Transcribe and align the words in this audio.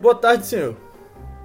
Boa 0.00 0.14
tarde, 0.14 0.46
senhor. 0.46 0.78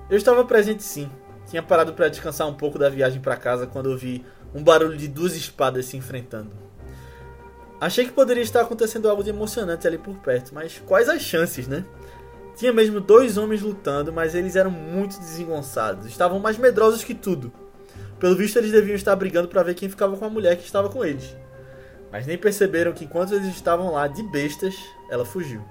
Eu 0.10 0.16
estava 0.18 0.46
presente 0.46 0.82
sim. 0.82 1.12
Tinha 1.46 1.62
parado 1.62 1.94
para 1.94 2.08
descansar 2.08 2.48
um 2.48 2.54
pouco 2.54 2.80
da 2.80 2.88
viagem 2.88 3.20
para 3.20 3.36
casa 3.36 3.68
quando 3.68 3.88
ouvi 3.88 4.26
um 4.54 4.64
barulho 4.64 4.96
de 4.96 5.10
duas 5.10 5.36
espadas 5.36 5.88
se 5.88 5.98
enfrentando. 5.98 6.52
Achei 7.82 8.06
que 8.06 8.14
poderia 8.14 8.42
estar 8.42 8.62
acontecendo 8.62 9.10
algo 9.10 9.22
de 9.22 9.30
emocionante 9.30 9.86
ali 9.86 9.98
por 9.98 10.16
perto, 10.20 10.56
mas 10.56 10.82
quais 10.86 11.10
as 11.10 11.22
chances, 11.22 11.68
né? 11.68 11.84
Tinha 12.56 12.72
mesmo 12.72 13.02
dois 13.02 13.38
homens 13.38 13.62
lutando, 13.62 14.14
mas 14.14 14.34
eles 14.34 14.56
eram 14.56 14.72
muito 14.72 15.20
desengonçados, 15.20 16.06
estavam 16.06 16.40
mais 16.40 16.58
medrosos 16.58 17.04
que 17.04 17.14
tudo. 17.14 17.52
Pelo 18.22 18.38
visto, 18.38 18.56
eles 18.56 18.72
deviam 18.72 18.96
estar 18.96 19.18
brigando 19.18 19.50
para 19.50 19.64
ver 19.64 19.74
quem 19.74 19.90
ficava 19.90 20.16
com 20.16 20.24
a 20.24 20.30
mulher 20.30 20.56
que 20.56 20.64
estava 20.64 20.88
com 20.88 21.04
eles. 21.04 21.36
Mas 22.10 22.26
nem 22.26 22.38
perceberam 22.38 22.94
que 22.94 23.04
enquanto 23.04 23.36
eles 23.36 23.50
estavam 23.50 23.92
lá 23.92 24.08
de 24.08 24.24
bestas, 24.24 24.74
ela 25.10 25.26
fugiu. 25.26 25.62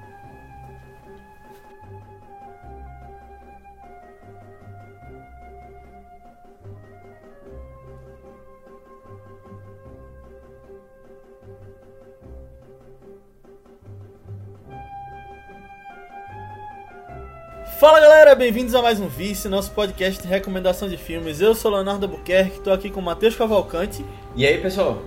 Fala 17.85 18.01
galera, 18.01 18.35
bem-vindos 18.35 18.75
a 18.75 18.81
mais 18.81 18.99
um 18.99 19.09
Vice, 19.09 19.47
nosso 19.47 19.71
podcast 19.73 20.23
de 20.23 20.27
recomendação 20.27 20.89
de 20.89 20.97
filmes. 20.97 21.43
Eu 21.43 21.55
sou 21.55 21.71
Leonardo 21.71 22.07
Albuquerque, 22.07 22.57
estou 22.57 22.73
aqui 22.73 22.89
com 22.89 22.99
o 22.99 23.03
Matheus 23.03 23.37
Cavalcante. 23.37 24.03
E 24.35 24.47
aí 24.47 24.57
pessoal? 24.57 25.03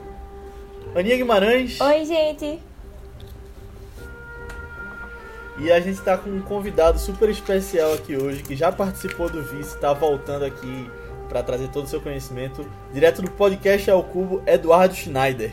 Aninha 0.96 1.18
Guimarães. 1.18 1.82
Oi, 1.82 2.06
gente. 2.06 2.60
E 5.58 5.72
a 5.72 5.80
gente 5.80 5.96
está 5.96 6.20
com 6.20 6.30
um 6.30 6.40
convidado 6.40 7.00
super 7.00 7.28
especial 7.30 7.96
aqui 7.96 8.16
hoje, 8.16 8.44
que 8.44 8.56
já 8.56 8.72
participou 8.72 9.28
do 9.28 9.42
Vice, 9.42 9.74
está 9.74 9.92
voltando 9.92 10.46
aqui 10.46 10.88
para 11.30 11.42
trazer 11.42 11.70
todo 11.70 11.86
o 11.86 11.90
seu 11.90 12.00
conhecimento, 12.00 12.64
direto 12.94 13.24
do 13.24 13.32
podcast 13.32 13.90
ao 13.90 14.04
Cubo, 14.04 14.44
Eduardo 14.46 14.94
Schneider. 14.94 15.52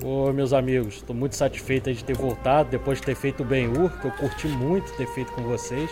Oi, 0.00 0.32
meus 0.32 0.52
amigos, 0.52 0.94
estou 0.94 1.14
muito 1.14 1.34
satisfeito 1.34 1.92
de 1.92 2.04
ter 2.04 2.16
voltado 2.16 2.70
depois 2.70 3.00
de 3.00 3.06
ter 3.06 3.16
feito 3.16 3.42
o 3.42 3.44
Ben-Hur, 3.44 3.90
que 4.00 4.06
eu 4.06 4.12
curti 4.12 4.46
muito 4.46 4.92
ter 4.92 5.08
feito 5.08 5.32
com 5.32 5.42
vocês. 5.42 5.90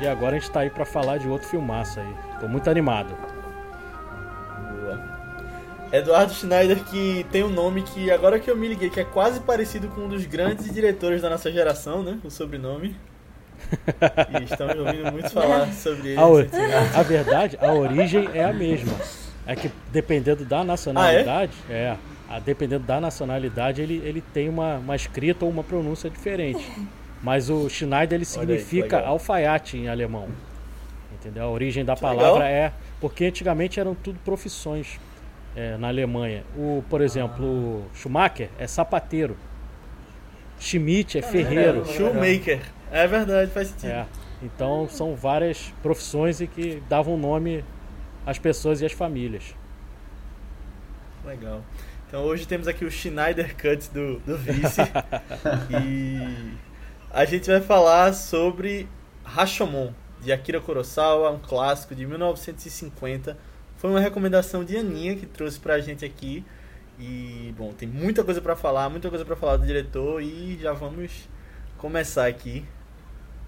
E 0.00 0.06
agora 0.06 0.36
a 0.36 0.38
gente 0.38 0.50
tá 0.50 0.60
aí 0.60 0.70
para 0.70 0.84
falar 0.84 1.18
de 1.18 1.28
outro 1.28 1.48
filmaço 1.48 2.00
aí. 2.00 2.14
Tô 2.40 2.48
muito 2.48 2.68
animado. 2.68 3.14
Boa. 4.80 5.14
Eduardo 5.92 6.32
Schneider 6.32 6.82
que 6.84 7.24
tem 7.30 7.44
um 7.44 7.50
nome 7.50 7.82
que 7.82 8.10
agora 8.10 8.38
que 8.38 8.50
eu 8.50 8.56
me 8.56 8.68
liguei 8.68 8.90
que 8.90 9.00
é 9.00 9.04
quase 9.04 9.40
parecido 9.40 9.88
com 9.88 10.02
um 10.02 10.08
dos 10.08 10.26
grandes 10.26 10.72
diretores 10.72 11.22
da 11.22 11.30
nossa 11.30 11.50
geração, 11.50 12.02
né? 12.02 12.18
O 12.24 12.30
sobrenome. 12.30 12.96
E 14.40 14.44
estamos 14.44 14.76
ouvindo 14.76 15.12
muito 15.12 15.30
falar 15.30 15.70
sobre 15.72 16.10
ele. 16.10 16.20
A, 16.20 17.00
a 17.00 17.02
verdade, 17.02 17.58
a 17.60 17.72
origem 17.72 18.28
é 18.34 18.44
a 18.44 18.52
mesma. 18.52 18.92
É 19.46 19.54
que 19.54 19.70
dependendo 19.92 20.44
da 20.44 20.64
nacionalidade, 20.64 21.52
ah, 21.68 21.72
é? 21.72 21.76
é? 21.76 21.98
a, 22.28 22.38
dependendo 22.38 22.84
da 22.84 23.00
nacionalidade, 23.00 23.80
ele, 23.82 24.02
ele 24.04 24.20
tem 24.20 24.48
uma, 24.48 24.76
uma 24.76 24.96
escrita 24.96 25.44
ou 25.44 25.50
uma 25.50 25.62
pronúncia 25.62 26.08
diferente. 26.10 26.64
Mas 27.24 27.48
o 27.48 27.70
Schneider 27.70 28.18
ele 28.18 28.26
significa 28.26 28.98
aí, 28.98 29.06
alfaiate 29.06 29.78
em 29.78 29.88
alemão. 29.88 30.28
Entendeu? 31.14 31.44
A 31.44 31.48
origem 31.48 31.82
da 31.82 31.94
que 31.94 32.02
palavra 32.02 32.44
legal. 32.44 32.66
é. 32.66 32.72
Porque 33.00 33.24
antigamente 33.24 33.80
eram 33.80 33.94
tudo 33.94 34.18
profissões 34.22 35.00
é, 35.56 35.78
na 35.78 35.88
Alemanha. 35.88 36.44
O, 36.54 36.84
por 36.90 37.00
exemplo, 37.00 37.46
o 37.46 37.84
Schumacher 37.94 38.50
é 38.58 38.66
sapateiro. 38.66 39.38
Schmidt 40.60 41.16
é 41.16 41.22
ferreiro. 41.22 41.80
É, 41.80 41.92
Shoemaker. 41.94 42.60
É 42.92 43.06
verdade, 43.06 43.50
faz 43.50 43.68
sentido. 43.68 43.90
É. 43.90 44.06
Então 44.42 44.86
são 44.90 45.16
várias 45.16 45.72
profissões 45.82 46.42
e 46.42 46.46
que 46.46 46.82
davam 46.90 47.16
nome 47.16 47.64
às 48.26 48.38
pessoas 48.38 48.82
e 48.82 48.84
às 48.84 48.92
famílias. 48.92 49.54
Legal. 51.24 51.62
Então 52.06 52.22
hoje 52.22 52.46
temos 52.46 52.68
aqui 52.68 52.84
o 52.84 52.90
Schneider 52.90 53.56
Cut 53.56 53.90
do, 53.94 54.18
do 54.20 54.36
Vice. 54.36 54.82
e 55.82 56.54
a 57.14 57.24
gente 57.24 57.48
vai 57.48 57.60
falar 57.60 58.12
sobre 58.12 58.88
Rashomon, 59.22 59.92
de 60.20 60.32
Akira 60.32 60.60
Kurosawa, 60.60 61.30
um 61.30 61.38
clássico 61.38 61.94
de 61.94 62.04
1950. 62.04 63.38
Foi 63.76 63.88
uma 63.88 64.00
recomendação 64.00 64.64
de 64.64 64.76
Aninha 64.76 65.14
que 65.14 65.24
trouxe 65.24 65.60
pra 65.60 65.78
gente 65.78 66.04
aqui. 66.04 66.44
E, 66.98 67.54
bom, 67.56 67.72
tem 67.72 67.88
muita 67.88 68.24
coisa 68.24 68.40
para 68.40 68.56
falar, 68.56 68.88
muita 68.88 69.08
coisa 69.08 69.24
para 69.24 69.36
falar 69.36 69.58
do 69.58 69.64
diretor 69.64 70.20
e 70.20 70.58
já 70.60 70.72
vamos 70.72 71.28
começar 71.78 72.26
aqui. 72.26 72.64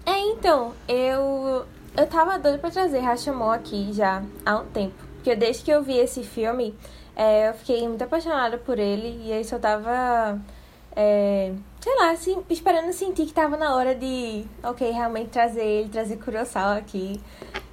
É, 0.05 0.17
então, 0.17 0.73
eu 0.87 1.65
eu 1.97 2.07
tava 2.07 2.39
doido 2.39 2.59
pra 2.59 2.71
trazer 2.71 2.99
Rashomon 2.99 3.51
aqui 3.51 3.91
já 3.91 4.23
há 4.45 4.59
um 4.59 4.65
tempo. 4.67 4.95
Porque 5.15 5.35
desde 5.35 5.63
que 5.63 5.71
eu 5.71 5.83
vi 5.83 5.97
esse 5.97 6.23
filme, 6.23 6.73
é, 7.13 7.49
eu 7.49 7.53
fiquei 7.53 7.85
muito 7.85 8.01
apaixonada 8.01 8.57
por 8.57 8.79
ele 8.79 9.21
e 9.25 9.33
aí 9.33 9.43
só 9.43 9.59
tava 9.59 10.39
é, 10.95 11.51
sei 11.79 11.95
lá, 11.95 12.11
assim, 12.11 12.43
esperando 12.49 12.91
sentir 12.91 13.25
que 13.25 13.33
tava 13.33 13.57
na 13.57 13.75
hora 13.75 13.95
de, 13.95 14.45
ok, 14.63 14.89
realmente 14.91 15.29
trazer 15.29 15.65
ele, 15.65 15.89
trazer 15.89 16.17
Kurosawa 16.17 16.77
aqui. 16.77 17.19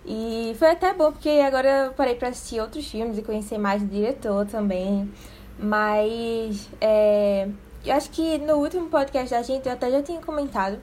E 0.06 0.54
foi 0.58 0.70
até 0.70 0.92
bom, 0.92 1.10
porque 1.10 1.30
agora 1.44 1.86
eu 1.86 1.92
parei 1.92 2.14
pra 2.14 2.28
assistir 2.28 2.60
outros 2.60 2.86
filmes 2.86 3.16
e 3.16 3.22
conhecer 3.22 3.58
mais 3.58 3.82
o 3.82 3.86
diretor 3.86 4.46
também. 4.46 5.10
Mas 5.58 6.68
é, 6.80 7.48
eu 7.84 7.94
acho 7.94 8.10
que 8.10 8.38
no 8.38 8.56
último 8.56 8.88
podcast 8.88 9.30
da 9.30 9.42
gente 9.42 9.66
eu 9.66 9.72
até 9.72 9.90
já 9.90 10.02
tinha 10.02 10.20
comentado 10.20 10.78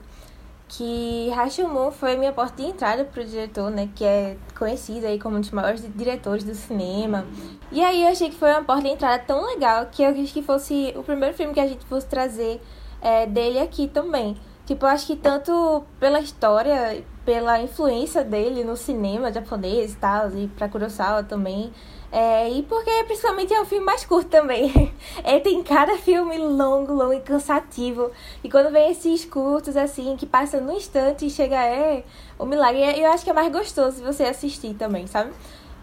que 0.68 1.28
Rashomon 1.34 1.90
foi 1.90 2.16
minha 2.16 2.32
porta 2.32 2.62
de 2.62 2.68
entrada 2.68 3.04
pro 3.04 3.22
diretor, 3.22 3.70
né, 3.70 3.90
que 3.94 4.04
é 4.04 4.38
conhecido 4.58 5.06
aí 5.06 5.18
como 5.18 5.36
um 5.36 5.40
dos 5.40 5.50
maiores 5.50 5.84
diretores 5.94 6.44
do 6.44 6.54
cinema. 6.54 7.26
E 7.70 7.82
aí 7.82 8.02
eu 8.02 8.08
achei 8.08 8.30
que 8.30 8.36
foi 8.36 8.50
uma 8.50 8.64
porta 8.64 8.82
de 8.84 8.88
entrada 8.88 9.22
tão 9.26 9.44
legal 9.44 9.86
que 9.92 10.02
eu 10.02 10.14
quis 10.14 10.32
que 10.32 10.42
fosse 10.42 10.94
o 10.96 11.02
primeiro 11.02 11.34
filme 11.34 11.52
que 11.52 11.60
a 11.60 11.66
gente 11.66 11.84
fosse 11.84 12.06
trazer 12.06 12.60
é, 13.02 13.26
dele 13.26 13.58
aqui 13.58 13.88
também. 13.88 14.36
Tipo, 14.64 14.86
eu 14.86 14.90
acho 14.90 15.08
que 15.08 15.16
tanto 15.16 15.84
pela 15.98 16.20
história, 16.20 17.04
pela 17.24 17.60
influência 17.60 18.22
dele 18.22 18.62
no 18.62 18.76
cinema 18.76 19.32
japonês 19.32 19.92
e 19.92 19.96
tal, 19.96 20.30
e 20.30 20.46
pra 20.48 20.68
Kurosawa 20.68 21.24
também, 21.24 21.72
é, 22.12 22.48
e 22.50 22.62
porque 22.64 22.90
principalmente 23.04 23.54
é 23.54 23.60
o 23.60 23.64
filme 23.64 23.84
mais 23.84 24.04
curto 24.04 24.28
também. 24.28 24.92
é, 25.24 25.40
tem 25.40 25.62
cada 25.62 25.96
filme 25.96 26.36
longo, 26.38 26.92
longo 26.92 27.14
e 27.14 27.20
cansativo. 27.20 28.10
E 28.44 28.50
quando 28.50 28.70
vem 28.70 28.90
esses 28.90 29.24
curtos, 29.24 29.76
assim, 29.76 30.14
que 30.16 30.26
passa 30.26 30.60
no 30.60 30.72
instante 30.72 31.26
e 31.26 31.30
chega, 31.30 31.56
é 31.56 32.04
o 32.38 32.44
um 32.44 32.46
milagre. 32.46 32.82
Eu 33.00 33.10
acho 33.10 33.24
que 33.24 33.30
é 33.30 33.32
mais 33.32 33.50
gostoso 33.50 34.02
você 34.02 34.24
assistir 34.24 34.74
também, 34.74 35.06
sabe? 35.06 35.32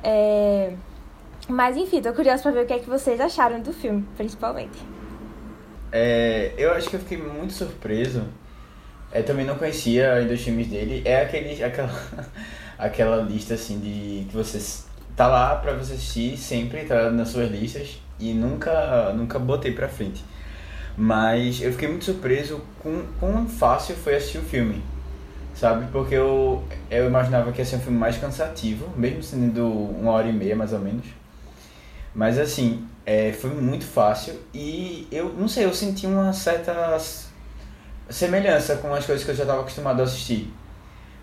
É... 0.04 0.74
Mas 1.48 1.76
enfim, 1.76 2.00
tô 2.00 2.14
curiosa 2.14 2.44
pra 2.44 2.52
ver 2.52 2.64
o 2.64 2.68
que 2.68 2.74
é 2.74 2.80
que 2.80 2.90
vocês 2.90 3.20
acharam 3.20 3.60
do 3.60 3.74
filme, 3.74 4.08
principalmente. 4.16 4.99
É, 5.92 6.54
eu 6.58 6.74
acho 6.74 6.90
que 6.90 6.96
eu 6.96 7.00
fiquei 7.00 7.18
muito 7.18 7.54
surpreso. 7.54 8.24
Eu 9.12 9.24
também 9.24 9.46
não 9.46 9.56
conhecia 9.56 10.14
ainda 10.14 10.34
os 10.34 10.42
filmes 10.42 10.68
dele. 10.68 11.02
É 11.06 11.24
aquele, 11.24 11.64
aquela, 11.64 11.92
aquela 12.78 13.24
lista 13.24 13.56
assim 13.56 13.80
de 13.80 14.26
que 14.30 14.36
vocês 14.36 14.88
tá 15.16 15.28
lá 15.28 15.56
pra 15.56 15.74
você 15.74 15.94
assistir 15.94 16.38
sempre, 16.38 16.86
tá 16.86 17.10
nas 17.10 17.30
suas 17.30 17.52
listas 17.52 18.00
e 18.20 18.34
nunca, 18.34 19.12
nunca 19.14 19.40
botei 19.40 19.72
pra 19.72 19.88
frente. 19.88 20.24
Mas 20.96 21.62
eu 21.62 21.72
fiquei 21.72 21.88
muito 21.88 22.06
surpreso 22.06 22.62
com 22.84 23.04
quão 23.20 23.48
fácil 23.48 23.96
foi 23.96 24.16
assistir 24.16 24.40
o 24.40 24.44
filme, 24.44 24.84
sabe? 25.56 25.88
Porque 25.92 26.16
eu, 26.16 26.64
eu 26.92 27.08
imaginava 27.08 27.52
que 27.52 27.60
ia 27.60 27.66
ser 27.66 27.78
um 27.78 27.80
filme 27.80 27.98
mais 27.98 28.18
cansativo, 28.18 28.90
mesmo 28.98 29.24
sendo 29.24 29.66
uma 29.66 30.12
hora 30.12 30.28
e 30.28 30.34
meia 30.34 30.56
mais 30.56 30.74
ou 30.74 30.80
menos. 30.80 31.06
Mas 32.14 32.38
assim, 32.38 32.86
é, 33.06 33.32
foi 33.34 33.50
muito 33.50 33.86
fácil 33.86 34.40
e 34.54 35.08
eu 35.12 35.34
não 35.34 35.48
sei, 35.48 35.66
eu 35.66 35.74
senti 35.74 36.06
uma 36.06 36.32
certa 36.34 36.98
semelhança 38.10 38.78
com 38.78 38.94
as 38.94 39.06
coisas 39.06 39.24
que 39.24 39.32
eu 39.32 39.36
já 39.36 39.44
estava 39.44 39.62
acostumado 39.62 40.02
a 40.02 40.04
assistir. 40.04 40.52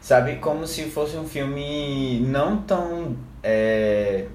Sabe? 0.00 0.36
Como 0.36 0.66
se 0.66 0.84
fosse 0.84 1.16
um 1.16 1.26
filme 1.26 2.20
não 2.20 2.58
tão. 2.58 3.16
É, 3.42 4.26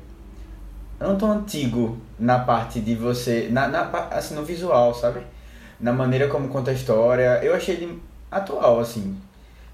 não 0.99 1.17
tão 1.17 1.31
antigo 1.31 1.97
na 2.19 2.39
parte 2.39 2.81
de 2.81 2.93
você. 2.95 3.47
Na, 3.49 3.67
na, 3.67 3.89
assim, 4.11 4.35
no 4.35 4.43
visual, 4.43 4.93
sabe? 4.93 5.21
Na 5.79 5.93
maneira 5.93 6.27
como 6.27 6.49
conta 6.49 6.71
a 6.71 6.73
história. 6.73 7.39
Eu 7.41 7.55
achei 7.55 7.75
ele 7.75 8.01
atual, 8.29 8.79
assim. 8.79 9.17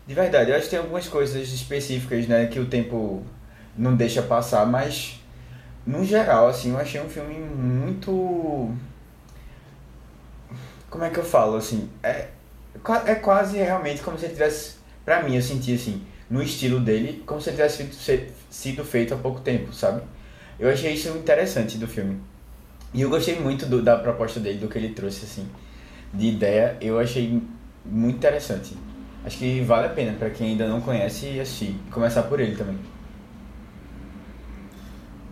De 0.06 0.14
verdade, 0.14 0.52
eu 0.52 0.56
acho 0.56 0.66
que 0.66 0.70
tem 0.70 0.80
algumas 0.80 1.08
coisas 1.08 1.50
específicas, 1.50 2.28
né, 2.28 2.46
que 2.46 2.60
o 2.60 2.66
tempo 2.66 3.24
não 3.78 3.96
deixa 3.96 4.22
passar, 4.22 4.66
mas 4.66 5.17
no 5.88 6.06
geral, 6.06 6.50
assim, 6.50 6.72
eu 6.72 6.78
achei 6.78 7.02
um 7.02 7.10
filme 7.10 7.40
muito. 7.40 8.72
Como 10.90 11.04
é 11.04 11.10
que 11.10 11.18
eu 11.18 11.26
falo, 11.26 11.58
assim? 11.58 11.90
É, 12.04 12.28
é 13.06 13.16
quase 13.16 13.58
realmente 13.58 14.04
como 14.04 14.20
se 14.20 14.26
ele 14.26 14.34
tivesse 14.34 14.78
Pra 15.08 15.24
mim, 15.24 15.38
eu 15.38 15.42
senti 15.42 15.74
assim, 15.74 16.02
no 16.30 16.44
estilo 16.44 16.82
dele, 16.82 17.24
como 17.26 17.40
se 17.40 17.50
ele 17.50 17.56
tivesse 17.56 18.30
sido 18.50 18.84
feito 18.84 19.14
há 19.14 19.18
pouco 19.18 19.40
tempo, 19.40 19.72
sabe? 19.72 20.02
Eu 20.60 20.70
achei 20.70 20.92
isso 20.92 21.08
interessante 21.18 21.78
do 21.78 21.88
filme. 21.88 22.20
E 22.94 23.04
eu 23.04 23.10
gostei 23.10 23.40
muito 23.40 23.66
do, 23.66 23.82
da 23.82 23.96
proposta 23.96 24.38
dele, 24.42 24.58
do 24.58 24.68
que 24.68 24.78
ele 24.78 24.90
trouxe, 24.90 25.24
assim, 25.24 25.48
de 26.14 26.28
ideia. 26.28 26.76
Eu 26.82 27.00
achei 27.00 27.42
muito 27.86 28.18
interessante. 28.18 28.76
Acho 29.24 29.38
que 29.38 29.62
vale 29.62 29.88
a 29.88 29.92
pena 29.92 30.12
para 30.20 30.30
quem 30.30 30.50
ainda 30.50 30.68
não 30.68 30.82
conhece 30.82 31.40
assistir. 31.40 31.80
Começar 31.90 32.24
por 32.24 32.42
ele 32.42 32.58
também. 32.58 32.78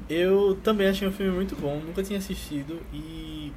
Eu 0.09 0.57
também 0.63 0.87
achei 0.87 1.07
um 1.07 1.11
filme 1.11 1.31
muito 1.31 1.55
bom, 1.55 1.79
nunca 1.79 2.03
tinha 2.03 2.19
assistido 2.19 2.79
e 2.93 3.51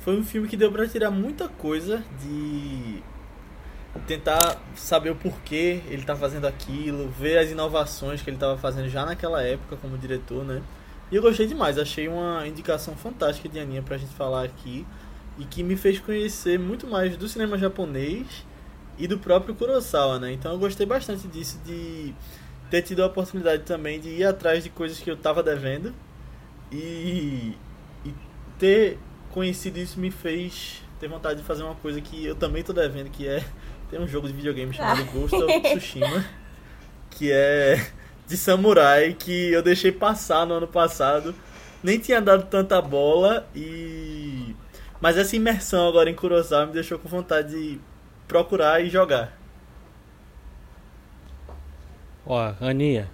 foi 0.00 0.18
um 0.18 0.22
filme 0.22 0.46
que 0.46 0.56
deu 0.56 0.70
pra 0.70 0.86
tirar 0.86 1.10
muita 1.10 1.48
coisa 1.48 2.04
de 2.20 3.02
tentar 4.06 4.60
saber 4.74 5.10
o 5.10 5.16
porquê 5.16 5.80
ele 5.88 6.02
tá 6.02 6.14
fazendo 6.14 6.46
aquilo, 6.46 7.08
ver 7.08 7.38
as 7.38 7.50
inovações 7.50 8.20
que 8.20 8.28
ele 8.28 8.36
estava 8.36 8.58
fazendo 8.58 8.88
já 8.88 9.06
naquela 9.06 9.42
época 9.42 9.76
como 9.76 9.96
diretor, 9.96 10.44
né? 10.44 10.62
E 11.10 11.16
eu 11.16 11.22
gostei 11.22 11.46
demais, 11.46 11.78
achei 11.78 12.08
uma 12.08 12.46
indicação 12.46 12.94
fantástica 12.96 13.48
de 13.48 13.58
Aninha 13.58 13.82
pra 13.82 13.96
gente 13.96 14.12
falar 14.14 14.44
aqui 14.44 14.86
e 15.38 15.44
que 15.44 15.62
me 15.62 15.76
fez 15.76 15.98
conhecer 15.98 16.58
muito 16.58 16.86
mais 16.86 17.16
do 17.16 17.26
cinema 17.28 17.56
japonês 17.56 18.44
e 18.98 19.06
do 19.06 19.18
próprio 19.18 19.54
Kurosawa, 19.54 20.18
né? 20.18 20.32
Então 20.32 20.52
eu 20.52 20.58
gostei 20.58 20.84
bastante 20.84 21.26
disso 21.26 21.58
de 21.64 22.14
ter 22.74 22.82
tido 22.82 23.04
a 23.04 23.06
oportunidade 23.06 23.62
também 23.62 24.00
de 24.00 24.08
ir 24.08 24.24
atrás 24.24 24.64
de 24.64 24.68
coisas 24.68 24.98
que 24.98 25.08
eu 25.08 25.14
estava 25.14 25.44
devendo 25.44 25.94
e, 26.72 27.56
e 28.04 28.12
ter 28.58 28.98
conhecido 29.30 29.78
isso 29.78 30.00
me 30.00 30.10
fez 30.10 30.82
ter 30.98 31.06
vontade 31.06 31.40
de 31.40 31.46
fazer 31.46 31.62
uma 31.62 31.76
coisa 31.76 32.00
que 32.00 32.26
eu 32.26 32.34
também 32.34 32.62
estou 32.62 32.74
devendo, 32.74 33.10
que 33.10 33.28
é 33.28 33.44
ter 33.88 34.00
um 34.00 34.08
jogo 34.08 34.26
de 34.26 34.32
videogame 34.32 34.72
chamado 34.72 35.02
ah. 35.02 35.12
Ghost 35.12 35.36
of 35.36 35.60
Tsushima, 35.62 36.24
que 37.10 37.30
é 37.30 37.92
de 38.26 38.36
samurai 38.36 39.14
que 39.16 39.52
eu 39.52 39.62
deixei 39.62 39.92
passar 39.92 40.44
no 40.44 40.54
ano 40.54 40.66
passado. 40.66 41.32
Nem 41.80 42.00
tinha 42.00 42.20
dado 42.20 42.46
tanta 42.46 42.82
bola 42.82 43.48
e 43.54 44.56
mas 45.00 45.16
essa 45.16 45.36
imersão 45.36 45.86
agora 45.86 46.10
em 46.10 46.14
Kurosawa 46.14 46.66
me 46.66 46.72
deixou 46.72 46.98
com 46.98 47.08
vontade 47.08 47.50
de 47.50 47.80
procurar 48.26 48.82
e 48.82 48.90
jogar. 48.90 49.43
Ó, 52.26 52.54
Aninha, 52.60 53.10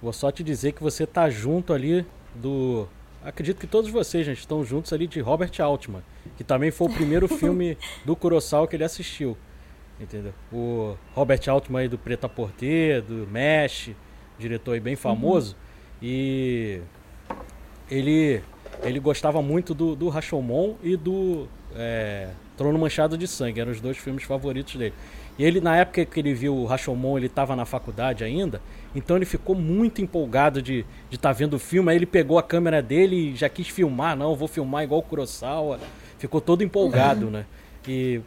vou 0.00 0.12
só 0.12 0.30
te 0.30 0.42
dizer 0.42 0.72
que 0.72 0.82
você 0.82 1.06
tá 1.06 1.28
junto 1.28 1.72
ali 1.72 2.06
do. 2.34 2.88
Acredito 3.22 3.58
que 3.58 3.66
todos 3.66 3.90
vocês, 3.90 4.26
gente, 4.26 4.38
estão 4.38 4.64
juntos 4.64 4.92
ali 4.92 5.06
de 5.06 5.20
Robert 5.20 5.52
Altman, 5.58 6.02
que 6.36 6.44
também 6.44 6.70
foi 6.70 6.88
o 6.88 6.92
primeiro 6.92 7.26
filme 7.38 7.76
do 8.04 8.14
Kurosawa 8.14 8.66
que 8.66 8.76
ele 8.76 8.84
assistiu. 8.84 9.36
Entendeu? 9.98 10.34
O 10.52 10.96
Robert 11.14 11.40
Altman 11.48 11.82
aí 11.82 11.88
do 11.88 11.96
Preta 11.96 12.28
Porter, 12.28 13.02
do 13.02 13.26
Mesh, 13.30 13.90
diretor 14.38 14.72
aí 14.72 14.80
bem 14.80 14.96
famoso. 14.96 15.54
Uhum. 15.54 16.08
E 16.08 16.80
ele 17.90 18.42
ele 18.82 18.98
gostava 18.98 19.40
muito 19.40 19.72
do, 19.74 19.94
do 19.94 20.08
Rashomon 20.08 20.74
e 20.82 20.96
do 20.96 21.46
é, 21.74 22.28
Trono 22.56 22.78
Manchado 22.78 23.16
de 23.16 23.26
Sangue, 23.26 23.60
eram 23.60 23.72
os 23.72 23.80
dois 23.80 23.96
filmes 23.96 24.24
favoritos 24.24 24.76
dele. 24.76 24.94
E 25.38 25.44
ele, 25.44 25.60
na 25.60 25.76
época 25.76 26.04
que 26.04 26.20
ele 26.20 26.32
viu 26.32 26.54
o 26.54 26.64
Rashomon, 26.64 27.18
ele 27.18 27.26
estava 27.26 27.56
na 27.56 27.64
faculdade 27.64 28.22
ainda, 28.22 28.60
então 28.94 29.16
ele 29.16 29.24
ficou 29.24 29.54
muito 29.56 30.00
empolgado 30.00 30.62
de 30.62 30.84
estar 31.10 31.30
tá 31.30 31.32
vendo 31.32 31.54
o 31.54 31.58
filme. 31.58 31.90
Aí 31.90 31.96
ele 31.96 32.06
pegou 32.06 32.38
a 32.38 32.42
câmera 32.42 32.80
dele 32.80 33.32
e 33.32 33.36
já 33.36 33.48
quis 33.48 33.68
filmar, 33.68 34.16
não, 34.16 34.36
vou 34.36 34.46
filmar 34.46 34.84
igual 34.84 35.00
o 35.00 35.02
Kurosawa. 35.02 35.80
Ficou 36.18 36.40
todo 36.40 36.62
empolgado, 36.62 37.30
né? 37.30 37.44
E 37.86 38.18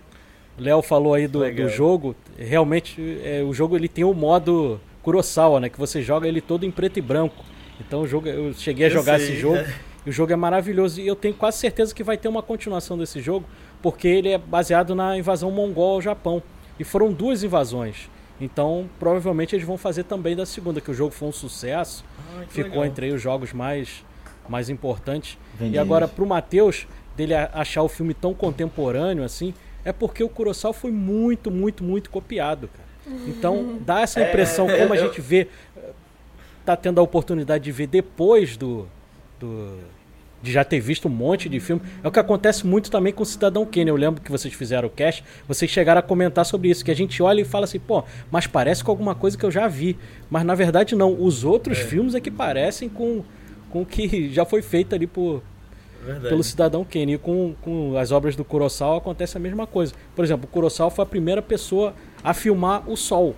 o 0.55 0.61
Léo 0.61 0.83
falou 0.83 1.15
aí 1.15 1.27
do, 1.27 1.39
do 1.51 1.67
jogo, 1.67 2.15
realmente 2.37 3.19
é, 3.23 3.41
o 3.41 3.51
jogo 3.55 3.75
ele 3.75 3.87
tem 3.87 4.03
o 4.03 4.13
modo 4.13 4.79
Kurosawa, 5.01 5.59
né? 5.59 5.67
Que 5.67 5.79
você 5.79 6.03
joga 6.03 6.27
ele 6.27 6.41
todo 6.41 6.63
em 6.63 6.69
preto 6.69 6.99
e 6.99 7.01
branco. 7.01 7.43
Então 7.79 8.01
o 8.01 8.07
jogo, 8.07 8.27
eu 8.27 8.53
cheguei 8.53 8.85
a 8.85 8.89
jogar 8.89 9.19
esse 9.19 9.35
jogo 9.35 9.57
é. 9.57 9.73
e 10.05 10.09
o 10.11 10.13
jogo 10.13 10.31
é 10.31 10.35
maravilhoso. 10.35 11.01
E 11.01 11.07
eu 11.07 11.15
tenho 11.15 11.33
quase 11.33 11.57
certeza 11.57 11.95
que 11.95 12.03
vai 12.03 12.17
ter 12.17 12.27
uma 12.27 12.43
continuação 12.43 12.95
desse 12.95 13.19
jogo, 13.19 13.47
porque 13.81 14.07
ele 14.07 14.29
é 14.29 14.37
baseado 14.37 14.93
na 14.93 15.17
invasão 15.17 15.49
mongol 15.49 15.95
ao 15.95 16.01
Japão. 16.03 16.43
E 16.79 16.83
foram 16.83 17.11
duas 17.11 17.43
invasões. 17.43 18.09
Então, 18.39 18.87
provavelmente 18.99 19.55
eles 19.55 19.65
vão 19.65 19.77
fazer 19.77 20.03
também 20.03 20.35
da 20.35 20.45
segunda, 20.45 20.79
que 20.79 20.91
o 20.91 20.93
jogo 20.93 21.11
foi 21.11 21.27
um 21.27 21.31
sucesso. 21.31 22.05
Ah, 22.35 22.43
ficou 22.47 22.71
legal. 22.71 22.85
entre 22.85 23.11
os 23.11 23.21
jogos 23.21 23.51
mais, 23.51 24.05
mais 24.47 24.69
importantes. 24.69 25.37
E 25.59 25.77
agora, 25.77 26.07
pro 26.07 26.25
Matheus, 26.25 26.87
dele 27.15 27.33
achar 27.33 27.81
o 27.81 27.89
filme 27.89 28.13
tão 28.13 28.33
contemporâneo 28.33 29.23
assim, 29.23 29.53
é 29.83 29.91
porque 29.91 30.23
o 30.23 30.29
Kurosawa 30.29 30.73
foi 30.73 30.91
muito, 30.91 31.49
muito, 31.49 31.83
muito 31.83 32.09
copiado, 32.09 32.67
cara. 32.67 32.87
Então, 33.27 33.79
dá 33.81 34.01
essa 34.01 34.19
é, 34.21 34.29
impressão, 34.29 34.69
é, 34.69 34.77
como 34.77 34.93
a 34.93 34.97
gente 34.97 35.19
vê, 35.19 35.47
tá 36.63 36.75
tendo 36.75 36.99
a 36.99 37.03
oportunidade 37.03 37.63
de 37.63 37.71
ver 37.71 37.87
depois 37.87 38.55
do, 38.55 38.87
do 39.39 39.79
de 40.41 40.51
já 40.51 40.63
ter 40.63 40.79
visto 40.79 41.07
um 41.07 41.11
monte 41.11 41.49
de 41.49 41.59
filme. 41.59 41.81
É 42.03 42.07
o 42.07 42.11
que 42.11 42.19
acontece 42.19 42.65
muito 42.65 42.91
também 42.91 43.11
com 43.11 43.23
o 43.23 43.25
Cidadão 43.25 43.65
Kane. 43.65 43.89
Eu 43.89 43.95
lembro 43.95 44.21
que 44.21 44.31
vocês 44.31 44.53
fizeram 44.53 44.87
o 44.87 44.91
cast, 44.91 45.23
vocês 45.47 45.69
chegaram 45.69 45.99
a 45.99 46.03
comentar 46.03 46.45
sobre 46.45 46.69
isso, 46.69 46.85
que 46.85 46.91
a 46.91 46.95
gente 46.95 47.21
olha 47.23 47.41
e 47.41 47.45
fala 47.45 47.65
assim, 47.65 47.79
pô, 47.79 48.03
mas 48.31 48.47
parece 48.47 48.83
com 48.83 48.91
alguma 48.91 49.15
coisa 49.15 49.37
que 49.37 49.45
eu 49.45 49.51
já 49.51 49.67
vi. 49.67 49.97
Mas 50.29 50.45
na 50.45 50.55
verdade 50.55 50.95
não, 50.95 51.15
os 51.19 51.43
outros 51.43 51.79
é. 51.79 51.83
filmes 51.83 52.15
é 52.15 52.19
que 52.19 52.31
parecem 52.31 52.87
com 52.87 53.23
com 53.69 53.81
o 53.81 53.85
que 53.85 54.29
já 54.33 54.45
foi 54.45 54.61
feito 54.61 54.95
ali 54.95 55.07
por, 55.07 55.41
pelo 56.27 56.43
Cidadão 56.43 56.83
Kane. 56.83 57.13
E 57.13 57.17
com, 57.17 57.55
com 57.61 57.97
as 57.97 58.11
obras 58.11 58.35
do 58.35 58.43
Kurosawa 58.43 58.97
acontece 58.97 59.37
a 59.37 59.39
mesma 59.39 59.67
coisa. 59.67 59.93
Por 60.15 60.23
exemplo, 60.23 60.45
o 60.45 60.47
Kurosawa 60.47 60.89
foi 60.89 61.03
a 61.03 61.07
primeira 61.07 61.41
pessoa 61.41 61.93
a 62.23 62.33
filmar 62.33 62.89
o 62.89 62.95
Sol. 62.95 63.35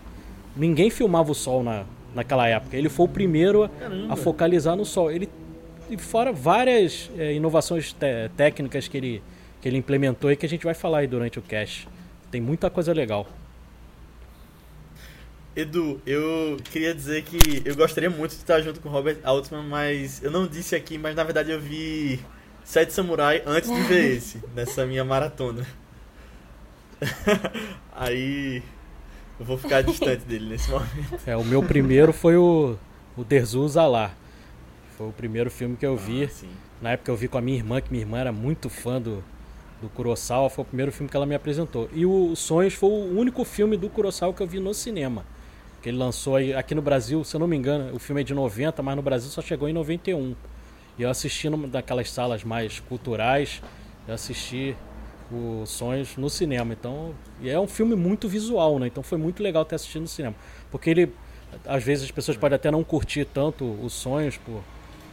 Ninguém 0.55 0.89
filmava 0.89 1.31
o 1.31 1.35
Sol 1.35 1.63
na, 1.63 1.83
naquela 2.13 2.47
época. 2.47 2.75
Ele 2.75 2.89
foi 2.89 3.05
o 3.05 3.09
primeiro 3.09 3.63
a, 3.63 4.13
a 4.13 4.15
focalizar 4.15 4.75
no 4.75 4.85
Sol. 4.85 5.11
Ele 5.11 5.29
e 5.89 5.97
fora 5.97 6.31
várias 6.31 7.09
é, 7.17 7.33
inovações 7.33 7.95
técnicas 8.37 8.87
que 8.87 8.97
ele, 8.97 9.23
que 9.61 9.67
ele 9.67 9.77
implementou 9.77 10.31
e 10.31 10.35
que 10.35 10.45
a 10.45 10.49
gente 10.49 10.63
vai 10.63 10.73
falar 10.73 10.99
aí 10.99 11.07
durante 11.07 11.39
o 11.39 11.41
cast. 11.41 11.87
Tem 12.31 12.39
muita 12.39 12.69
coisa 12.69 12.93
legal. 12.93 13.27
Edu, 15.55 15.99
eu 16.05 16.57
queria 16.71 16.93
dizer 16.93 17.23
que 17.23 17.61
eu 17.65 17.75
gostaria 17.75 18.09
muito 18.09 18.31
de 18.31 18.37
estar 18.37 18.61
junto 18.61 18.79
com 18.79 18.87
o 18.87 18.91
Robert 18.91 19.17
Altman, 19.23 19.63
mas 19.63 20.23
eu 20.23 20.31
não 20.31 20.47
disse 20.47 20.75
aqui, 20.75 20.97
mas 20.97 21.15
na 21.15 21.23
verdade 21.23 21.51
eu 21.51 21.59
vi 21.59 22.19
Sete 22.63 22.93
Samurai 22.93 23.41
antes 23.45 23.69
de 23.69 23.81
ver 23.81 24.15
esse, 24.17 24.39
nessa 24.55 24.85
minha 24.85 25.03
maratona. 25.03 25.65
Aí 27.91 28.61
eu 29.39 29.45
vou 29.45 29.57
ficar 29.57 29.81
distante 29.81 30.23
dele 30.23 30.49
nesse 30.49 30.69
momento. 30.69 31.19
É, 31.25 31.35
o 31.35 31.43
meu 31.43 31.63
primeiro 31.63 32.13
foi 32.13 32.37
o, 32.37 32.77
o 33.17 33.23
Derzu 33.23 33.67
Zalar. 33.67 34.15
Foi 34.99 35.07
o 35.07 35.13
primeiro 35.13 35.49
filme 35.49 35.77
que 35.77 35.85
eu 35.85 35.95
vi. 35.95 36.25
Ah, 36.25 36.47
Na 36.81 36.91
época 36.91 37.09
eu 37.09 37.15
vi 37.15 37.29
com 37.29 37.37
a 37.37 37.41
minha 37.41 37.55
irmã, 37.57 37.79
que 37.79 37.89
minha 37.89 38.03
irmã 38.03 38.17
era 38.17 38.33
muito 38.33 38.69
fã 38.69 39.01
do, 39.01 39.23
do 39.81 39.87
Kurosawa. 39.87 40.49
Foi 40.49 40.63
o 40.63 40.65
primeiro 40.65 40.91
filme 40.91 41.09
que 41.09 41.15
ela 41.15 41.25
me 41.25 41.33
apresentou. 41.33 41.89
E 41.93 42.05
o 42.05 42.35
Sonhos 42.35 42.73
foi 42.73 42.89
o 42.89 43.17
único 43.17 43.45
filme 43.45 43.77
do 43.77 43.89
Kurosawa 43.89 44.33
que 44.33 44.43
eu 44.43 44.47
vi 44.47 44.59
no 44.59 44.73
cinema. 44.73 45.23
Que 45.81 45.87
ele 45.87 45.97
lançou 45.97 46.35
aí, 46.35 46.53
aqui 46.53 46.75
no 46.75 46.81
Brasil, 46.81 47.23
se 47.23 47.33
eu 47.33 47.39
não 47.39 47.47
me 47.47 47.55
engano, 47.55 47.95
o 47.95 47.97
filme 47.97 48.19
é 48.19 48.23
de 48.25 48.33
90, 48.33 48.83
mas 48.83 48.93
no 48.97 49.01
Brasil 49.01 49.29
só 49.29 49.41
chegou 49.41 49.69
em 49.69 49.73
91. 49.73 50.35
E 50.97 51.03
eu 51.03 51.09
assisti 51.09 51.49
numa 51.49 51.65
daquelas 51.65 52.11
salas 52.11 52.43
mais 52.43 52.81
culturais, 52.81 53.61
eu 54.05 54.13
assisti 54.13 54.75
o 55.31 55.65
Sonhos 55.65 56.17
no 56.17 56.29
cinema. 56.29 56.73
Então, 56.73 57.15
e 57.39 57.49
é 57.49 57.57
um 57.57 57.67
filme 57.69 57.95
muito 57.95 58.27
visual, 58.27 58.77
né? 58.77 58.87
Então 58.87 59.01
foi 59.01 59.17
muito 59.17 59.41
legal 59.41 59.63
ter 59.63 59.75
assistido 59.75 60.01
no 60.01 60.09
cinema. 60.09 60.35
Porque 60.69 60.89
ele, 60.89 61.13
às 61.65 61.85
vezes 61.85 62.03
as 62.03 62.11
pessoas 62.11 62.35
podem 62.35 62.57
até 62.57 62.69
não 62.69 62.83
curtir 62.83 63.23
tanto 63.23 63.63
os 63.81 63.93
Sonhos 63.93 64.35
por 64.35 64.61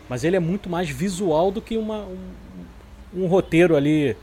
mas 0.09 0.25
ele 0.25 0.37
é 0.37 0.41
muito 0.41 0.69
mais 0.69 0.89
visual 0.89 1.51
do 1.51 1.61
que 1.61 1.77
uma, 1.77 2.05
um, 2.05 3.25
um 3.25 3.27
roteiro 3.27 3.77
ali. 3.77 4.17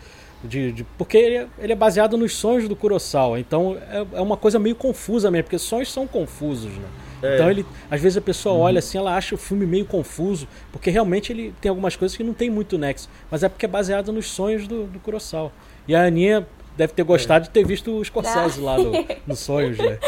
De, 0.44 0.74
de, 0.74 0.84
porque 0.98 1.18
ele 1.18 1.36
é, 1.38 1.48
ele 1.58 1.72
é, 1.72 1.76
baseado 1.76 2.18
nos 2.18 2.36
sonhos 2.36 2.68
do 2.68 2.76
Kurosawa. 2.76 3.40
Então 3.40 3.78
é, 3.90 4.06
é, 4.14 4.22
uma 4.22 4.36
coisa 4.36 4.60
meio 4.60 4.76
confusa 4.76 5.32
mesmo, 5.32 5.46
porque 5.46 5.58
sonhos 5.58 5.92
são 5.92 6.06
confusos, 6.06 6.74
né? 6.74 6.88
É. 7.22 7.36
Então 7.36 7.50
ele, 7.50 7.66
às 7.90 8.02
vezes 8.02 8.18
a 8.18 8.22
pessoa 8.22 8.56
uhum. 8.56 8.62
olha 8.62 8.80
assim, 8.80 8.98
ela 8.98 9.16
acha 9.16 9.34
o 9.34 9.38
filme 9.38 9.66
meio 9.66 9.86
confuso, 9.86 10.46
porque 10.72 10.90
realmente 10.90 11.32
ele 11.32 11.54
tem 11.62 11.70
algumas 11.70 11.96
coisas 11.96 12.18
que 12.18 12.24
não 12.24 12.34
tem 12.34 12.50
muito 12.50 12.78
nexo, 12.78 13.10
mas 13.32 13.44
é 13.44 13.48
porque 13.48 13.66
é 13.66 13.70
baseado 13.70 14.12
nos 14.12 14.28
sonhos 14.28 14.68
do, 14.68 14.86
do 14.86 15.00
Kurosawa. 15.00 15.50
E 15.88 15.96
a 15.96 16.04
Aninha 16.04 16.46
deve 16.76 16.94
ter 16.94 17.04
gostado 17.04 17.46
é. 17.46 17.48
de 17.48 17.50
ter 17.50 17.66
visto 17.66 17.92
o 17.98 18.04
Scorsese 18.04 18.60
lá 18.60 18.78
no, 18.78 18.92
no 19.28 19.36
Sonhos, 19.36 19.78
né? 19.78 20.00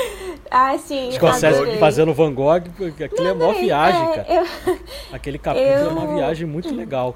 Ah, 0.50 0.78
sim. 0.78 1.12
Scorsese 1.12 1.60
adorei. 1.60 1.78
fazendo 1.78 2.14
Van 2.14 2.34
Gogh, 2.34 2.64
porque 2.78 3.04
aquilo 3.04 3.28
é 3.28 3.34
uma 3.34 3.54
viagem, 3.54 4.02
é, 4.02 4.16
cara. 4.16 4.34
Eu... 4.34 4.80
Aquele 5.12 5.38
capítulo 5.38 5.70
eu... 5.70 5.90
é 5.90 5.92
uma 5.92 6.14
viagem 6.16 6.48
muito 6.48 6.74
legal. 6.74 7.16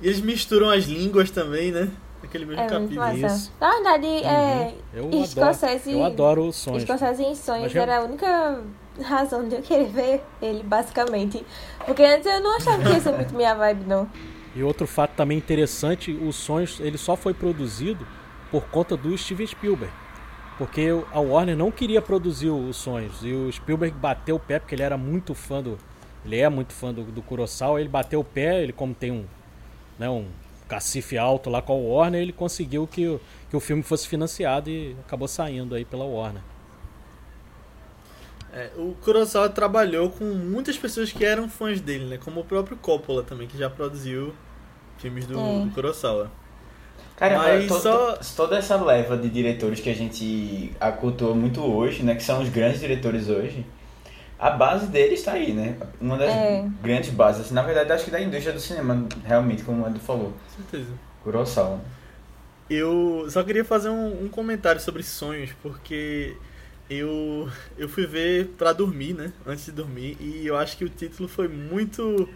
E 0.00 0.06
eles 0.06 0.20
misturam 0.20 0.70
as 0.70 0.84
línguas 0.84 1.30
também, 1.30 1.72
né? 1.72 1.90
Aquele 2.22 2.44
mesmo 2.44 2.62
é, 2.62 2.66
capítulo. 2.66 3.26
Isso. 3.26 3.52
Na 3.60 3.70
verdade, 3.72 4.06
uhum. 4.06 4.24
é, 4.24 4.74
eu, 4.94 5.26
Scorsese, 5.26 5.90
adoro, 5.90 5.98
eu 5.98 6.04
adoro 6.04 6.44
o 6.46 6.52
Sonhos. 6.52 6.82
Scorsese 6.82 7.22
em 7.22 7.34
Sonhos 7.34 7.74
era 7.74 7.98
a 7.98 8.04
única 8.04 8.60
razão 9.02 9.48
de 9.48 9.56
eu 9.56 9.62
querer 9.62 9.88
ver 9.88 10.22
ele, 10.42 10.62
basicamente. 10.62 11.44
Porque 11.84 12.02
antes 12.02 12.26
eu 12.26 12.40
não 12.40 12.56
achava 12.56 12.82
que 12.82 12.88
ia 12.90 13.00
ser 13.00 13.12
muito 13.12 13.34
minha 13.34 13.54
vibe, 13.54 13.84
não. 13.86 14.08
E 14.54 14.62
outro 14.62 14.86
fato 14.86 15.12
também 15.16 15.38
interessante, 15.38 16.12
o 16.12 16.32
Sonhos, 16.32 16.80
ele 16.80 16.98
só 16.98 17.16
foi 17.16 17.32
produzido 17.32 18.06
por 18.50 18.64
conta 18.68 18.96
do 18.96 19.16
Steven 19.16 19.46
Spielberg. 19.46 19.92
Porque 20.56 20.88
a 21.12 21.20
Warner 21.20 21.56
não 21.56 21.70
queria 21.70 22.02
produzir 22.02 22.50
os 22.50 22.76
sonhos. 22.76 23.22
E 23.22 23.32
o 23.32 23.50
Spielberg 23.52 23.96
bateu 23.96 24.36
o 24.36 24.40
pé, 24.40 24.58
porque 24.58 24.74
ele 24.74 24.82
era 24.82 24.96
muito 24.96 25.34
fã 25.34 25.62
do. 25.62 25.78
Ele 26.24 26.38
é 26.38 26.48
muito 26.48 26.72
fã 26.72 26.92
do, 26.92 27.04
do 27.04 27.22
Kurosawa. 27.22 27.80
Ele 27.80 27.88
bateu 27.88 28.20
o 28.20 28.24
pé, 28.24 28.62
ele, 28.62 28.72
como 28.72 28.92
tem 28.94 29.12
um. 29.12 29.24
Né, 29.98 30.08
um 30.08 30.26
cacife 30.68 31.16
alto 31.16 31.48
lá 31.48 31.62
com 31.62 31.72
a 31.72 31.76
Warner, 31.76 32.20
ele 32.20 32.32
conseguiu 32.32 32.86
que, 32.86 33.18
que 33.48 33.56
o 33.56 33.60
filme 33.60 33.82
fosse 33.82 34.06
financiado 34.06 34.68
e 34.68 34.94
acabou 35.00 35.26
saindo 35.26 35.74
aí 35.74 35.84
pela 35.84 36.04
Warner. 36.04 36.42
É, 38.52 38.70
o 38.76 38.94
Kurosawa 39.02 39.48
trabalhou 39.48 40.10
com 40.10 40.24
muitas 40.24 40.76
pessoas 40.76 41.10
que 41.10 41.24
eram 41.24 41.48
fãs 41.48 41.80
dele, 41.80 42.04
né? 42.04 42.18
Como 42.18 42.40
o 42.40 42.44
próprio 42.44 42.76
Coppola 42.76 43.22
também, 43.22 43.46
que 43.46 43.58
já 43.58 43.68
produziu 43.68 44.34
filmes 44.98 45.26
do, 45.26 45.38
é. 45.38 45.64
do 45.64 45.70
Kurosawa. 45.70 46.30
Cara, 47.18 47.36
mas 47.36 47.66
to, 47.66 47.80
só... 47.80 48.12
To, 48.12 48.34
toda 48.36 48.58
essa 48.58 48.76
leva 48.76 49.16
de 49.16 49.28
diretores 49.28 49.80
que 49.80 49.90
a 49.90 49.94
gente 49.94 50.72
acultua 50.78 51.34
muito 51.34 51.60
hoje, 51.60 52.04
né? 52.04 52.14
Que 52.14 52.22
são 52.22 52.40
os 52.40 52.48
grandes 52.48 52.78
diretores 52.78 53.28
hoje. 53.28 53.66
A 54.38 54.50
base 54.50 54.86
deles 54.86 55.18
está 55.18 55.32
aí, 55.32 55.52
né? 55.52 55.76
Uma 56.00 56.16
das 56.16 56.30
é. 56.30 56.64
grandes 56.80 57.10
bases. 57.10 57.46
Assim, 57.46 57.54
na 57.54 57.62
verdade, 57.62 57.90
acho 57.90 58.04
que 58.04 58.10
da 58.12 58.20
indústria 58.20 58.52
do 58.52 58.60
cinema, 58.60 59.04
realmente, 59.24 59.64
como 59.64 59.84
o 59.84 59.88
Edu 59.88 59.98
falou. 59.98 60.32
Com 60.32 60.62
certeza. 60.62 60.92
Kurosawa. 61.24 61.80
Eu 62.70 63.26
só 63.30 63.42
queria 63.42 63.64
fazer 63.64 63.88
um, 63.88 64.24
um 64.24 64.28
comentário 64.28 64.80
sobre 64.80 65.02
sonhos, 65.02 65.50
porque 65.60 66.36
eu, 66.88 67.48
eu 67.76 67.88
fui 67.88 68.06
ver 68.06 68.54
para 68.56 68.72
dormir, 68.72 69.14
né? 69.14 69.32
Antes 69.44 69.64
de 69.64 69.72
dormir, 69.72 70.16
e 70.20 70.46
eu 70.46 70.56
acho 70.56 70.76
que 70.76 70.84
o 70.84 70.88
título 70.88 71.28
foi 71.28 71.48
muito 71.48 72.28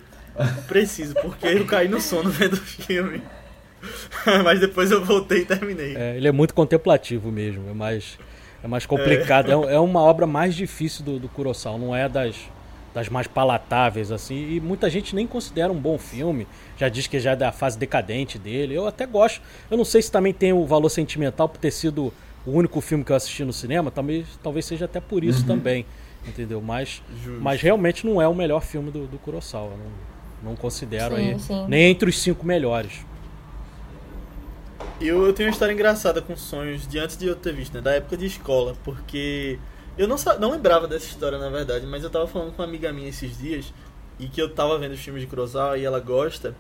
preciso, 0.67 1.15
porque 1.23 1.47
eu 1.47 1.67
caí 1.67 1.87
no 1.87 2.01
sono 2.01 2.31
vendo 2.33 2.55
o 2.55 2.57
filme. 2.57 3.23
Mas 4.45 4.61
depois 4.61 4.91
eu 4.91 5.05
voltei 5.05 5.41
e 5.41 5.45
terminei. 5.45 5.97
É, 5.97 6.17
ele 6.17 6.29
é 6.29 6.33
muito 6.33 6.55
contemplativo 6.55 7.31
mesmo, 7.31 7.69
é 7.69 7.75
mais, 7.75 8.19
é 8.63 8.69
mais 8.69 8.87
complicado. 8.87 9.51
É. 9.69 9.75
é, 9.75 9.79
uma 9.81 10.01
obra 10.01 10.27
mais 10.27 10.55
difícil 10.55 11.05
do, 11.05 11.19
do 11.19 11.29
Kurosawa, 11.29 11.79
não 11.79 11.95
é 11.95 12.09
das, 12.09 12.37
das 12.95 13.09
mais 13.09 13.27
palatáveis, 13.27 14.13
assim. 14.13 14.55
E 14.55 14.61
muita 14.61 14.89
gente 14.89 15.15
nem 15.15 15.27
considera 15.27 15.73
um 15.73 15.79
bom 15.79 15.99
filme, 15.99 16.47
já 16.77 16.89
diz 16.89 17.07
que 17.07 17.19
já 17.19 17.33
é 17.33 17.37
da 17.37 17.53
fase 17.53 17.79
decadente 17.79 18.39
dele. 18.39 18.75
Eu 18.75 18.87
até 18.87 19.07
gosto. 19.07 19.41
Eu 19.71 19.77
não 19.77 19.85
sei 19.85 20.03
se 20.03 20.11
também 20.11 20.33
tem 20.33 20.53
o 20.53 20.67
valor 20.67 20.89
sentimental 20.89 21.49
por 21.49 21.59
ter 21.59 21.71
sido 21.71 22.13
o 22.47 22.51
único 22.51 22.81
filme 22.81 23.05
que 23.05 23.13
eu 23.13 23.17
assisti 23.17 23.45
no 23.45 23.53
cinema, 23.53 23.91
talvez, 23.91 24.27
talvez 24.43 24.65
seja 24.65 24.87
até 24.87 25.01
por 25.01 25.23
isso 25.23 25.43
uhum. 25.43 25.47
também, 25.47 25.87
entendeu? 26.27 26.61
Mas, 26.61 27.01
mas 27.41 27.61
realmente 27.61 28.05
não 28.05 28.21
é 28.21 28.27
o 28.27 28.35
melhor 28.35 28.63
filme 28.63 28.91
do, 28.91 29.07
do 29.07 29.17
Kurosawa, 29.19 29.71
não, 29.71 30.51
não 30.51 30.57
considero 30.57 31.15
sim, 31.15 31.33
aí, 31.33 31.39
sim. 31.39 31.65
nem 31.69 31.91
entre 31.91 32.09
os 32.09 32.21
cinco 32.21 32.45
melhores. 32.45 33.05
Eu, 35.01 35.27
eu 35.27 35.33
tenho 35.33 35.49
uma 35.49 35.53
história 35.53 35.73
engraçada 35.73 36.23
com 36.23 36.37
sonhos 36.37 36.87
de 36.87 36.99
antes 36.99 37.17
de 37.17 37.27
eu 37.27 37.35
ter 37.35 37.53
visto, 37.53 37.75
né? 37.75 37.81
Da 37.81 37.93
época 37.93 38.17
de 38.17 38.27
escola, 38.27 38.75
porque 38.85 39.59
eu 39.99 40.09
não, 40.09 40.17
não 40.41 40.53
lembrava 40.53 40.89
dessa 40.89 41.07
história, 41.07 41.39
na 41.39 41.49
verdade, 41.49 41.87
mas 41.87 42.03
eu 42.03 42.11
tava 42.11 42.27
falando 42.27 42.53
com 42.53 42.63
uma 42.63 42.69
amiga 42.69 42.93
minha 42.93 43.09
esses 43.09 43.37
dias 43.37 43.73
e 44.19 44.29
que 44.29 44.41
eu 44.41 44.49
tava 44.49 44.79
vendo 44.79 44.93
os 44.93 45.01
filmes 45.01 45.23
de 45.23 45.29
Kurosawa 45.29 45.77
e 45.77 45.85
ela 45.85 46.01
gosta. 46.01 46.55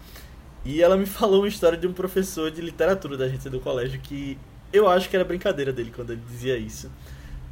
E 0.64 0.83
ela 0.83 0.97
me 0.97 1.07
falou 1.07 1.41
uma 1.41 1.49
história 1.49 1.79
de 1.79 1.87
um 1.87 1.93
professor 1.93 2.50
de 2.50 2.61
literatura 2.61 3.17
da 3.17 3.29
gente 3.29 3.49
do 3.49 3.61
colégio 3.61 4.00
que 4.00 4.38
eu 4.73 4.88
acho 4.88 5.09
que 5.09 5.17
era 5.17 5.25
brincadeira 5.25 5.73
dele 5.73 5.93
quando 5.95 6.12
ele 6.12 6.23
dizia 6.29 6.57
isso. 6.57 6.91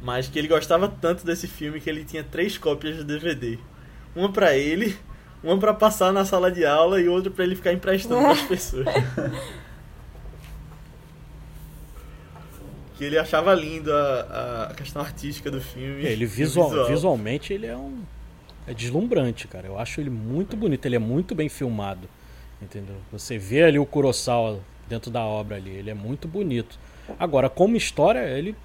Mas 0.01 0.27
que 0.27 0.37
ele 0.37 0.47
gostava 0.47 0.87
tanto 0.87 1.25
desse 1.25 1.47
filme 1.47 1.79
que 1.79 1.89
ele 1.89 2.03
tinha 2.03 2.23
três 2.23 2.57
cópias 2.57 2.97
do 2.97 3.03
DVD. 3.03 3.59
Uma 4.15 4.31
para 4.31 4.57
ele, 4.57 4.97
uma 5.43 5.57
para 5.57 5.73
passar 5.73 6.11
na 6.11 6.25
sala 6.25 6.51
de 6.51 6.65
aula 6.65 6.99
e 6.99 7.07
outra 7.07 7.31
para 7.31 7.43
ele 7.43 7.55
ficar 7.55 7.71
emprestando 7.71 8.21
para 8.21 8.31
as 8.31 8.41
pessoas. 8.47 8.87
que 13.01 13.05
ele 13.05 13.17
achava 13.17 13.51
lindo 13.55 13.91
a, 13.91 14.67
a 14.69 14.75
questão 14.75 15.01
artística 15.01 15.49
do 15.49 15.59
filme. 15.59 16.05
Ele 16.05 16.23
visual, 16.29 16.69
visual. 16.69 16.87
visualmente 16.87 17.51
ele 17.51 17.65
é 17.65 17.75
um 17.75 18.03
é 18.67 18.75
deslumbrante, 18.75 19.47
cara. 19.47 19.65
Eu 19.65 19.79
acho 19.79 19.99
ele 19.99 20.11
muito 20.11 20.55
bonito, 20.55 20.85
ele 20.85 20.97
é 20.97 20.99
muito 20.99 21.33
bem 21.33 21.49
filmado. 21.49 22.07
Entendeu? 22.61 22.95
Você 23.11 23.39
vê 23.39 23.63
ali 23.63 23.79
o 23.79 23.87
Kurosawa 23.87 24.59
dentro 24.87 25.09
da 25.09 25.21
obra 25.21 25.55
ali, 25.55 25.71
ele 25.71 25.89
é 25.89 25.95
muito 25.95 26.27
bonito. 26.27 26.77
Agora, 27.17 27.49
como 27.49 27.75
história, 27.75 28.19
ele. 28.19 28.55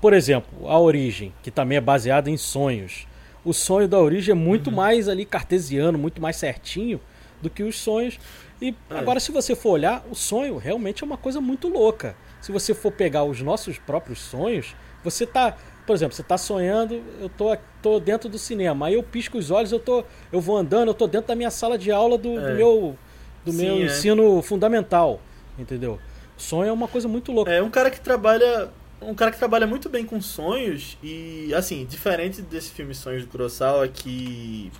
Por 0.00 0.14
exemplo, 0.14 0.70
a 0.70 0.80
origem, 0.80 1.34
que 1.42 1.50
também 1.50 1.76
é 1.76 1.80
baseada 1.80 2.30
em 2.30 2.38
sonhos. 2.38 3.06
O 3.44 3.52
sonho 3.52 3.86
da 3.86 3.98
origem 3.98 4.32
é 4.32 4.34
muito 4.34 4.70
uhum. 4.70 4.76
mais 4.76 5.06
ali 5.06 5.26
cartesiano, 5.26 5.98
muito 5.98 6.18
mais 6.18 6.36
certinho 6.36 6.98
do 7.42 7.50
que 7.50 7.62
os 7.62 7.78
sonhos. 7.78 8.18
E 8.58 8.74
é. 8.88 8.98
agora, 8.98 9.20
se 9.20 9.30
você 9.30 9.54
for 9.54 9.72
olhar, 9.72 10.02
o 10.10 10.14
sonho 10.14 10.56
realmente 10.56 11.02
é 11.02 11.06
uma 11.06 11.18
coisa 11.18 11.42
muito 11.42 11.68
louca. 11.68 12.16
Se 12.42 12.50
você 12.50 12.74
for 12.74 12.90
pegar 12.90 13.22
os 13.22 13.40
nossos 13.40 13.78
próprios 13.78 14.18
sonhos, 14.18 14.74
você 15.02 15.24
tá. 15.24 15.56
Por 15.86 15.94
exemplo, 15.94 16.14
você 16.14 16.22
está 16.22 16.36
sonhando, 16.36 17.00
eu 17.20 17.28
tô, 17.28 17.56
tô 17.80 17.98
dentro 17.98 18.28
do 18.28 18.38
cinema, 18.38 18.86
aí 18.86 18.94
eu 18.94 19.02
pisco 19.02 19.38
os 19.38 19.50
olhos, 19.50 19.72
eu, 19.72 19.80
tô, 19.80 20.04
eu 20.30 20.40
vou 20.40 20.56
andando, 20.56 20.88
eu 20.88 20.94
tô 20.94 21.06
dentro 21.08 21.28
da 21.28 21.34
minha 21.34 21.50
sala 21.50 21.76
de 21.76 21.90
aula 21.90 22.16
do, 22.16 22.38
é. 22.38 22.50
do 22.50 22.54
meu, 22.54 22.98
do 23.44 23.50
Sim, 23.52 23.58
meu 23.58 23.76
é. 23.76 23.82
ensino 23.86 24.42
fundamental, 24.42 25.20
entendeu? 25.58 25.98
Sonho 26.36 26.68
é 26.68 26.72
uma 26.72 26.86
coisa 26.88 27.08
muito 27.08 27.32
louca. 27.32 27.52
É 27.52 27.62
um 27.62 27.70
cara 27.70 27.90
que 27.90 28.00
trabalha. 28.00 28.70
Um 29.00 29.14
cara 29.14 29.32
que 29.32 29.38
trabalha 29.38 29.66
muito 29.66 29.88
bem 29.88 30.04
com 30.04 30.20
sonhos 30.20 30.96
e, 31.02 31.52
assim, 31.54 31.84
diferente 31.84 32.40
desse 32.40 32.70
filme 32.70 32.94
Sonhos 32.94 33.24
do 33.24 33.28
Kurosawa, 33.28 33.88
que 33.88 34.70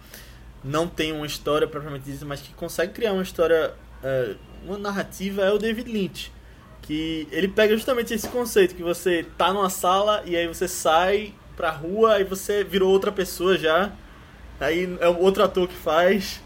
não 0.62 0.86
tem 0.86 1.12
uma 1.12 1.26
história 1.26 1.66
propriamente 1.66 2.04
dita, 2.04 2.24
mas 2.24 2.40
que 2.40 2.54
consegue 2.54 2.92
criar 2.92 3.12
uma 3.12 3.22
história, 3.24 3.74
é, 4.00 4.36
uma 4.64 4.78
narrativa, 4.78 5.42
é 5.42 5.50
o 5.50 5.58
David 5.58 5.90
Lynch. 5.90 6.30
Que 6.82 7.28
ele 7.30 7.48
pega 7.48 7.74
justamente 7.74 8.12
esse 8.12 8.28
conceito, 8.28 8.74
que 8.74 8.82
você 8.82 9.24
tá 9.38 9.52
numa 9.52 9.70
sala 9.70 10.22
e 10.26 10.36
aí 10.36 10.46
você 10.46 10.66
sai 10.66 11.32
pra 11.56 11.70
rua 11.70 12.20
e 12.20 12.24
você 12.24 12.64
virou 12.64 12.90
outra 12.90 13.12
pessoa 13.12 13.56
já. 13.56 13.92
Aí 14.60 14.96
é 15.00 15.08
outro 15.08 15.42
ator 15.42 15.68
que 15.68 15.74
faz. 15.74 16.40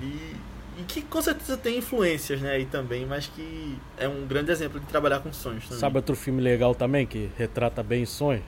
E 0.00 0.34
e 0.80 0.82
que 0.84 1.02
com 1.02 1.20
certeza 1.20 1.58
tem 1.58 1.76
influências, 1.78 2.40
né, 2.40 2.52
aí 2.52 2.64
também, 2.64 3.04
mas 3.04 3.26
que 3.26 3.76
é 3.98 4.08
um 4.08 4.26
grande 4.26 4.50
exemplo 4.50 4.80
de 4.80 4.86
trabalhar 4.86 5.20
com 5.20 5.30
sonhos 5.30 5.64
também. 5.64 5.78
Sabe 5.78 5.96
outro 5.96 6.16
filme 6.16 6.40
legal 6.40 6.74
também 6.74 7.06
que 7.06 7.28
retrata 7.36 7.82
bem 7.82 8.06
sonhos? 8.06 8.42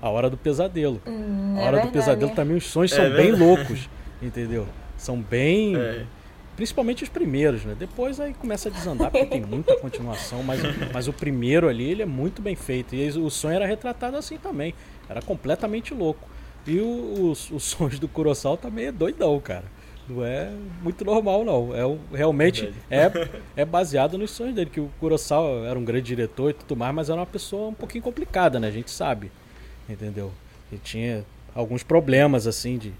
A 0.00 0.08
Hora 0.08 0.30
do 0.30 0.36
Pesadelo. 0.36 1.00
Hum, 1.06 1.56
a 1.58 1.62
Hora 1.62 1.80
é 1.80 1.82
do 1.82 1.92
Pesadelo 1.92 2.30
também 2.34 2.56
os 2.56 2.64
sonhos 2.64 2.92
é 2.92 2.96
são 2.96 3.04
verdade. 3.04 3.30
bem 3.30 3.38
loucos, 3.38 3.88
entendeu? 4.22 4.66
São 4.96 5.20
bem 5.20 5.76
é. 5.76 6.06
Principalmente 6.56 7.04
os 7.04 7.10
primeiros, 7.10 7.64
né? 7.64 7.76
Depois 7.78 8.18
aí 8.18 8.32
começa 8.32 8.70
a 8.70 8.72
desandar, 8.72 9.10
porque 9.10 9.26
tem 9.26 9.42
muita 9.42 9.76
continuação, 9.78 10.42
mas, 10.42 10.60
mas 10.92 11.06
o 11.06 11.12
primeiro 11.12 11.68
ali, 11.68 11.90
ele 11.90 12.02
é 12.02 12.06
muito 12.06 12.40
bem 12.40 12.56
feito. 12.56 12.94
E 12.94 13.08
o 13.10 13.28
sonho 13.28 13.56
era 13.56 13.66
retratado 13.66 14.16
assim 14.16 14.38
também. 14.38 14.74
Era 15.08 15.20
completamente 15.20 15.92
louco. 15.92 16.26
E 16.66 16.80
o, 16.80 17.30
os, 17.30 17.50
os 17.50 17.62
sonhos 17.62 17.98
do 17.98 18.08
Kurosawa 18.08 18.56
também 18.56 18.86
é 18.86 18.92
doidão, 18.92 19.38
cara. 19.38 19.64
Não 20.08 20.24
é 20.24 20.50
muito 20.82 21.04
normal, 21.04 21.44
não. 21.44 21.74
É 21.74 22.16
realmente 22.16 22.72
é, 22.90 23.10
é 23.56 23.64
baseado 23.64 24.16
nos 24.16 24.30
sonhos 24.30 24.54
dele, 24.54 24.70
que 24.70 24.80
o 24.80 24.90
Kurosawa 24.98 25.66
era 25.66 25.78
um 25.78 25.84
grande 25.84 26.06
diretor 26.06 26.50
e 26.50 26.54
tudo 26.54 26.76
mais, 26.76 26.94
mas 26.94 27.10
era 27.10 27.20
uma 27.20 27.26
pessoa 27.26 27.68
um 27.68 27.74
pouquinho 27.74 28.02
complicada, 28.02 28.58
né? 28.58 28.68
A 28.68 28.72
gente 28.72 28.90
sabe. 28.90 29.30
Entendeu? 29.88 30.32
Ele 30.72 30.80
tinha 30.82 31.24
alguns 31.54 31.82
problemas, 31.82 32.46
assim, 32.46 32.78
de, 32.78 32.92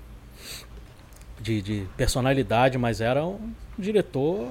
de, 1.47 1.63
de 1.63 1.87
personalidade, 1.97 2.77
mas 2.77 3.01
era 3.01 3.25
um 3.25 3.53
diretor 3.79 4.47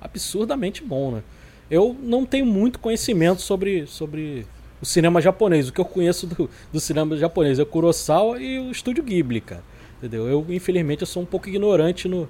absurdamente 0.00 0.82
bom, 0.82 1.10
né? 1.10 1.22
Eu 1.70 1.96
não 2.00 2.24
tenho 2.24 2.46
muito 2.46 2.78
conhecimento 2.78 3.40
sobre, 3.40 3.86
sobre 3.86 4.46
o 4.80 4.86
cinema 4.86 5.20
japonês. 5.20 5.68
O 5.68 5.72
que 5.72 5.80
eu 5.80 5.84
conheço 5.84 6.26
do, 6.26 6.48
do 6.72 6.80
cinema 6.80 7.16
japonês 7.16 7.58
é 7.58 7.62
o 7.62 7.66
Kurosawa 7.66 8.40
e 8.40 8.58
o 8.58 8.70
Estúdio 8.70 9.02
Ghibli, 9.02 9.40
cara. 9.40 9.64
Entendeu? 9.98 10.28
Eu, 10.28 10.46
infelizmente, 10.50 11.00
eu 11.02 11.06
sou 11.06 11.22
um 11.22 11.26
pouco 11.26 11.48
ignorante 11.48 12.08
no, 12.08 12.28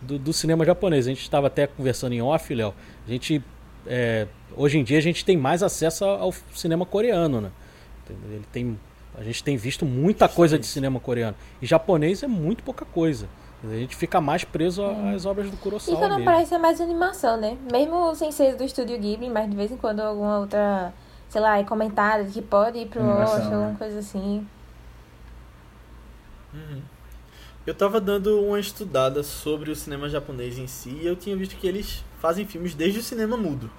do, 0.00 0.18
do 0.18 0.32
cinema 0.32 0.64
japonês. 0.64 1.06
A 1.06 1.10
gente 1.10 1.22
estava 1.22 1.46
até 1.46 1.66
conversando 1.66 2.12
em 2.12 2.22
off, 2.22 2.54
Léo. 2.54 2.74
A 3.06 3.10
gente. 3.10 3.42
É, 3.86 4.26
hoje 4.56 4.78
em 4.78 4.84
dia 4.84 4.98
a 4.98 5.00
gente 5.00 5.24
tem 5.24 5.36
mais 5.36 5.62
acesso 5.62 6.04
ao 6.04 6.32
cinema 6.54 6.84
coreano, 6.84 7.40
né? 7.40 7.50
Ele 8.30 8.44
tem, 8.52 8.78
a 9.16 9.22
gente 9.22 9.44
tem 9.44 9.56
visto 9.56 9.84
muita 9.84 10.28
coisa 10.28 10.58
de 10.58 10.66
cinema 10.66 10.98
coreano. 10.98 11.36
E 11.60 11.66
japonês 11.66 12.22
é 12.22 12.26
muito 12.26 12.62
pouca 12.62 12.84
coisa. 12.84 13.28
A 13.64 13.74
gente 13.76 13.94
fica 13.94 14.20
mais 14.20 14.42
preso 14.42 14.82
às 14.84 15.24
obras 15.24 15.48
do 15.48 15.56
Kurosawa. 15.56 15.96
E 15.96 16.00
quando 16.00 16.16
mesmo. 16.16 16.28
aparece 16.28 16.54
é 16.54 16.58
mais 16.58 16.80
animação, 16.80 17.36
né? 17.36 17.56
Mesmo 17.70 18.14
sem 18.14 18.32
ser 18.32 18.56
do 18.56 18.64
estúdio 18.64 18.98
Ghibli, 18.98 19.30
mas 19.30 19.48
de 19.48 19.56
vez 19.56 19.70
em 19.70 19.76
quando 19.76 20.00
alguma 20.00 20.40
outra, 20.40 20.92
sei 21.28 21.40
lá, 21.40 21.58
é 21.58 21.64
comentário 21.64 22.26
que 22.26 22.42
pode 22.42 22.78
ir 22.78 22.86
pro 22.86 23.00
Oscar, 23.04 23.48
né? 23.48 23.54
alguma 23.54 23.74
coisa 23.76 24.00
assim. 24.00 24.44
Uhum. 26.52 26.82
Eu 27.64 27.74
tava 27.74 28.00
dando 28.00 28.40
uma 28.40 28.58
estudada 28.58 29.22
sobre 29.22 29.70
o 29.70 29.76
cinema 29.76 30.08
japonês 30.08 30.58
em 30.58 30.66
si 30.66 30.98
e 31.00 31.06
eu 31.06 31.14
tinha 31.14 31.36
visto 31.36 31.54
que 31.54 31.66
eles 31.66 32.04
fazem 32.20 32.44
filmes 32.44 32.74
desde 32.74 32.98
o 32.98 33.02
cinema 33.02 33.36
mudo. 33.36 33.70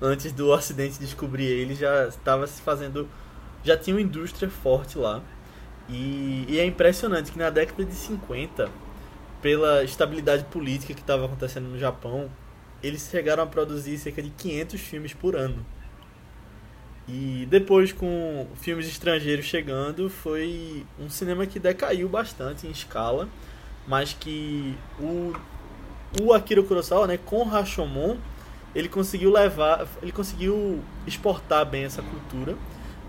Antes 0.00 0.32
do 0.32 0.48
Ocidente 0.48 0.98
descobrir 0.98 1.44
eles, 1.44 1.78
já 1.78 2.08
estava 2.08 2.46
se 2.46 2.62
fazendo. 2.62 3.06
Já 3.68 3.76
tinha 3.76 3.94
uma 3.94 4.00
indústria 4.00 4.48
forte 4.48 4.96
lá. 4.96 5.20
E, 5.90 6.46
e 6.48 6.58
é 6.58 6.64
impressionante 6.64 7.30
que 7.30 7.38
na 7.38 7.50
década 7.50 7.84
de 7.84 7.94
50, 7.94 8.70
pela 9.42 9.84
estabilidade 9.84 10.44
política 10.44 10.94
que 10.94 11.02
estava 11.02 11.26
acontecendo 11.26 11.68
no 11.68 11.78
Japão, 11.78 12.30
eles 12.82 13.06
chegaram 13.10 13.42
a 13.42 13.46
produzir 13.46 13.98
cerca 13.98 14.22
de 14.22 14.30
500 14.30 14.80
filmes 14.80 15.12
por 15.12 15.36
ano. 15.36 15.66
E 17.06 17.46
depois, 17.50 17.92
com 17.92 18.46
filmes 18.54 18.88
estrangeiros 18.88 19.44
chegando, 19.44 20.08
foi 20.08 20.86
um 20.98 21.10
cinema 21.10 21.44
que 21.44 21.58
decaiu 21.58 22.08
bastante 22.08 22.66
em 22.66 22.70
escala, 22.70 23.28
mas 23.86 24.14
que 24.18 24.74
o, 24.98 25.34
o 26.22 26.32
Akira 26.32 26.62
Kurosawa, 26.62 27.06
né, 27.06 27.18
com 27.18 27.44
Rashomon, 27.44 28.16
ele 28.74 28.88
conseguiu 28.88 29.30
levar, 29.30 29.86
ele 30.00 30.12
conseguiu 30.12 30.82
exportar 31.06 31.66
bem 31.66 31.84
essa 31.84 32.00
cultura, 32.00 32.56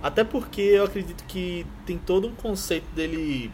Até 0.01 0.23
porque 0.23 0.61
eu 0.61 0.85
acredito 0.85 1.23
que 1.25 1.65
tem 1.85 1.97
todo 1.97 2.27
um 2.27 2.35
conceito 2.35 2.85
dele 2.95 3.51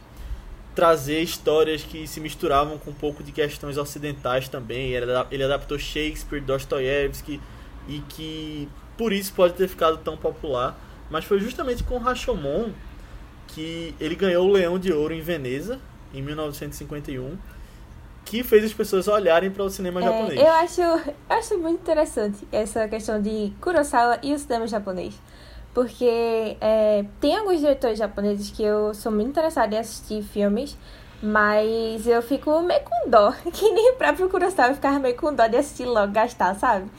trazer 0.75 1.21
histórias 1.21 1.83
que 1.83 2.05
se 2.05 2.19
misturavam 2.19 2.77
com 2.77 2.91
um 2.91 2.93
pouco 2.93 3.23
de 3.23 3.31
questões 3.31 3.77
ocidentais 3.77 4.47
também. 4.49 4.91
Ele 4.91 5.43
adaptou 5.43 5.79
Shakespeare, 5.79 6.41
Dostoiévski 6.41 7.41
e 7.87 7.99
que 8.09 8.67
por 8.97 9.13
isso 9.13 9.33
pode 9.33 9.53
ter 9.53 9.67
ficado 9.67 9.97
tão 9.97 10.17
popular. 10.17 10.77
Mas 11.09 11.25
foi 11.25 11.39
justamente 11.39 11.83
com 11.83 11.97
Rashomon 11.97 12.71
que 13.47 13.95
ele 13.99 14.15
ganhou 14.15 14.47
o 14.47 14.51
Leão 14.51 14.77
de 14.77 14.91
Ouro 14.91 15.13
em 15.13 15.21
Veneza 15.21 15.79
em 16.13 16.21
1951, 16.21 17.37
que 18.23 18.43
fez 18.43 18.65
as 18.65 18.73
pessoas 18.73 19.07
olharem 19.07 19.51
para 19.51 19.63
o 19.63 19.69
cinema 19.69 20.01
é, 20.01 20.03
japonês. 20.03 20.39
Eu 20.39 20.51
acho, 20.51 20.81
eu 20.81 21.15
acho 21.29 21.57
muito 21.57 21.81
interessante 21.81 22.47
essa 22.51 22.87
questão 22.87 23.21
de 23.21 23.53
Kurosawa 23.61 24.19
e 24.23 24.33
o 24.33 24.39
cinema 24.39 24.67
japonês. 24.67 25.13
Porque 25.75 26.55
é, 26.61 27.03
tem 27.19 27.35
alguns 27.35 27.59
diretores 27.59 27.99
japoneses 27.99 28.49
que 28.49 28.63
eu 28.63 28.93
sou 28.93 29.11
muito 29.11 29.27
interessada 29.27 29.75
em 29.75 29.77
assistir 29.77 30.23
filmes, 30.23 30.77
mas 31.21 32.07
eu 32.07 32.21
fico 32.21 32.61
meio 32.61 32.79
com 32.79 33.09
dó. 33.09 33.33
Que 33.51 33.69
nem 33.71 33.91
o 33.91 33.95
próprio 33.95 34.29
Kurosawa 34.29 34.73
ficava 34.73 34.99
meio 34.99 35.17
com 35.17 35.33
dó 35.33 35.45
de 35.47 35.57
assistir 35.57 35.83
logo, 35.83 36.13
gastar, 36.13 36.55
sabe? 36.55 36.89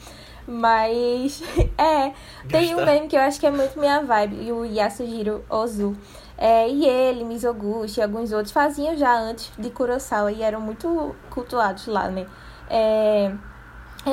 Mas, 0.47 1.41
é, 1.75 2.13
tem 2.47 2.75
um 2.75 2.85
meme 2.85 3.07
que 3.07 3.17
eu 3.17 3.21
acho 3.21 3.39
que 3.39 3.47
é 3.47 3.51
muito 3.51 3.79
minha 3.79 4.01
vibe, 4.01 4.51
o 4.51 4.63
Yasujiro 4.63 5.43
Ozu. 5.49 5.97
É, 6.37 6.69
e 6.69 6.85
ele, 6.85 7.23
Mizoguchi 7.23 7.99
e 7.99 8.03
alguns 8.03 8.31
outros 8.31 8.51
faziam 8.51 8.95
já 8.95 9.19
antes 9.19 9.51
de 9.57 9.71
Kurosawa 9.71 10.31
e 10.31 10.43
eram 10.43 10.61
muito 10.61 11.15
cultuados 11.31 11.87
lá, 11.87 12.09
né? 12.09 12.27
É, 12.69 13.31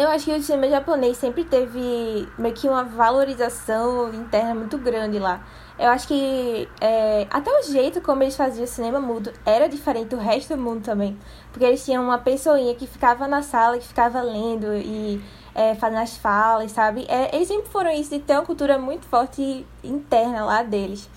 eu 0.00 0.08
acho 0.08 0.24
que 0.24 0.32
o 0.32 0.42
cinema 0.42 0.68
japonês 0.68 1.16
sempre 1.16 1.44
teve 1.44 2.28
meio 2.38 2.54
que 2.54 2.68
uma 2.68 2.84
valorização 2.84 4.12
interna 4.14 4.54
muito 4.54 4.78
grande 4.78 5.18
lá. 5.18 5.40
Eu 5.78 5.88
acho 5.88 6.06
que 6.06 6.68
é, 6.80 7.26
até 7.30 7.50
o 7.50 7.62
jeito 7.64 8.00
como 8.00 8.22
eles 8.22 8.36
faziam 8.36 8.64
o 8.64 8.68
cinema 8.68 9.00
mudo 9.00 9.32
era 9.44 9.68
diferente 9.68 10.08
do 10.08 10.16
resto 10.16 10.54
do 10.54 10.62
mundo 10.62 10.84
também. 10.84 11.18
Porque 11.50 11.64
eles 11.64 11.84
tinham 11.84 12.04
uma 12.04 12.18
pessoinha 12.18 12.74
que 12.74 12.86
ficava 12.86 13.26
na 13.26 13.42
sala, 13.42 13.78
que 13.78 13.86
ficava 13.86 14.22
lendo 14.22 14.74
e 14.74 15.20
é, 15.54 15.74
fazendo 15.74 16.02
as 16.02 16.16
falas, 16.16 16.72
sabe? 16.72 17.04
É, 17.08 17.34
eles 17.34 17.48
sempre 17.48 17.68
foram 17.70 17.90
isso, 17.90 18.10
de 18.10 18.20
ter 18.20 18.34
uma 18.34 18.44
cultura 18.44 18.78
muito 18.78 19.06
forte 19.06 19.66
interna 19.82 20.44
lá 20.44 20.62
deles. 20.62 21.08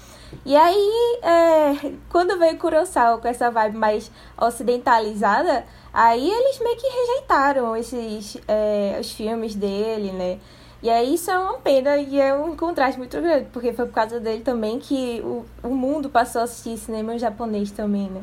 E 0.46 0.56
aí, 0.56 1.20
é, 1.22 1.94
quando 2.10 2.38
veio 2.38 2.58
Kurosawa 2.58 3.18
com 3.18 3.28
essa 3.28 3.50
vibe 3.50 3.78
mais 3.78 4.12
ocidentalizada, 4.38 5.66
aí 5.94 6.30
eles 6.30 6.60
meio 6.60 6.78
que 6.78 6.88
rejeitaram 6.88 7.76
esses 7.76 8.38
é, 8.48 8.98
os 9.00 9.12
filmes 9.12 9.56
dele, 9.56 10.12
né? 10.12 10.40
E 10.82 10.90
aí 10.90 11.16
isso 11.16 11.32
é 11.32 11.40
uma 11.40 11.58
pena 11.58 11.98
e 11.98 12.20
é 12.20 12.34
um 12.34 12.56
contraste 12.56 13.00
muito 13.00 13.20
grande, 13.20 13.48
porque 13.52 13.74
foi 13.74 13.86
por 13.88 13.94
causa 13.94 14.20
dele 14.20 14.42
também 14.44 14.78
que 14.78 15.22
o, 15.24 15.44
o 15.64 15.70
mundo 15.70 16.10
passou 16.10 16.42
a 16.42 16.44
assistir 16.44 16.78
cinema 16.78 17.18
japonês 17.18 17.72
também, 17.72 18.10
né? 18.10 18.22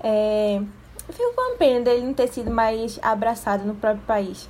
É, 0.00 0.60
fico 1.08 1.34
com 1.34 1.50
uma 1.50 1.56
pena 1.56 1.84
dele 1.84 2.04
não 2.04 2.14
ter 2.14 2.28
sido 2.28 2.50
mais 2.50 2.98
abraçado 3.02 3.64
no 3.64 3.74
próprio 3.74 4.04
país. 4.06 4.48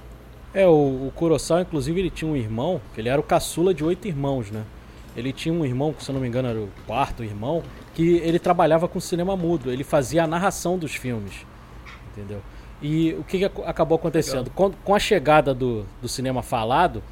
É, 0.52 0.66
o, 0.66 0.72
o 1.06 1.12
Kurosawa, 1.14 1.60
inclusive, 1.60 2.00
ele 2.00 2.10
tinha 2.10 2.30
um 2.30 2.36
irmão, 2.36 2.80
que 2.94 3.00
ele 3.00 3.08
era 3.08 3.20
o 3.20 3.24
caçula 3.24 3.72
de 3.72 3.84
oito 3.84 4.08
irmãos, 4.08 4.50
né? 4.50 4.64
Ele 5.16 5.32
tinha 5.32 5.54
um 5.54 5.64
irmão, 5.64 5.92
que 5.92 6.02
se 6.02 6.10
eu 6.10 6.14
não 6.14 6.20
me 6.20 6.28
engano 6.28 6.48
era 6.48 6.58
o 6.58 6.68
quarto 6.86 7.22
irmão, 7.22 7.62
que 7.94 8.16
ele 8.18 8.38
trabalhava 8.38 8.88
com 8.88 9.00
cinema 9.00 9.36
mudo. 9.36 9.70
Ele 9.70 9.84
fazia 9.84 10.24
a 10.24 10.26
narração 10.26 10.78
dos 10.78 10.94
filmes. 10.94 11.46
Entendeu? 12.12 12.40
E 12.80 13.12
o 13.14 13.24
que, 13.24 13.38
que 13.38 13.44
acabou 13.44 13.96
acontecendo? 13.96 14.50
Com, 14.50 14.70
com, 14.70 14.94
a 14.94 14.98
chegada 14.98 15.52
do, 15.52 15.84
do 16.00 16.08
cinema 16.08 16.42
falado, 16.42 17.02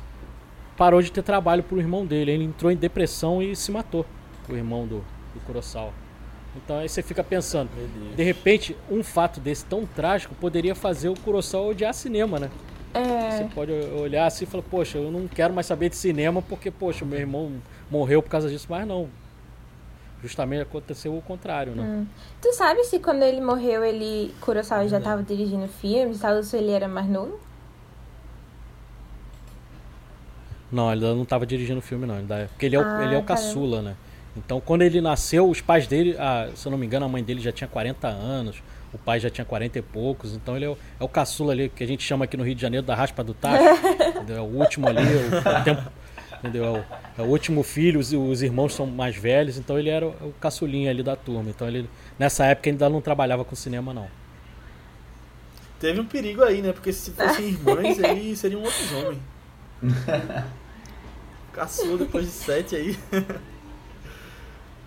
parou 0.76 1.02
de 1.02 1.10
ter 1.10 1.22
trabalho 1.22 1.62
pro 1.62 1.78
irmão 1.78 2.06
dele. 2.06 2.30
Ele 2.30 2.44
entrou 2.44 2.70
em 2.70 2.76
depressão 2.76 3.42
e 3.42 3.54
se 3.56 3.72
matou. 3.72 4.06
O 4.48 4.54
irmão 4.54 4.86
do, 4.86 5.04
do 5.34 5.40
Kurosawa. 5.44 5.92
Então 6.56 6.78
aí 6.78 6.88
você 6.88 7.02
fica 7.02 7.22
pensando, 7.22 7.68
de 8.16 8.22
repente, 8.22 8.74
um 8.90 9.02
fato 9.02 9.40
desse 9.40 9.64
tão 9.66 9.84
trágico 9.84 10.34
poderia 10.36 10.74
fazer 10.74 11.08
o 11.08 11.14
Kurosawa 11.14 11.66
odiar 11.66 11.92
cinema, 11.92 12.38
né? 12.38 12.50
É. 12.94 13.30
Você 13.30 13.44
pode 13.54 13.72
olhar 13.72 14.26
assim 14.26 14.44
e 14.44 14.46
falar, 14.46 14.62
poxa, 14.62 14.96
eu 14.96 15.10
não 15.10 15.28
quero 15.28 15.52
mais 15.52 15.66
saber 15.66 15.90
de 15.90 15.96
cinema 15.96 16.40
porque, 16.40 16.70
poxa, 16.70 17.04
meu 17.04 17.18
irmão 17.18 17.52
morreu 17.90 18.22
por 18.22 18.30
causa 18.30 18.48
disso, 18.48 18.66
mas 18.70 18.86
não. 18.86 19.08
Justamente 20.22 20.62
aconteceu 20.62 21.16
o 21.16 21.22
contrário, 21.22 21.74
né? 21.74 21.82
Hum. 21.82 22.06
Tu 22.40 22.52
sabe 22.52 22.84
se 22.84 22.98
quando 22.98 23.22
ele 23.22 23.40
morreu, 23.40 23.84
ele. 23.84 24.34
Kurosawa 24.40 24.88
já 24.88 24.98
estava 24.98 25.22
dirigindo 25.22 25.68
filmes, 25.68 26.22
ou 26.24 26.42
se 26.42 26.56
ele 26.56 26.70
era 26.70 26.88
mais 26.88 27.08
novo? 27.08 27.38
Não, 30.72 30.90
ele 30.90 31.00
não 31.00 31.22
estava 31.22 31.46
dirigindo 31.46 31.80
filme, 31.80 32.06
não. 32.06 32.16
Porque 32.48 32.66
ele 32.66 32.76
é 32.76 32.78
o, 32.78 32.82
ah, 32.84 33.04
ele 33.04 33.14
é 33.14 33.18
o 33.18 33.22
caçula, 33.22 33.82
né? 33.82 33.96
Então, 34.36 34.60
quando 34.60 34.82
ele 34.82 35.00
nasceu, 35.00 35.48
os 35.48 35.60
pais 35.60 35.86
dele, 35.86 36.16
ah, 36.18 36.48
se 36.54 36.66
eu 36.66 36.70
não 36.70 36.78
me 36.78 36.86
engano, 36.86 37.06
a 37.06 37.08
mãe 37.08 37.22
dele 37.22 37.40
já 37.40 37.52
tinha 37.52 37.68
40 37.68 38.08
anos, 38.08 38.62
o 38.92 38.98
pai 38.98 39.20
já 39.20 39.30
tinha 39.30 39.44
40 39.44 39.78
e 39.78 39.82
poucos. 39.82 40.34
Então, 40.34 40.56
ele 40.56 40.64
é 40.64 40.68
o, 40.68 40.78
é 41.00 41.04
o 41.04 41.08
caçula 41.08 41.52
ali, 41.52 41.68
que 41.68 41.84
a 41.84 41.86
gente 41.86 42.02
chama 42.02 42.24
aqui 42.24 42.36
no 42.36 42.42
Rio 42.42 42.54
de 42.54 42.60
Janeiro 42.60 42.84
da 42.84 42.94
raspa 42.94 43.22
do 43.22 43.32
tacho. 43.32 43.64
é 44.28 44.40
o 44.40 44.44
último 44.44 44.88
ali, 44.88 45.02
o, 45.02 45.60
o 45.60 45.64
tempo 45.64 45.90
entendeu? 46.38 46.64
É 46.64 46.70
o, 46.70 46.84
é 47.18 47.22
o 47.22 47.30
último 47.30 47.62
filho, 47.62 48.00
os, 48.00 48.12
os, 48.12 48.42
irmãos 48.42 48.74
são 48.74 48.86
mais 48.86 49.16
velhos, 49.16 49.58
então 49.58 49.78
ele 49.78 49.90
era 49.90 50.06
o, 50.06 50.10
o 50.28 50.34
caçulinha 50.40 50.90
ali 50.90 51.02
da 51.02 51.16
turma. 51.16 51.50
Então 51.50 51.66
ele, 51.68 51.88
nessa 52.18 52.46
época, 52.46 52.70
ainda 52.70 52.88
não 52.88 53.00
trabalhava 53.00 53.44
com 53.44 53.54
cinema, 53.54 53.92
não. 53.92 54.08
Teve 55.78 56.00
um 56.00 56.06
perigo 56.06 56.42
aí, 56.42 56.62
né? 56.62 56.72
Porque 56.72 56.92
se 56.92 57.10
fossem 57.10 57.48
irmãs, 57.50 57.98
ele 57.98 58.34
seria 58.36 58.58
um 58.58 58.62
lobisomem. 58.62 59.20
Caçou 61.52 61.98
depois 61.98 62.26
de 62.26 62.32
sete 62.32 62.76
aí. 62.76 62.98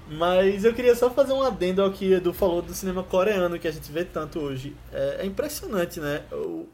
Mas 0.10 0.66
eu 0.66 0.74
queria 0.74 0.96
só 0.96 1.10
fazer 1.12 1.34
um 1.34 1.44
adendo 1.44 1.84
ao 1.84 1.92
que 1.92 2.14
Edu 2.14 2.34
falou 2.34 2.64
do 2.64 2.74
cinema 2.74 3.04
coreano, 3.04 3.60
que 3.60 3.68
a 3.68 3.72
gente 3.72 3.92
vê 3.92 4.04
tanto 4.04 4.40
hoje. 4.40 4.76
É, 4.92 5.18
é 5.22 5.26
impressionante, 5.26 6.00
né? 6.00 6.24
O, 6.32 6.68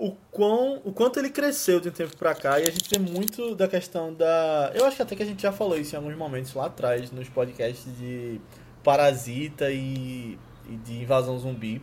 o, 0.00 0.16
quão, 0.30 0.80
o 0.82 0.92
quanto 0.92 1.18
ele 1.18 1.28
cresceu 1.28 1.78
de 1.78 1.90
um 1.90 1.92
tempo 1.92 2.16
pra 2.16 2.34
cá 2.34 2.58
e 2.58 2.62
a 2.62 2.70
gente 2.70 2.88
vê 2.88 2.98
muito 2.98 3.54
da 3.54 3.68
questão 3.68 4.14
da. 4.14 4.72
Eu 4.74 4.86
acho 4.86 4.96
que 4.96 5.02
até 5.02 5.14
que 5.14 5.22
a 5.22 5.26
gente 5.26 5.42
já 5.42 5.52
falou 5.52 5.78
isso 5.78 5.94
em 5.94 5.98
alguns 5.98 6.16
momentos 6.16 6.54
lá 6.54 6.66
atrás, 6.66 7.12
nos 7.12 7.28
podcasts 7.28 7.94
de 7.98 8.40
Parasita 8.82 9.70
e, 9.70 10.38
e 10.66 10.76
de 10.76 11.02
Invasão 11.02 11.38
Zumbi. 11.38 11.82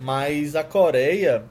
Mas 0.00 0.56
a 0.56 0.64
Coreia 0.64 1.44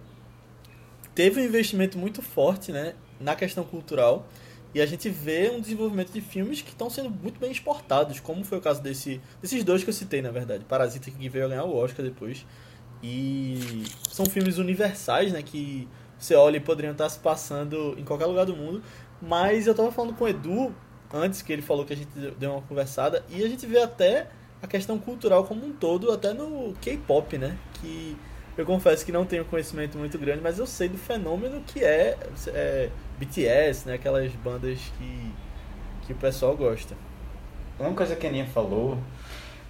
teve 1.15 1.39
um 1.39 1.45
investimento 1.45 1.97
muito 1.97 2.21
forte 2.21 2.73
né, 2.73 2.93
na 3.17 3.33
questão 3.33 3.63
cultural 3.63 4.27
e 4.73 4.81
a 4.81 4.85
gente 4.85 5.09
vê 5.09 5.49
um 5.49 5.61
desenvolvimento 5.61 6.11
de 6.11 6.19
filmes 6.19 6.61
que 6.61 6.71
estão 6.71 6.89
sendo 6.89 7.09
muito 7.09 7.39
bem 7.39 7.49
exportados, 7.49 8.19
como 8.19 8.43
foi 8.43 8.57
o 8.57 8.61
caso 8.61 8.83
desse, 8.83 9.21
desses 9.41 9.63
dois 9.63 9.81
que 9.81 9.89
eu 9.89 9.93
citei, 9.93 10.21
na 10.21 10.29
verdade. 10.29 10.65
Parasita, 10.65 11.09
que 11.09 11.29
veio 11.29 11.45
a 11.45 11.47
ganhar 11.47 11.63
o 11.63 11.73
Oscar 11.73 12.05
depois, 12.05 12.45
e 13.05 13.83
são 14.09 14.25
filmes 14.25 14.57
universais, 14.57 15.31
né? 15.31 15.43
Que 15.43 15.87
você 16.17 16.33
olha 16.33 16.57
e 16.57 16.59
poderiam 16.59 16.93
estar 16.93 17.07
se 17.07 17.19
passando 17.19 17.93
em 17.99 18.03
qualquer 18.03 18.25
lugar 18.25 18.45
do 18.45 18.55
mundo. 18.55 18.81
Mas 19.21 19.67
eu 19.67 19.75
tava 19.75 19.91
falando 19.91 20.15
com 20.15 20.25
o 20.25 20.27
Edu 20.27 20.73
antes, 21.13 21.43
que 21.43 21.53
ele 21.53 21.61
falou 21.61 21.85
que 21.85 21.93
a 21.93 21.95
gente 21.95 22.09
deu 22.39 22.53
uma 22.53 22.61
conversada, 22.63 23.23
e 23.29 23.43
a 23.43 23.47
gente 23.47 23.65
vê 23.67 23.79
até 23.79 24.27
a 24.61 24.67
questão 24.67 24.97
cultural 24.97 25.43
como 25.43 25.65
um 25.65 25.71
todo, 25.71 26.11
até 26.11 26.33
no 26.33 26.73
K-pop, 26.81 27.37
né? 27.37 27.55
Que 27.75 28.17
eu 28.57 28.65
confesso 28.65 29.05
que 29.05 29.11
não 29.11 29.23
tenho 29.23 29.45
conhecimento 29.45 29.97
muito 29.97 30.17
grande, 30.17 30.41
mas 30.41 30.57
eu 30.57 30.65
sei 30.65 30.89
do 30.89 30.97
fenômeno 30.97 31.61
que 31.61 31.83
é, 31.83 32.17
é 32.47 32.89
BTS, 33.19 33.87
né? 33.87 33.93
Aquelas 33.93 34.31
bandas 34.33 34.79
que, 34.97 35.31
que 36.07 36.13
o 36.13 36.15
pessoal 36.15 36.57
gosta. 36.57 36.95
Uma 37.79 37.93
coisa 37.93 38.15
que 38.15 38.25
a 38.25 38.29
Aninha 38.29 38.47
falou 38.47 38.97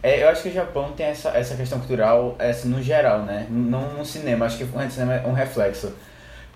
é, 0.06 0.22
eu 0.22 0.30
acho 0.30 0.44
que 0.44 0.50
o 0.50 0.54
Japão 0.54 0.92
tem 0.92 1.08
essa, 1.08 1.30
essa 1.30 1.56
questão 1.56 1.80
cultural 1.80 2.36
essa, 2.38 2.68
no 2.68 2.80
geral, 2.80 3.24
né? 3.24 3.48
Não 3.50 3.92
no 3.96 4.06
cinema, 4.06 4.46
acho 4.46 4.56
que 4.60 4.64
o 4.64 4.90
cinema 4.92 5.16
é 5.16 5.26
um 5.26 5.34
reflexo. 5.34 5.92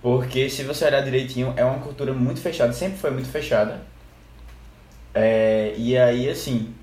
Porque 0.04 0.48
se 0.52 0.62
você 0.62 0.86
olhar 0.86 1.02
direitinho, 1.02 1.52
é 1.58 1.66
uma 1.66 1.80
cultura 1.80 2.14
muito 2.14 2.40
fechada, 2.42 2.72
sempre 2.74 3.00
foi 3.00 3.10
muito 3.10 3.28
fechada. 3.28 3.82
É, 5.16 5.74
e 5.76 5.98
aí, 5.98 6.30
assim. 6.30 6.76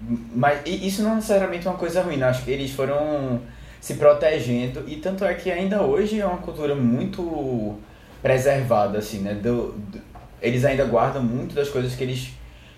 Mas 0.00 0.60
isso 0.64 1.02
não 1.02 1.12
é 1.12 1.14
necessariamente 1.16 1.66
uma 1.66 1.76
coisa 1.76 2.00
ruim, 2.00 2.16
né? 2.18 2.26
acho 2.26 2.44
que 2.44 2.50
eles 2.52 2.70
foram 2.70 3.40
se 3.80 3.94
protegendo. 3.94 4.84
E 4.86 4.98
tanto 4.98 5.24
é 5.24 5.34
que 5.34 5.50
ainda 5.50 5.82
hoje 5.82 6.20
é 6.20 6.26
uma 6.26 6.38
cultura 6.38 6.76
muito 6.76 7.76
preservada, 8.22 8.98
assim, 8.98 9.18
né? 9.18 9.34
Do, 9.34 9.72
do 9.72 10.00
eles 10.40 10.64
ainda 10.64 10.84
guardam 10.84 11.24
muito 11.24 11.56
das 11.56 11.68
coisas 11.68 11.96
que 11.96 12.04
eles, 12.04 12.30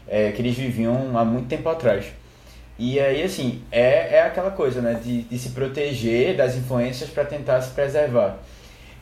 é, 0.09 0.33
que 0.33 0.40
eles 0.40 0.57
viviam 0.57 1.18
há 1.18 1.25
muito 1.25 1.49
tempo 1.49 1.68
atrás. 1.68 2.07
E 2.78 3.00
aí, 3.00 3.22
assim, 3.22 3.62
é, 3.70 4.16
é 4.16 4.22
aquela 4.22 4.50
coisa, 4.50 4.82
né? 4.82 5.00
De, 5.02 5.22
de 5.22 5.38
se 5.38 5.50
proteger 5.50 6.36
das 6.36 6.56
influências 6.56 7.08
para 7.08 7.24
tentar 7.24 7.60
se 7.62 7.70
preservar. 7.70 8.38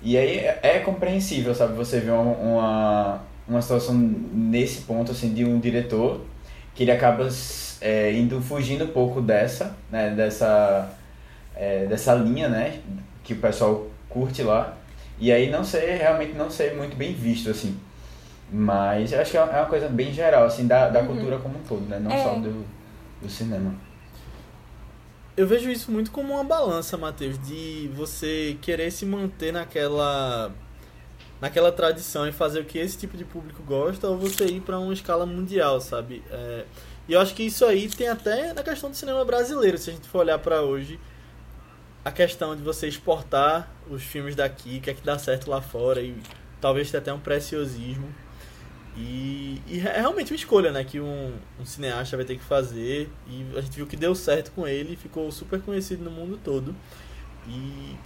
E 0.01 0.17
aí 0.17 0.39
é, 0.39 0.61
é 0.63 0.79
compreensível, 0.79 1.55
sabe? 1.55 1.75
Você 1.75 1.99
ver 1.99 2.13
uma, 2.13 2.37
uma, 2.37 3.23
uma 3.49 3.63
situação 3.63 3.95
nesse 3.95 4.83
ponto, 4.83 5.11
assim, 5.11 5.33
de 5.33 5.45
um 5.45 5.59
diretor 5.59 6.21
que 6.75 6.85
ele 6.85 6.93
acaba 6.93 7.29
é, 7.81 8.13
indo 8.13 8.41
fugindo 8.41 8.85
um 8.85 8.89
pouco 8.89 9.21
dessa, 9.21 9.77
né? 9.91 10.11
Dessa, 10.11 10.91
é, 11.57 11.87
dessa 11.87 12.15
linha, 12.15 12.49
né? 12.49 12.79
Que 13.25 13.33
o 13.33 13.39
pessoal 13.39 13.89
curte 14.09 14.43
lá. 14.43 14.77
E 15.19 15.33
aí 15.33 15.51
não 15.51 15.65
ser, 15.65 15.97
realmente 15.97 16.35
não 16.35 16.49
ser 16.49 16.77
muito 16.77 16.97
bem 16.97 17.13
visto, 17.13 17.51
assim. 17.51 17.77
Mas 18.53 19.13
eu 19.13 19.21
acho 19.21 19.33
que 19.33 19.37
é 19.37 19.43
uma 19.43 19.67
coisa 19.67 19.89
bem 19.89 20.13
geral, 20.13 20.45
assim, 20.45 20.67
da, 20.67 20.89
da 20.89 21.01
uhum. 21.01 21.07
cultura 21.07 21.39
como 21.39 21.59
um 21.59 21.63
todo, 21.63 21.89
né? 21.89 21.99
Não 21.99 22.13
é. 22.13 22.23
só 22.23 22.35
do, 22.35 22.65
do 23.27 23.31
cinema. 23.31 23.75
Eu 25.37 25.47
vejo 25.47 25.69
isso 25.69 25.91
muito 25.91 26.13
como 26.13 26.35
uma 26.35 26.45
balança, 26.45 26.97
Matheus, 26.97 27.39
de 27.39 27.91
você 27.95 28.57
querer 28.63 28.91
se 28.93 29.05
manter 29.05 29.53
naquela 29.53 30.53
naquela 31.41 31.73
tradição 31.73 32.27
e 32.27 32.33
fazer 32.33 32.61
o 32.61 32.65
que 32.65 32.79
esse 32.79 32.97
tipo 32.97 33.17
de 33.17 33.25
público 33.25 33.63
gosta 33.63 34.09
ou 34.09 34.17
você 34.17 34.47
ir 34.47 34.61
para 34.61 34.79
uma 34.79 34.95
escala 34.95 35.27
mundial, 35.27 35.81
sabe? 35.81 36.23
É, 36.31 36.65
e 37.09 37.13
eu 37.13 37.21
acho 37.21 37.35
que 37.35 37.43
isso 37.43 37.67
aí 37.67 37.89
tem 37.89 38.09
até 38.09 38.53
na 38.55 38.63
questão 38.63 38.89
do 38.89 38.97
cinema 38.97 39.25
brasileiro, 39.25 39.77
se 39.77 39.91
a 39.91 39.93
gente 39.93 40.09
for 40.09 40.21
olhar 40.21 40.39
para 40.39 40.63
hoje, 40.63 40.99
a 42.05 42.11
questão 42.11 42.57
de 42.57 42.63
você 42.63 42.87
exportar 42.87 43.71
os 43.91 44.03
filmes 44.03 44.35
daqui, 44.35 44.81
que 44.81 44.89
é 44.89 44.95
que 44.95 45.03
dá 45.03 45.19
certo 45.19 45.51
lá 45.51 45.61
fora 45.61 46.01
e 46.01 46.17
talvez 46.61 46.91
tenha 46.91 47.01
até 47.01 47.13
um 47.13 47.21
preciosismo. 47.21 48.09
E, 48.97 49.61
e, 49.67 49.81
é 49.81 50.01
realmente 50.01 50.33
uma 50.33 50.37
escolha, 50.37 50.71
né, 50.71 50.85
que 50.85 51.01
um, 51.01 51.33
um, 51.61 51.67
cineasta 51.67 52.17
vai 52.17 52.25
ter 52.25 52.37
que 52.37 52.45
fazer. 52.45 53.11
E 53.27 53.47
a 53.57 53.61
gente 53.61 53.77
viu 53.77 53.87
que 53.87 53.97
deu 53.97 54.15
certo 54.15 54.53
com 54.53 54.67
ele, 54.67 54.97
ficou 54.97 55.31
super 55.33 55.61
conhecido 55.61 56.05
no 56.05 56.11
mundo 56.11 56.39
todo. 56.43 56.75
E 57.49 57.97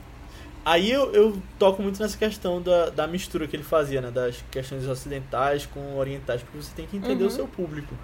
aí 0.65 0.91
eu, 0.91 1.13
eu 1.13 1.43
toco 1.59 1.83
muito 1.83 2.01
nessa 2.01 2.17
questão 2.17 2.63
da, 2.63 2.89
da 2.89 3.07
mistura 3.07 3.47
que 3.47 3.55
ele 3.55 3.63
fazia, 3.63 4.01
né, 4.01 4.11
das 4.11 4.43
questões 4.51 4.87
ocidentais 4.87 5.67
com 5.67 5.97
orientais, 5.97 6.43
porque 6.43 6.57
você 6.57 6.73
tem 6.75 6.87
que 6.87 6.97
entender 6.97 7.25
uhum. 7.25 7.29
o 7.29 7.33
seu 7.33 7.47
público. 7.47 7.95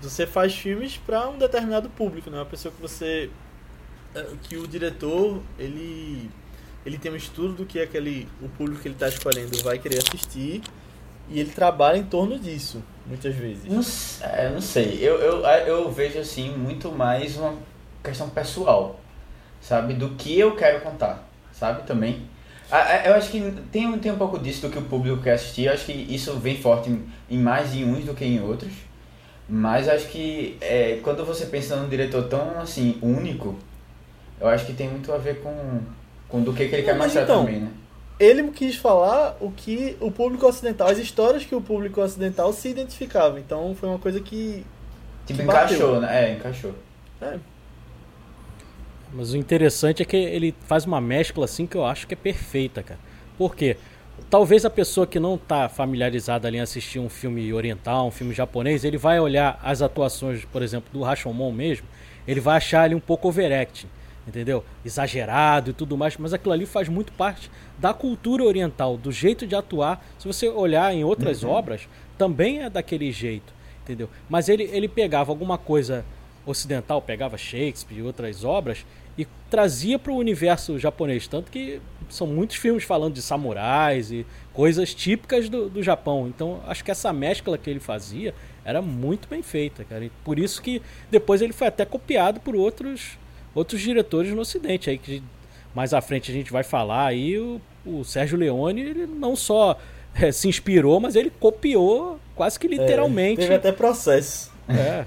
Você 0.00 0.26
faz 0.26 0.54
filmes 0.54 0.96
para 0.96 1.28
um 1.28 1.38
determinado 1.38 1.88
público, 1.90 2.30
não 2.30 2.38
é 2.38 2.40
uma 2.40 2.46
pessoa 2.46 2.72
que 2.72 2.80
você 2.80 3.30
é, 4.14 4.26
que 4.42 4.56
o 4.56 4.66
diretor 4.66 5.42
ele 5.58 6.30
ele 6.84 6.98
tem 6.98 7.10
um 7.10 7.16
estudo 7.16 7.54
do 7.54 7.66
que 7.66 7.80
aquele 7.80 8.28
o 8.42 8.48
público 8.48 8.82
que 8.82 8.88
ele 8.88 8.94
está 8.94 9.08
escolhendo 9.08 9.56
vai 9.62 9.78
querer 9.78 9.98
assistir 9.98 10.62
e 11.28 11.40
ele 11.40 11.50
trabalha 11.50 11.96
em 11.96 12.04
torno 12.04 12.38
disso, 12.38 12.82
muitas 13.06 13.34
vezes. 13.34 13.64
Não, 13.64 14.28
é, 14.28 14.50
não 14.50 14.60
sei, 14.60 14.98
eu, 15.00 15.16
eu, 15.16 15.40
eu 15.40 15.90
vejo 15.90 16.18
assim 16.18 16.50
muito 16.50 16.90
mais 16.92 17.36
uma 17.36 17.54
questão 18.02 18.28
pessoal, 18.28 19.00
sabe? 19.60 19.94
Do 19.94 20.10
que 20.10 20.38
eu 20.38 20.54
quero 20.54 20.80
contar, 20.80 21.28
sabe? 21.52 21.86
Também. 21.86 22.22
Eu 23.04 23.14
acho 23.14 23.30
que 23.30 23.40
tem, 23.70 23.98
tem 23.98 24.12
um 24.12 24.16
pouco 24.16 24.38
disso 24.38 24.62
do 24.62 24.70
que 24.70 24.78
o 24.78 24.82
público 24.82 25.22
quer 25.22 25.34
assistir, 25.34 25.66
eu 25.66 25.72
acho 25.72 25.84
que 25.84 25.92
isso 25.92 26.34
vem 26.34 26.56
forte 26.60 26.90
em, 26.90 27.06
em 27.30 27.38
mais 27.38 27.74
em 27.74 27.84
uns 27.84 28.04
do 28.04 28.14
que 28.14 28.24
em 28.24 28.40
outros. 28.40 28.72
Mas 29.48 29.88
acho 29.88 30.08
que 30.08 30.56
é, 30.60 30.98
quando 31.02 31.24
você 31.24 31.46
pensa 31.46 31.76
num 31.76 31.88
diretor 31.88 32.24
tão 32.24 32.58
assim, 32.58 32.98
único, 33.02 33.56
eu 34.40 34.48
acho 34.48 34.64
que 34.64 34.72
tem 34.72 34.88
muito 34.88 35.12
a 35.12 35.18
ver 35.18 35.40
com, 35.42 35.80
com 36.28 36.42
do 36.42 36.52
que, 36.52 36.66
que 36.66 36.74
ele 36.74 36.82
quer 36.82 36.96
mostrar 36.96 37.22
então, 37.22 37.44
também, 37.44 37.60
né? 37.60 37.70
Ele 38.18 38.50
quis 38.50 38.76
falar 38.76 39.36
o 39.40 39.50
que 39.50 39.96
o 40.00 40.10
público 40.10 40.46
ocidental, 40.46 40.88
as 40.88 40.98
histórias 40.98 41.44
que 41.44 41.54
o 41.54 41.60
público 41.60 42.00
ocidental 42.00 42.52
se 42.52 42.68
identificava. 42.68 43.38
Então 43.40 43.74
foi 43.74 43.88
uma 43.88 43.98
coisa 43.98 44.20
que. 44.20 44.64
Tipo, 45.26 45.40
que 45.40 45.44
encaixou, 45.44 46.00
né? 46.00 46.30
É, 46.30 46.32
encaixou. 46.34 46.74
É. 47.20 47.38
Mas 49.12 49.32
o 49.32 49.36
interessante 49.36 50.02
é 50.02 50.04
que 50.04 50.16
ele 50.16 50.54
faz 50.66 50.84
uma 50.84 51.00
mescla 51.00 51.44
assim 51.44 51.66
que 51.66 51.76
eu 51.76 51.84
acho 51.84 52.06
que 52.06 52.14
é 52.14 52.16
perfeita, 52.16 52.82
cara. 52.82 53.00
Por 53.38 53.54
quê? 53.54 53.76
Talvez 54.30 54.64
a 54.64 54.70
pessoa 54.70 55.06
que 55.06 55.18
não 55.18 55.34
está 55.34 55.68
familiarizada 55.68 56.46
ali 56.46 56.58
em 56.58 56.60
assistir 56.60 56.98
um 56.98 57.08
filme 57.08 57.52
oriental, 57.52 58.08
um 58.08 58.10
filme 58.10 58.34
japonês, 58.34 58.84
ele 58.84 58.96
vai 58.96 59.18
olhar 59.18 59.58
as 59.62 59.82
atuações, 59.82 60.44
por 60.44 60.62
exemplo, 60.62 60.88
do 60.92 61.02
Rashomon 61.02 61.52
mesmo, 61.52 61.86
ele 62.26 62.40
vai 62.40 62.56
achar 62.56 62.82
ali 62.82 62.94
um 62.94 63.00
pouco 63.00 63.28
overacting 63.28 63.88
entendeu? 64.26 64.64
Exagerado 64.84 65.70
e 65.70 65.74
tudo 65.74 65.96
mais, 65.96 66.16
mas 66.16 66.32
aquilo 66.32 66.52
ali 66.52 66.66
faz 66.66 66.88
muito 66.88 67.12
parte 67.12 67.50
da 67.78 67.92
cultura 67.92 68.44
oriental, 68.44 68.96
do 68.96 69.12
jeito 69.12 69.46
de 69.46 69.54
atuar. 69.54 70.04
Se 70.18 70.26
você 70.26 70.48
olhar 70.48 70.92
em 70.94 71.04
outras 71.04 71.42
uhum. 71.42 71.50
obras, 71.50 71.88
também 72.16 72.62
é 72.62 72.70
daquele 72.70 73.10
jeito, 73.12 73.52
entendeu? 73.82 74.08
Mas 74.28 74.48
ele, 74.48 74.64
ele 74.64 74.88
pegava 74.88 75.30
alguma 75.30 75.58
coisa 75.58 76.04
ocidental, 76.46 77.00
pegava 77.00 77.36
Shakespeare 77.36 77.98
e 77.98 78.02
outras 78.02 78.44
obras 78.44 78.84
e 79.16 79.26
trazia 79.48 79.98
para 79.98 80.12
o 80.12 80.16
universo 80.16 80.78
japonês, 80.78 81.26
tanto 81.26 81.50
que 81.50 81.80
são 82.08 82.26
muitos 82.26 82.56
filmes 82.56 82.84
falando 82.84 83.14
de 83.14 83.22
samurais 83.22 84.10
e 84.10 84.26
coisas 84.52 84.92
típicas 84.92 85.48
do, 85.48 85.68
do 85.68 85.82
Japão. 85.82 86.26
Então, 86.28 86.60
acho 86.66 86.84
que 86.84 86.90
essa 86.90 87.12
mescla 87.12 87.56
que 87.56 87.70
ele 87.70 87.80
fazia 87.80 88.34
era 88.64 88.82
muito 88.82 89.28
bem 89.28 89.42
feita, 89.42 89.84
cara. 89.84 90.04
E 90.04 90.10
por 90.24 90.38
isso 90.38 90.60
que 90.60 90.82
depois 91.10 91.40
ele 91.40 91.52
foi 91.52 91.68
até 91.68 91.84
copiado 91.84 92.40
por 92.40 92.56
outros 92.56 93.16
outros 93.54 93.80
diretores 93.80 94.32
no 94.32 94.40
Ocidente 94.40 94.90
aí 94.90 94.98
que 94.98 95.22
mais 95.74 95.92
à 95.92 96.00
frente 96.00 96.30
a 96.30 96.34
gente 96.34 96.52
vai 96.52 96.62
falar 96.62 97.06
aí 97.06 97.38
o, 97.38 97.60
o 97.84 98.04
Sérgio 98.04 98.38
Leone 98.38 98.80
ele 98.80 99.06
não 99.06 99.36
só 99.36 99.78
é, 100.14 100.32
se 100.32 100.48
inspirou 100.48 101.00
mas 101.00 101.16
ele 101.16 101.30
copiou 101.30 102.18
quase 102.34 102.58
que 102.58 102.66
literalmente. 102.66 103.40
é, 103.40 103.44
teve 103.44 103.54
até 103.54 103.72
processo. 103.72 104.52
É, 104.68 105.04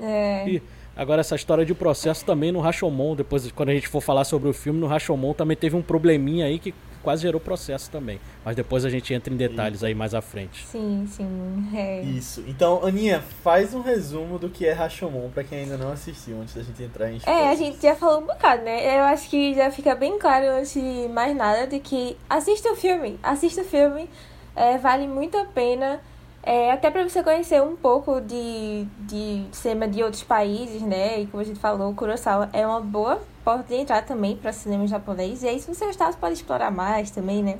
é. 0.00 0.48
E, 0.48 0.62
Agora, 0.96 1.20
essa 1.20 1.34
história 1.34 1.64
de 1.64 1.74
processo 1.74 2.24
também 2.24 2.52
no 2.52 2.60
Rashomon, 2.60 3.16
depois, 3.16 3.50
quando 3.50 3.70
a 3.70 3.74
gente 3.74 3.88
for 3.88 4.00
falar 4.00 4.24
sobre 4.24 4.48
o 4.48 4.52
filme, 4.52 4.78
no 4.78 4.86
Rashomon 4.86 5.34
também 5.34 5.56
teve 5.56 5.74
um 5.74 5.82
probleminha 5.82 6.46
aí 6.46 6.58
que 6.58 6.72
quase 7.02 7.22
gerou 7.22 7.40
processo 7.40 7.90
também. 7.90 8.18
Mas 8.44 8.56
depois 8.56 8.84
a 8.84 8.88
gente 8.88 9.12
entra 9.12 9.32
em 9.32 9.36
detalhes 9.36 9.84
aí 9.84 9.94
mais 9.94 10.14
à 10.14 10.22
frente. 10.22 10.64
Sim, 10.66 11.04
sim. 11.06 11.68
É. 11.74 12.00
Isso. 12.02 12.42
Então, 12.48 12.84
Aninha, 12.84 13.22
faz 13.42 13.74
um 13.74 13.82
resumo 13.82 14.38
do 14.38 14.48
que 14.48 14.66
é 14.66 14.72
Rashomon 14.72 15.28
para 15.30 15.44
quem 15.44 15.60
ainda 15.60 15.76
não 15.76 15.92
assistiu, 15.92 16.40
antes 16.40 16.54
da 16.54 16.62
gente 16.62 16.82
entrar 16.82 17.12
em 17.12 17.20
É, 17.26 17.50
a 17.50 17.54
gente 17.54 17.82
já 17.82 17.94
falou 17.94 18.22
um 18.22 18.26
bocado, 18.26 18.62
né? 18.62 18.98
Eu 18.98 19.02
acho 19.04 19.28
que 19.28 19.54
já 19.54 19.70
fica 19.70 19.94
bem 19.94 20.18
claro, 20.18 20.46
antes 20.46 20.72
de 20.72 21.08
mais 21.08 21.36
nada, 21.36 21.66
de 21.66 21.78
que 21.78 22.16
assista 22.30 22.72
o 22.72 22.76
filme. 22.76 23.18
Assista 23.22 23.60
o 23.60 23.64
filme. 23.64 24.08
É, 24.56 24.78
vale 24.78 25.06
muito 25.06 25.36
a 25.36 25.44
pena. 25.44 26.00
É, 26.46 26.70
até 26.72 26.90
para 26.90 27.08
você 27.08 27.22
conhecer 27.22 27.62
um 27.62 27.74
pouco 27.74 28.20
de, 28.20 28.86
de 28.98 29.46
cinema 29.50 29.88
de 29.88 30.02
outros 30.02 30.22
países, 30.22 30.82
né? 30.82 31.20
E 31.20 31.26
como 31.26 31.40
a 31.40 31.44
gente 31.44 31.58
falou, 31.58 31.94
Kurosawa 31.94 32.50
é 32.52 32.66
uma 32.66 32.82
boa 32.82 33.18
porta 33.42 33.74
de 33.74 33.80
entrada 33.80 34.06
também 34.06 34.36
para 34.36 34.52
cinema 34.52 34.86
japonês. 34.86 35.42
E 35.42 35.48
aí, 35.48 35.58
se 35.58 35.74
você 35.74 35.86
gostar, 35.86 36.12
você 36.12 36.18
pode 36.18 36.34
explorar 36.34 36.70
mais 36.70 37.10
também, 37.10 37.42
né? 37.42 37.58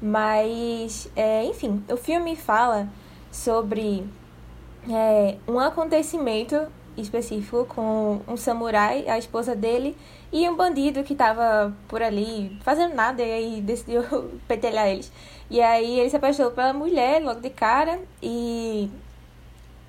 Mas, 0.00 1.10
é, 1.16 1.44
enfim, 1.44 1.82
o 1.90 1.96
filme 1.96 2.36
fala 2.36 2.88
sobre 3.32 4.06
é, 4.88 5.36
um 5.48 5.58
acontecimento 5.58 6.64
específico 6.96 7.64
com 7.64 8.20
um 8.28 8.36
samurai, 8.36 9.08
a 9.08 9.18
esposa 9.18 9.56
dele, 9.56 9.96
e 10.32 10.48
um 10.48 10.56
bandido 10.56 11.02
que 11.02 11.14
tava 11.14 11.74
por 11.88 12.02
ali 12.02 12.56
fazendo 12.62 12.94
nada 12.94 13.22
e 13.22 13.32
aí 13.32 13.60
decidiu 13.66 14.02
petelhar 14.46 14.88
eles. 14.88 15.10
E 15.50 15.60
aí 15.60 16.00
ele 16.00 16.10
se 16.10 16.16
apaixonou 16.16 16.52
pela 16.52 16.72
mulher 16.72 17.22
logo 17.22 17.40
de 17.40 17.50
cara 17.50 18.00
e 18.22 18.90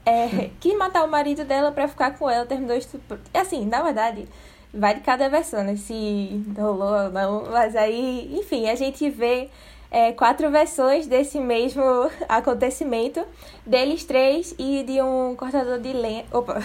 é, 0.05 0.49
quis 0.59 0.75
matar 0.77 1.03
o 1.03 1.07
marido 1.07 1.43
dela 1.43 1.71
para 1.71 1.87
ficar 1.87 2.17
com 2.17 2.29
ela, 2.29 2.45
terminou 2.45 2.75
estupro. 2.75 3.19
Assim, 3.33 3.65
na 3.65 3.81
verdade, 3.81 4.27
vai 4.73 4.95
de 4.95 5.01
cada 5.01 5.29
versão, 5.29 5.63
né? 5.63 5.75
Se 5.75 6.43
rolou 6.57 7.05
ou 7.05 7.11
não. 7.11 7.43
Mas 7.51 7.75
aí, 7.75 8.29
enfim, 8.37 8.69
a 8.69 8.75
gente 8.75 9.09
vê 9.09 9.49
é, 9.91 10.11
quatro 10.11 10.49
versões 10.49 11.07
desse 11.07 11.39
mesmo 11.39 11.83
acontecimento. 12.27 13.23
Deles 13.65 14.03
três 14.03 14.55
e 14.57 14.83
de 14.83 15.01
um 15.01 15.35
cortador 15.35 15.79
de 15.79 15.93
lenha. 15.93 16.25
Opa! 16.31 16.59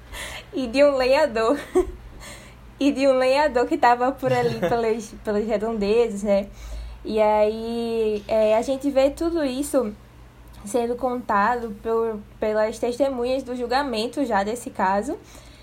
e 0.54 0.66
de 0.66 0.84
um 0.84 0.96
lenhador. 0.96 1.58
e 2.80 2.92
de 2.92 3.08
um 3.08 3.18
lenhador 3.18 3.66
que 3.66 3.76
tava 3.76 4.12
por 4.12 4.32
ali 4.32 4.60
pelas, 4.60 5.12
pelas 5.24 5.46
redondezas, 5.46 6.22
né? 6.22 6.46
E 7.08 7.18
aí 7.22 8.22
é, 8.28 8.54
a 8.54 8.60
gente 8.60 8.90
vê 8.90 9.08
tudo 9.08 9.42
isso 9.42 9.94
sendo 10.66 10.94
contado 10.94 11.74
por, 11.82 12.20
pelas 12.38 12.78
testemunhas 12.78 13.42
do 13.42 13.56
julgamento 13.56 14.26
já 14.26 14.42
desse 14.42 14.68
caso. 14.68 15.16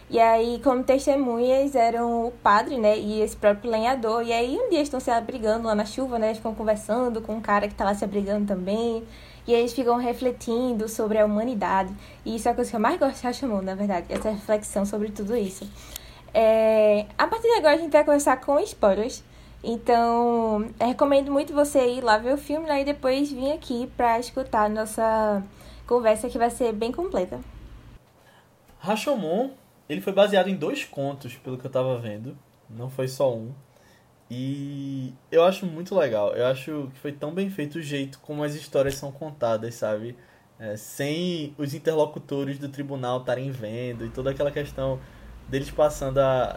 E 0.10 0.20
aí, 0.20 0.60
como 0.64 0.84
testemunhas, 0.84 1.76
eram 1.76 2.26
o 2.26 2.32
padre, 2.32 2.80
né, 2.80 2.98
e 2.98 3.22
esse 3.22 3.38
próprio 3.38 3.70
lenhador. 3.70 4.24
E 4.24 4.34
aí, 4.34 4.58
um 4.58 4.72
dia 4.72 4.82
estão 4.82 5.00
se 5.00 5.12
abrigando 5.12 5.68
lá 5.68 5.76
na 5.76 5.86
chuva, 5.86 6.18
né, 6.18 6.28
eles 6.28 6.38
ficam 6.38 6.56
conversando 6.56 7.22
com 7.22 7.36
um 7.36 7.42
cara 7.42 7.68
que 7.68 7.76
tá 7.76 7.86
lá 7.86 7.94
se 7.94 8.04
abrigando 8.04 8.48
também. 8.48 9.04
E 9.46 9.54
eles 9.54 9.72
ficam 9.72 9.98
refletindo 9.98 10.90
sobre 10.90 11.20
a 11.20 11.26
humanidade. 11.26 11.94
E 12.26 12.36
isso 12.38 12.48
é 12.48 12.52
a 12.52 12.56
coisa 12.56 12.72
que 12.72 12.76
eu 12.76 12.80
mais 12.80 13.00
gosto 13.00 13.22
de 13.22 13.34
chamou, 13.36 13.62
na 13.62 13.76
verdade, 13.76 14.08
essa 14.10 14.32
reflexão 14.32 14.84
sobre 14.84 15.12
tudo 15.12 15.38
isso. 15.38 15.70
É... 16.34 17.06
A 17.16 17.28
partir 17.28 17.48
de 17.48 17.54
agora, 17.60 17.76
a 17.76 17.78
gente 17.78 17.92
vai 17.92 18.04
começar 18.04 18.36
com 18.38 18.60
spoilers. 18.62 19.24
Então, 19.64 20.70
recomendo 20.80 21.32
muito 21.32 21.54
você 21.54 21.88
ir 21.88 22.02
lá 22.02 22.18
ver 22.18 22.34
o 22.34 22.38
filme 22.38 22.68
né, 22.68 22.82
e 22.82 22.86
depois 22.86 23.32
vir 23.32 23.52
aqui 23.52 23.92
para 23.98 24.20
escutar 24.20 24.66
a 24.66 24.70
nossa 24.70 25.44
conversa 25.88 26.30
que 26.30 26.38
vai 26.38 26.50
ser 26.50 26.72
bem 26.72 26.92
completa. 26.92 27.40
Rashomon, 28.80 29.52
ele 29.90 30.02
foi 30.02 30.14
baseado 30.14 30.48
em 30.48 30.56
dois 30.56 30.86
contos, 30.86 31.36
pelo 31.36 31.58
que 31.58 31.66
eu 31.66 31.72
tava 31.72 31.98
vendo. 31.98 32.38
Não 32.70 32.90
foi 32.90 33.08
só 33.08 33.34
um. 33.34 33.52
E 34.30 35.14
eu 35.32 35.44
acho 35.44 35.66
muito 35.66 35.96
legal. 35.96 36.34
Eu 36.36 36.48
acho 36.48 36.90
que 36.94 37.00
foi 37.00 37.12
tão 37.12 37.34
bem 37.34 37.50
feito 37.50 37.76
o 37.78 37.82
jeito 37.82 38.20
como 38.20 38.44
as 38.44 38.56
histórias 38.56 38.96
são 38.96 39.12
contadas, 39.12 39.76
sabe? 39.76 40.16
É, 40.60 40.78
sem 40.78 41.54
os 41.58 41.74
interlocutores 41.74 42.58
do 42.58 42.70
tribunal 42.70 43.20
estarem 43.20 43.52
vendo 43.52 44.06
e 44.06 44.10
toda 44.10 44.32
aquela 44.32 44.52
questão 44.52 45.00
deles 45.50 45.70
passando 45.70 46.20
a 46.20 46.56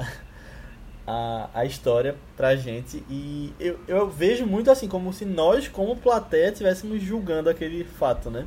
a, 1.08 1.48
a 1.54 1.64
história 1.64 2.14
pra 2.36 2.54
gente. 2.54 3.02
E 3.08 3.54
eu, 3.58 3.80
eu 3.88 4.10
vejo 4.10 4.44
muito 4.44 4.70
assim, 4.70 4.86
como 4.86 5.10
se 5.10 5.24
nós, 5.24 5.66
como 5.66 5.96
plateia, 5.96 6.50
estivéssemos 6.50 7.02
julgando 7.02 7.48
aquele 7.48 7.82
fato, 7.82 8.30
né? 8.30 8.46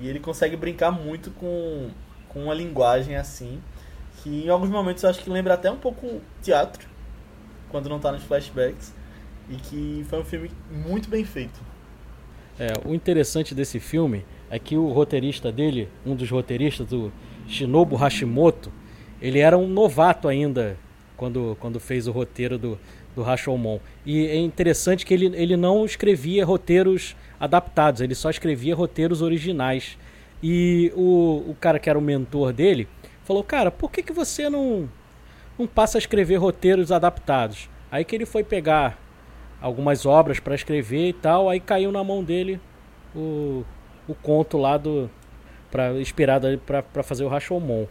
E 0.00 0.08
ele 0.08 0.18
consegue 0.18 0.56
brincar 0.56 0.90
muito 0.90 1.30
com, 1.32 1.90
com 2.30 2.44
uma 2.44 2.54
linguagem 2.54 3.16
assim, 3.16 3.60
que 4.22 4.46
em 4.46 4.48
alguns 4.48 4.70
momentos 4.70 5.02
eu 5.02 5.10
acho 5.10 5.22
que 5.22 5.28
lembra 5.28 5.52
até 5.52 5.70
um 5.70 5.76
pouco 5.76 6.22
teatro, 6.42 6.88
quando 7.68 7.90
não 7.90 8.00
tá 8.00 8.10
nos 8.10 8.22
flashbacks. 8.22 8.94
E 9.48 9.54
que 9.56 10.04
foi 10.08 10.18
um 10.18 10.24
filme 10.24 10.50
muito 10.68 11.08
bem 11.08 11.24
feito. 11.24 11.60
É, 12.58 12.72
o 12.84 12.94
interessante 12.94 13.54
desse 13.54 13.78
filme 13.78 14.24
é 14.50 14.58
que 14.58 14.76
o 14.76 14.88
roteirista 14.88 15.52
dele, 15.52 15.88
um 16.04 16.16
dos 16.16 16.28
roteiristas, 16.28 16.90
o 16.90 17.12
Shinobu 17.46 17.94
Hashimoto, 17.94 18.72
ele 19.20 19.38
era 19.38 19.56
um 19.56 19.68
novato 19.68 20.26
ainda 20.26 20.76
quando, 21.16 21.56
quando 21.60 21.80
fez 21.80 22.06
o 22.06 22.12
roteiro 22.12 22.58
do, 22.58 22.78
do 23.14 23.22
Rashomon. 23.22 23.80
E 24.04 24.26
é 24.26 24.36
interessante 24.36 25.04
que 25.04 25.14
ele, 25.14 25.26
ele 25.34 25.56
não 25.56 25.84
escrevia 25.84 26.44
roteiros 26.44 27.16
adaptados, 27.40 28.00
ele 28.00 28.14
só 28.14 28.30
escrevia 28.30 28.74
roteiros 28.74 29.22
originais. 29.22 29.96
E 30.42 30.92
o, 30.94 31.44
o 31.48 31.56
cara 31.58 31.78
que 31.78 31.88
era 31.88 31.98
o 31.98 32.02
mentor 32.02 32.52
dele 32.52 32.86
falou: 33.24 33.42
Cara, 33.42 33.70
por 33.70 33.90
que, 33.90 34.02
que 34.02 34.12
você 34.12 34.50
não, 34.50 34.88
não 35.58 35.66
passa 35.66 35.98
a 35.98 36.00
escrever 36.00 36.36
roteiros 36.36 36.92
adaptados? 36.92 37.68
Aí 37.90 38.04
que 38.04 38.14
ele 38.14 38.26
foi 38.26 38.44
pegar 38.44 38.98
algumas 39.60 40.04
obras 40.04 40.38
para 40.38 40.54
escrever 40.54 41.08
e 41.08 41.12
tal, 41.12 41.48
aí 41.48 41.58
caiu 41.58 41.90
na 41.90 42.04
mão 42.04 42.22
dele 42.22 42.60
o, 43.14 43.64
o 44.06 44.14
conto 44.14 44.58
lá 44.58 44.76
do. 44.76 45.10
Pra, 45.70 45.92
inspirado 46.00 46.46
para 46.58 47.02
fazer 47.02 47.24
o 47.24 47.28
Rashomon. 47.28 47.86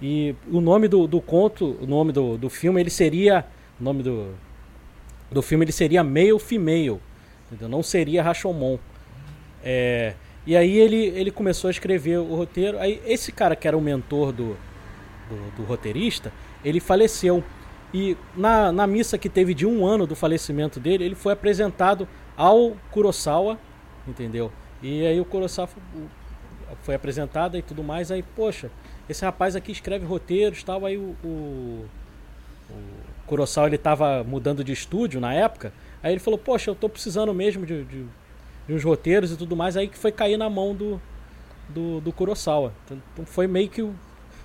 E 0.00 0.34
o 0.50 0.60
nome 0.60 0.86
do, 0.86 1.06
do 1.06 1.20
conto, 1.20 1.76
o 1.80 1.86
nome 1.86 2.12
do, 2.12 2.38
do 2.38 2.48
filme, 2.48 2.80
ele 2.80 2.90
seria. 2.90 3.44
O 3.80 3.84
nome 3.84 4.02
do, 4.02 4.32
do 5.30 5.42
filme 5.42 5.64
ele 5.64 5.72
seria 5.72 6.04
Male 6.04 6.38
Female. 6.38 7.00
Entendeu? 7.46 7.68
Não 7.68 7.82
seria 7.82 8.22
Rashomon. 8.22 8.78
É, 9.62 10.14
e 10.46 10.56
aí 10.56 10.78
ele, 10.78 11.06
ele 11.08 11.30
começou 11.30 11.68
a 11.68 11.70
escrever 11.70 12.18
o 12.18 12.34
roteiro. 12.34 12.78
Aí 12.78 13.02
esse 13.04 13.32
cara 13.32 13.56
que 13.56 13.66
era 13.66 13.76
o 13.76 13.80
mentor 13.80 14.32
do, 14.32 14.56
do, 15.28 15.56
do 15.56 15.62
roteirista, 15.64 16.32
ele 16.64 16.80
faleceu. 16.80 17.42
E 17.92 18.16
na, 18.36 18.70
na 18.70 18.86
missa 18.86 19.16
que 19.16 19.28
teve 19.28 19.54
de 19.54 19.66
um 19.66 19.86
ano 19.86 20.06
do 20.06 20.14
falecimento 20.14 20.78
dele, 20.78 21.04
ele 21.04 21.14
foi 21.14 21.32
apresentado 21.32 22.06
ao 22.36 22.76
Kurosawa, 22.90 23.58
entendeu? 24.06 24.52
E 24.82 25.06
aí 25.06 25.20
o 25.20 25.24
Kurosawa 25.24 25.68
foi 26.82 26.94
apresentado 26.94 27.56
e 27.56 27.62
tudo 27.62 27.82
mais. 27.82 28.10
Aí, 28.10 28.22
poxa, 28.22 28.70
esse 29.08 29.24
rapaz 29.24 29.56
aqui 29.56 29.72
escreve 29.72 30.04
roteiros 30.04 30.62
tal. 30.62 30.84
Aí 30.84 30.96
o, 30.96 31.16
o, 31.24 31.86
o 32.70 32.74
Kurosawa 33.26 33.68
ele 33.68 33.78
tava 33.78 34.22
mudando 34.24 34.62
de 34.62 34.72
estúdio 34.72 35.20
na 35.20 35.32
época. 35.32 35.72
Aí 36.02 36.12
ele 36.12 36.20
falou, 36.20 36.38
poxa, 36.38 36.70
eu 36.70 36.74
tô 36.74 36.88
precisando 36.88 37.32
mesmo 37.32 37.64
de, 37.64 37.84
de, 37.84 38.04
de 38.66 38.72
uns 38.72 38.84
roteiros 38.84 39.32
e 39.32 39.36
tudo 39.36 39.56
mais. 39.56 39.76
Aí 39.76 39.88
que 39.88 39.98
foi 39.98 40.12
cair 40.12 40.36
na 40.36 40.50
mão 40.50 40.74
do, 40.74 41.00
do, 41.68 42.00
do 42.00 42.12
Kurosawa. 42.12 42.72
Então 42.84 43.24
foi 43.24 43.46
meio 43.46 43.68
que. 43.68 43.88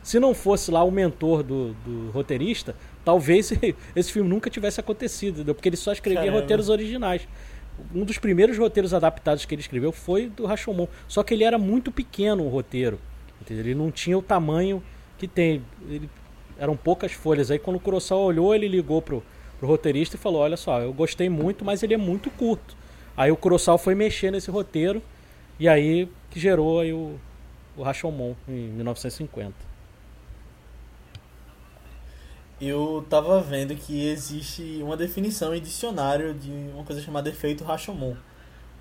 Se 0.01 0.19
não 0.19 0.33
fosse 0.33 0.69
lá 0.69 0.83
o 0.83 0.91
mentor 0.91 1.43
do, 1.43 1.73
do 1.85 2.11
roteirista, 2.11 2.75
talvez 3.05 3.53
esse 3.95 4.11
filme 4.11 4.29
nunca 4.29 4.49
tivesse 4.49 4.79
acontecido, 4.79 5.35
entendeu? 5.35 5.55
porque 5.55 5.69
ele 5.69 5.77
só 5.77 5.93
escrevia 5.93 6.23
Caramba. 6.23 6.41
roteiros 6.41 6.67
originais. 6.67 7.25
Um 7.93 8.03
dos 8.03 8.17
primeiros 8.17 8.57
roteiros 8.57 8.93
adaptados 8.93 9.45
que 9.45 9.55
ele 9.55 9.61
escreveu 9.61 9.91
foi 9.91 10.27
do 10.27 10.45
Rashomon. 10.45 10.87
Só 11.07 11.23
que 11.23 11.33
ele 11.33 11.43
era 11.43 11.57
muito 11.57 11.91
pequeno 11.91 12.43
o 12.43 12.49
roteiro. 12.49 12.99
Entendeu? 13.43 13.65
Ele 13.65 13.75
não 13.75 13.91
tinha 13.91 14.17
o 14.17 14.21
tamanho 14.21 14.81
que 15.17 15.27
tem. 15.27 15.61
Ele, 15.87 16.09
eram 16.57 16.77
poucas 16.77 17.11
folhas. 17.11 17.51
Aí 17.51 17.59
quando 17.59 17.75
o 17.75 17.79
Kurosawa 17.79 18.23
olhou, 18.23 18.55
ele 18.55 18.69
ligou 18.69 19.01
pro, 19.01 19.21
pro 19.59 19.67
roteirista 19.67 20.15
e 20.15 20.19
falou: 20.19 20.41
Olha 20.41 20.55
só, 20.55 20.79
eu 20.79 20.93
gostei 20.93 21.27
muito, 21.29 21.65
mas 21.65 21.83
ele 21.83 21.93
é 21.93 21.97
muito 21.97 22.29
curto. 22.31 22.75
Aí 23.17 23.31
o 23.31 23.35
Kurosawa 23.35 23.77
foi 23.77 23.95
mexer 23.95 24.31
nesse 24.31 24.49
roteiro 24.49 25.01
e 25.59 25.67
aí 25.67 26.09
que 26.31 26.39
gerou 26.39 26.79
aí 26.79 26.93
o, 26.93 27.19
o 27.75 27.83
Rashomon 27.83 28.33
em 28.47 28.69
1950. 28.69 29.53
Eu 32.61 33.05
tava 33.09 33.41
vendo 33.41 33.75
que 33.75 34.07
existe 34.07 34.79
uma 34.81 34.95
definição 34.95 35.53
em 35.53 35.61
dicionário 35.61 36.33
de 36.33 36.49
uma 36.73 36.85
coisa 36.85 37.01
chamada 37.01 37.29
efeito 37.29 37.63
Rashomon, 37.65 38.15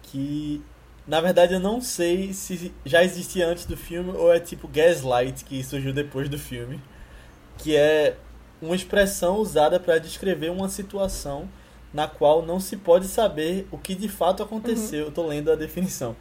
que 0.05 0.63
na 1.07 1.21
verdade, 1.21 1.55
eu 1.55 1.61
não 1.61 1.81
sei 1.81 2.33
se 2.33 2.73
já 2.85 3.03
existia 3.03 3.49
antes 3.49 3.65
do 3.65 3.77
filme 3.77 4.13
ou 4.13 4.33
é 4.33 4.39
tipo 4.39 4.69
Gaslight, 4.69 5.45
que 5.45 5.63
surgiu 5.65 5.93
depois 5.93 6.29
do 6.29 6.39
filme. 6.39 6.81
Que 7.59 7.77
é 7.77 8.17
uma 8.61 8.77
expressão 8.77 9.37
usada 9.37 9.81
para 9.81 9.99
descrever 9.99 10.51
uma 10.51 10.69
situação 10.69 11.49
na 11.93 12.07
qual 12.07 12.43
não 12.43 12.59
se 12.61 12.77
pode 12.77 13.07
saber 13.07 13.67
o 13.71 13.77
que 13.77 13.95
de 13.95 14.09
fato 14.09 14.43
aconteceu. 14.43 15.01
Uhum. 15.01 15.07
Eu 15.09 15.13
tô 15.13 15.27
lendo 15.27 15.51
a 15.51 15.57
definição. 15.57 16.17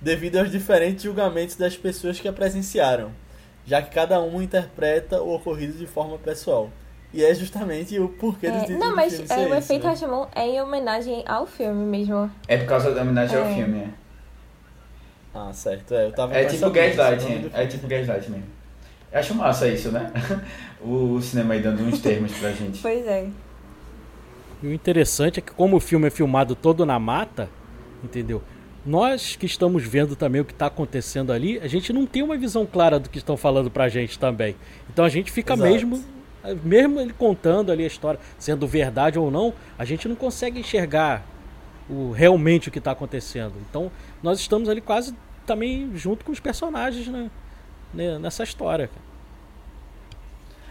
Devido 0.00 0.36
aos 0.36 0.50
diferentes 0.50 1.04
julgamentos 1.04 1.56
das 1.56 1.76
pessoas 1.76 2.20
que 2.20 2.28
a 2.28 2.32
presenciaram, 2.32 3.12
já 3.64 3.80
que 3.80 3.90
cada 3.90 4.20
um 4.20 4.42
interpreta 4.42 5.22
o 5.22 5.34
ocorrido 5.34 5.72
de 5.72 5.86
forma 5.86 6.18
pessoal. 6.18 6.70
E 7.14 7.24
é 7.24 7.34
justamente 7.34 7.98
o 7.98 8.10
porquê 8.10 8.48
é, 8.48 8.68
Não, 8.68 8.94
mas 8.94 9.18
é, 9.30 9.46
o 9.46 9.54
efeito 9.54 9.84
né? 9.84 9.90
Rashomon 9.90 10.26
é 10.34 10.46
em 10.46 10.60
homenagem 10.60 11.24
ao 11.26 11.46
filme 11.46 11.84
mesmo. 11.86 12.30
É 12.46 12.58
por 12.58 12.66
causa 12.66 12.92
da 12.92 13.00
homenagem 13.00 13.38
é. 13.38 13.40
ao 13.40 13.54
filme, 13.54 13.78
é. 13.78 14.05
Ah, 15.36 15.52
certo. 15.52 15.92
É, 15.94 16.06
eu 16.06 16.12
tava 16.12 16.34
é 16.34 16.46
tipo 16.46 16.70
Gaslight, 16.70 17.50
é 17.52 17.66
tipo 17.66 17.86
Gaslight 17.86 18.30
mesmo. 18.30 18.46
Eu 19.12 19.20
acho 19.20 19.34
massa 19.34 19.68
isso, 19.68 19.92
né? 19.92 20.10
o 20.80 21.20
cinema 21.20 21.52
aí 21.52 21.60
dando 21.60 21.82
uns 21.82 22.00
termos 22.00 22.32
pra 22.32 22.52
gente. 22.52 22.80
Pois 22.80 23.06
é. 23.06 23.28
E 24.62 24.66
o 24.66 24.72
interessante 24.72 25.40
é 25.40 25.42
que 25.42 25.52
como 25.52 25.76
o 25.76 25.80
filme 25.80 26.06
é 26.06 26.10
filmado 26.10 26.54
todo 26.54 26.86
na 26.86 26.98
mata, 26.98 27.50
entendeu? 28.02 28.42
Nós 28.84 29.36
que 29.36 29.44
estamos 29.44 29.84
vendo 29.84 30.16
também 30.16 30.40
o 30.40 30.44
que 30.44 30.52
está 30.52 30.66
acontecendo 30.66 31.30
ali, 31.30 31.58
a 31.58 31.66
gente 31.66 31.92
não 31.92 32.06
tem 32.06 32.22
uma 32.22 32.38
visão 32.38 32.64
clara 32.64 32.98
do 32.98 33.10
que 33.10 33.18
estão 33.18 33.36
falando 33.36 33.70
pra 33.70 33.90
gente 33.90 34.18
também. 34.18 34.56
Então 34.88 35.04
a 35.04 35.08
gente 35.10 35.30
fica 35.30 35.52
Exato. 35.52 35.70
mesmo 35.70 36.16
mesmo 36.62 37.00
ele 37.00 37.12
contando 37.12 37.72
ali 37.72 37.82
a 37.82 37.88
história, 37.88 38.20
sendo 38.38 38.68
verdade 38.68 39.18
ou 39.18 39.30
não, 39.32 39.52
a 39.76 39.84
gente 39.84 40.06
não 40.06 40.14
consegue 40.14 40.60
enxergar 40.60 41.26
o, 41.90 42.12
realmente 42.12 42.68
o 42.68 42.72
que 42.72 42.78
está 42.78 42.92
acontecendo. 42.92 43.54
Então, 43.68 43.90
nós 44.22 44.38
estamos 44.38 44.68
ali 44.68 44.80
quase 44.80 45.14
também 45.46 45.90
junto 45.94 46.24
com 46.24 46.32
os 46.32 46.40
personagens 46.40 47.06
né, 47.06 47.30
né, 47.94 48.18
nessa 48.18 48.42
história. 48.42 48.90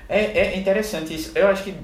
É, 0.08 0.40
é 0.40 0.58
interessante 0.58 1.16
isso. 1.16 1.32
Eu 1.36 1.48
acho 1.48 1.64
que 1.64 1.76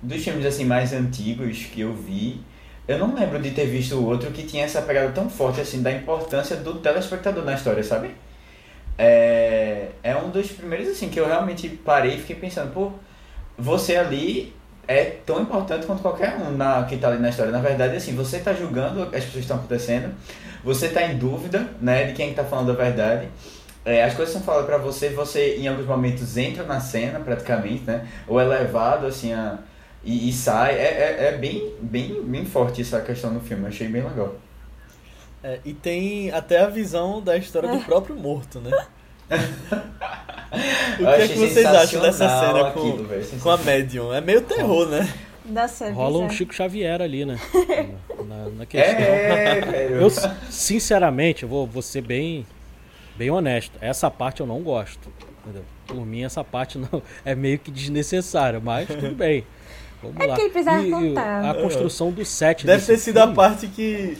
dos 0.00 0.22
filmes 0.22 0.46
assim 0.46 0.64
mais 0.64 0.92
antigos 0.92 1.64
que 1.64 1.80
eu 1.80 1.92
vi, 1.92 2.40
eu 2.86 2.98
não 2.98 3.14
lembro 3.14 3.40
de 3.40 3.50
ter 3.50 3.66
visto 3.66 4.02
outro 4.04 4.30
que 4.30 4.44
tinha 4.44 4.64
essa 4.64 4.80
pegada 4.82 5.10
tão 5.10 5.28
forte 5.28 5.60
assim 5.60 5.82
da 5.82 5.90
importância 5.90 6.56
do 6.56 6.74
telespectador 6.74 7.44
na 7.44 7.54
história, 7.54 7.82
sabe? 7.82 8.10
É, 8.96 9.88
é 10.02 10.16
um 10.16 10.30
dos 10.30 10.48
primeiros 10.48 10.88
assim 10.88 11.08
que 11.08 11.18
eu 11.18 11.26
realmente 11.26 11.68
parei 11.68 12.14
e 12.16 12.20
fiquei 12.20 12.36
pensando, 12.36 12.72
pô, 12.72 12.92
você 13.56 13.96
ali 13.96 14.54
é 14.88 15.04
tão 15.26 15.42
importante 15.42 15.86
quanto 15.86 16.00
qualquer 16.00 16.34
um 16.38 16.50
na, 16.50 16.82
que 16.84 16.94
está 16.94 17.08
ali 17.08 17.20
na 17.20 17.28
história. 17.28 17.52
Na 17.52 17.60
verdade, 17.60 17.94
assim, 17.94 18.16
você 18.16 18.38
está 18.38 18.54
julgando 18.54 19.02
as 19.02 19.10
coisas 19.10 19.30
que 19.30 19.38
estão 19.40 19.58
acontecendo, 19.58 20.14
você 20.64 20.86
está 20.86 21.02
em 21.04 21.18
dúvida 21.18 21.68
né, 21.78 22.04
de 22.04 22.14
quem 22.14 22.30
está 22.30 22.42
falando 22.42 22.72
a 22.72 22.74
verdade. 22.74 23.28
É, 23.84 24.02
as 24.02 24.14
coisas 24.14 24.32
são 24.32 24.42
faladas 24.42 24.66
para 24.66 24.78
você, 24.78 25.10
você 25.10 25.56
em 25.56 25.68
alguns 25.68 25.86
momentos 25.86 26.36
entra 26.38 26.64
na 26.64 26.80
cena 26.80 27.20
praticamente, 27.20 27.84
né? 27.84 28.06
Ou 28.26 28.40
é 28.40 28.44
levado 28.44 29.06
assim 29.06 29.32
a, 29.32 29.58
e, 30.02 30.28
e 30.28 30.32
sai. 30.32 30.74
É, 30.74 31.16
é, 31.18 31.24
é, 31.28 31.38
bem, 31.38 31.74
bem, 31.80 32.22
bem 32.22 32.44
forte 32.44 32.80
essa 32.80 33.00
questão 33.00 33.30
no 33.30 33.40
filme, 33.40 33.64
eu 33.64 33.68
achei 33.68 33.88
bem 33.88 34.02
legal. 34.02 34.34
É, 35.42 35.60
e 35.64 35.72
tem 35.72 36.30
até 36.32 36.60
a 36.60 36.66
visão 36.66 37.22
da 37.22 37.36
história 37.36 37.68
do 37.68 37.84
próprio 37.84 38.16
morto, 38.16 38.58
né? 38.58 38.70
o 40.98 41.04
que 41.04 41.22
é 41.22 41.28
que 41.28 41.38
vocês 41.38 41.66
acham 41.66 42.00
dessa 42.00 42.28
cena 42.28 42.70
com, 42.70 42.88
aquilo, 42.88 43.08
com 43.40 43.50
a 43.50 43.56
Medium? 43.58 44.12
É 44.12 44.20
meio 44.20 44.42
terror, 44.42 44.88
né? 44.88 45.08
Rola 45.94 46.18
um 46.18 46.30
Chico 46.30 46.54
Xavier 46.54 47.00
ali, 47.00 47.24
né? 47.24 47.38
na, 48.26 48.48
na 48.50 48.66
questão. 48.66 49.04
É, 49.04 49.88
eu, 49.90 50.10
sinceramente, 50.50 51.42
eu 51.42 51.48
vou, 51.48 51.66
vou 51.66 51.80
ser 51.80 52.02
bem, 52.02 52.46
bem 53.16 53.30
honesto. 53.30 53.72
Essa 53.80 54.10
parte 54.10 54.40
eu 54.40 54.46
não 54.46 54.60
gosto. 54.60 55.10
Entendeu? 55.42 55.64
Por 55.86 56.04
mim, 56.04 56.24
essa 56.24 56.44
parte 56.44 56.76
não 56.76 57.02
é 57.24 57.34
meio 57.34 57.58
que 57.58 57.70
desnecessária, 57.70 58.60
mas 58.60 58.88
tudo 58.88 59.14
bem. 59.14 59.46
Vamos 60.02 60.20
é 60.20 60.26
lá. 60.26 60.36
Que 60.36 60.42
ele 60.42 60.50
precisava 60.50 60.82
e, 60.82 60.90
contar. 60.90 61.50
A 61.50 61.54
construção 61.54 62.12
do 62.12 62.24
set. 62.24 62.66
Deve 62.66 62.84
ter 62.84 62.98
sido 62.98 63.18
filme, 63.18 63.32
a 63.32 63.34
parte 63.34 63.66
que 63.68 64.18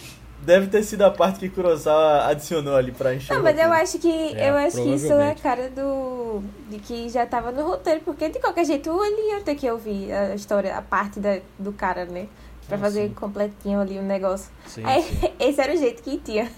Deve 0.48 0.68
ter 0.68 0.82
sido 0.82 1.02
a 1.02 1.10
parte 1.10 1.40
que 1.40 1.50
Kurosawa 1.50 2.26
adicionou 2.26 2.74
ali 2.74 2.90
pra 2.90 3.14
encher 3.14 3.34
Não, 3.34 3.42
mas 3.42 3.58
eu 3.58 3.70
acho 3.70 3.98
que 3.98 4.34
é, 4.34 4.48
eu 4.48 4.56
acho 4.56 4.82
que 4.82 4.94
isso 4.94 5.12
é 5.12 5.34
cara 5.34 5.68
do 5.68 6.42
de 6.70 6.78
que 6.78 7.06
já 7.10 7.26
tava 7.26 7.52
no 7.52 7.66
roteiro, 7.66 8.00
porque 8.00 8.30
de 8.30 8.40
qualquer 8.40 8.64
jeito 8.64 8.88
ele 9.04 9.34
ia 9.34 9.42
ter 9.42 9.56
que 9.56 9.70
ouvir 9.70 10.10
a 10.10 10.34
história, 10.34 10.74
a 10.74 10.80
parte 10.80 11.20
da, 11.20 11.38
do 11.58 11.70
cara, 11.70 12.06
né? 12.06 12.28
Pra 12.66 12.78
ah, 12.78 12.80
fazer 12.80 13.08
sim. 13.08 13.14
completinho 13.14 13.78
ali 13.78 13.98
o 13.98 14.00
um 14.00 14.06
negócio. 14.06 14.50
Sim, 14.66 14.84
Aí, 14.86 15.02
sim. 15.02 15.30
esse 15.38 15.60
era 15.60 15.74
o 15.74 15.76
jeito 15.76 16.02
que 16.02 16.16
tinha. 16.16 16.50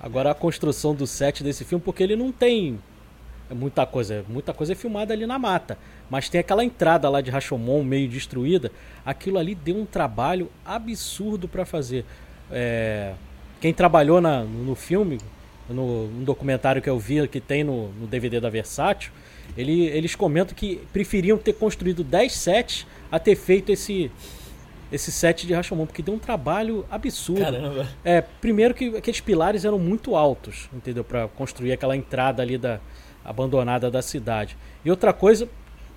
Agora 0.00 0.32
a 0.32 0.34
construção 0.34 0.96
do 0.96 1.06
set 1.06 1.44
desse 1.44 1.64
filme, 1.64 1.84
porque 1.84 2.02
ele 2.02 2.16
não 2.16 2.32
tem 2.32 2.80
muita 3.54 3.86
coisa, 3.86 4.24
muita 4.28 4.52
coisa 4.52 4.72
é 4.72 4.74
filmada 4.74 5.14
ali 5.14 5.26
na 5.26 5.38
mata. 5.38 5.78
Mas 6.10 6.28
tem 6.28 6.40
aquela 6.40 6.64
entrada 6.64 7.08
lá 7.08 7.20
de 7.20 7.30
Rashomon 7.30 7.84
meio 7.84 8.08
destruída. 8.08 8.72
Aquilo 9.06 9.38
ali 9.38 9.54
deu 9.54 9.76
um 9.76 9.86
trabalho 9.86 10.50
absurdo 10.64 11.46
para 11.46 11.64
fazer. 11.64 12.04
É, 12.50 13.12
quem 13.60 13.72
trabalhou 13.72 14.20
na, 14.20 14.42
no 14.42 14.74
filme, 14.74 15.18
no, 15.68 16.06
no, 16.08 16.24
documentário 16.24 16.80
que 16.80 16.88
eu 16.88 16.98
vi 16.98 17.26
que 17.28 17.40
tem 17.40 17.62
no, 17.62 17.88
no 17.92 18.06
DVD 18.06 18.40
da 18.40 18.48
Versátil, 18.48 19.12
ele, 19.56 19.86
eles 19.86 20.14
comentam 20.14 20.54
que 20.54 20.80
preferiam 20.92 21.36
ter 21.36 21.54
construído 21.54 22.04
10 22.04 22.32
sets 22.32 22.86
a 23.10 23.18
ter 23.18 23.36
feito 23.36 23.72
esse 23.72 24.10
esse 24.90 25.12
set 25.12 25.46
de 25.46 25.52
Rashomon, 25.52 25.86
porque 25.86 26.02
deu 26.02 26.14
um 26.14 26.18
trabalho 26.18 26.84
absurdo. 26.90 27.42
Caramba. 27.42 27.86
É, 28.02 28.22
primeiro 28.22 28.72
que 28.72 28.96
aqueles 28.96 29.20
pilares 29.20 29.64
eram 29.64 29.78
muito 29.78 30.16
altos, 30.16 30.68
entendeu? 30.72 31.04
Para 31.04 31.28
construir 31.28 31.72
aquela 31.72 31.94
entrada 31.94 32.42
ali 32.42 32.56
da 32.56 32.80
abandonada 33.24 33.90
da 33.90 34.00
cidade. 34.00 34.56
E 34.82 34.90
outra 34.90 35.12
coisa, 35.12 35.46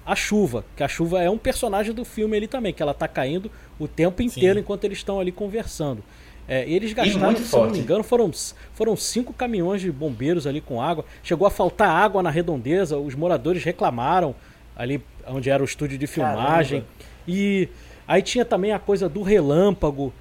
a 0.05 0.15
chuva, 0.15 0.65
que 0.75 0.83
a 0.83 0.87
chuva 0.87 1.21
é 1.21 1.29
um 1.29 1.37
personagem 1.37 1.93
do 1.93 2.03
filme 2.03 2.35
ali 2.35 2.47
também, 2.47 2.73
que 2.73 2.83
ela 2.83 2.93
tá 2.93 3.07
caindo 3.07 3.49
o 3.79 3.87
tempo 3.87 4.21
inteiro 4.21 4.55
Sim. 4.55 4.59
enquanto 4.61 4.83
eles 4.83 4.97
estão 4.97 5.19
ali 5.19 5.31
conversando. 5.31 6.03
É, 6.51 6.69
eles 6.69 6.91
gastaram, 6.91 7.37
se 7.37 7.43
forte. 7.43 7.67
não 7.67 7.71
me 7.71 7.79
engano, 7.79 8.03
foram, 8.03 8.29
foram 8.73 8.93
cinco 8.97 9.31
caminhões 9.31 9.79
de 9.79 9.89
bombeiros 9.89 10.45
ali 10.45 10.59
com 10.59 10.81
água. 10.81 11.05
Chegou 11.23 11.47
a 11.47 11.49
faltar 11.49 11.87
água 11.87 12.21
na 12.21 12.29
redondeza, 12.29 12.97
os 12.97 13.15
moradores 13.15 13.63
reclamaram 13.63 14.35
ali 14.75 15.01
onde 15.25 15.49
era 15.49 15.63
o 15.63 15.65
estúdio 15.65 15.97
de 15.97 16.05
filmagem. 16.07 16.81
Caramba. 16.81 17.09
E 17.25 17.69
aí 18.05 18.21
tinha 18.21 18.43
também 18.43 18.73
a 18.73 18.79
coisa 18.79 19.07
do 19.07 19.21
relâmpago, 19.21 20.13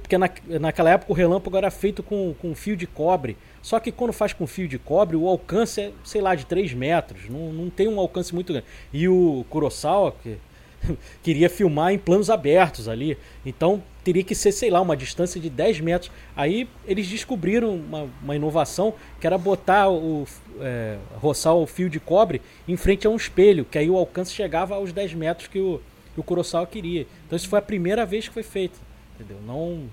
porque 0.00 0.18
na, 0.18 0.28
naquela 0.58 0.90
época 0.90 1.12
o 1.12 1.14
relâmpago 1.14 1.56
era 1.56 1.70
feito 1.70 2.02
com, 2.02 2.34
com 2.42 2.52
fio 2.52 2.76
de 2.76 2.88
cobre. 2.88 3.36
Só 3.62 3.78
que 3.78 3.92
quando 3.92 4.12
faz 4.12 4.32
com 4.32 4.44
fio 4.44 4.66
de 4.66 4.80
cobre, 4.80 5.14
o 5.14 5.28
alcance 5.28 5.80
é, 5.80 5.92
sei 6.02 6.20
lá, 6.20 6.34
de 6.34 6.46
3 6.46 6.74
metros. 6.74 7.30
Não, 7.30 7.52
não 7.52 7.70
tem 7.70 7.86
um 7.86 8.00
alcance 8.00 8.34
muito 8.34 8.52
grande. 8.52 8.66
E 8.92 9.06
o 9.08 9.46
Kurosawa, 9.48 10.16
que 10.20 10.36
queria 11.22 11.48
filmar 11.48 11.92
em 11.92 11.98
planos 11.98 12.30
abertos 12.30 12.88
ali. 12.88 13.16
Então 13.44 13.82
teria 14.04 14.22
que 14.22 14.34
ser, 14.34 14.52
sei 14.52 14.70
lá, 14.70 14.80
uma 14.80 14.96
distância 14.96 15.40
de 15.40 15.50
10 15.50 15.80
metros. 15.80 16.10
Aí 16.36 16.68
eles 16.86 17.08
descobriram 17.08 17.74
uma, 17.74 18.08
uma 18.22 18.36
inovação 18.36 18.94
que 19.20 19.26
era 19.26 19.36
botar 19.36 19.90
o. 19.90 20.26
É, 20.60 20.96
roçar 21.16 21.54
o 21.54 21.66
fio 21.66 21.90
de 21.90 22.00
cobre 22.00 22.40
em 22.66 22.76
frente 22.76 23.06
a 23.06 23.10
um 23.10 23.16
espelho, 23.16 23.64
que 23.64 23.76
aí 23.76 23.90
o 23.90 23.96
alcance 23.96 24.32
chegava 24.32 24.74
aos 24.74 24.90
10 24.90 25.12
metros 25.12 25.48
que 25.48 25.58
o, 25.58 25.82
que 26.14 26.20
o 26.20 26.22
Kurosawa 26.22 26.66
queria. 26.66 27.06
Então 27.26 27.36
isso 27.36 27.48
foi 27.48 27.58
a 27.58 27.62
primeira 27.62 28.06
vez 28.06 28.26
que 28.26 28.34
foi 28.34 28.42
feito. 28.42 28.78
Entendeu? 29.14 29.38
Não 29.46 29.88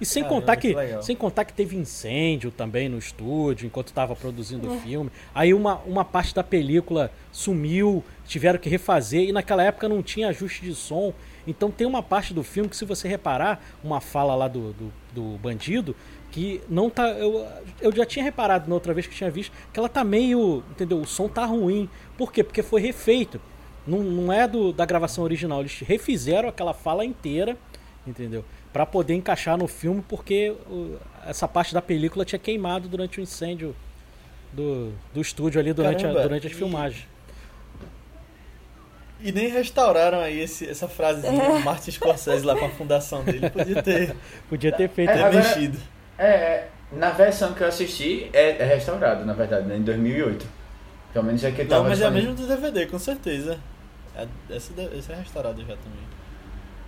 e 0.00 0.06
sem 0.06 0.22
Caramba, 0.22 0.40
contar 0.40 0.56
que, 0.56 0.74
que 0.74 1.02
sem 1.04 1.16
contar 1.16 1.44
que 1.44 1.52
teve 1.52 1.76
incêndio 1.76 2.50
também 2.50 2.88
no 2.88 2.98
estúdio 2.98 3.66
enquanto 3.66 3.88
estava 3.88 4.14
produzindo 4.14 4.70
o 4.70 4.74
é. 4.74 4.78
filme. 4.78 5.10
Aí 5.34 5.52
uma, 5.52 5.76
uma 5.86 6.04
parte 6.04 6.34
da 6.34 6.44
película 6.44 7.10
sumiu, 7.32 8.04
tiveram 8.26 8.58
que 8.58 8.68
refazer 8.68 9.28
e 9.28 9.32
naquela 9.32 9.62
época 9.62 9.88
não 9.88 10.02
tinha 10.02 10.28
ajuste 10.28 10.62
de 10.62 10.74
som. 10.74 11.12
Então 11.46 11.70
tem 11.70 11.86
uma 11.86 12.02
parte 12.02 12.32
do 12.34 12.42
filme 12.42 12.68
que 12.68 12.76
se 12.76 12.84
você 12.84 13.08
reparar, 13.08 13.60
uma 13.82 14.00
fala 14.00 14.34
lá 14.34 14.46
do, 14.48 14.72
do, 14.74 14.92
do 15.12 15.38
bandido, 15.38 15.96
que 16.30 16.60
não 16.68 16.90
tá. 16.90 17.08
Eu, 17.08 17.46
eu 17.80 17.94
já 17.94 18.04
tinha 18.04 18.24
reparado 18.24 18.68
na 18.68 18.74
outra 18.74 18.92
vez 18.92 19.06
que 19.06 19.14
tinha 19.14 19.30
visto 19.30 19.52
que 19.72 19.78
ela 19.78 19.88
tá 19.88 20.04
meio. 20.04 20.62
Entendeu? 20.70 21.00
O 21.00 21.06
som 21.06 21.28
tá 21.28 21.44
ruim. 21.44 21.88
Por 22.16 22.32
quê? 22.32 22.44
Porque 22.44 22.62
foi 22.62 22.80
refeito. 22.80 23.40
Não, 23.86 24.00
não 24.00 24.32
é 24.32 24.46
do, 24.46 24.72
da 24.72 24.84
gravação 24.84 25.24
original. 25.24 25.60
Eles 25.60 25.80
refizeram 25.80 26.48
aquela 26.48 26.74
fala 26.74 27.04
inteira, 27.04 27.56
entendeu? 28.06 28.44
Para 28.72 28.84
poder 28.84 29.14
encaixar 29.14 29.56
no 29.56 29.66
filme, 29.66 30.04
porque 30.06 30.54
essa 31.26 31.48
parte 31.48 31.74
da 31.74 31.82
película 31.82 32.24
tinha 32.24 32.38
queimado 32.38 32.88
durante 32.88 33.18
o 33.18 33.22
incêndio 33.22 33.74
do, 34.52 34.92
do 35.12 35.20
estúdio 35.20 35.60
ali 35.60 35.72
durante, 35.72 36.06
a, 36.06 36.12
durante 36.12 36.46
as 36.46 36.52
e... 36.52 36.56
filmagens. 36.56 37.06
E 39.20 39.32
nem 39.32 39.48
restauraram 39.48 40.20
aí 40.20 40.40
esse, 40.40 40.68
essa 40.68 40.88
frase 40.88 41.22
de 41.22 41.26
é. 41.26 41.58
Martin 41.64 41.90
Scorsese 41.90 42.44
lá 42.44 42.56
com 42.56 42.66
a 42.66 42.70
fundação 42.70 43.24
dele. 43.24 43.50
Podia 43.50 43.82
ter. 43.82 44.16
Podia 44.48 44.72
ter 44.72 44.88
feito. 44.88 45.10
É, 45.10 45.30
mexido. 45.30 45.78
É, 46.16 46.28
é, 46.28 46.68
na 46.92 47.10
versão 47.10 47.52
que 47.52 47.62
eu 47.62 47.66
assisti 47.66 48.30
é, 48.32 48.62
é 48.62 48.64
restaurado, 48.64 49.24
na 49.24 49.32
verdade, 49.32 49.66
né, 49.66 49.76
em 49.76 49.82
2008. 49.82 50.46
Pelo 51.12 51.24
menos 51.24 51.42
é 51.42 51.50
que 51.50 51.64
Não, 51.64 51.82
mas 51.82 52.00
é 52.00 52.06
a 52.06 52.10
mesma 52.10 52.32
do 52.32 52.46
DVD, 52.46 52.86
com 52.86 52.98
certeza. 52.98 53.58
É, 54.14 54.26
essa, 54.50 54.72
essa 54.96 55.12
é 55.12 55.16
restaurada 55.16 55.58
já 55.60 55.76
também. 55.76 56.17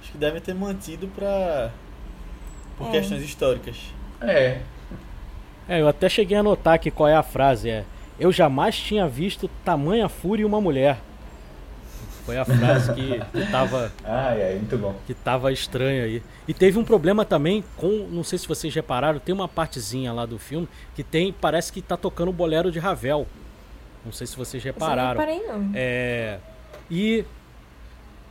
Acho 0.01 0.13
que 0.13 0.19
devem 0.19 0.41
ter 0.41 0.55
mantido 0.55 1.09
pra. 1.09 1.71
por 2.77 2.89
é. 2.89 2.91
questões 2.93 3.23
históricas. 3.23 3.77
É. 4.21 4.61
É, 5.69 5.81
eu 5.81 5.89
até 5.89 6.09
cheguei 6.09 6.37
a 6.37 6.41
anotar 6.41 6.75
aqui 6.75 6.91
qual 6.91 7.09
é 7.09 7.15
a 7.15 7.23
frase. 7.23 7.71
É. 7.71 7.85
Eu 8.19 8.33
jamais 8.33 8.77
tinha 8.77 9.07
visto 9.07 9.49
tamanha 9.65 10.09
fúria 10.09 10.43
em 10.43 10.47
uma 10.47 10.61
mulher. 10.61 10.99
Foi 12.25 12.37
a 12.37 12.45
frase 12.45 12.93
que, 12.93 13.19
que 13.19 13.51
tava. 13.51 13.91
Ai, 14.05 14.43
ai, 14.43 14.55
muito 14.57 14.77
bom. 14.77 14.95
Que 15.07 15.15
tava 15.15 15.51
estranho 15.53 16.05
aí. 16.05 16.23
E 16.47 16.53
teve 16.53 16.79
um 16.79 16.85
problema 16.85 17.25
também 17.25 17.65
com. 17.77 18.07
Não 18.11 18.23
sei 18.23 18.39
se 18.39 18.47
vocês 18.47 18.75
repararam, 18.75 19.19
tem 19.19 19.35
uma 19.35 19.49
partezinha 19.49 20.13
lá 20.13 20.27
do 20.27 20.39
filme 20.39 20.69
que 20.95 21.03
tem. 21.03 21.33
Parece 21.33 21.73
que 21.73 21.81
tá 21.81 21.97
tocando 21.97 22.29
o 22.29 22.33
bolero 22.33 22.71
de 22.71 22.79
Ravel. 22.79 23.27
Não 24.05 24.13
sei 24.13 24.27
se 24.27 24.37
vocês 24.37 24.63
repararam. 24.63 25.21
Eu 25.21 25.27
não 25.27 25.35
reparei, 25.35 25.47
não. 25.47 25.73
É. 25.75 26.39
E 26.91 27.25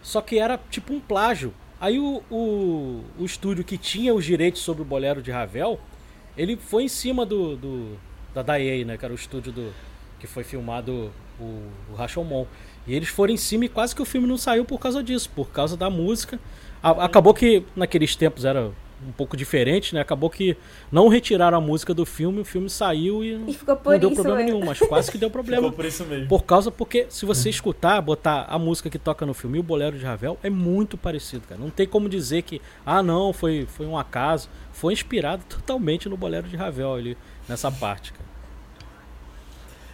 só 0.01 0.21
que 0.21 0.39
era 0.39 0.59
tipo 0.69 0.93
um 0.93 0.99
plágio. 0.99 1.53
Aí 1.79 1.99
o, 1.99 2.21
o, 2.29 3.03
o 3.17 3.25
estúdio 3.25 3.63
que 3.63 3.77
tinha 3.77 4.13
os 4.13 4.25
direitos 4.25 4.61
sobre 4.61 4.81
o 4.81 4.85
Bolero 4.85 5.21
de 5.21 5.31
Ravel, 5.31 5.79
ele 6.37 6.57
foi 6.57 6.83
em 6.83 6.87
cima 6.87 7.25
do, 7.25 7.55
do 7.55 7.97
da 8.33 8.41
Daiei, 8.41 8.83
né? 8.83 8.97
Que 8.97 9.05
era 9.05 9.13
o 9.13 9.15
estúdio 9.15 9.51
do 9.51 9.73
que 10.19 10.27
foi 10.27 10.43
filmado 10.43 11.11
o, 11.39 11.69
o 11.91 11.95
Rashomon. 11.95 12.45
E 12.85 12.93
eles 12.93 13.07
foram 13.07 13.33
em 13.33 13.37
cima 13.37 13.65
e 13.65 13.69
quase 13.69 13.95
que 13.95 14.01
o 14.01 14.05
filme 14.05 14.27
não 14.27 14.37
saiu 14.37 14.65
por 14.65 14.79
causa 14.79 15.01
disso, 15.01 15.29
por 15.33 15.49
causa 15.49 15.77
da 15.77 15.89
música. 15.89 16.39
A, 16.83 17.05
acabou 17.05 17.33
que 17.33 17.63
naqueles 17.75 18.15
tempos 18.15 18.43
era 18.45 18.71
um 19.07 19.11
pouco 19.11 19.37
diferente, 19.37 19.93
né? 19.95 20.01
Acabou 20.01 20.29
que 20.29 20.57
não 20.91 21.07
retiraram 21.07 21.57
a 21.57 21.61
música 21.61 21.93
do 21.93 22.05
filme, 22.05 22.41
o 22.41 22.45
filme 22.45 22.69
saiu 22.69 23.23
e, 23.23 23.33
e 23.33 23.37
não 23.37 23.99
deu 23.99 24.11
problema 24.11 24.37
mesmo. 24.37 24.51
nenhum, 24.51 24.65
mas 24.65 24.79
quase 24.79 25.11
que 25.11 25.17
deu 25.17 25.29
problema. 25.31 25.63
ficou 25.63 25.75
por 25.75 25.85
isso 25.85 26.05
mesmo. 26.05 26.27
Por 26.27 26.43
causa, 26.43 26.69
porque 26.69 27.05
se 27.09 27.25
você 27.25 27.49
escutar, 27.49 28.01
botar 28.01 28.45
a 28.49 28.59
música 28.59 28.89
que 28.89 28.99
toca 28.99 29.25
no 29.25 29.33
filme 29.33 29.57
e 29.57 29.59
o 29.59 29.63
Bolero 29.63 29.97
de 29.97 30.05
Ravel, 30.05 30.37
é 30.43 30.49
muito 30.49 30.97
parecido, 30.97 31.47
cara. 31.47 31.59
Não 31.59 31.69
tem 31.69 31.87
como 31.87 32.09
dizer 32.09 32.41
que, 32.41 32.61
ah, 32.85 33.01
não, 33.01 33.31
foi, 33.31 33.65
foi 33.67 33.85
um 33.85 33.97
acaso. 33.97 34.49
Foi 34.71 34.93
inspirado 34.93 35.43
totalmente 35.47 36.07
no 36.07 36.17
Bolero 36.17 36.47
de 36.47 36.55
Ravel 36.55 36.93
ali, 36.93 37.17
nessa 37.47 37.71
parte, 37.71 38.13
cara. 38.13 38.29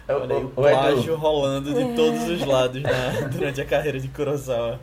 Olha 0.08 0.36
aí, 0.36 0.44
o 0.44 0.48
plágio 0.48 1.16
rolando 1.16 1.74
de 1.74 1.96
todos 1.96 2.28
os 2.28 2.40
lados 2.46 2.80
né, 2.80 3.28
durante 3.32 3.60
a 3.60 3.64
carreira 3.64 3.98
de 3.98 4.06
Kurosawa. 4.08 4.78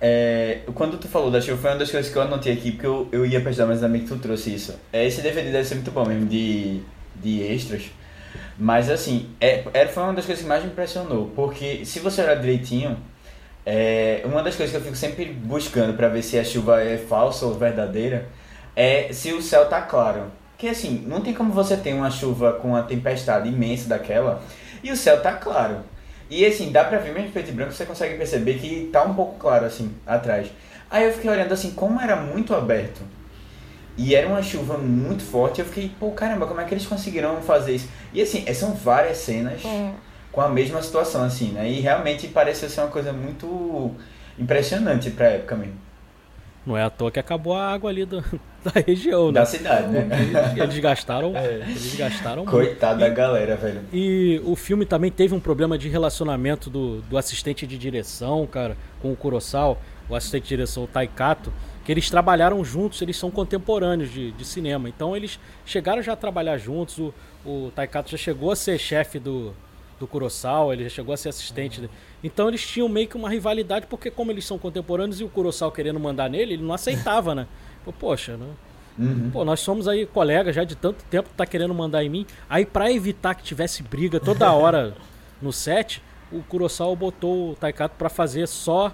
É, 0.00 0.60
quando 0.74 0.96
tu 0.98 1.08
falou 1.08 1.30
da 1.30 1.40
chuva, 1.40 1.60
foi 1.60 1.70
uma 1.70 1.78
das 1.78 1.90
coisas 1.90 2.10
que 2.10 2.16
eu 2.16 2.22
anotei 2.22 2.52
aqui, 2.52 2.72
porque 2.72 2.86
eu, 2.86 3.08
eu 3.10 3.26
ia 3.26 3.40
pesquisar, 3.40 3.66
mas 3.66 3.80
também 3.80 4.02
que 4.02 4.08
tu 4.08 4.18
trouxe 4.18 4.54
isso. 4.54 4.78
É, 4.92 5.06
esse 5.06 5.20
DVD 5.20 5.50
deve 5.50 5.64
ser 5.64 5.74
muito 5.74 5.90
bom 5.90 6.04
mesmo, 6.04 6.26
de, 6.26 6.80
de 7.16 7.42
extras. 7.42 7.90
Mas 8.56 8.90
assim, 8.90 9.30
é, 9.40 9.64
foi 9.88 10.02
uma 10.02 10.12
das 10.12 10.26
coisas 10.26 10.42
que 10.42 10.48
mais 10.48 10.64
me 10.64 10.70
impressionou, 10.70 11.30
porque 11.34 11.84
se 11.84 12.00
você 12.00 12.22
olhar 12.22 12.36
direitinho, 12.36 12.96
é, 13.64 14.22
uma 14.24 14.42
das 14.42 14.56
coisas 14.56 14.70
que 14.70 14.80
eu 14.80 14.84
fico 14.84 14.96
sempre 14.96 15.26
buscando 15.26 15.94
para 15.94 16.08
ver 16.08 16.22
se 16.22 16.38
a 16.38 16.44
chuva 16.44 16.82
é 16.82 16.96
falsa 16.96 17.46
ou 17.46 17.54
verdadeira, 17.54 18.28
é 18.74 19.12
se 19.12 19.32
o 19.32 19.42
céu 19.42 19.68
tá 19.68 19.82
claro. 19.82 20.30
Que 20.56 20.68
assim, 20.68 21.04
não 21.06 21.20
tem 21.20 21.34
como 21.34 21.52
você 21.52 21.76
ter 21.76 21.92
uma 21.92 22.10
chuva 22.10 22.54
com 22.54 22.68
uma 22.68 22.82
tempestade 22.82 23.48
imensa 23.48 23.88
daquela 23.88 24.42
e 24.82 24.90
o 24.90 24.96
céu 24.96 25.20
tá 25.20 25.32
claro. 25.32 25.80
E 26.30 26.44
assim, 26.44 26.70
dá 26.70 26.84
pra 26.84 26.98
ver 26.98 27.12
mesmo 27.12 27.30
preto 27.30 27.48
e 27.48 27.52
branco, 27.52 27.72
você 27.72 27.86
consegue 27.86 28.16
perceber 28.16 28.58
que 28.58 28.90
tá 28.92 29.02
um 29.02 29.14
pouco 29.14 29.38
claro 29.38 29.64
assim, 29.64 29.94
atrás. 30.06 30.48
Aí 30.90 31.04
eu 31.04 31.12
fiquei 31.12 31.30
olhando 31.30 31.52
assim, 31.52 31.70
como 31.72 32.00
era 32.00 32.16
muito 32.16 32.54
aberto. 32.54 33.00
E 33.96 34.14
era 34.14 34.28
uma 34.28 34.42
chuva 34.42 34.78
muito 34.78 35.24
forte, 35.24 35.60
eu 35.60 35.66
fiquei, 35.66 35.90
pô, 35.98 36.12
caramba, 36.12 36.46
como 36.46 36.60
é 36.60 36.64
que 36.64 36.72
eles 36.72 36.86
conseguiram 36.86 37.42
fazer 37.42 37.74
isso? 37.74 37.88
E 38.12 38.22
assim, 38.22 38.44
é, 38.46 38.54
são 38.54 38.72
várias 38.72 39.16
cenas 39.16 39.64
é. 39.64 39.92
com 40.30 40.40
a 40.40 40.48
mesma 40.48 40.80
situação, 40.80 41.24
assim, 41.24 41.50
né? 41.50 41.68
E 41.68 41.80
realmente 41.80 42.28
pareceu 42.28 42.68
ser 42.68 42.82
uma 42.82 42.90
coisa 42.90 43.12
muito 43.12 43.90
impressionante 44.38 45.10
pra 45.10 45.26
época 45.26 45.56
mesmo. 45.56 45.87
Não 46.66 46.76
é 46.76 46.82
à 46.82 46.90
toa 46.90 47.10
que 47.10 47.18
acabou 47.18 47.54
a 47.54 47.72
água 47.72 47.88
ali 47.88 48.04
do, 48.04 48.22
da 48.62 48.80
região, 48.86 49.28
né? 49.28 49.40
Da 49.40 49.46
cidade, 49.46 49.88
né? 49.88 50.08
Eles, 50.20 50.56
eles 50.62 50.78
gastaram. 50.78 51.34
É. 51.34 51.62
Eles 51.66 51.94
gastaram 51.94 52.44
Coitada 52.44 53.00
da 53.00 53.08
galera, 53.08 53.56
velho. 53.56 53.80
E 53.92 54.40
o 54.44 54.54
filme 54.54 54.84
também 54.84 55.10
teve 55.10 55.34
um 55.34 55.40
problema 55.40 55.78
de 55.78 55.88
relacionamento 55.88 56.68
do, 56.68 57.00
do 57.02 57.16
assistente 57.16 57.66
de 57.66 57.78
direção, 57.78 58.46
cara, 58.46 58.76
com 59.00 59.12
o 59.12 59.16
Kurosawa, 59.16 59.78
o 60.08 60.14
assistente 60.14 60.42
de 60.42 60.48
direção, 60.48 60.84
o 60.84 60.86
Taikato, 60.86 61.52
que 61.84 61.92
eles 61.92 62.10
trabalharam 62.10 62.62
juntos, 62.64 63.00
eles 63.00 63.16
são 63.16 63.30
contemporâneos 63.30 64.12
de, 64.12 64.32
de 64.32 64.44
cinema. 64.44 64.88
Então 64.88 65.16
eles 65.16 65.40
chegaram 65.64 66.02
já 66.02 66.12
a 66.12 66.16
trabalhar 66.16 66.58
juntos. 66.58 66.98
O, 66.98 67.14
o 67.46 67.72
Taikato 67.74 68.10
já 68.10 68.18
chegou 68.18 68.50
a 68.50 68.56
ser 68.56 68.78
chefe 68.78 69.18
do, 69.18 69.54
do 69.98 70.06
Kurosawa, 70.06 70.72
ele 70.72 70.84
já 70.84 70.90
chegou 70.90 71.12
a 71.12 71.16
ser 71.16 71.28
assistente. 71.28 71.80
Uhum. 71.80 71.88
Então 72.22 72.48
eles 72.48 72.66
tinham 72.66 72.88
meio 72.88 73.08
que 73.08 73.16
uma 73.16 73.28
rivalidade, 73.28 73.86
porque 73.86 74.10
como 74.10 74.30
eles 74.30 74.44
são 74.44 74.58
contemporâneos 74.58 75.20
e 75.20 75.24
o 75.24 75.28
Kurosawa 75.28 75.72
querendo 75.72 75.98
mandar 75.98 76.30
nele, 76.30 76.54
ele 76.54 76.62
não 76.62 76.74
aceitava, 76.74 77.34
né? 77.34 77.46
Poxa, 77.98 78.36
né? 78.36 78.46
Uhum. 78.98 79.30
Pô, 79.32 79.44
nós 79.44 79.60
somos 79.60 79.86
aí 79.86 80.04
colegas 80.04 80.54
já 80.54 80.64
de 80.64 80.74
tanto 80.74 81.04
tempo, 81.04 81.28
tá 81.36 81.46
querendo 81.46 81.72
mandar 81.72 82.04
em 82.04 82.08
mim. 82.08 82.26
Aí 82.50 82.66
para 82.66 82.90
evitar 82.92 83.34
que 83.34 83.42
tivesse 83.42 83.82
briga 83.82 84.18
toda 84.18 84.52
hora 84.52 84.94
no 85.40 85.52
set, 85.52 86.02
o 86.30 86.42
Kurosawa 86.42 86.94
botou 86.94 87.52
o 87.52 87.54
Taikato 87.54 87.94
para 87.96 88.08
fazer 88.08 88.46
só 88.48 88.92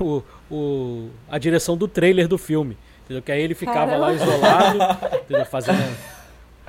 o, 0.00 0.22
o, 0.50 1.10
a 1.30 1.38
direção 1.38 1.76
do 1.76 1.86
trailer 1.86 2.26
do 2.26 2.38
filme. 2.38 2.76
Entendeu? 3.04 3.22
Que 3.22 3.32
aí 3.32 3.42
ele 3.42 3.54
ficava 3.54 3.92
Caramba. 3.92 3.98
lá 3.98 4.12
isolado, 4.14 4.78
entendeu? 5.22 5.44
Fazendo, 5.44 5.96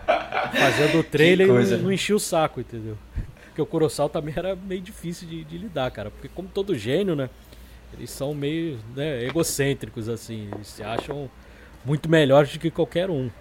fazendo 0.60 1.00
o 1.00 1.04
trailer 1.04 1.48
e 1.48 1.78
não 1.78 1.92
enchia 1.92 2.16
o 2.16 2.20
saco, 2.20 2.60
entendeu? 2.60 2.98
Porque 3.56 3.62
o 3.62 3.66
Kurosawa 3.66 4.10
também 4.10 4.34
era 4.36 4.54
meio 4.54 4.82
difícil 4.82 5.26
de, 5.30 5.46
de, 5.46 5.58
lidar, 5.58 5.90
cara. 5.90 6.12
Porque 6.12 6.28
como 6.28 6.50
todo 6.50 6.78
gênio, 6.78 7.16
né? 7.16 7.30
Eles 7.94 8.10
são 8.10 8.34
meio 8.34 8.78
né, 8.94 9.24
egocêntricos, 9.24 10.10
assim. 10.10 10.50
Eles 10.54 10.68
se 10.68 10.84
acham 10.84 11.30
muito 11.86 12.10
melhores 12.10 12.52
do 12.52 12.60
que 12.60 12.70
qualquer 12.70 13.10
um. 13.10 13.32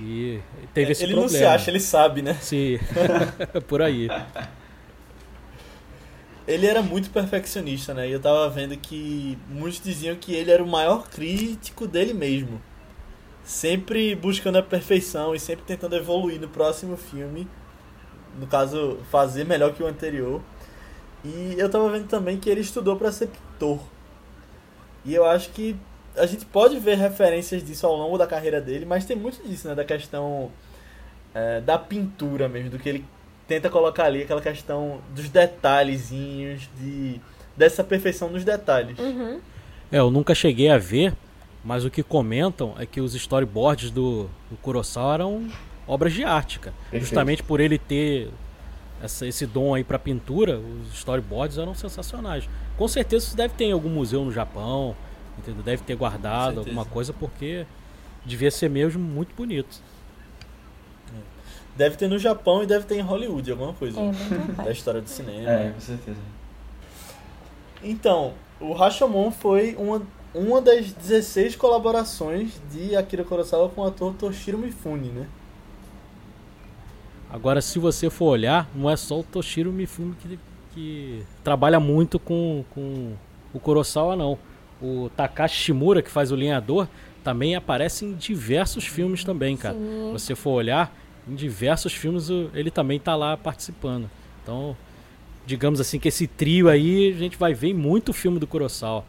E 0.00 0.38
teve 0.72 0.90
é, 0.90 0.92
esse 0.92 1.02
ele 1.02 1.14
problema. 1.14 1.36
Ele 1.36 1.44
não 1.44 1.50
se 1.50 1.56
acha, 1.56 1.70
ele 1.72 1.80
sabe, 1.80 2.22
né? 2.22 2.34
Sim, 2.34 2.78
por 3.66 3.82
aí. 3.82 4.08
Ele 6.46 6.64
era 6.64 6.80
muito 6.80 7.10
perfeccionista, 7.10 7.92
né? 7.92 8.08
E 8.08 8.12
eu 8.12 8.20
tava 8.20 8.48
vendo 8.48 8.76
que 8.76 9.36
muitos 9.48 9.80
diziam 9.80 10.14
que 10.14 10.32
ele 10.32 10.52
era 10.52 10.62
o 10.62 10.68
maior 10.68 11.08
crítico 11.08 11.88
dele 11.88 12.14
mesmo. 12.14 12.62
Sempre 13.42 14.14
buscando 14.14 14.58
a 14.58 14.62
perfeição 14.62 15.34
e 15.34 15.40
sempre 15.40 15.64
tentando 15.64 15.96
evoluir 15.96 16.40
no 16.40 16.48
próximo 16.48 16.96
filme. 16.96 17.48
No 18.38 18.46
caso, 18.46 18.98
fazer 19.10 19.44
melhor 19.44 19.72
que 19.72 19.82
o 19.82 19.86
anterior. 19.86 20.40
E 21.24 21.54
eu 21.58 21.68
tava 21.68 21.90
vendo 21.90 22.06
também 22.06 22.38
que 22.38 22.48
ele 22.48 22.60
estudou 22.60 22.96
para 22.96 23.10
ser 23.10 23.28
pintor. 23.28 23.80
E 25.04 25.14
eu 25.14 25.24
acho 25.24 25.50
que 25.50 25.76
a 26.16 26.26
gente 26.26 26.44
pode 26.46 26.78
ver 26.78 26.96
referências 26.96 27.64
disso 27.64 27.86
ao 27.86 27.96
longo 27.96 28.18
da 28.18 28.26
carreira 28.26 28.60
dele, 28.60 28.84
mas 28.84 29.04
tem 29.04 29.16
muito 29.16 29.42
disso, 29.46 29.68
né? 29.68 29.74
Da 29.74 29.84
questão 29.84 30.50
é, 31.34 31.60
da 31.60 31.78
pintura 31.78 32.48
mesmo, 32.48 32.70
do 32.70 32.78
que 32.78 32.88
ele 32.88 33.04
tenta 33.46 33.70
colocar 33.70 34.04
ali, 34.04 34.22
aquela 34.22 34.40
questão 34.40 35.00
dos 35.14 35.28
detalhezinhos, 35.28 36.68
de, 36.78 37.20
dessa 37.56 37.82
perfeição 37.82 38.28
nos 38.28 38.44
detalhes. 38.44 38.98
Uhum. 38.98 39.40
É, 39.90 39.98
eu 39.98 40.10
nunca 40.10 40.34
cheguei 40.34 40.68
a 40.68 40.76
ver, 40.76 41.14
mas 41.64 41.84
o 41.84 41.90
que 41.90 42.02
comentam 42.02 42.74
é 42.78 42.84
que 42.84 43.00
os 43.00 43.14
storyboards 43.14 43.90
do, 43.90 44.28
do 44.50 44.56
Kurosawa 44.60 45.14
eram 45.14 45.48
obras 45.88 46.12
de 46.12 46.22
arte, 46.22 46.60
cara. 46.60 46.76
Justamente 46.92 47.42
por 47.42 47.58
ele 47.58 47.78
ter 47.78 48.30
essa, 49.02 49.26
esse 49.26 49.46
dom 49.46 49.74
aí 49.74 49.82
para 49.82 49.98
pintura, 49.98 50.58
os 50.58 50.94
storyboards 50.94 51.58
eram 51.58 51.74
sensacionais. 51.74 52.48
Com 52.76 52.86
certeza 52.86 53.26
isso 53.26 53.36
deve 53.36 53.54
ter 53.54 53.64
em 53.64 53.72
algum 53.72 53.88
museu 53.88 54.24
no 54.24 54.30
Japão, 54.30 54.94
entendeu? 55.38 55.62
Deve 55.62 55.82
ter 55.82 55.96
guardado 55.96 56.60
alguma 56.60 56.84
coisa 56.84 57.12
porque 57.12 57.66
devia 58.24 58.50
ser 58.50 58.68
mesmo 58.68 59.02
muito 59.02 59.34
bonito. 59.34 59.80
Deve 61.76 61.96
ter 61.96 62.08
no 62.08 62.18
Japão 62.18 62.62
e 62.62 62.66
deve 62.66 62.84
ter 62.86 62.96
em 62.96 63.02
Hollywood, 63.02 63.50
alguma 63.52 63.72
coisa. 63.72 64.00
É, 64.00 64.62
da 64.64 64.72
história 64.72 65.00
do 65.00 65.08
cinema. 65.08 65.48
É, 65.48 65.70
com 65.70 65.80
certeza. 65.80 66.18
Então, 67.82 68.34
o 68.60 68.72
Rashomon 68.72 69.30
foi 69.30 69.76
uma, 69.78 70.02
uma 70.34 70.60
das 70.60 70.92
16 70.92 71.54
colaborações 71.54 72.60
de 72.72 72.96
Akira 72.96 73.22
Kurosawa 73.22 73.68
com 73.68 73.82
o 73.82 73.86
ator 73.86 74.12
Toshiro 74.14 74.58
Mifune, 74.58 75.10
né? 75.10 75.28
Agora, 77.30 77.60
se 77.60 77.78
você 77.78 78.08
for 78.08 78.26
olhar, 78.26 78.68
não 78.74 78.88
é 78.88 78.96
só 78.96 79.20
o 79.20 79.22
Toshiro 79.22 79.72
Mifune 79.72 80.14
que, 80.20 80.38
que 80.74 81.22
trabalha 81.44 81.78
muito 81.78 82.18
com, 82.18 82.64
com 82.70 83.12
o 83.52 83.60
Kurosawa, 83.60 84.16
não. 84.16 84.38
O 84.80 85.10
Takashi 85.16 85.56
Shimura, 85.56 86.00
que 86.00 86.10
faz 86.10 86.32
o 86.32 86.36
linhador, 86.36 86.88
também 87.22 87.54
aparece 87.54 88.04
em 88.04 88.14
diversos 88.14 88.86
filmes 88.86 89.24
também, 89.24 89.56
cara. 89.56 89.74
Sim. 89.74 90.10
Você 90.12 90.34
for 90.34 90.52
olhar, 90.52 90.94
em 91.28 91.34
diversos 91.34 91.92
filmes 91.92 92.28
ele 92.54 92.70
também 92.70 92.96
está 92.96 93.14
lá 93.14 93.36
participando. 93.36 94.08
Então, 94.42 94.76
digamos 95.44 95.80
assim 95.80 95.98
que 95.98 96.08
esse 96.08 96.26
trio 96.26 96.68
aí 96.68 97.12
a 97.12 97.18
gente 97.18 97.36
vai 97.36 97.52
ver 97.52 97.68
em 97.68 97.74
muito 97.74 98.12
filme 98.12 98.38
do 98.38 98.46
Kurosawa. 98.46 99.04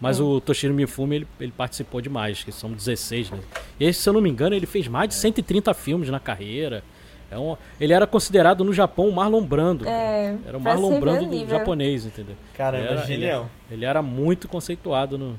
Mas 0.00 0.18
é. 0.18 0.22
o 0.22 0.40
Toshiro 0.40 0.72
Mifune, 0.72 1.16
ele, 1.16 1.28
ele 1.38 1.52
participou 1.52 2.00
demais, 2.00 2.42
que 2.42 2.50
são 2.50 2.72
16, 2.72 3.30
né? 3.30 3.38
E 3.78 3.84
esse, 3.84 4.00
se 4.00 4.08
eu 4.08 4.14
não 4.14 4.20
me 4.20 4.30
engano, 4.30 4.56
ele 4.56 4.66
fez 4.66 4.88
mais 4.88 5.10
de 5.10 5.14
130 5.14 5.74
filmes 5.74 6.08
na 6.08 6.18
carreira. 6.18 6.82
É 7.30 7.38
um, 7.38 7.56
ele 7.80 7.92
era 7.92 8.06
considerado 8.06 8.64
no 8.64 8.72
Japão 8.72 9.08
o 9.08 9.12
Marlon 9.12 9.42
Brando. 9.42 9.86
É, 9.86 10.36
era 10.44 10.58
o 10.58 10.60
Marlon 10.60 10.98
Brando 10.98 11.26
do 11.26 11.48
japonês, 11.48 12.04
entendeu? 12.04 12.34
Caramba, 12.54 12.84
ele 12.84 12.92
era, 12.92 13.06
genial. 13.06 13.50
Ele, 13.68 13.78
ele, 13.78 13.84
era 13.84 14.02
muito 14.02 14.48
conceituado 14.48 15.16
no, 15.16 15.38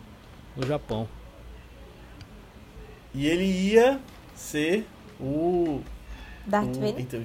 no 0.56 0.66
Japão. 0.66 1.08
E 3.14 3.28
ele 3.28 3.44
ia 3.44 4.00
ser 4.34 4.86
o. 5.20 5.82
Darth 6.48 6.76
Vader? 6.76 7.00
Então, 7.00 7.22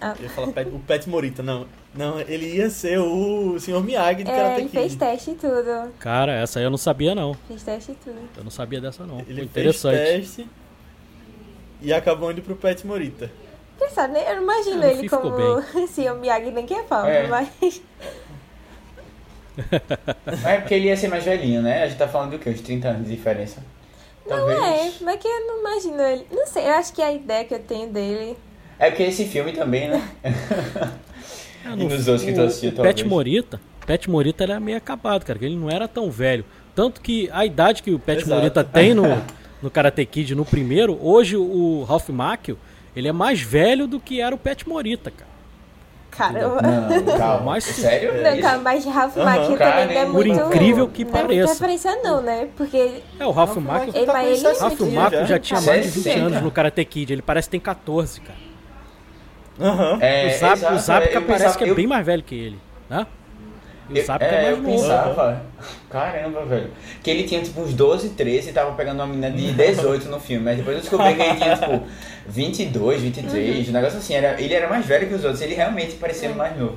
ah. 0.00 0.14
Eu 0.18 0.24
ia 0.24 0.30
falar 0.30 0.48
o 0.48 0.78
Pet 0.80 1.08
Morita, 1.08 1.42
não. 1.42 1.66
Não, 1.94 2.20
ele 2.20 2.56
ia 2.56 2.70
ser 2.70 2.98
o 2.98 3.58
Sr. 3.58 3.82
Miyagi 3.82 4.24
de 4.24 4.30
é, 4.30 4.36
Karate 4.36 4.62
Kid. 4.62 4.76
ele 4.76 4.88
fez 4.88 4.94
teste 4.96 5.30
e 5.32 5.34
tudo. 5.34 5.92
Cara, 5.98 6.32
essa 6.32 6.58
aí 6.58 6.64
eu 6.64 6.70
não 6.70 6.78
sabia 6.78 7.14
não. 7.14 7.34
Fez 7.48 7.62
teste 7.62 7.92
e 7.92 7.94
tudo. 7.96 8.18
Eu 8.36 8.44
não 8.44 8.50
sabia 8.50 8.80
dessa 8.80 9.04
não. 9.04 9.20
Ele 9.20 9.34
Foi 9.34 9.44
interessante. 9.44 9.96
fez 9.96 10.36
teste 10.36 10.48
e 11.82 11.92
acabou 11.92 12.30
indo 12.30 12.42
pro 12.42 12.56
Pet 12.56 12.86
Morita. 12.86 13.30
Engraçado, 13.80 14.12
né? 14.12 14.30
Eu 14.30 14.36
não 14.36 14.42
imagino 14.42 14.84
ele 14.84 15.08
como 15.08 15.62
Sr. 15.88 16.14
Miyagi 16.20 16.50
nem 16.50 16.66
que 16.66 16.74
é 16.74 16.82
falta, 16.82 17.08
é. 17.08 17.26
mas... 17.26 17.48
é 20.44 20.58
porque 20.58 20.74
ele 20.74 20.88
ia 20.88 20.96
ser 20.96 21.08
mais 21.08 21.24
velhinho, 21.24 21.62
né? 21.62 21.84
A 21.84 21.88
gente 21.88 21.98
tá 21.98 22.06
falando 22.06 22.32
do 22.32 22.38
quê? 22.38 22.50
Uns 22.50 22.60
30 22.60 22.88
anos 22.88 23.08
de 23.08 23.16
diferença? 23.16 23.62
Não 24.26 24.36
Talvez... 24.36 25.00
é, 25.00 25.04
mas 25.04 25.16
que 25.16 25.26
eu 25.26 25.46
não 25.46 25.60
imagino 25.60 26.02
ele. 26.02 26.26
Não 26.30 26.46
sei, 26.46 26.66
eu 26.66 26.74
acho 26.74 26.92
que 26.92 27.00
a 27.00 27.10
ideia 27.10 27.44
que 27.44 27.54
eu 27.54 27.58
tenho 27.58 27.88
dele. 27.88 28.36
É 28.78 28.90
porque 28.90 29.04
esse 29.04 29.24
filme 29.24 29.52
também, 29.52 29.88
né? 29.88 30.08
É, 30.22 31.68
no, 31.74 31.82
e 31.82 31.84
nos 31.84 32.06
outros 32.06 32.24
que 32.24 32.32
tu 32.34 32.42
assistiu, 32.42 32.74
talvez. 32.74 32.94
Pet 32.94 33.08
Morita, 33.08 33.60
Pet 33.86 34.10
Morita 34.10 34.44
era 34.44 34.60
meio 34.60 34.76
acabado, 34.76 35.24
cara, 35.24 35.38
ele 35.42 35.56
não 35.56 35.70
era 35.70 35.88
tão 35.88 36.10
velho. 36.10 36.44
Tanto 36.74 37.00
que 37.00 37.28
a 37.32 37.44
idade 37.44 37.82
que 37.82 37.90
o 37.90 37.98
Pet 37.98 38.22
Exato. 38.22 38.36
Morita 38.36 38.62
tem 38.62 38.94
no, 38.94 39.22
no 39.62 39.70
Karate 39.70 40.04
Kid 40.06 40.34
no 40.34 40.44
primeiro, 40.44 40.98
hoje 41.02 41.36
o 41.36 41.82
Ralph 41.84 42.08
Macchio, 42.10 42.58
ele 42.94 43.08
é 43.08 43.12
mais 43.12 43.40
velho 43.40 43.86
do 43.86 44.00
que 44.00 44.20
era 44.20 44.34
o 44.34 44.38
Pet 44.38 44.68
Morita, 44.68 45.10
cara. 45.10 45.30
Caramba. 46.10 46.60
Não, 46.60 47.18
calma. 47.18 47.44
Mas, 47.52 47.64
Sério? 47.64 48.22
Não, 48.22 48.40
calma, 48.40 48.58
mas 48.64 48.84
Ralph 48.84 49.16
uhum, 49.16 49.24
Macchio 49.24 49.56
também 49.56 49.96
é 49.96 50.04
muito... 50.04 50.12
Por 50.12 50.26
incrível 50.26 50.88
que 50.88 51.04
não 51.04 51.12
pareça. 51.12 51.34
Não 51.34 51.50
é 51.50 51.52
diferença 51.52 51.96
não, 52.02 52.20
né? 52.20 52.48
Porque... 52.56 53.02
É, 53.18 53.24
o 53.24 53.30
Ralph, 53.30 53.56
Macchio... 53.56 53.96
Ele, 53.96 54.06
mas 54.06 54.44
ele 54.44 54.58
Ralph 54.58 54.80
Macchio 54.80 55.26
já 55.26 55.38
tinha 55.38 55.60
mais 55.60 55.84
de 55.84 56.00
20 56.00 56.18
anos 56.18 56.42
no 56.42 56.50
Karate 56.50 56.84
Kid. 56.84 57.12
Ele 57.12 57.22
parece 57.22 57.48
que 57.48 57.52
tem 57.52 57.60
14, 57.60 58.20
cara. 58.20 58.38
Uhum. 59.60 59.98
É, 60.00 60.26
o 60.26 60.38
Zap, 60.38 60.58
exato, 60.58 60.74
o 60.74 60.78
Zapka 60.78 61.18
é, 61.18 61.20
parece 61.20 61.44
pensava, 61.44 61.58
que 61.58 61.64
é 61.64 61.70
eu... 61.70 61.74
bem 61.74 61.86
mais 61.86 62.04
velho 62.04 62.22
que 62.22 62.34
ele, 62.34 62.58
né? 62.88 63.06
E 63.92 64.00
o 64.00 64.04
Zapka 64.04 64.24
é, 64.24 64.28
é 64.28 64.42
mais 64.42 64.48
eu 64.50 64.62
novo. 64.62 64.76
pensava, 64.76 65.42
caramba, 65.90 66.44
velho, 66.44 66.70
que 67.02 67.10
ele 67.10 67.24
tinha 67.24 67.42
tipo 67.42 67.60
uns 67.60 67.74
12, 67.74 68.10
13 68.10 68.50
e 68.50 68.52
tava 68.52 68.72
pegando 68.72 69.00
uma 69.00 69.06
menina 69.06 69.30
de 69.30 69.52
18 69.52 70.08
no 70.08 70.20
filme, 70.20 70.44
mas 70.44 70.56
depois 70.58 70.76
eu 70.76 70.82
descobri 70.82 71.14
que 71.14 71.22
ele 71.22 71.34
tinha 71.34 71.56
tipo 71.56 71.82
22, 72.28 73.02
23, 73.02 73.58
uhum. 73.58 73.70
um 73.70 73.72
negócio 73.72 73.98
assim, 73.98 74.14
era, 74.14 74.40
ele 74.40 74.54
era 74.54 74.68
mais 74.68 74.86
velho 74.86 75.08
que 75.08 75.14
os 75.14 75.24
outros, 75.24 75.42
ele 75.42 75.54
realmente 75.54 75.96
parecia 75.96 76.30
uhum. 76.30 76.36
mais 76.36 76.56
novo. 76.56 76.76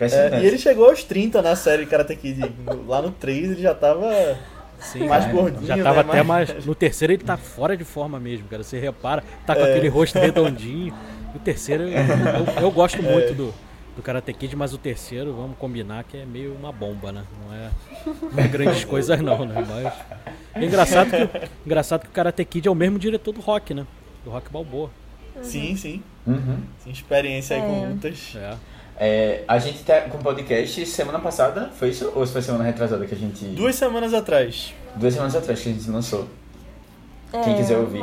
É, 0.00 0.40
e 0.40 0.46
ele 0.46 0.58
chegou 0.58 0.90
aos 0.90 1.04
30 1.04 1.40
na 1.40 1.54
série 1.54 1.86
Karate 1.86 2.16
Kid, 2.16 2.40
lá 2.86 3.00
no 3.00 3.10
3 3.12 3.52
ele 3.52 3.62
já 3.62 3.74
tava 3.74 4.36
Sim, 4.80 5.06
mais 5.06 5.24
gordinho, 5.30 5.66
Já 5.66 5.82
tava 5.82 6.02
né? 6.02 6.10
até 6.10 6.22
mais... 6.22 6.64
No 6.64 6.74
terceiro 6.74 7.12
ele 7.12 7.22
tá 7.22 7.36
fora 7.36 7.76
de 7.76 7.84
forma 7.84 8.20
mesmo, 8.20 8.46
cara. 8.48 8.62
Você 8.62 8.78
repara, 8.78 9.22
tá 9.46 9.54
com 9.54 9.62
é. 9.62 9.70
aquele 9.70 9.88
rosto 9.88 10.18
redondinho. 10.18 10.92
O 11.34 11.38
terceiro, 11.38 11.84
eu, 11.84 11.90
eu, 11.90 12.62
eu 12.62 12.70
gosto 12.70 12.98
é. 12.98 13.02
muito 13.02 13.34
do, 13.34 13.54
do 13.96 14.02
Karate 14.02 14.32
Kid, 14.32 14.56
mas 14.56 14.72
o 14.72 14.78
terceiro, 14.78 15.32
vamos 15.34 15.56
combinar 15.56 16.04
que 16.04 16.16
é 16.16 16.24
meio 16.24 16.54
uma 16.54 16.72
bomba, 16.72 17.12
né? 17.12 17.24
Não 17.44 17.54
é, 17.54 17.70
não 18.32 18.44
é 18.44 18.48
grandes 18.48 18.84
coisas 18.86 19.20
não, 19.20 19.44
né? 19.44 19.64
Mas 19.66 19.92
é 20.54 20.66
engraçado 20.66 21.10
que, 21.10 21.50
engraçado 21.64 22.02
que 22.02 22.08
o 22.08 22.12
Karate 22.12 22.44
Kid 22.44 22.66
é 22.66 22.70
o 22.70 22.74
mesmo 22.74 22.98
diretor 22.98 23.32
do 23.32 23.40
Rock, 23.40 23.72
né? 23.74 23.86
Do 24.24 24.30
Rock 24.30 24.50
Balboa. 24.50 24.90
Uhum. 25.36 25.44
Sim, 25.44 25.76
sim. 25.76 26.02
Uhum. 26.26 26.58
Sim, 26.82 26.90
experiência 26.90 27.56
aí 27.56 27.62
com 27.62 27.84
é. 27.84 27.86
muitas. 27.86 28.32
É. 28.36 28.56
É, 28.96 29.44
a 29.48 29.58
gente 29.58 29.82
tá 29.82 30.02
com 30.02 30.18
podcast 30.18 30.86
semana 30.86 31.18
passada, 31.18 31.70
foi 31.76 31.90
isso? 31.90 32.12
Ou 32.14 32.24
foi 32.26 32.42
semana 32.42 32.62
retrasada 32.64 33.04
que 33.06 33.14
a 33.14 33.18
gente. 33.18 33.44
Duas 33.46 33.74
semanas 33.74 34.14
atrás. 34.14 34.72
Duas 34.94 35.14
semanas 35.14 35.34
atrás 35.34 35.60
que 35.60 35.68
a 35.68 35.72
gente 35.72 35.90
lançou. 35.90 36.28
É, 37.32 37.42
Quem 37.42 37.56
quiser 37.56 37.76
ouvir. 37.76 38.02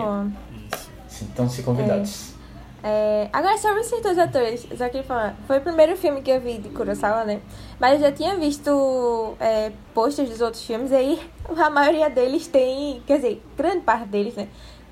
Então 1.21 1.47
se 1.47 1.63
convidados. 1.63 2.30
É, 2.83 3.29
agora, 3.31 3.57
sobre 3.57 3.81
esses 3.81 4.01
dois 4.01 4.17
atores, 4.17 4.67
só 4.75 4.85
queria 4.85 5.03
falar. 5.03 5.35
Foi 5.45 5.59
o 5.59 5.61
primeiro 5.61 5.95
filme 5.95 6.21
que 6.21 6.31
eu 6.31 6.41
vi 6.41 6.57
de 6.57 6.69
Kurosawa, 6.69 7.23
né? 7.23 7.41
Mas 7.79 7.93
eu 7.93 7.99
já 7.99 8.11
tinha 8.11 8.35
visto 8.37 9.35
é, 9.39 9.71
posters 9.93 10.29
dos 10.29 10.41
outros 10.41 10.65
filmes, 10.65 10.91
aí 10.91 11.19
a 11.55 11.69
maioria 11.69 12.09
deles 12.09 12.47
tem. 12.47 13.01
Quer 13.05 13.17
dizer, 13.17 13.43
grande 13.55 13.81
parte 13.81 14.05
deles, 14.05 14.35
né? 14.35 14.47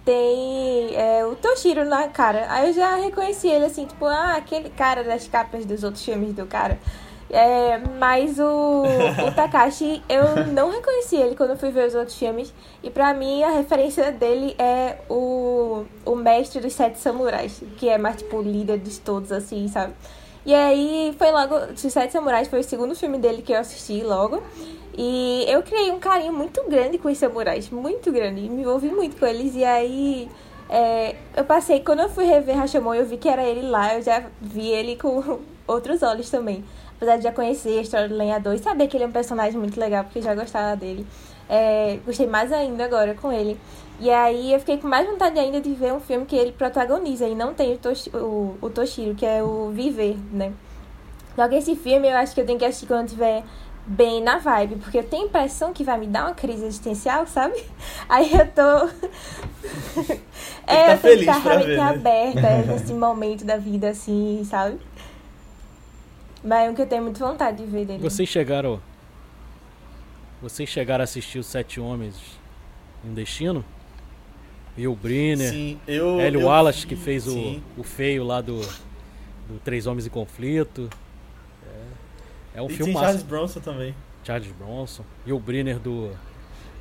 Tem 0.05 0.95
é, 0.95 1.25
o 1.25 1.35
Toshiro 1.35 1.85
na 1.85 2.07
cara. 2.07 2.45
Aí 2.49 2.69
eu 2.69 2.73
já 2.73 2.95
reconheci 2.95 3.47
ele 3.47 3.65
assim, 3.65 3.85
tipo, 3.85 4.05
ah, 4.05 4.35
aquele 4.35 4.69
cara 4.69 5.03
das 5.03 5.27
capas 5.27 5.65
dos 5.65 5.83
outros 5.83 6.03
filmes 6.03 6.33
do 6.33 6.45
cara. 6.45 6.79
É, 7.31 7.77
mas 7.99 8.39
o, 8.39 8.83
o 9.27 9.31
Takashi, 9.35 10.01
eu 10.09 10.47
não 10.47 10.71
reconheci 10.71 11.15
ele 11.15 11.35
quando 11.35 11.51
eu 11.51 11.57
fui 11.57 11.69
ver 11.69 11.87
os 11.87 11.95
outros 11.95 12.17
filmes. 12.17 12.53
E 12.81 12.89
pra 12.89 13.13
mim, 13.13 13.43
a 13.43 13.51
referência 13.51 14.11
dele 14.11 14.55
é 14.57 14.97
o, 15.09 15.85
o 16.05 16.15
mestre 16.15 16.59
dos 16.59 16.73
sete 16.73 16.97
samurais, 16.97 17.61
que 17.77 17.87
é 17.87 17.97
mais, 17.97 18.17
tipo, 18.17 18.37
o 18.37 18.41
líder 18.41 18.79
de 18.79 18.99
todos, 18.99 19.31
assim, 19.31 19.67
sabe? 19.67 19.93
E 20.45 20.53
aí 20.53 21.13
foi 21.17 21.31
logo. 21.31 21.55
Os 21.73 21.79
Sete 21.79 22.11
Samurais 22.11 22.47
foi 22.47 22.61
o 22.61 22.63
segundo 22.63 22.95
filme 22.95 23.17
dele 23.17 23.41
que 23.41 23.51
eu 23.51 23.59
assisti 23.59 24.01
logo. 24.01 24.41
E 24.97 25.45
eu 25.47 25.61
criei 25.61 25.91
um 25.91 25.99
carinho 25.99 26.33
muito 26.33 26.63
grande 26.67 26.97
com 26.97 27.09
os 27.09 27.17
samurais, 27.17 27.69
muito 27.69 28.11
grande. 28.11 28.41
Me 28.49 28.61
envolvi 28.61 28.89
muito 28.89 29.17
com 29.17 29.25
eles. 29.25 29.55
E 29.55 29.63
aí 29.63 30.29
é, 30.69 31.15
eu 31.35 31.43
passei, 31.43 31.81
quando 31.81 32.01
eu 32.01 32.09
fui 32.09 32.25
rever 32.25 32.55
Rashomon, 32.55 32.95
eu 32.95 33.05
vi 33.05 33.17
que 33.17 33.29
era 33.29 33.43
ele 33.43 33.67
lá, 33.69 33.95
eu 33.95 34.01
já 34.01 34.23
vi 34.41 34.67
ele 34.67 34.95
com 34.95 35.39
outros 35.67 36.01
olhos 36.03 36.29
também. 36.29 36.63
Apesar 36.99 37.15
de 37.15 37.23
já 37.23 37.31
conhecer 37.31 37.79
a 37.79 37.81
história 37.81 38.09
do 38.09 38.15
lenhador 38.15 38.53
e 38.53 38.59
saber 38.59 38.87
que 38.87 38.97
ele 38.97 39.05
é 39.05 39.07
um 39.07 39.11
personagem 39.11 39.57
muito 39.57 39.79
legal, 39.79 40.03
porque 40.03 40.21
já 40.21 40.35
gostava 40.35 40.75
dele. 40.75 41.07
É, 41.47 41.97
gostei 42.05 42.27
mais 42.27 42.51
ainda 42.51 42.83
agora 42.83 43.15
com 43.15 43.31
ele. 43.31 43.57
E 44.01 44.11
aí 44.11 44.51
eu 44.51 44.59
fiquei 44.59 44.77
com 44.77 44.87
mais 44.87 45.07
vontade 45.07 45.39
ainda 45.39 45.61
de 45.61 45.73
ver 45.73 45.93
um 45.93 46.01
filme 46.01 46.25
que 46.25 46.35
ele 46.35 46.51
protagoniza 46.51 47.25
e 47.25 47.35
não 47.35 47.53
tem 47.53 47.73
o, 47.73 47.77
Toshi, 47.77 48.09
o, 48.13 48.57
o 48.61 48.69
Toshiro, 48.69 49.15
que 49.15 49.25
é 49.25 49.41
o 49.41 49.69
Viver, 49.69 50.17
né? 50.31 50.51
Logo 51.37 51.55
esse 51.55 51.73
filme 51.73 52.09
eu 52.09 52.17
acho 52.17 52.35
que 52.35 52.41
eu 52.41 52.45
tenho 52.45 52.59
que 52.59 52.65
assistir 52.65 52.85
quando 52.85 53.07
tiver 53.07 53.43
bem 53.89 54.21
na 54.21 54.37
vibe, 54.37 54.75
porque 54.75 54.99
eu 54.99 55.03
tenho 55.03 55.23
a 55.23 55.25
impressão 55.25 55.73
que 55.73 55.83
vai 55.83 55.97
me 55.97 56.05
dar 56.05 56.25
uma 56.25 56.33
crise 56.35 56.65
existencial, 56.65 57.25
sabe? 57.25 57.55
Aí 58.07 58.31
eu 58.31 58.45
tô. 58.47 58.61
é, 60.67 60.85
tá 60.85 60.93
eu 60.93 60.99
tenho 60.99 61.17
que 61.17 61.21
estar 61.21 61.37
realmente 61.39 61.75
né? 61.75 61.81
aberta 61.81 62.57
nesse 62.71 62.93
momento 62.93 63.43
da 63.45 63.57
vida, 63.57 63.89
assim, 63.89 64.45
sabe? 64.45 64.77
Mas 66.43 66.65
é 66.67 66.69
um 66.69 66.75
que 66.75 66.81
eu 66.81 66.87
tenho 66.87 67.03
muita 67.03 67.19
vontade 67.25 67.57
de 67.57 67.65
ver 67.65 67.85
dele. 67.85 67.99
Vocês 68.01 68.27
chegaram. 68.29 68.81
Vocês 70.41 70.69
chegaram 70.69 71.01
a 71.01 71.03
assistir 71.03 71.39
os 71.39 71.47
Sete 71.47 71.79
Homens 71.79 72.15
em 73.03 73.13
Destino? 73.13 73.63
Will 74.77 74.95
Briner, 74.95 75.49
Sim, 75.51 75.79
eu. 75.85 76.19
Hélio 76.21 76.41
eu 76.41 76.47
Wallace, 76.47 76.87
que 76.87 76.95
fez 76.95 77.27
o, 77.27 77.31
sim. 77.33 77.63
o 77.77 77.83
feio 77.83 78.23
lá 78.23 78.39
do, 78.39 78.61
do 79.47 79.59
Três 79.63 79.85
Homens 79.85 80.07
em 80.07 80.09
Conflito. 80.09 80.89
É, 82.55 82.59
é 82.59 82.61
um 82.61 82.67
e 82.67 82.69
filme 82.69 82.85
tem 82.85 82.93
massa. 82.93 83.05
Charles 83.07 83.23
Bronson 83.23 83.59
também. 83.59 83.93
Charles 84.23 84.51
Bronson. 84.53 85.03
E 85.25 85.33
o 85.33 85.39
Briner 85.39 85.77
do, 85.79 86.07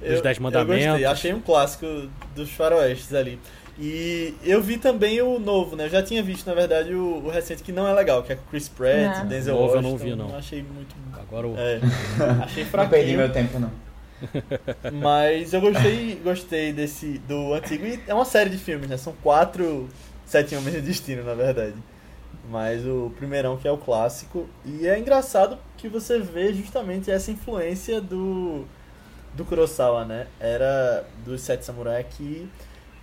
dos 0.01 0.11
Eu- 0.11 0.23
Dez 0.23 0.37
Eu 0.37 0.43
Mandamentos. 0.45 0.85
gostei, 0.87 1.05
achei 1.07 1.35
um 1.35 1.41
clássico 1.41 1.87
dos 2.37 2.51
faroestes 2.51 3.13
ali. 3.13 3.41
E 3.79 4.35
eu 4.43 4.61
vi 4.61 4.77
também 4.77 5.23
o 5.23 5.39
novo, 5.39 5.77
né? 5.77 5.85
Eu 5.87 5.91
já 5.91 6.03
tinha 6.03 6.21
visto, 6.23 6.47
na 6.47 6.55
verdade, 6.55 6.93
o, 6.93 7.25
o 7.25 7.31
recente 7.31 7.63
que 7.63 7.71
não 7.71 7.87
é 7.87 7.93
legal, 7.93 8.25
que 8.25 8.33
é 8.33 8.37
com 8.37 8.43
Chris 8.51 8.69
Pratt, 8.69 9.19
Não. 9.19 9.27
Denzel 9.27 9.55
O 9.55 9.61
novo 9.61 9.73
eu 9.75 9.77
Washington. 9.77 9.89
não 9.91 9.97
vi, 9.99 10.17
não. 10.17 10.37
Achei 10.37 10.63
muito. 10.63 10.97
Agora 11.13 11.47
o. 11.47 11.57
É, 11.57 11.79
achei 12.43 12.65
Não 12.65 12.71
perdi 12.71 12.71
fraquinho. 12.71 13.19
meu 13.19 13.33
tempo, 13.33 13.59
não. 13.61 13.71
Mas 15.01 15.53
eu 15.53 15.61
gostei, 15.61 16.21
gostei 16.25 16.73
desse 16.73 17.19
do 17.19 17.55
antigo. 17.55 17.87
E 17.87 18.01
é 18.09 18.13
uma 18.15 18.25
série 18.25 18.51
de 18.51 18.59
filmes, 18.59 18.89
né? 18.89 18.97
São 18.97 19.13
quatro 19.23 19.89
Sete 20.27 20.57
Homens 20.57 20.75
de 20.75 20.81
Destino, 20.83 21.23
na 21.23 21.35
verdade. 21.35 21.75
Mas 22.51 22.85
o 22.85 23.13
primeirão 23.17 23.57
que 23.57 23.69
é 23.69 23.71
o 23.71 23.79
clássico. 23.79 24.49
E 24.65 24.89
é 24.89 24.99
engraçado 24.99 25.57
que 25.77 25.89
você 25.89 26.19
vê 26.19 26.53
justamente 26.53 27.13
essa 27.13 27.31
influência 27.31 28.01
do, 28.01 28.65
do 29.35 29.45
Kurosawa, 29.45 30.05
né? 30.05 30.27
Era 30.41 31.05
dos 31.25 31.43
Sete 31.43 31.65
Samurai 31.65 32.01
aqui 32.01 32.49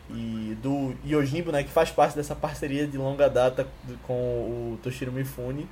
e 0.09 0.55
do 0.61 0.93
Yojimbo, 1.05 1.51
né? 1.51 1.63
Que 1.63 1.69
faz 1.69 1.89
parte 1.91 2.15
dessa 2.15 2.35
parceria 2.35 2.85
de 2.87 2.97
longa 2.97 3.29
data 3.29 3.67
do- 3.83 3.97
com 4.03 4.13
o 4.13 4.79
Toshiro 4.83 5.11
Mifune. 5.11 5.67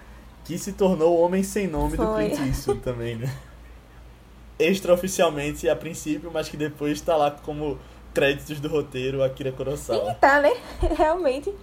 Que 0.45 0.57
se 0.57 0.73
tornou 0.73 1.17
o 1.17 1.21
Homem 1.21 1.41
Sem 1.43 1.67
Nome 1.67 1.95
do 1.95 2.03
Foi. 2.05 2.29
Clint 2.29 2.47
Eastwood 2.47 2.81
também, 2.81 3.15
né? 3.15 3.33
extraoficialmente 4.59 5.67
a 5.69 5.75
princípio, 5.75 6.29
mas 6.33 6.49
que 6.49 6.57
depois 6.57 6.93
está 6.93 7.15
lá 7.15 7.31
como 7.31 7.77
créditos 8.13 8.59
do 8.59 8.67
roteiro 8.67 9.23
Akira 9.23 9.49
Tem 9.51 9.57
Kurosawa. 9.57 10.13
que 10.13 10.19
tá, 10.19 10.41
né? 10.41 10.51
Realmente. 10.97 11.53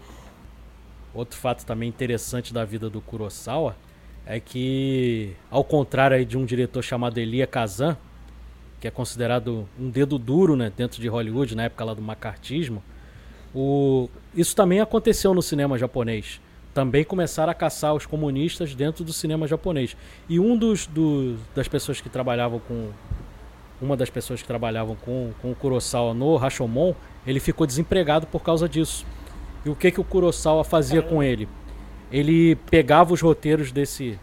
Outro 1.14 1.38
fato 1.38 1.64
também 1.64 1.88
interessante 1.88 2.52
da 2.52 2.64
vida 2.64 2.88
do 2.90 3.00
Kurosawa 3.00 3.76
é 4.26 4.38
que, 4.38 5.34
ao 5.50 5.64
contrário 5.64 6.16
aí 6.16 6.24
de 6.24 6.36
um 6.38 6.44
diretor 6.44 6.82
chamado 6.82 7.18
Elia 7.18 7.46
Kazan, 7.46 7.96
que 8.80 8.88
é 8.88 8.90
considerado 8.90 9.68
um 9.78 9.90
dedo 9.90 10.18
duro 10.18 10.56
né, 10.56 10.72
dentro 10.74 11.00
de 11.00 11.06
Hollywood, 11.08 11.54
na 11.54 11.64
época 11.64 11.84
lá 11.84 11.92
do 11.94 12.00
macartismo, 12.00 12.82
o... 13.54 14.08
isso 14.34 14.56
também 14.56 14.80
aconteceu 14.80 15.34
no 15.34 15.42
cinema 15.42 15.76
japonês. 15.76 16.40
Também 16.72 17.04
começaram 17.04 17.50
a 17.50 17.54
caçar 17.54 17.94
os 17.94 18.06
comunistas 18.06 18.74
dentro 18.74 19.04
do 19.04 19.12
cinema 19.12 19.46
japonês. 19.46 19.96
E 20.28 20.38
um 20.40 20.56
dos, 20.56 20.86
dos- 20.86 21.38
das 21.54 21.68
pessoas 21.68 22.00
que 22.00 22.08
trabalhavam 22.08 22.60
com. 22.60 22.90
Uma 23.82 23.96
das 23.96 24.08
pessoas 24.10 24.40
que 24.42 24.46
trabalhavam 24.46 24.94
com, 24.94 25.32
com 25.40 25.50
o 25.50 25.54
Kurosawa 25.54 26.12
no 26.14 26.36
Rashomon, 26.36 26.94
ele 27.26 27.40
ficou 27.40 27.66
desempregado 27.66 28.26
por 28.26 28.42
causa 28.42 28.68
disso. 28.68 29.04
E 29.64 29.70
o 29.70 29.74
que, 29.74 29.90
que 29.90 30.00
o 30.00 30.04
Kurosawa 30.04 30.62
fazia 30.64 31.02
com 31.02 31.22
ele? 31.22 31.48
Ele 32.12 32.54
pegava 32.70 33.12
os 33.12 33.20
roteiros 33.20 33.72
desse 33.72 34.18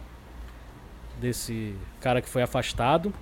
desse 1.20 1.74
cara 2.00 2.22
que 2.22 2.28
foi 2.28 2.42
afastado 2.42 3.12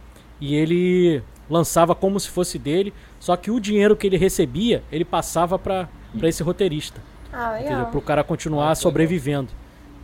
e 0.40 0.54
ele 0.54 1.22
lançava 1.48 1.94
como 1.94 2.18
se 2.18 2.28
fosse 2.28 2.58
dele, 2.58 2.92
só 3.20 3.36
que 3.36 3.50
o 3.50 3.60
dinheiro 3.60 3.96
que 3.96 4.06
ele 4.06 4.16
recebia, 4.16 4.82
ele 4.90 5.04
passava 5.04 5.58
para 5.58 5.88
esse 6.22 6.42
roteirista, 6.42 7.00
Ah. 7.32 7.84
Para 7.86 7.98
o 7.98 8.02
cara 8.02 8.24
continuar 8.24 8.70
Ah, 8.70 8.74
sobrevivendo. 8.74 9.52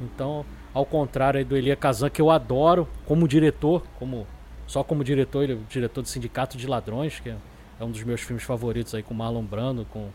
Então, 0.00 0.44
ao 0.74 0.84
contrário 0.84 1.44
do 1.44 1.56
Elia 1.56 1.76
Kazan, 1.76 2.10
que 2.10 2.20
eu 2.20 2.30
adoro 2.30 2.88
como 3.06 3.26
diretor, 3.26 3.82
como 3.98 4.26
só 4.66 4.82
como 4.84 5.02
diretor, 5.04 5.42
ele 5.42 5.54
é 5.54 5.58
diretor 5.68 6.02
do 6.02 6.08
Sindicato 6.08 6.56
de 6.56 6.66
Ladrões, 6.66 7.20
que 7.20 7.30
é, 7.30 7.36
é 7.80 7.84
um 7.84 7.90
dos 7.90 8.02
meus 8.04 8.20
filmes 8.20 8.44
favoritos 8.44 8.94
aí 8.94 9.02
com 9.02 9.12
Marlon 9.14 9.44
Brando, 9.44 9.86
com 9.90 10.08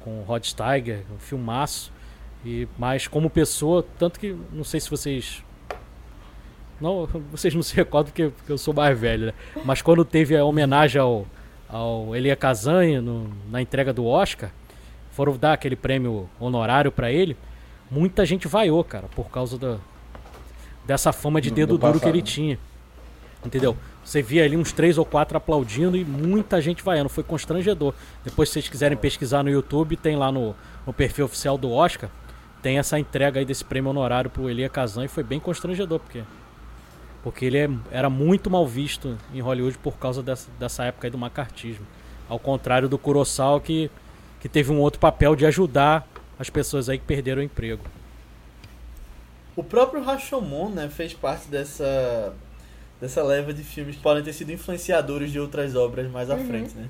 com 0.00 0.22
Rod 0.22 0.44
Steiger, 0.44 1.02
um 1.12 1.18
filmaço. 1.18 1.92
E 2.44 2.68
mas 2.78 3.08
como 3.08 3.28
pessoa, 3.28 3.84
tanto 3.98 4.20
que 4.20 4.36
não 4.52 4.62
sei 4.62 4.78
se 4.78 4.88
vocês 4.88 5.42
não, 6.80 7.06
vocês 7.30 7.54
não 7.54 7.62
se 7.62 7.74
recordam 7.74 8.10
porque, 8.12 8.28
porque 8.28 8.52
eu 8.52 8.58
sou 8.58 8.72
mais 8.74 8.98
velho, 8.98 9.26
né? 9.26 9.32
Mas 9.64 9.80
quando 9.82 10.04
teve 10.04 10.36
a 10.36 10.44
homenagem 10.44 11.00
ao 11.00 11.26
ao 11.68 12.14
Elia 12.14 12.36
Kazan 12.36 13.00
no- 13.02 13.28
na 13.50 13.60
entrega 13.60 13.92
do 13.92 14.06
Oscar, 14.06 14.50
foram 15.10 15.36
dar 15.36 15.52
aquele 15.54 15.74
prêmio 15.74 16.30
honorário 16.38 16.92
pra 16.92 17.10
ele, 17.10 17.36
muita 17.90 18.24
gente 18.24 18.46
vaiou, 18.46 18.84
cara, 18.84 19.08
por 19.16 19.28
causa 19.30 19.58
da 19.58 19.78
dessa 20.84 21.12
fama 21.12 21.40
de 21.40 21.50
Do- 21.50 21.54
dedo 21.56 21.76
do 21.76 21.78
duro 21.86 21.98
que 21.98 22.08
ele 22.08 22.22
tinha. 22.22 22.56
Entendeu? 23.44 23.76
Você 24.04 24.22
via 24.22 24.44
ali 24.44 24.56
uns 24.56 24.70
três 24.72 24.96
ou 24.98 25.04
quatro 25.04 25.36
aplaudindo 25.36 25.96
e 25.96 26.04
muita 26.04 26.60
gente 26.60 26.82
vaiando. 26.82 27.08
Foi 27.08 27.24
constrangedor. 27.24 27.92
Depois, 28.24 28.48
se 28.48 28.54
vocês 28.54 28.68
quiserem 28.68 28.96
pesquisar 28.96 29.42
no 29.42 29.50
YouTube, 29.50 29.96
tem 29.96 30.14
lá 30.16 30.30
no, 30.30 30.54
no 30.86 30.92
perfil 30.92 31.24
oficial 31.24 31.58
do 31.58 31.72
Oscar, 31.72 32.08
tem 32.62 32.78
essa 32.78 32.98
entrega 32.98 33.40
aí 33.40 33.44
desse 33.44 33.64
prêmio 33.64 33.90
honorário 33.90 34.30
pro 34.30 34.48
Elia 34.48 34.68
Kazan 34.68 35.04
e 35.04 35.08
foi 35.08 35.24
bem 35.24 35.40
constrangedor, 35.40 35.98
porque 35.98 36.22
porque 37.26 37.44
ele 37.44 37.58
é- 37.58 37.68
era 37.90 38.08
muito 38.08 38.48
mal 38.48 38.64
visto 38.64 39.18
em 39.34 39.40
Hollywood 39.40 39.76
por 39.78 39.98
causa 39.98 40.22
dessa, 40.22 40.48
dessa 40.60 40.84
época 40.84 41.08
aí 41.08 41.10
do 41.10 41.18
macartismo. 41.18 41.84
Ao 42.28 42.38
contrário 42.38 42.88
do 42.88 42.96
Kurosawa, 42.96 43.60
que, 43.60 43.90
que 44.40 44.48
teve 44.48 44.70
um 44.70 44.78
outro 44.78 45.00
papel 45.00 45.34
de 45.34 45.44
ajudar 45.44 46.06
as 46.38 46.48
pessoas 46.48 46.88
aí 46.88 46.98
que 47.00 47.04
perderam 47.04 47.42
o 47.42 47.44
emprego. 47.44 47.82
O 49.56 49.64
próprio 49.64 50.04
Rashomon, 50.04 50.68
né, 50.70 50.88
fez 50.88 51.14
parte 51.14 51.48
dessa 51.48 52.32
dessa 53.00 53.24
leva 53.24 53.52
de 53.52 53.64
filmes 53.64 53.96
que 53.96 54.02
podem 54.02 54.22
ter 54.22 54.32
sido 54.32 54.52
influenciadores 54.52 55.32
de 55.32 55.40
outras 55.40 55.74
obras 55.74 56.08
mais 56.08 56.30
à 56.30 56.36
frente, 56.38 56.76
né? 56.76 56.88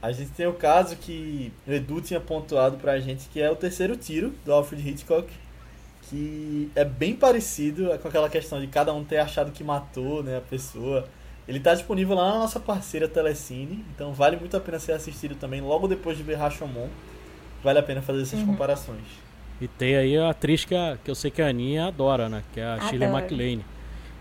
A 0.00 0.10
gente 0.10 0.30
tem 0.30 0.46
o 0.46 0.54
caso 0.54 0.96
que 0.96 1.52
o 1.66 1.70
Edu 1.72 2.00
tinha 2.00 2.18
pontuado 2.18 2.78
pra 2.78 2.98
gente, 2.98 3.28
que 3.28 3.42
é 3.42 3.50
o 3.50 3.54
terceiro 3.56 3.94
tiro 3.94 4.32
do 4.46 4.54
Alfred 4.54 4.88
Hitchcock, 4.88 5.28
que 6.08 6.70
é 6.74 6.84
bem 6.84 7.14
parecido 7.14 7.88
com 8.00 8.08
aquela 8.08 8.28
questão 8.28 8.60
de 8.60 8.66
cada 8.66 8.92
um 8.92 9.04
ter 9.04 9.18
achado 9.18 9.50
que 9.52 9.62
matou, 9.64 10.22
né, 10.22 10.38
a 10.38 10.40
pessoa. 10.40 11.06
Ele 11.46 11.58
tá 11.60 11.74
disponível 11.74 12.14
lá 12.16 12.32
na 12.32 12.38
nossa 12.40 12.60
parceira 12.60 13.08
Telecine, 13.08 13.84
então 13.94 14.12
vale 14.12 14.36
muito 14.36 14.56
a 14.56 14.60
pena 14.60 14.78
ser 14.78 14.92
assistido 14.92 15.34
também 15.34 15.60
logo 15.60 15.88
depois 15.88 16.16
de 16.16 16.22
ver 16.22 16.34
Rashomon. 16.36 16.88
Vale 17.64 17.78
a 17.78 17.82
pena 17.82 18.00
fazer 18.02 18.22
essas 18.22 18.42
comparações. 18.42 19.02
E 19.60 19.66
tem 19.66 19.96
aí 19.96 20.16
a 20.16 20.30
atriz 20.30 20.64
que, 20.64 20.74
a- 20.74 20.96
que 21.02 21.10
eu 21.10 21.14
sei 21.14 21.30
que 21.30 21.42
a 21.42 21.48
Aninha 21.48 21.86
adora, 21.86 22.28
né? 22.28 22.42
Que 22.52 22.60
é 22.60 22.64
a 22.64 22.80
Shirley. 22.82 23.08
MacLaine. 23.08 23.64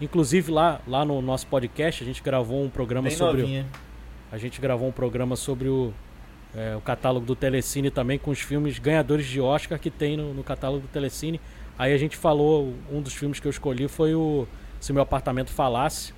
Inclusive 0.02 0.52
lá, 0.52 0.80
lá 0.88 1.04
no 1.06 1.22
nosso 1.22 1.46
podcast 1.48 2.04
a 2.04 2.06
gente 2.08 2.24
gravou 2.24 2.64
um 2.64 2.70
programa 2.70 3.08
Bem 3.10 3.18
sobre 3.18 3.38
o- 3.38 3.42
novinha. 3.42 3.66
a 4.32 4.38
gente 4.38 4.60
gravou 4.62 4.88
um 4.88 4.92
programa 4.92 5.36
sobre 5.36 5.68
o, 5.68 5.94
é, 6.56 6.76
o 6.76 6.82
catálogo 6.82 7.26
do 7.26 7.36
Telecine 7.36 7.92
também 7.92 8.18
com 8.18 8.32
os 8.32 8.40
filmes 8.40 8.80
ganhadores 8.80 9.26
de 9.28 9.40
Oscar 9.42 9.78
que 9.80 9.92
tem 9.92 10.16
no, 10.18 10.34
no 10.34 10.44
catálogo 10.44 10.82
do 10.88 10.88
Telecine. 10.88 11.40
Aí 11.78 11.94
a 11.94 11.98
gente 11.98 12.18
falou 12.18 12.74
um 12.92 13.02
dos 13.02 13.14
filmes 13.14 13.40
que 13.40 13.48
eu 13.48 13.52
escolhi 13.52 13.88
foi 13.88 14.16
o 14.16 14.48
Se 14.80 14.92
meu 14.94 15.02
apartamento 15.04 15.52
falasse, 15.52 16.14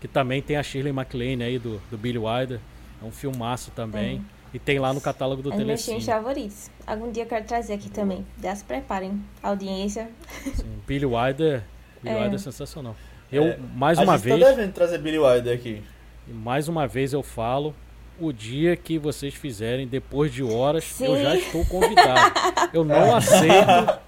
que 0.00 0.08
também 0.08 0.40
tem 0.42 0.56
a 0.56 0.62
Shirley 0.62 0.92
MacLaine 0.92 1.42
aí 1.44 1.58
do, 1.58 1.80
do 1.90 1.96
Billy 1.98 2.18
Wilder. 2.18 2.60
É 3.02 3.04
um 3.04 3.10
filmaço 3.12 3.70
também. 3.72 4.16
Tem. 4.18 4.26
E 4.54 4.58
tem 4.58 4.78
lá 4.78 4.92
no 4.94 5.00
catálogo 5.00 5.42
do 5.42 5.50
É 5.50 5.54
um 5.54 5.56
dos 5.58 5.66
meus 5.66 5.84
filmes 5.84 6.04
Telecine. 6.06 6.24
favoritos. 6.24 6.70
Algum 6.86 7.10
dia 7.10 7.24
eu 7.24 7.26
quero 7.26 7.44
trazer 7.44 7.74
aqui 7.74 7.88
também. 7.90 8.24
Já 8.40 8.54
se 8.54 8.62
preparem, 8.64 9.20
audiência. 9.42 10.08
Sim, 10.54 10.78
Billy 10.86 11.04
Wilder, 11.06 11.62
Billy 12.02 12.14
É. 12.14 12.20
Wilder 12.20 12.34
é 12.34 12.38
sensacional. 12.38 12.94
Eu 13.32 13.44
É, 13.44 13.58
mais 13.74 13.98
a 13.98 14.02
uma 14.02 14.16
gente 14.16 14.24
vez, 14.26 14.40
tá 14.40 14.50
devendo 14.50 14.72
trazer 14.72 14.98
Billy 14.98 15.18
Wilder 15.18 15.54
aqui. 15.54 15.82
mais 16.28 16.68
uma 16.68 16.86
vez 16.86 17.12
eu 17.12 17.20
falo, 17.22 17.74
o 18.20 18.32
dia 18.32 18.76
que 18.76 18.96
vocês 18.96 19.34
fizerem 19.34 19.88
depois 19.88 20.32
de 20.32 20.44
horas, 20.44 21.00
eu 21.00 21.16
Sim. 21.16 21.22
já 21.22 21.34
estou 21.36 21.66
convidado. 21.66 22.32
Eu 22.72 22.84
não 22.84 23.10
aceito 23.16 23.98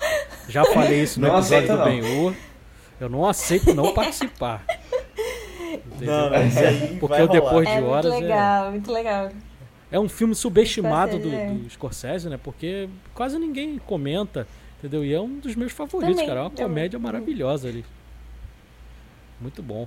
Já 0.49 0.65
falei 0.65 1.03
isso 1.03 1.21
no 1.21 1.29
não 1.29 1.39
episódio 1.39 1.77
do 1.77 1.85
Ben-Hur. 1.85 2.35
Eu 3.01 3.09
não 3.09 3.27
aceito 3.27 3.75
não 3.75 3.93
participar. 3.95 4.65
Não, 6.01 6.31
mas 6.31 6.57
aí 6.57 6.97
Porque 6.99 7.21
o 7.21 7.29
Depois 7.29 7.69
de 7.69 7.75
é 7.75 7.83
Horas 7.83 8.13
muito 8.13 8.23
legal, 8.23 8.67
é... 8.67 8.71
muito 8.71 8.93
legal. 8.93 9.31
É 9.91 10.01
um 10.01 10.09
filme 10.09 10.35
subestimado 10.35 11.19
do, 11.19 11.33
é. 11.33 11.51
do 11.51 11.71
Scorsese, 11.71 12.29
né? 12.29 12.39
Porque 12.43 12.89
quase 13.15 13.39
ninguém 13.39 13.79
comenta, 13.79 14.47
entendeu? 14.79 15.05
E 15.05 15.15
é 15.15 15.21
um 15.21 15.39
dos 15.39 15.55
meus 15.55 15.73
favoritos, 15.73 16.15
Também, 16.15 16.27
cara. 16.27 16.41
É 16.41 16.43
uma 16.43 16.51
comédia 16.51 16.99
maravilhosa 16.99 17.69
ali. 17.69 17.85
Muito 19.41 19.63
bom. 19.63 19.87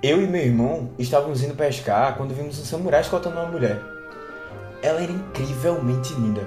Eu 0.00 0.22
e 0.22 0.28
meu 0.28 0.40
irmão 0.40 0.90
estávamos 0.96 1.42
indo 1.42 1.56
pescar 1.56 2.16
quando 2.16 2.32
vimos 2.32 2.56
um 2.56 2.64
samurai 2.64 3.00
escoltando 3.00 3.36
uma 3.36 3.48
mulher. 3.48 3.80
Ela 4.80 5.02
era 5.02 5.10
incrivelmente 5.10 6.14
linda. 6.14 6.42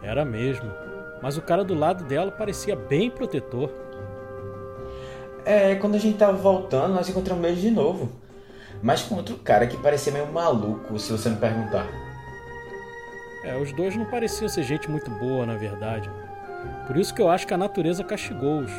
Era 0.00 0.24
mesmo. 0.24 0.70
Mas 1.20 1.36
o 1.36 1.42
cara 1.42 1.64
do 1.64 1.74
lado 1.74 2.04
dela 2.04 2.30
parecia 2.30 2.76
bem 2.76 3.10
protetor. 3.10 3.70
É, 5.44 5.74
quando 5.74 5.96
a 5.96 5.98
gente 5.98 6.16
tava 6.16 6.36
voltando, 6.36 6.94
nós 6.94 7.08
encontramos 7.08 7.44
ele 7.44 7.60
de 7.60 7.72
novo. 7.72 8.08
Mas 8.80 9.02
com 9.02 9.16
outro 9.16 9.34
cara 9.38 9.66
que 9.66 9.76
parecia 9.76 10.12
meio 10.12 10.28
maluco, 10.28 10.96
se 10.96 11.10
você 11.10 11.28
me 11.30 11.36
perguntar. 11.38 11.88
É, 13.42 13.56
os 13.56 13.72
dois 13.72 13.96
não 13.96 14.04
pareciam 14.04 14.48
ser 14.48 14.62
gente 14.62 14.88
muito 14.88 15.10
boa, 15.10 15.44
na 15.44 15.56
verdade. 15.56 16.08
Por 16.86 16.96
isso 16.96 17.12
que 17.12 17.20
eu 17.20 17.28
acho 17.28 17.48
que 17.48 17.54
a 17.54 17.58
natureza 17.58 18.04
castigou-os. 18.04 18.70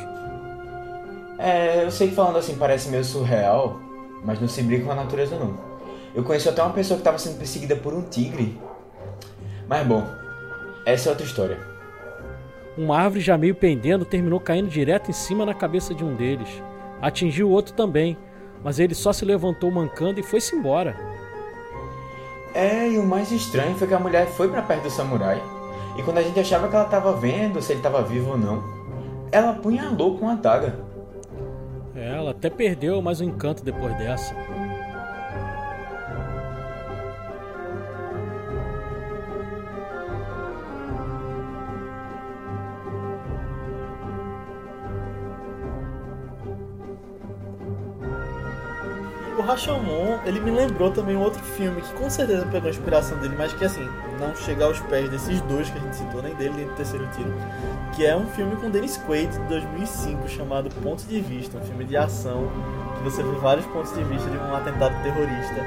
É, 1.42 1.82
eu 1.82 1.90
sei 1.90 2.08
que 2.08 2.14
falando 2.14 2.36
assim 2.36 2.54
parece 2.56 2.90
meio 2.90 3.02
surreal, 3.02 3.80
mas 4.22 4.38
não 4.38 4.46
se 4.46 4.62
brinca 4.62 4.84
com 4.84 4.92
a 4.92 4.94
natureza 4.94 5.38
não. 5.38 5.54
Eu 6.14 6.22
conheci 6.22 6.46
até 6.46 6.62
uma 6.62 6.74
pessoa 6.74 6.96
que 6.96 7.00
estava 7.00 7.18
sendo 7.18 7.38
perseguida 7.38 7.74
por 7.74 7.94
um 7.94 8.02
tigre. 8.02 8.60
Mas 9.66 9.86
bom, 9.86 10.06
essa 10.84 11.08
é 11.08 11.10
outra 11.10 11.24
história. 11.24 11.58
Uma 12.76 12.98
árvore 12.98 13.22
já 13.22 13.38
meio 13.38 13.54
pendendo 13.54 14.04
terminou 14.04 14.38
caindo 14.38 14.68
direto 14.68 15.08
em 15.08 15.14
cima 15.14 15.46
na 15.46 15.54
cabeça 15.54 15.94
de 15.94 16.04
um 16.04 16.14
deles. 16.14 16.62
Atingiu 17.00 17.48
o 17.48 17.52
outro 17.52 17.72
também, 17.72 18.18
mas 18.62 18.78
ele 18.78 18.94
só 18.94 19.10
se 19.10 19.24
levantou 19.24 19.70
mancando 19.70 20.20
e 20.20 20.22
foi-se 20.22 20.54
embora. 20.54 20.94
É, 22.52 22.86
e 22.86 22.98
o 22.98 23.02
mais 23.02 23.32
estranho 23.32 23.76
foi 23.76 23.88
que 23.88 23.94
a 23.94 23.98
mulher 23.98 24.26
foi 24.26 24.48
para 24.48 24.60
perto 24.60 24.82
do 24.82 24.90
samurai. 24.90 25.40
E 25.96 26.02
quando 26.02 26.18
a 26.18 26.22
gente 26.22 26.38
achava 26.38 26.68
que 26.68 26.74
ela 26.74 26.84
estava 26.84 27.14
vendo 27.14 27.62
se 27.62 27.72
ele 27.72 27.78
estava 27.78 28.02
vivo 28.02 28.32
ou 28.32 28.38
não, 28.38 28.62
ela 29.32 29.52
apunhalou 29.52 30.18
com 30.18 30.28
a 30.28 30.32
adaga. 30.32 30.89
É, 31.94 32.16
ela 32.16 32.30
até 32.30 32.48
perdeu 32.48 33.02
mais 33.02 33.20
um 33.20 33.24
encanto 33.24 33.64
depois 33.64 33.96
dessa. 33.98 34.34
o 49.40 49.42
Rashomon, 49.42 50.18
ele 50.26 50.38
me 50.38 50.50
lembrou 50.50 50.90
também 50.90 51.16
um 51.16 51.22
outro 51.22 51.42
filme 51.42 51.80
que 51.80 51.92
com 51.94 52.10
certeza 52.10 52.44
pegou 52.46 52.68
a 52.68 52.70
inspiração 52.70 53.18
dele, 53.18 53.34
mas 53.38 53.52
que 53.54 53.64
assim, 53.64 53.86
não 54.20 54.36
chega 54.36 54.66
aos 54.66 54.78
pés 54.80 55.08
desses 55.08 55.40
dois 55.42 55.70
que 55.70 55.78
a 55.78 55.80
gente 55.80 55.96
citou, 55.96 56.22
nem 56.22 56.34
dele 56.34 56.54
nem 56.56 56.66
do 56.66 56.74
terceiro 56.74 57.08
tiro, 57.16 57.32
que 57.94 58.06
é 58.06 58.16
um 58.16 58.26
filme 58.26 58.56
com 58.56 58.70
Dennis 58.70 58.96
Quaid 58.96 59.32
de 59.32 59.44
2005 59.46 60.28
chamado 60.28 60.70
Ponto 60.82 61.02
de 61.04 61.20
Vista, 61.20 61.58
um 61.58 61.60
filme 61.62 61.84
de 61.84 61.96
ação 61.96 62.50
que 62.96 63.04
você 63.04 63.22
vê 63.22 63.32
vários 63.38 63.66
pontos 63.66 63.92
de 63.94 64.02
vista 64.04 64.28
de 64.28 64.36
um 64.36 64.54
atentado 64.54 65.02
terrorista. 65.02 65.66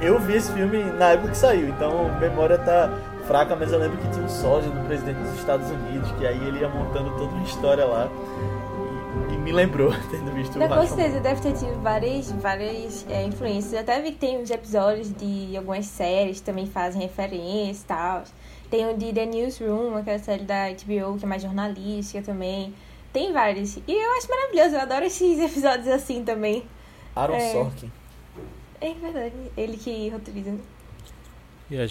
E 0.00 0.06
eu 0.06 0.18
vi 0.18 0.34
esse 0.34 0.52
filme 0.52 0.82
na 0.82 1.10
época 1.10 1.30
que 1.30 1.36
saiu, 1.36 1.68
então 1.68 2.06
a 2.06 2.18
memória 2.18 2.58
tá 2.58 2.90
fraca, 3.26 3.54
mas 3.54 3.72
eu 3.72 3.78
lembro 3.78 3.98
que 3.98 4.08
tinha 4.08 4.24
um 4.24 4.28
sósia 4.28 4.70
do 4.70 4.86
presidente 4.86 5.18
dos 5.18 5.38
Estados 5.38 5.70
Unidos, 5.70 6.10
que 6.12 6.26
aí 6.26 6.42
ele 6.46 6.60
ia 6.60 6.68
montando 6.68 7.10
toda 7.10 7.32
uma 7.32 7.44
história 7.44 7.84
lá 7.84 8.10
me 9.42 9.52
lembrou, 9.52 9.92
tendo 10.10 10.32
visto 10.32 10.58
o 10.58 10.68
Com 10.68 10.86
certeza, 10.86 11.20
deve 11.20 11.40
ter 11.40 11.52
tido 11.52 11.80
várias, 11.82 12.30
várias 12.32 13.04
é, 13.10 13.24
influências. 13.24 13.74
Até 13.74 14.00
vi 14.00 14.12
que 14.12 14.18
tem 14.18 14.40
uns 14.40 14.50
episódios 14.50 15.12
de 15.12 15.56
algumas 15.56 15.86
séries 15.86 16.38
que 16.38 16.46
também 16.46 16.66
fazem 16.66 17.02
referência 17.02 17.82
e 17.82 17.86
tal. 17.86 18.22
Tem 18.72 18.88
o 18.88 18.96
de 18.96 19.12
The 19.12 19.26
Newsroom, 19.26 19.98
aquela 19.98 20.18
série 20.18 20.44
da 20.44 20.70
HBO 20.70 21.18
que 21.18 21.26
é 21.26 21.28
mais 21.28 21.42
jornalística 21.42 22.22
também. 22.22 22.72
Tem 23.12 23.30
vários. 23.30 23.76
E 23.76 23.82
eu 23.86 24.16
acho 24.16 24.26
maravilhoso, 24.30 24.76
eu 24.76 24.80
adoro 24.80 25.04
esses 25.04 25.38
episódios 25.44 25.88
assim 25.88 26.24
também. 26.24 26.64
Aaron 27.14 27.34
é... 27.34 27.52
Sorkin. 27.52 27.92
É 28.80 28.94
verdade, 28.94 29.34
ele 29.58 29.76
que 29.76 30.08
roteiriza. 30.08 30.56
E 31.70 31.78
a, 31.78 31.86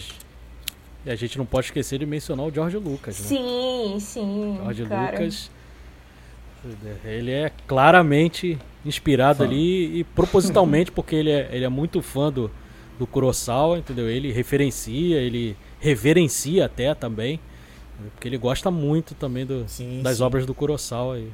e 1.06 1.10
a 1.12 1.14
gente 1.14 1.38
não 1.38 1.46
pode 1.46 1.66
esquecer 1.66 2.00
de 2.00 2.04
mencionar 2.04 2.46
o 2.46 2.50
George 2.52 2.78
Lucas, 2.78 3.16
né? 3.20 3.26
Sim, 3.28 3.96
sim. 4.00 4.58
George 4.60 4.84
claro. 4.84 5.12
Lucas 5.12 5.50
ele 7.04 7.30
é 7.30 7.52
claramente 7.64 8.58
inspirado 8.84 9.38
fã. 9.38 9.44
ali 9.44 10.00
e 10.00 10.04
propositalmente, 10.04 10.90
porque 10.92 11.14
ele 11.14 11.30
é, 11.30 11.48
ele 11.52 11.64
é 11.64 11.68
muito 11.68 12.02
fã 12.02 12.30
do, 12.32 12.50
do 12.98 13.06
Kurosawa, 13.06 13.78
entendeu? 13.78 14.10
Ele 14.10 14.32
referencia, 14.32 15.18
ele 15.18 15.56
reverencia 15.82 16.66
até 16.66 16.94
também, 16.94 17.40
porque 18.12 18.28
ele 18.28 18.38
gosta 18.38 18.70
muito 18.70 19.14
também 19.14 19.44
do, 19.44 19.68
sim, 19.68 20.00
das 20.02 20.18
sim. 20.18 20.22
obras 20.22 20.46
do 20.46 20.54
Kurosawa 20.54 21.18
e 21.18 21.28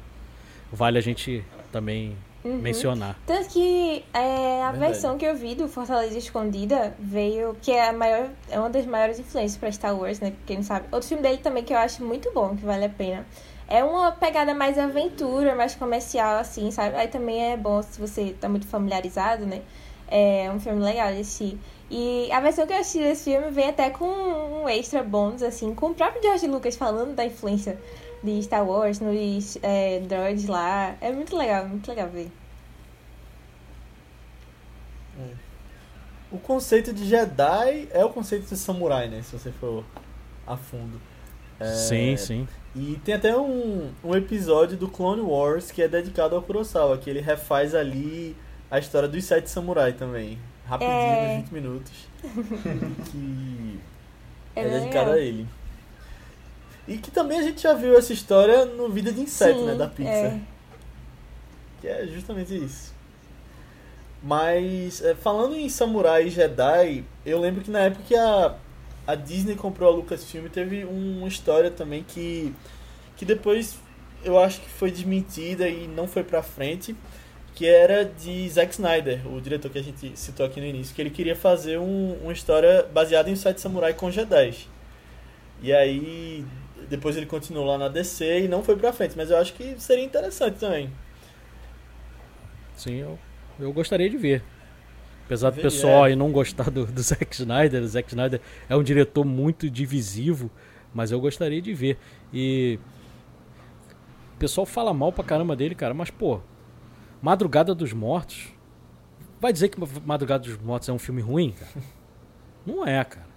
vale 0.73 0.97
a 0.97 1.01
gente 1.01 1.43
também 1.71 2.17
uhum. 2.43 2.57
mencionar. 2.57 3.15
Tanto 3.27 3.49
que 3.49 4.03
é, 4.11 4.63
a 4.63 4.71
Verdade. 4.71 4.91
versão 4.91 5.17
que 5.19 5.25
eu 5.25 5.35
vi 5.35 5.53
do 5.53 5.67
Fortaleza 5.67 6.17
Escondida 6.17 6.95
veio, 6.99 7.55
que 7.61 7.71
é 7.71 7.89
a 7.89 7.93
maior, 7.93 8.29
é 8.49 8.59
uma 8.59 8.71
das 8.71 8.87
maiores 8.87 9.19
influências 9.19 9.57
para 9.57 9.71
Star 9.71 9.95
Wars, 9.95 10.19
né? 10.19 10.33
Quem 10.47 10.57
não 10.57 10.63
sabe. 10.63 10.87
Outro 10.91 11.07
filme 11.07 11.21
dele 11.21 11.37
também 11.37 11.63
que 11.63 11.71
eu 11.71 11.77
acho 11.77 12.03
muito 12.03 12.31
bom, 12.33 12.55
que 12.55 12.65
vale 12.65 12.85
a 12.85 12.89
pena 12.89 13.25
é 13.67 13.83
uma 13.83 14.11
pegada 14.11 14.55
mais 14.55 14.79
aventura, 14.79 15.53
mais 15.53 15.75
comercial, 15.75 16.39
assim, 16.39 16.71
sabe? 16.71 16.95
Aí 16.95 17.07
também 17.07 17.51
é 17.51 17.55
bom 17.55 17.83
se 17.83 18.01
você 18.01 18.35
tá 18.41 18.49
muito 18.49 18.65
familiarizado, 18.65 19.45
né? 19.45 19.61
É 20.07 20.49
um 20.51 20.59
filme 20.59 20.81
legal 20.81 21.09
assistir. 21.09 21.55
E 21.89 22.31
a 22.31 22.39
versão 22.39 22.67
que 22.67 22.73
eu 22.73 22.77
assisti 22.77 22.99
desse 22.99 23.31
filme 23.31 23.49
vem 23.49 23.69
até 23.69 23.89
com 23.89 24.05
um 24.05 24.69
extra 24.69 25.01
bônus, 25.01 25.41
assim, 25.41 25.73
com 25.73 25.87
o 25.87 25.95
próprio 25.95 26.21
George 26.21 26.47
Lucas 26.47 26.75
falando 26.75 27.15
da 27.15 27.25
influência 27.25 27.79
de 28.23 28.43
Star 28.43 28.67
Wars 28.67 28.99
nos 28.99 29.57
é, 29.63 29.99
droids 30.01 30.45
lá. 30.45 30.95
É 31.01 31.11
muito 31.11 31.35
legal, 31.35 31.67
muito 31.67 31.87
legal 31.89 32.07
ver. 32.09 32.31
É. 35.19 35.33
O 36.31 36.37
conceito 36.37 36.93
de 36.93 37.05
Jedi 37.05 37.87
é 37.91 38.05
o 38.05 38.09
conceito 38.09 38.47
de 38.47 38.55
samurai, 38.55 39.09
né? 39.09 39.23
Se 39.23 39.37
você 39.37 39.51
for 39.51 39.83
a 40.45 40.55
fundo. 40.55 41.01
É... 41.59 41.65
Sim, 41.73 42.15
sim. 42.17 42.47
E 42.75 42.99
tem 43.03 43.15
até 43.15 43.35
um, 43.35 43.91
um 44.03 44.15
episódio 44.15 44.77
do 44.77 44.87
Clone 44.87 45.21
Wars 45.21 45.71
que 45.71 45.81
é 45.81 45.87
dedicado 45.87 46.35
ao 46.35 46.41
Kurosawa, 46.43 46.99
que 46.99 47.09
ele 47.09 47.19
refaz 47.19 47.73
ali 47.73 48.37
a 48.69 48.77
história 48.77 49.09
dos 49.09 49.25
Sete 49.25 49.49
Samurai 49.49 49.93
também. 49.93 50.37
Rapidinho, 50.69 50.95
é... 50.95 51.37
nos 51.37 51.49
20 51.49 51.51
minutos. 51.51 51.91
que 53.11 53.79
é, 54.55 54.61
é 54.61 54.79
dedicado 54.79 55.11
a 55.11 55.19
ele. 55.19 55.47
E 56.87 56.97
que 56.97 57.11
também 57.11 57.39
a 57.39 57.43
gente 57.43 57.61
já 57.61 57.73
viu 57.73 57.97
essa 57.97 58.13
história 58.13 58.65
no 58.65 58.89
Vida 58.89 59.11
de 59.11 59.21
Inseto, 59.21 59.59
Sim, 59.59 59.65
né? 59.65 59.75
Da 59.75 59.87
Pixar. 59.87 60.13
É. 60.13 60.39
Que 61.81 61.87
é 61.87 62.07
justamente 62.07 62.55
isso. 62.55 62.93
Mas, 64.21 65.01
é, 65.01 65.15
falando 65.15 65.55
em 65.55 65.69
Samurai 65.69 66.27
e 66.27 66.29
Jedi, 66.29 67.03
eu 67.25 67.39
lembro 67.39 67.61
que 67.63 67.71
na 67.71 67.79
época 67.79 68.03
que 68.07 68.15
a 68.15 68.55
a 69.09 69.15
Disney 69.15 69.55
comprou 69.55 69.91
a 69.91 69.95
Lucasfilm 69.95 70.47
teve 70.49 70.85
uma 70.85 71.27
história 71.27 71.71
também 71.71 72.05
que, 72.07 72.53
que 73.17 73.25
depois 73.25 73.79
eu 74.23 74.37
acho 74.37 74.61
que 74.61 74.69
foi 74.69 74.91
desmentida 74.91 75.67
e 75.67 75.87
não 75.87 76.07
foi 76.07 76.23
pra 76.23 76.43
frente, 76.43 76.95
que 77.55 77.65
era 77.65 78.05
de 78.05 78.47
Zack 78.49 78.73
Snyder, 78.73 79.27
o 79.27 79.41
diretor 79.41 79.69
que 79.69 79.79
a 79.79 79.83
gente 79.83 80.17
citou 80.17 80.45
aqui 80.45 80.59
no 80.59 80.65
início, 80.65 80.95
que 80.95 81.01
ele 81.01 81.09
queria 81.09 81.35
fazer 81.35 81.77
um, 81.77 82.13
uma 82.21 82.33
história 82.33 82.83
baseada 82.83 83.29
em 83.29 83.35
Sete 83.35 83.59
Samurai 83.59 83.93
com 83.93 84.09
Jedi. 84.09 84.67
E 85.61 85.73
aí 85.73 86.45
depois 86.89 87.17
ele 87.17 87.25
continuou 87.25 87.65
lá 87.65 87.77
na 87.77 87.87
DC 87.87 88.45
e 88.45 88.47
não 88.47 88.63
foi 88.63 88.75
pra 88.75 88.93
frente, 88.93 89.13
mas 89.15 89.29
eu 89.29 89.37
acho 89.37 89.53
que 89.53 89.75
seria 89.77 90.03
interessante 90.03 90.59
também. 90.59 90.89
Sim, 92.75 92.95
eu, 92.95 93.19
eu 93.59 93.73
gostaria 93.73 94.09
de 94.09 94.17
ver. 94.17 94.43
Apesar 95.25 95.51
do 95.51 95.61
pessoal 95.61 96.05
aí 96.05 96.15
não 96.15 96.31
gostar 96.31 96.71
do, 96.71 96.85
do 96.87 97.01
Zack 97.01 97.35
Snyder, 97.35 97.83
o 97.83 97.87
Zack 97.87 98.09
Snyder 98.09 98.41
é 98.67 98.75
um 98.75 98.81
diretor 98.81 99.23
muito 99.23 99.69
divisivo, 99.69 100.49
mas 100.93 101.11
eu 101.11 101.19
gostaria 101.19 101.61
de 101.61 101.73
ver. 101.73 101.97
E 102.33 102.79
o 104.35 104.39
pessoal 104.39 104.65
fala 104.65 104.91
mal 104.93 105.11
pra 105.11 105.23
caramba 105.23 105.55
dele, 105.55 105.75
cara, 105.75 105.93
mas 105.93 106.09
pô, 106.09 106.41
Madrugada 107.21 107.75
dos 107.75 107.93
Mortos. 107.93 108.49
Vai 109.39 109.53
dizer 109.53 109.69
que 109.69 109.77
Madrugada 110.05 110.43
dos 110.43 110.57
Mortos 110.57 110.89
é 110.89 110.93
um 110.93 110.99
filme 110.99 111.21
ruim, 111.21 111.51
cara? 111.51 111.71
Não 112.65 112.85
é, 112.85 113.03
cara. 113.03 113.27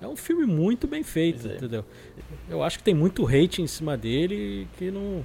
É 0.00 0.06
um 0.06 0.16
filme 0.16 0.44
muito 0.44 0.88
bem 0.88 1.04
feito, 1.04 1.48
é. 1.48 1.54
entendeu? 1.54 1.84
Eu 2.48 2.62
acho 2.62 2.78
que 2.78 2.84
tem 2.84 2.94
muito 2.94 3.24
hate 3.24 3.62
em 3.62 3.68
cima 3.68 3.96
dele 3.96 4.66
que 4.76 4.90
não, 4.90 5.24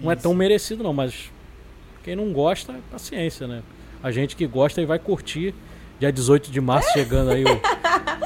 não 0.00 0.10
é 0.10 0.16
tão 0.16 0.32
merecido 0.32 0.82
não, 0.82 0.94
mas 0.94 1.30
quem 2.02 2.16
não 2.16 2.32
gosta, 2.32 2.74
paciência, 2.90 3.46
né? 3.46 3.62
A 4.02 4.10
gente 4.10 4.34
que 4.34 4.46
gosta 4.46 4.80
e 4.80 4.86
vai 4.86 4.98
curtir. 4.98 5.54
Dia 5.98 6.12
18 6.12 6.50
de 6.50 6.60
março 6.60 6.90
chegando 6.92 7.30
aí 7.30 7.44
o 7.44 7.60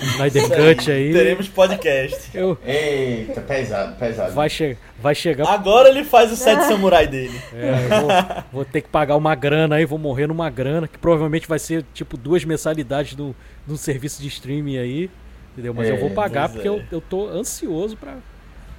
Snyder 0.00 0.48
Cut 0.48 0.90
aí. 0.90 1.12
Teremos 1.12 1.48
podcast. 1.48 2.30
Eu... 2.34 2.56
Eita, 2.64 3.42
pesado, 3.42 3.96
pesado. 3.96 4.32
Vai, 4.32 4.48
che 4.48 4.76
vai 4.98 5.14
chegar. 5.14 5.46
Agora 5.48 5.90
ele 5.90 6.02
faz 6.02 6.32
o 6.32 6.36
set 6.36 6.62
samurai 6.66 7.06
dele. 7.06 7.38
É, 7.52 8.00
vou, 8.00 8.08
vou, 8.52 8.64
ter 8.64 8.80
que 8.80 8.88
pagar 8.88 9.16
uma 9.16 9.34
grana 9.34 9.76
aí, 9.76 9.84
vou 9.84 9.98
morrer 9.98 10.26
numa 10.26 10.48
grana, 10.48 10.88
que 10.88 10.98
provavelmente 10.98 11.46
vai 11.46 11.58
ser 11.58 11.84
tipo 11.92 12.16
duas 12.16 12.44
mensalidades 12.44 13.14
do, 13.14 13.36
do 13.66 13.76
serviço 13.76 14.22
de 14.22 14.28
streaming 14.28 14.78
aí. 14.78 15.10
Entendeu? 15.52 15.74
Mas 15.74 15.88
é, 15.88 15.92
eu 15.92 15.98
vou 15.98 16.10
pagar 16.10 16.48
porque 16.48 16.66
é. 16.66 16.70
eu, 16.70 16.82
eu 16.90 17.00
tô 17.02 17.28
ansioso 17.28 17.96
pra, 17.96 18.14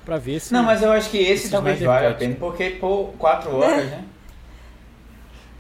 pra 0.04 0.18
ver 0.18 0.40
se. 0.40 0.52
Não, 0.52 0.64
mas 0.64 0.82
eu 0.82 0.92
acho 0.92 1.12
que 1.12 1.18
esse, 1.18 1.32
esse 1.32 1.52
talvez 1.52 1.80
valha 1.80 2.10
a 2.10 2.14
pena, 2.16 2.36
porque 2.40 2.72
por 2.72 3.14
quatro 3.20 3.56
horas, 3.56 3.86
né? 3.86 4.04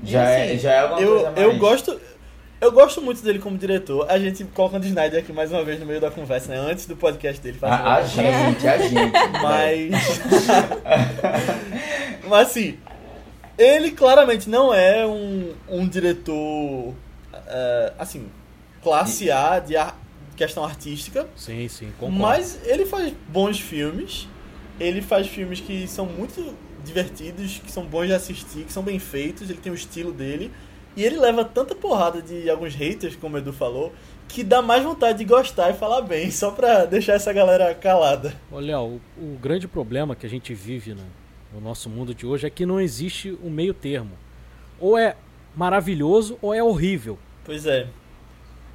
Já, 0.01 0.23
assim, 0.23 0.53
é, 0.53 0.57
já 0.57 0.71
é 0.71 0.79
alguma 0.79 1.01
eu, 1.01 1.11
coisa 1.11 1.31
mais. 1.31 1.43
Eu 1.43 1.57
gosto. 1.57 2.01
Eu 2.61 2.73
gosto 2.73 3.01
muito 3.01 3.21
dele 3.23 3.39
como 3.39 3.57
diretor. 3.57 4.05
A 4.09 4.19
gente 4.19 4.43
colocando 4.43 4.85
Snyder 4.85 5.21
aqui 5.21 5.31
mais 5.31 5.49
uma 5.51 5.63
vez 5.63 5.79
no 5.79 5.85
meio 5.85 6.01
da 6.01 6.11
conversa, 6.11 6.51
né? 6.51 6.59
Antes 6.59 6.85
do 6.85 6.95
podcast 6.95 7.41
dele. 7.41 7.57
A, 7.61 7.95
a 7.95 8.03
gente, 8.03 8.67
a 8.67 8.77
gente. 8.77 9.13
Mas. 9.41 10.19
Mas 12.27 12.49
assim. 12.49 12.77
Ele 13.57 13.91
claramente 13.91 14.49
não 14.49 14.73
é 14.73 15.05
um, 15.07 15.53
um 15.69 15.87
diretor. 15.87 16.35
Uh, 16.35 16.95
assim. 17.97 18.27
Classe 18.83 19.31
A 19.31 19.59
de 19.59 19.77
ar, 19.77 19.97
questão 20.35 20.63
artística. 20.63 21.27
Sim, 21.35 21.67
sim, 21.67 21.91
concordo. 21.97 22.21
Mas 22.21 22.59
ele 22.65 22.85
faz 22.85 23.13
bons 23.29 23.59
filmes. 23.59 24.27
Ele 24.79 25.01
faz 25.01 25.27
filmes 25.27 25.61
que 25.61 25.87
são 25.87 26.05
muito 26.05 26.55
divertidos, 26.83 27.59
que 27.59 27.71
são 27.71 27.85
bons 27.85 28.07
de 28.07 28.13
assistir, 28.13 28.63
que 28.63 28.71
são 28.71 28.83
bem 28.83 28.99
feitos. 28.99 29.49
Ele 29.49 29.59
tem 29.59 29.71
o 29.71 29.75
estilo 29.75 30.11
dele. 30.11 30.51
E 30.95 31.03
ele 31.03 31.17
leva 31.17 31.45
tanta 31.45 31.75
porrada 31.75 32.21
de 32.21 32.49
alguns 32.49 32.73
haters, 32.73 33.15
como 33.15 33.35
o 33.35 33.39
Edu 33.39 33.53
falou, 33.53 33.93
que 34.27 34.43
dá 34.43 34.61
mais 34.61 34.83
vontade 34.83 35.17
de 35.17 35.25
gostar 35.25 35.69
e 35.69 35.73
falar 35.73 36.01
bem, 36.01 36.29
só 36.31 36.51
pra 36.51 36.85
deixar 36.85 37.13
essa 37.13 37.31
galera 37.31 37.73
calada. 37.73 38.33
Olha, 38.51 38.79
o, 38.79 38.99
o 39.17 39.37
grande 39.41 39.67
problema 39.67 40.15
que 40.15 40.25
a 40.25 40.29
gente 40.29 40.53
vive 40.53 40.93
no, 40.93 41.03
no 41.53 41.61
nosso 41.61 41.89
mundo 41.89 42.13
de 42.13 42.25
hoje 42.25 42.45
é 42.47 42.49
que 42.49 42.65
não 42.65 42.79
existe 42.79 43.37
um 43.43 43.49
meio 43.49 43.73
termo. 43.73 44.11
Ou 44.79 44.97
é 44.97 45.15
maravilhoso 45.55 46.37
ou 46.41 46.53
é 46.53 46.63
horrível. 46.63 47.17
Pois 47.43 47.65
é. 47.65 47.87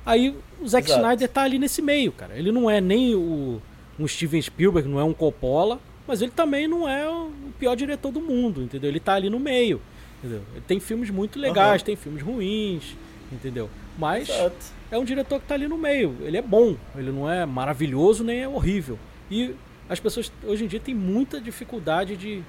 Aí 0.05 0.37
o 0.61 0.69
Zack 0.69 0.87
Exato. 0.87 1.01
Snyder 1.01 1.29
tá 1.29 1.43
ali 1.43 1.59
nesse 1.59 1.81
meio, 1.81 2.12
cara. 2.12 2.37
Ele 2.37 2.53
não 2.53 2.69
é 2.69 2.81
nem 2.81 3.15
o, 3.15 3.61
um 3.99 4.07
Steven 4.07 4.43
Spielberg, 4.43 4.89
não 4.89 5.01
é 5.01 5.05
um 5.05 5.15
Coppola, 5.15 5.81
mas 6.07 6.21
ele 6.21 6.33
também 6.33 6.69
não 6.69 6.89
é 6.89 7.09
o 7.09 7.31
pior 7.59 7.75
diretor 7.75 8.12
do 8.12 8.21
mundo, 8.21 8.62
entendeu? 8.62 8.91
Ele 8.91 9.01
tá 9.01 9.15
ali 9.15 9.31
no 9.31 9.41
meio. 9.41 9.81
Entendeu? 10.25 10.43
Ele 10.53 10.64
tem 10.66 10.81
filmes 10.81 11.11
muito 11.11 11.39
legais, 11.39 11.83
uhum. 11.83 11.87
tem 11.87 11.97
filmes 11.97 12.22
ruins, 12.22 12.97
entendeu? 13.31 13.68
Mas 13.99 14.31
Exato. 14.31 14.57
é 14.91 14.99
um 14.99 15.05
diretor 15.05 15.39
que 15.39 15.45
está 15.45 15.55
ali 15.55 15.68
no 15.68 15.77
meio. 15.77 16.16
Ele 16.22 16.39
é 16.39 16.43
bom, 16.43 16.77
ele 16.97 17.12
não 17.12 17.31
é 17.31 17.45
maravilhoso 17.45 18.25
nem 18.25 18.41
é 18.41 18.49
horrível. 18.49 18.99
E 19.31 19.55
as 19.87 20.01
pessoas 20.01 20.33
hoje 20.43 20.64
em 20.64 20.66
dia 20.66 20.81
têm 20.81 20.95
muita 20.95 21.39
dificuldade 21.39 22.16
de, 22.16 22.43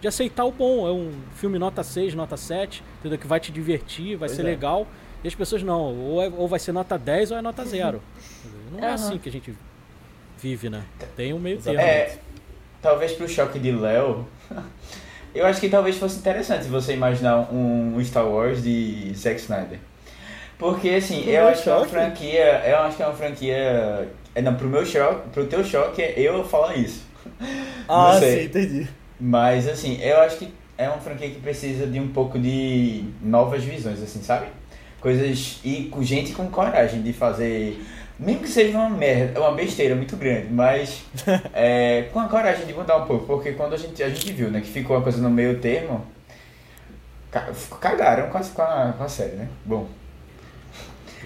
de 0.00 0.08
aceitar 0.08 0.46
o 0.46 0.50
bom. 0.50 0.88
É 0.88 0.90
um 0.90 1.12
filme 1.34 1.58
nota 1.58 1.82
6, 1.82 2.14
nota 2.14 2.34
7, 2.34 2.82
entendeu? 3.00 3.18
Que 3.18 3.26
vai 3.26 3.38
te 3.38 3.52
divertir, 3.52 4.16
vai 4.16 4.28
pois 4.28 4.32
ser 4.32 4.42
é. 4.42 4.44
legal. 4.46 4.86
E 5.22 5.28
as 5.28 5.34
pessoas 5.34 5.62
não, 5.62 5.94
ou, 5.94 6.22
é, 6.22 6.32
ou 6.34 6.48
vai 6.48 6.58
ser 6.58 6.72
nota 6.72 6.96
10 6.96 7.32
ou 7.32 7.36
é 7.36 7.42
nota 7.42 7.62
0. 7.62 8.00
Não 8.70 8.78
uhum. 8.78 8.84
é 8.84 8.92
assim 8.92 9.16
que 9.16 9.30
a 9.30 9.32
gente 9.32 9.54
vive, 10.40 10.68
né? 10.68 10.84
Tem 11.16 11.32
um 11.32 11.38
meio 11.38 11.60
termo. 11.60 11.80
É, 11.80 12.18
talvez 12.82 13.12
pro 13.12 13.26
choque 13.26 13.58
de 13.58 13.72
Léo. 13.72 14.26
Eu 15.34 15.46
acho 15.46 15.60
que 15.60 15.68
talvez 15.68 15.96
fosse 15.96 16.18
interessante 16.18 16.66
você 16.68 16.94
imaginar 16.94 17.52
um 17.52 18.02
Star 18.04 18.26
Wars 18.26 18.62
de 18.62 19.12
Zack 19.14 19.40
Snyder. 19.40 19.78
Porque 20.58 20.90
assim, 20.90 21.24
eu 21.28 21.46
acho 21.46 21.62
que 21.62 21.70
é 21.70 21.74
uma 21.74 21.86
franquia. 21.86 22.62
Eu 22.66 22.78
acho 22.78 22.96
que 22.96 23.02
é 23.02 23.06
uma 23.06 23.16
franquia. 23.16 24.08
É, 24.34 24.42
não, 24.42 24.54
pro 24.54 24.68
meu 24.68 24.84
choque, 24.84 25.28
pro 25.30 25.46
teu 25.46 25.64
choque, 25.64 26.02
eu 26.16 26.44
falar 26.44 26.76
isso. 26.76 27.06
Ah, 27.88 28.18
sim, 28.18 28.44
entendi. 28.44 28.88
Mas 29.20 29.68
assim, 29.68 30.00
eu 30.02 30.20
acho 30.20 30.38
que 30.38 30.52
é 30.76 30.88
uma 30.88 30.98
franquia 30.98 31.30
que 31.30 31.40
precisa 31.40 31.86
de 31.86 31.98
um 31.98 32.08
pouco 32.08 32.38
de 32.38 33.04
novas 33.22 33.64
visões, 33.64 34.02
assim, 34.02 34.22
sabe? 34.22 34.46
Coisas. 35.00 35.60
E 35.64 35.84
com 35.84 36.02
gente 36.02 36.32
com 36.32 36.48
coragem 36.48 37.02
de 37.02 37.12
fazer 37.12 37.80
mesmo 38.18 38.42
que 38.42 38.48
seja 38.48 38.76
uma 38.76 38.90
merda, 38.90 39.40
uma 39.40 39.52
besteira 39.52 39.94
muito 39.94 40.16
grande, 40.16 40.52
mas 40.52 41.04
é, 41.54 42.08
com 42.12 42.18
a 42.18 42.28
coragem 42.28 42.66
de 42.66 42.74
mudar 42.74 42.96
um 42.96 43.06
pouco, 43.06 43.26
porque 43.26 43.52
quando 43.52 43.74
a 43.74 43.76
gente, 43.76 44.02
a 44.02 44.08
gente 44.08 44.32
viu 44.32 44.50
né, 44.50 44.60
que 44.60 44.68
ficou 44.68 44.96
uma 44.96 45.02
coisa 45.02 45.20
no 45.22 45.30
meio 45.30 45.60
termo, 45.60 46.04
cagaram 47.80 48.28
com 48.30 48.38
a, 48.38 48.42
com 48.42 48.62
a, 48.62 48.94
com 48.96 49.04
a 49.04 49.08
série, 49.08 49.36
né? 49.36 49.48
Bom, 49.64 49.88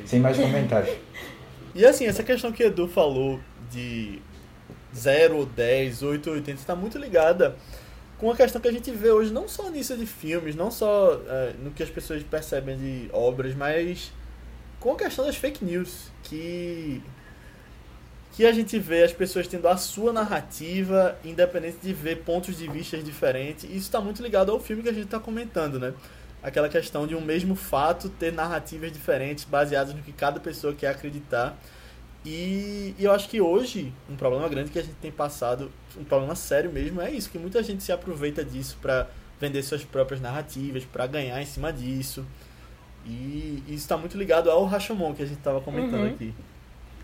sem 0.04 0.20
mais 0.20 0.36
comentários. 0.36 0.94
E 1.74 1.86
assim, 1.86 2.04
essa 2.04 2.22
questão 2.22 2.52
que 2.52 2.62
Edu 2.62 2.86
falou 2.86 3.40
de 3.70 4.20
0, 4.94 5.46
10, 5.46 6.02
8, 6.02 6.30
80 6.30 6.60
está 6.60 6.76
muito 6.76 6.98
ligada 6.98 7.56
com 8.22 8.30
a 8.30 8.36
questão 8.36 8.60
que 8.60 8.68
a 8.68 8.72
gente 8.72 8.88
vê 8.92 9.10
hoje, 9.10 9.32
não 9.32 9.48
só 9.48 9.68
nisso 9.68 9.96
de 9.96 10.06
filmes, 10.06 10.54
não 10.54 10.70
só 10.70 11.20
é, 11.26 11.54
no 11.58 11.72
que 11.72 11.82
as 11.82 11.90
pessoas 11.90 12.22
percebem 12.22 12.76
de 12.76 13.08
obras, 13.12 13.54
mas 13.54 14.12
com 14.82 14.92
a 14.92 14.96
questão 14.96 15.24
das 15.24 15.36
fake 15.36 15.64
news, 15.64 16.10
que 16.24 17.00
que 18.32 18.46
a 18.46 18.52
gente 18.52 18.78
vê 18.78 19.02
as 19.02 19.12
pessoas 19.12 19.46
tendo 19.46 19.68
a 19.68 19.76
sua 19.76 20.10
narrativa, 20.10 21.18
independente 21.22 21.76
de 21.82 21.92
ver 21.92 22.22
pontos 22.22 22.56
de 22.56 22.66
vista 22.66 22.96
diferentes. 22.96 23.64
Isso 23.64 23.76
está 23.76 24.00
muito 24.00 24.22
ligado 24.22 24.50
ao 24.50 24.58
filme 24.58 24.82
que 24.82 24.88
a 24.88 24.92
gente 24.92 25.04
está 25.04 25.20
comentando, 25.20 25.78
né? 25.78 25.92
Aquela 26.42 26.66
questão 26.66 27.06
de 27.06 27.14
um 27.14 27.20
mesmo 27.20 27.54
fato 27.54 28.08
ter 28.08 28.32
narrativas 28.32 28.90
diferentes, 28.90 29.44
baseadas 29.44 29.94
no 29.94 30.02
que 30.02 30.12
cada 30.12 30.40
pessoa 30.40 30.72
quer 30.74 30.88
acreditar. 30.88 31.58
E, 32.24 32.94
e 32.98 33.04
eu 33.04 33.12
acho 33.12 33.28
que 33.28 33.38
hoje, 33.38 33.92
um 34.08 34.16
problema 34.16 34.48
grande 34.48 34.70
que 34.70 34.78
a 34.78 34.82
gente 34.82 34.94
tem 34.94 35.12
passado, 35.12 35.70
um 35.94 36.04
problema 36.04 36.34
sério 36.34 36.72
mesmo, 36.72 37.02
é 37.02 37.10
isso, 37.10 37.28
que 37.28 37.38
muita 37.38 37.62
gente 37.62 37.82
se 37.82 37.92
aproveita 37.92 38.42
disso 38.42 38.78
para 38.80 39.08
vender 39.38 39.62
suas 39.62 39.84
próprias 39.84 40.22
narrativas, 40.22 40.84
para 40.86 41.06
ganhar 41.06 41.40
em 41.40 41.46
cima 41.46 41.70
disso. 41.70 42.24
E 43.04 43.62
isso 43.66 43.78
está 43.78 43.96
muito 43.96 44.16
ligado 44.16 44.50
ao 44.50 44.64
Rashomon 44.64 45.14
que 45.14 45.22
a 45.22 45.26
gente 45.26 45.38
estava 45.38 45.60
comentando 45.60 46.02
uhum. 46.02 46.08
aqui. 46.08 46.34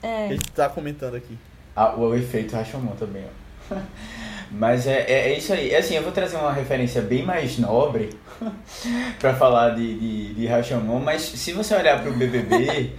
É. 0.02 0.26
Que 0.26 0.32
a 0.32 0.36
gente 0.36 0.48
está 0.48 0.68
comentando 0.68 1.16
aqui. 1.16 1.36
Ah, 1.74 1.94
o 1.96 2.14
efeito 2.14 2.54
Rashomon 2.54 2.94
também, 2.96 3.24
ó. 3.24 3.74
Mas 4.50 4.86
é, 4.86 5.00
é, 5.02 5.32
é, 5.32 5.38
isso 5.38 5.52
aí. 5.52 5.70
É 5.70 5.78
assim, 5.78 5.94
eu 5.94 6.02
vou 6.02 6.12
trazer 6.12 6.36
uma 6.36 6.52
referência 6.52 7.02
bem 7.02 7.22
mais 7.22 7.58
nobre 7.58 8.10
para 9.20 9.34
falar 9.34 9.70
de, 9.70 9.98
de, 9.98 10.34
de 10.34 10.46
Rashomon, 10.46 11.00
mas 11.00 11.20
se 11.20 11.52
você 11.52 11.74
olhar 11.74 12.00
para 12.00 12.10
o 12.10 12.14
BBB 12.14 12.92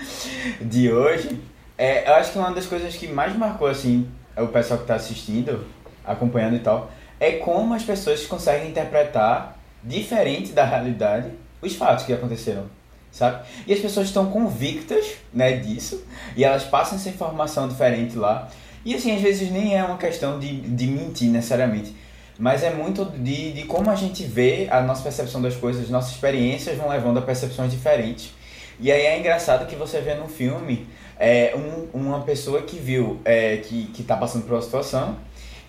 de 0.60 0.92
hoje, 0.92 1.40
é, 1.78 2.08
eu 2.10 2.14
acho 2.16 2.32
que 2.32 2.38
uma 2.38 2.52
das 2.52 2.66
coisas 2.66 2.94
que 2.94 3.08
mais 3.08 3.34
marcou 3.34 3.68
assim 3.68 4.06
o 4.36 4.48
pessoal 4.48 4.78
que 4.78 4.84
está 4.84 4.96
assistindo, 4.96 5.64
acompanhando 6.04 6.56
e 6.56 6.60
tal, 6.60 6.90
é 7.18 7.32
como 7.32 7.74
as 7.74 7.84
pessoas 7.84 8.26
conseguem 8.26 8.68
interpretar 8.68 9.58
diferente 9.82 10.52
da 10.52 10.64
realidade 10.64 11.30
os 11.62 11.74
fatos 11.74 12.04
que 12.04 12.12
aconteceram, 12.12 12.64
sabe? 13.10 13.44
E 13.66 13.72
as 13.72 13.78
pessoas 13.78 14.08
estão 14.08 14.26
convictas, 14.26 15.14
né, 15.32 15.52
disso, 15.52 16.04
e 16.36 16.44
elas 16.44 16.64
passam 16.64 16.98
essa 16.98 17.08
informação 17.08 17.68
diferente 17.68 18.16
lá. 18.16 18.48
E 18.84 18.94
assim, 18.94 19.14
às 19.14 19.22
vezes 19.22 19.50
nem 19.50 19.76
é 19.76 19.84
uma 19.84 19.96
questão 19.96 20.38
de, 20.40 20.60
de 20.60 20.86
mentir 20.88 21.30
necessariamente, 21.30 21.94
mas 22.38 22.62
é 22.64 22.70
muito 22.70 23.04
de, 23.04 23.52
de 23.52 23.62
como 23.64 23.90
a 23.90 23.94
gente 23.94 24.24
vê 24.24 24.66
a 24.70 24.82
nossa 24.82 25.02
percepção 25.02 25.40
das 25.40 25.54
coisas, 25.54 25.88
nossas 25.88 26.12
experiências 26.12 26.76
vão 26.76 26.88
levando 26.88 27.18
a 27.18 27.22
percepções 27.22 27.70
diferentes. 27.70 28.32
E 28.80 28.90
aí 28.90 29.02
é 29.02 29.18
engraçado 29.18 29.66
que 29.66 29.76
você 29.76 30.00
vê 30.00 30.14
no 30.14 30.26
filme 30.26 30.88
é, 31.18 31.54
um, 31.54 32.00
uma 32.00 32.22
pessoa 32.22 32.62
que 32.62 32.76
viu 32.76 33.20
é, 33.24 33.58
que, 33.58 33.84
que 33.86 34.02
tá 34.02 34.16
passando 34.16 34.42
por 34.42 34.54
uma 34.54 34.62
situação 34.62 35.16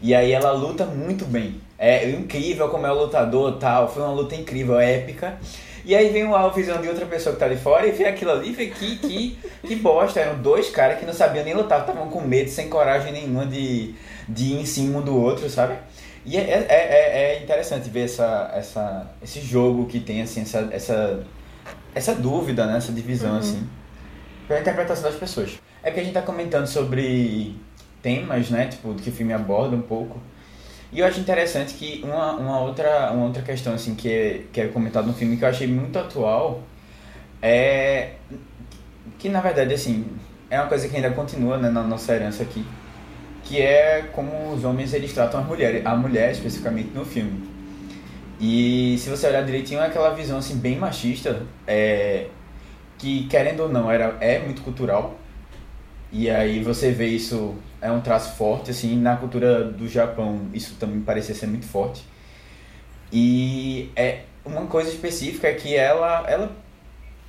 e 0.04 0.14
aí 0.14 0.34
ela 0.34 0.52
luta 0.52 0.86
muito 0.86 1.24
bem. 1.24 1.62
É 1.80 2.10
incrível 2.10 2.68
como 2.68 2.86
é 2.86 2.92
o 2.92 2.94
lutador 2.94 3.58
tal. 3.58 3.88
Foi 3.88 4.04
uma 4.04 4.12
luta 4.12 4.36
incrível, 4.36 4.78
épica. 4.78 5.38
E 5.86 5.94
aí 5.96 6.10
vem 6.10 6.24
a 6.34 6.48
visão 6.48 6.82
de 6.82 6.88
outra 6.88 7.06
pessoa 7.06 7.34
que 7.34 7.40
tá 7.40 7.46
ali 7.46 7.58
fora 7.58 7.86
e 7.86 7.92
vê 7.92 8.06
aquilo 8.06 8.32
ali 8.32 8.50
e 8.50 8.54
vê 8.54 8.68
que, 8.68 8.98
que, 8.98 9.38
que 9.68 9.76
bosta. 9.76 10.20
Eram 10.20 10.42
dois 10.42 10.70
caras 10.70 10.98
que 10.98 11.06
não 11.06 11.14
sabiam 11.14 11.44
nem 11.44 11.54
lutar, 11.54 11.82
estavam 11.82 12.10
com 12.10 12.22
medo, 12.22 12.50
sem 12.50 12.70
coragem 12.70 13.12
nenhuma 13.12 13.46
de, 13.46 13.94
de 14.28 14.54
ir 14.54 14.62
em 14.62 14.66
cima 14.66 15.00
um 15.00 15.02
do 15.02 15.20
outro, 15.20 15.50
sabe? 15.50 15.76
E 16.26 16.38
é, 16.38 16.42
é, 16.42 16.68
é, 16.70 17.36
é 17.36 17.44
interessante 17.44 17.90
ver 17.90 18.06
essa, 18.06 18.50
essa, 18.56 19.12
esse 19.22 19.42
jogo 19.42 19.86
que 19.86 20.00
tem, 20.00 20.22
assim, 20.22 20.42
essa, 20.42 20.70
essa, 20.72 21.24
essa 21.94 22.16
dúvida, 22.16 22.66
né? 22.66 22.78
Essa 22.78 22.94
divisão, 22.94 23.34
uhum. 23.34 23.40
assim, 23.40 23.70
pela 24.48 24.62
interpretação 24.62 25.04
das 25.04 25.20
pessoas. 25.20 25.60
É 25.84 25.92
que 25.92 26.00
a 26.00 26.04
gente 26.04 26.14
tá 26.14 26.22
comentando 26.22 26.66
sobre 26.66 27.58
temas, 28.02 28.50
né? 28.50 28.68
Tipo, 28.68 28.94
que 28.94 29.10
o 29.10 29.14
filme 29.14 29.34
aborda 29.34 29.76
um 29.76 29.82
pouco. 29.82 30.18
E 30.94 31.00
eu 31.00 31.08
acho 31.08 31.20
interessante 31.20 31.74
que 31.74 32.02
uma, 32.04 32.34
uma, 32.34 32.60
outra, 32.60 33.12
uma 33.12 33.26
outra 33.26 33.42
questão 33.42 33.74
assim, 33.74 33.96
que, 33.96 34.08
é, 34.08 34.42
que 34.54 34.62
é 34.62 34.68
comentada 34.68 35.08
no 35.08 35.14
filme 35.14 35.38
que 35.38 35.44
eu 35.44 35.50
achei 35.50 35.66
muito 35.66 35.98
atual 35.98 36.62
é 37.42 38.12
que 39.18 39.28
na 39.28 39.42
verdade 39.42 39.74
assim 39.74 40.06
é 40.52 40.60
uma 40.60 40.68
coisa 40.68 40.88
que 40.88 40.96
ainda 40.96 41.10
continua 41.10 41.58
né, 41.58 41.72
na 41.72 41.82
nossa 41.82 42.14
herança 42.14 42.44
aqui, 42.44 42.64
que 43.44 43.60
é 43.60 44.04
como 44.14 44.54
os 44.54 44.64
homens 44.64 44.94
eles 44.94 45.12
tratam 45.12 45.40
a 45.40 45.44
mulher, 45.44 45.82
a 45.84 45.96
mulher 45.96 46.32
especificamente 46.32 46.92
no 46.94 47.04
filme. 47.04 47.44
E 48.40 48.96
se 49.00 49.10
você 49.10 49.26
olhar 49.28 49.44
direitinho, 49.44 49.80
é 49.80 49.88
aquela 49.88 50.14
visão 50.14 50.38
assim 50.38 50.58
bem 50.58 50.78
machista, 50.78 51.42
é, 51.66 52.28
que 53.00 53.26
querendo 53.28 53.62
ou 53.62 53.70
não 53.70 53.90
era 53.90 54.16
é 54.22 54.38
muito 54.38 54.62
cultural. 54.62 55.18
E 56.14 56.30
aí 56.30 56.62
você 56.64 56.92
vê 56.92 57.08
isso 57.08 57.56
é 57.82 57.92
um 57.92 58.00
traço 58.00 58.36
forte 58.38 58.70
assim 58.72 58.96
na 59.02 59.18
cultura 59.18 59.64
do 59.64 59.88
Japão, 59.90 60.42
isso 60.54 60.76
também 60.80 61.02
parecia 61.02 61.34
ser 61.34 61.48
muito 61.48 61.66
forte. 61.66 62.04
E 63.12 63.92
é 63.96 64.22
uma 64.46 64.68
coisa 64.68 64.90
específica 64.90 65.48
é 65.48 65.54
que 65.54 65.76
ela 65.76 66.24
ela 66.30 66.52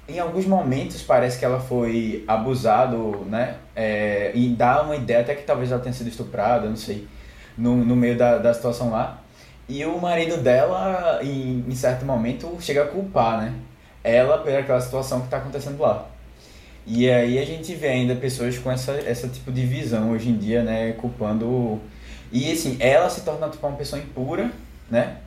em 0.07 0.19
alguns 0.19 0.45
momentos 0.47 1.03
parece 1.03 1.39
que 1.39 1.45
ela 1.47 1.61
foi 1.61 2.25
abusado, 2.29 3.25
né? 3.27 3.57
É, 3.75 4.33
e 4.35 4.49
dá 4.51 4.83
uma 4.83 4.97
ideia 4.97 5.21
até 5.21 5.35
que 5.35 5.45
talvez 5.45 5.73
ela 5.73 5.81
tenha 5.81 5.95
sido 5.95 6.09
estuprada, 6.09 6.69
não 6.69 6.77
sei, 6.77 7.09
no, 7.57 7.77
no 7.77 7.97
meio 7.97 8.19
da, 8.19 8.37
da 8.39 8.53
situação 8.53 8.91
lá. 8.91 9.19
E 9.67 9.85
o 9.87 9.99
marido 9.99 10.37
dela, 10.37 11.21
em, 11.23 11.65
em 11.67 11.75
certo 11.75 12.05
momento, 12.05 12.55
chega 12.61 12.83
a 12.85 12.87
culpar, 12.87 13.39
né? 13.41 13.55
Ela 14.03 14.39
pela 14.39 14.81
situação 14.81 15.21
que 15.21 15.27
está 15.27 15.39
acontecendo 15.39 15.81
lá. 15.81 16.07
E 16.87 17.11
aí 17.11 17.39
a 17.39 17.45
gente 17.45 17.75
vê 17.75 17.89
ainda 17.89 18.15
pessoas 18.15 18.59
com 18.59 18.71
essa, 18.71 18.93
essa 18.93 19.27
tipo 19.29 19.51
de 19.51 19.65
visão 19.65 20.11
hoje 20.11 20.29
em 20.29 20.37
dia, 20.37 20.63
né? 20.63 20.93
Culpando. 20.93 21.81
E 22.31 22.53
assim, 22.53 22.77
ela 22.79 23.09
se 23.09 23.23
torna 23.23 23.49
tipo, 23.49 23.67
uma 23.67 23.77
pessoa 23.77 24.01
impura, 24.01 24.51
né? 24.91 25.19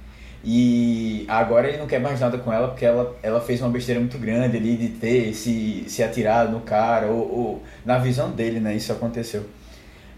E 0.44 1.26
agora 1.28 1.68
ele 1.68 1.78
não 1.78 1.88
quer 1.88 2.00
mais 2.00 2.20
nada 2.20 2.38
com 2.38 2.54
ela 2.54 2.68
porque 2.68 2.86
ela, 2.86 3.16
ela 3.24 3.42
fez 3.42 3.60
uma 3.60 3.70
besteira 3.70 4.00
muito 4.00 4.18
grande 4.18 4.56
ali 4.56 4.78
de 4.78 4.90
ter 4.90 5.34
se, 5.34 5.86
se 5.88 6.04
atirado 6.04 6.52
no 6.52 6.62
cara, 6.62 7.08
ou, 7.08 7.32
ou 7.32 7.64
na 7.84 7.98
visão 7.98 8.32
dele, 8.32 8.60
né? 8.60 8.76
Isso 8.76 8.92
aconteceu. 8.92 9.44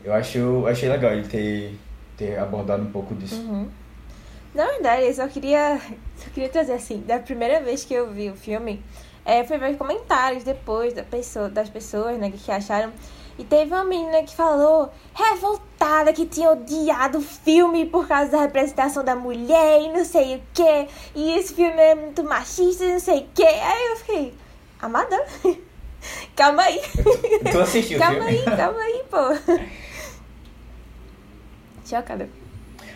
Eu 0.04 0.14
acho, 0.14 0.68
achei 0.68 0.90
legal 0.90 1.14
ele 1.14 1.28
ter, 1.28 1.74
ter 2.18 2.38
abordado 2.38 2.84
um 2.84 2.92
pouco 2.92 3.16
disso. 3.16 3.42
Uhum. 3.42 3.68
Na 4.54 4.66
verdade, 4.66 5.04
eu 5.04 5.14
só 5.14 5.28
queria, 5.28 5.80
só 6.18 6.30
queria 6.34 6.50
trazer 6.50 6.74
assim, 6.74 7.04
da 7.08 7.20
primeira 7.20 7.62
vez 7.62 7.86
que 7.86 7.94
eu 7.94 8.12
vi 8.12 8.30
o 8.30 8.36
filme, 8.36 8.84
é, 9.30 9.44
foi 9.44 9.60
ver 9.60 9.78
comentários 9.78 10.44
depois 10.44 10.92
da 10.92 11.04
pessoa, 11.04 11.48
das 11.50 11.70
pessoas, 11.70 12.18
né, 12.18 12.32
que 12.32 12.52
acharam. 12.52 12.92
E 13.38 13.44
teve 13.44 13.72
uma 13.72 13.84
menina 13.86 14.24
que 14.24 14.36
falou, 14.36 14.92
revoltada, 15.14 16.12
que 16.12 16.26
tinha 16.26 16.50
odiado 16.50 17.20
o 17.20 17.22
filme 17.22 17.86
por 17.86 18.08
causa 18.08 18.32
da 18.32 18.42
representação 18.42 19.06
da 19.06 19.16
mulher 19.16 19.84
e 19.84 19.90
não 19.90 20.04
sei 20.04 20.38
o 20.38 20.42
que. 20.52 20.88
E 21.16 21.38
esse 21.38 21.54
filme 21.54 21.80
é 21.80 21.94
muito 21.94 22.24
machista 22.24 22.84
e 22.84 22.92
não 22.94 23.00
sei 23.00 23.20
o 23.20 23.28
que. 23.34 23.46
Aí 23.46 23.88
eu 23.92 23.96
fiquei, 23.98 24.34
amada, 24.82 25.24
calma 26.36 26.64
aí. 26.64 26.82
Tu 27.52 27.60
assistiu 27.60 28.00
calma 28.00 28.26
aí, 28.26 28.44
calma 28.44 28.80
aí, 28.82 29.04
pô. 29.10 29.18
Chocada. 31.86 32.28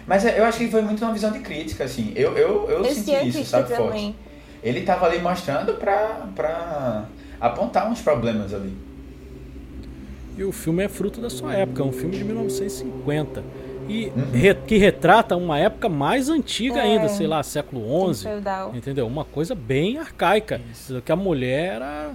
Mas 0.05 0.25
eu 0.25 0.43
acho 0.43 0.57
que 0.57 0.69
foi 0.69 0.81
muito 0.81 1.05
uma 1.05 1.13
visão 1.13 1.31
de 1.31 1.39
crítica, 1.39 1.83
assim. 1.83 2.11
Eu, 2.15 2.35
eu, 2.35 2.69
eu, 2.69 2.83
eu 2.83 2.93
senti 2.93 3.29
isso, 3.29 3.45
sabe, 3.45 3.69
também. 3.69 4.13
forte. 4.13 4.32
Ele 4.63 4.81
tava 4.81 5.05
ali 5.05 5.19
mostrando 5.19 5.73
pra, 5.73 6.27
pra 6.35 7.05
apontar 7.39 7.91
uns 7.91 8.01
problemas 8.01 8.53
ali. 8.53 8.73
E 10.37 10.43
o 10.43 10.51
filme 10.51 10.83
é 10.83 10.89
fruto 10.89 11.21
da 11.21 11.29
sua 11.29 11.53
época, 11.53 11.83
é 11.83 11.85
um 11.85 11.91
filme 11.91 12.17
de 12.17 12.23
1950. 12.23 13.43
E 13.87 14.07
uhum. 14.07 14.31
re, 14.31 14.55
que 14.55 14.77
retrata 14.77 15.35
uma 15.35 15.59
época 15.59 15.89
mais 15.89 16.29
antiga 16.29 16.79
é. 16.79 16.81
ainda, 16.81 17.09
sei 17.09 17.27
lá, 17.27 17.43
século 17.43 18.13
XI. 18.13 18.27
Entendeu? 18.73 19.05
Uma 19.05 19.25
coisa 19.25 19.53
bem 19.53 19.97
arcaica. 19.97 20.61
Isso. 20.71 21.01
Que 21.01 21.11
a 21.11 21.15
mulher 21.15 21.75
era, 21.75 22.11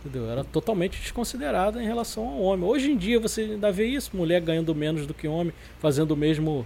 entendeu? 0.00 0.30
era 0.30 0.44
totalmente 0.44 1.00
desconsiderada 1.00 1.82
em 1.82 1.86
relação 1.86 2.26
ao 2.26 2.40
homem. 2.40 2.68
Hoje 2.68 2.92
em 2.92 2.96
dia 2.96 3.18
você 3.18 3.42
ainda 3.42 3.70
vê 3.72 3.86
isso, 3.86 4.16
mulher 4.16 4.40
ganhando 4.40 4.74
menos 4.74 5.06
do 5.06 5.12
que 5.12 5.26
homem, 5.26 5.52
fazendo 5.80 6.12
o 6.12 6.16
mesmo 6.16 6.64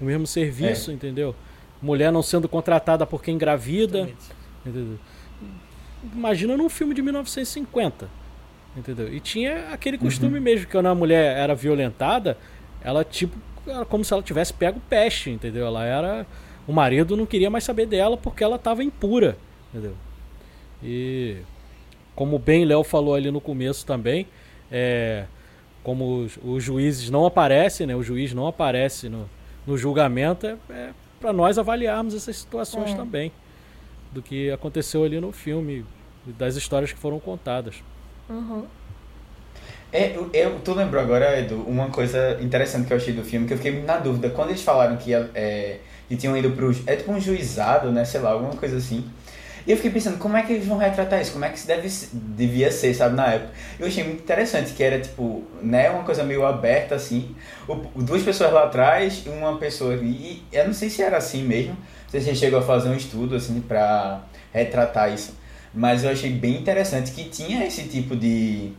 o 0.00 0.04
mesmo 0.04 0.26
serviço, 0.26 0.90
é. 0.90 0.94
entendeu? 0.94 1.34
Mulher 1.80 2.12
não 2.12 2.22
sendo 2.22 2.48
contratada 2.48 3.06
porque 3.06 3.30
engravida. 3.30 4.08
Entendeu? 4.64 4.98
Imagina 6.12 6.56
num 6.56 6.68
filme 6.68 6.94
de 6.94 7.02
1950. 7.02 8.08
Entendeu? 8.76 9.12
E 9.12 9.20
tinha 9.20 9.68
aquele 9.72 9.96
costume 9.96 10.38
uhum. 10.38 10.42
mesmo, 10.42 10.66
que 10.66 10.72
quando 10.72 10.86
a 10.86 10.94
mulher 10.94 11.36
era 11.36 11.54
violentada, 11.54 12.36
ela 12.82 13.04
tipo. 13.04 13.36
Era 13.66 13.84
como 13.84 14.04
se 14.04 14.12
ela 14.12 14.22
tivesse 14.22 14.52
pego 14.52 14.80
peste, 14.90 15.30
entendeu? 15.30 15.66
Ela 15.66 15.84
era. 15.84 16.26
O 16.66 16.72
marido 16.72 17.16
não 17.16 17.24
queria 17.24 17.48
mais 17.48 17.64
saber 17.64 17.86
dela 17.86 18.16
porque 18.16 18.42
ela 18.42 18.56
estava 18.56 18.82
impura. 18.82 19.38
Entendeu? 19.72 19.94
E 20.82 21.36
como 22.14 22.38
bem 22.38 22.64
Léo 22.64 22.82
falou 22.82 23.14
ali 23.14 23.30
no 23.30 23.40
começo 23.40 23.86
também, 23.86 24.26
é, 24.70 25.24
como 25.82 26.22
os, 26.22 26.38
os, 26.42 26.62
juízes 26.62 27.10
não 27.10 27.24
aparecem, 27.24 27.86
né? 27.86 27.94
O 27.94 28.02
juiz 28.02 28.34
não 28.34 28.46
aparece 28.46 29.08
no, 29.08 29.28
no 29.66 29.78
julgamento 29.78 30.46
é, 30.46 30.56
é 30.70 30.90
para 31.20 31.32
nós 31.32 31.58
avaliarmos 31.58 32.14
essas 32.14 32.36
situações 32.36 32.90
é. 32.90 32.94
também 32.94 33.32
do 34.14 34.22
que 34.22 34.50
aconteceu 34.50 35.04
ali 35.04 35.20
no 35.20 35.32
filme 35.32 35.84
das 36.38 36.56
histórias 36.56 36.92
que 36.92 36.98
foram 36.98 37.20
contadas. 37.20 37.82
Uhum. 38.30 38.64
É, 39.92 40.16
eu, 40.32 40.58
tu 40.58 40.74
lembrou 40.74 41.00
agora, 41.00 41.38
Edu, 41.38 41.62
uma 41.68 41.88
coisa 41.88 42.38
interessante 42.40 42.86
que 42.86 42.92
eu 42.92 42.96
achei 42.96 43.12
do 43.12 43.22
filme, 43.22 43.46
que 43.46 43.52
eu 43.52 43.56
fiquei 43.58 43.82
na 43.82 43.98
dúvida. 43.98 44.30
Quando 44.30 44.50
eles 44.50 44.62
falaram 44.62 44.96
que, 44.96 45.14
é, 45.14 45.78
que 46.08 46.16
tinham 46.16 46.36
ido 46.36 46.50
pro. 46.50 46.74
É 46.86 46.96
tipo 46.96 47.12
um 47.12 47.20
juizado, 47.20 47.92
né? 47.92 48.04
Sei 48.04 48.20
lá, 48.20 48.30
alguma 48.30 48.56
coisa 48.56 48.76
assim. 48.76 49.08
E 49.66 49.70
eu 49.70 49.76
fiquei 49.76 49.92
pensando, 49.92 50.18
como 50.18 50.36
é 50.36 50.42
que 50.42 50.52
eles 50.52 50.66
vão 50.66 50.76
retratar 50.76 51.22
isso? 51.22 51.32
Como 51.32 51.44
é 51.44 51.48
que 51.48 51.56
isso 51.56 51.66
deve, 51.66 51.88
devia 52.12 52.70
ser, 52.70 52.92
sabe, 52.92 53.14
na 53.14 53.34
época? 53.34 53.52
Eu 53.78 53.86
achei 53.86 54.04
muito 54.04 54.20
interessante, 54.20 54.72
que 54.72 54.82
era, 54.82 55.00
tipo, 55.00 55.42
né, 55.62 55.88
uma 55.88 56.02
coisa 56.02 56.22
meio 56.22 56.44
aberta, 56.44 56.96
assim. 56.96 57.34
O, 57.66 58.02
duas 58.02 58.22
pessoas 58.22 58.52
lá 58.52 58.64
atrás 58.64 59.22
e 59.24 59.28
uma 59.30 59.56
pessoa 59.58 59.94
ali. 59.94 60.08
E 60.10 60.42
eu 60.52 60.66
não 60.66 60.74
sei 60.74 60.90
se 60.90 61.02
era 61.02 61.16
assim 61.16 61.42
mesmo. 61.44 61.76
Não 62.04 62.10
sei 62.10 62.20
se 62.20 62.30
a 62.30 62.32
gente 62.32 62.40
chegou 62.40 62.60
a 62.60 62.62
fazer 62.62 62.88
um 62.88 62.94
estudo, 62.94 63.34
assim, 63.34 63.60
pra 63.60 64.22
retratar 64.52 65.12
isso. 65.12 65.34
Mas 65.74 66.04
eu 66.04 66.10
achei 66.10 66.30
bem 66.30 66.56
interessante 66.56 67.10
que 67.10 67.24
tinha 67.24 67.66
esse 67.66 67.88
tipo 67.88 68.14
de, 68.14 68.70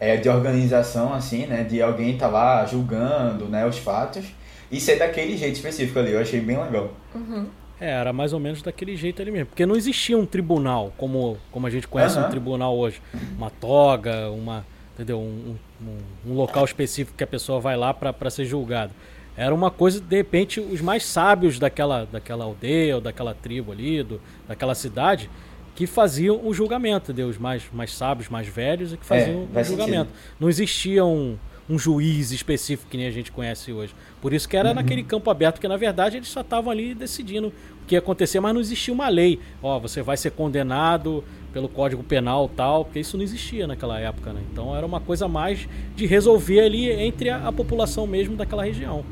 é, 0.00 0.16
de 0.16 0.28
organização, 0.28 1.12
assim, 1.12 1.46
né? 1.46 1.64
De 1.64 1.82
alguém 1.82 2.12
estar 2.14 2.28
tá 2.28 2.32
lá 2.32 2.66
julgando, 2.66 3.44
né, 3.46 3.66
os 3.66 3.78
fatos. 3.78 4.24
E 4.72 4.80
ser 4.80 4.98
daquele 4.98 5.36
jeito 5.36 5.56
específico 5.56 5.98
ali. 5.98 6.12
Eu 6.12 6.20
achei 6.20 6.40
bem 6.40 6.56
legal. 6.56 6.90
Uhum. 7.14 7.46
É, 7.80 7.90
era 7.90 8.12
mais 8.12 8.32
ou 8.32 8.40
menos 8.40 8.62
daquele 8.62 8.96
jeito 8.96 9.20
ali 9.20 9.30
mesmo. 9.30 9.46
Porque 9.46 9.66
não 9.66 9.76
existia 9.76 10.16
um 10.16 10.24
tribunal, 10.24 10.92
como, 10.96 11.36
como 11.50 11.66
a 11.66 11.70
gente 11.70 11.86
conhece 11.86 12.18
uhum. 12.18 12.26
um 12.26 12.30
tribunal 12.30 12.76
hoje. 12.76 13.02
Uma 13.36 13.50
toga, 13.50 14.30
uma, 14.30 14.64
entendeu? 14.94 15.18
Um, 15.20 15.56
um, 15.82 16.30
um 16.30 16.34
local 16.34 16.64
específico 16.64 17.16
que 17.16 17.24
a 17.24 17.26
pessoa 17.26 17.60
vai 17.60 17.76
lá 17.76 17.92
para 17.92 18.30
ser 18.30 18.46
julgada. 18.46 18.92
Era 19.36 19.54
uma 19.54 19.70
coisa, 19.70 20.00
de 20.00 20.16
repente, 20.16 20.60
os 20.60 20.80
mais 20.80 21.04
sábios 21.04 21.58
daquela, 21.58 22.06
daquela 22.10 22.44
aldeia 22.44 22.96
ou 22.96 23.00
daquela 23.00 23.34
tribo 23.34 23.72
ali, 23.72 24.02
do, 24.02 24.20
daquela 24.46 24.74
cidade, 24.74 25.28
que 25.74 25.86
faziam 25.86 26.40
o 26.46 26.54
julgamento, 26.54 27.10
entendeu? 27.10 27.28
Os 27.28 27.38
mais, 27.38 27.64
mais 27.72 27.92
sábios, 27.92 28.28
mais 28.28 28.46
velhos, 28.46 28.92
e 28.92 28.96
que 28.96 29.04
faziam 29.04 29.48
é, 29.52 29.60
o 29.60 29.64
julgamento. 29.64 30.10
Sentido. 30.10 30.36
Não 30.38 30.48
existia 30.48 31.04
um 31.04 31.36
um 31.68 31.78
juiz 31.78 32.30
específico 32.30 32.90
que 32.90 32.96
nem 32.96 33.06
a 33.06 33.10
gente 33.10 33.32
conhece 33.32 33.72
hoje. 33.72 33.94
Por 34.20 34.32
isso 34.32 34.48
que 34.48 34.56
era 34.56 34.70
uhum. 34.70 34.74
naquele 34.74 35.02
campo 35.02 35.30
aberto, 35.30 35.60
que 35.60 35.68
na 35.68 35.76
verdade 35.76 36.16
eles 36.16 36.28
só 36.28 36.40
estavam 36.40 36.70
ali 36.70 36.94
decidindo 36.94 37.48
o 37.48 37.86
que 37.86 37.94
ia 37.94 37.98
acontecer, 37.98 38.40
mas 38.40 38.52
não 38.52 38.60
existia 38.60 38.92
uma 38.92 39.08
lei. 39.08 39.40
Ó, 39.62 39.78
você 39.78 40.02
vai 40.02 40.16
ser 40.16 40.32
condenado 40.32 41.24
pelo 41.52 41.68
Código 41.68 42.02
Penal 42.02 42.50
tal, 42.54 42.84
porque 42.84 43.00
isso 43.00 43.16
não 43.16 43.24
existia 43.24 43.66
naquela 43.66 43.98
época, 43.98 44.32
né? 44.32 44.42
Então 44.52 44.76
era 44.76 44.84
uma 44.84 45.00
coisa 45.00 45.28
mais 45.28 45.68
de 45.94 46.04
resolver 46.04 46.60
ali 46.60 46.90
entre 46.90 47.30
a, 47.30 47.48
a 47.48 47.52
população 47.52 48.06
mesmo 48.06 48.36
daquela 48.36 48.64
região. 48.64 49.04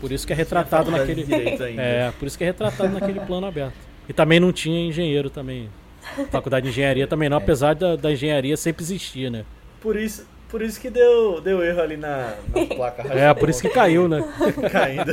Por 0.00 0.12
isso 0.12 0.26
que 0.26 0.32
é 0.32 0.36
retratado 0.36 0.90
naquele. 0.90 1.26
É, 1.76 2.12
por 2.18 2.26
isso 2.26 2.38
que 2.38 2.44
é 2.44 2.48
retratado 2.48 2.92
naquele 2.92 3.20
plano 3.20 3.46
aberto. 3.46 3.74
E 4.08 4.12
também 4.12 4.40
não 4.40 4.52
tinha 4.52 4.86
engenheiro 4.86 5.28
também. 5.28 5.68
Faculdade 6.30 6.64
de 6.64 6.70
engenharia 6.70 7.06
também 7.06 7.28
não, 7.28 7.38
é. 7.38 7.42
apesar 7.42 7.74
da, 7.74 7.96
da 7.96 8.10
engenharia 8.10 8.56
sempre 8.56 8.82
existia, 8.82 9.28
né? 9.28 9.44
Por 9.80 9.96
isso, 9.96 10.26
por 10.48 10.62
isso 10.62 10.80
que 10.80 10.88
deu, 10.88 11.40
deu 11.40 11.62
erro 11.62 11.80
ali 11.80 11.96
na, 11.96 12.34
na 12.54 12.74
placa. 12.74 13.02
É, 13.12 13.32
por 13.34 13.48
isso 13.48 13.60
que 13.60 13.68
caiu, 13.68 14.08
né? 14.08 14.24
Caindo. 14.72 15.12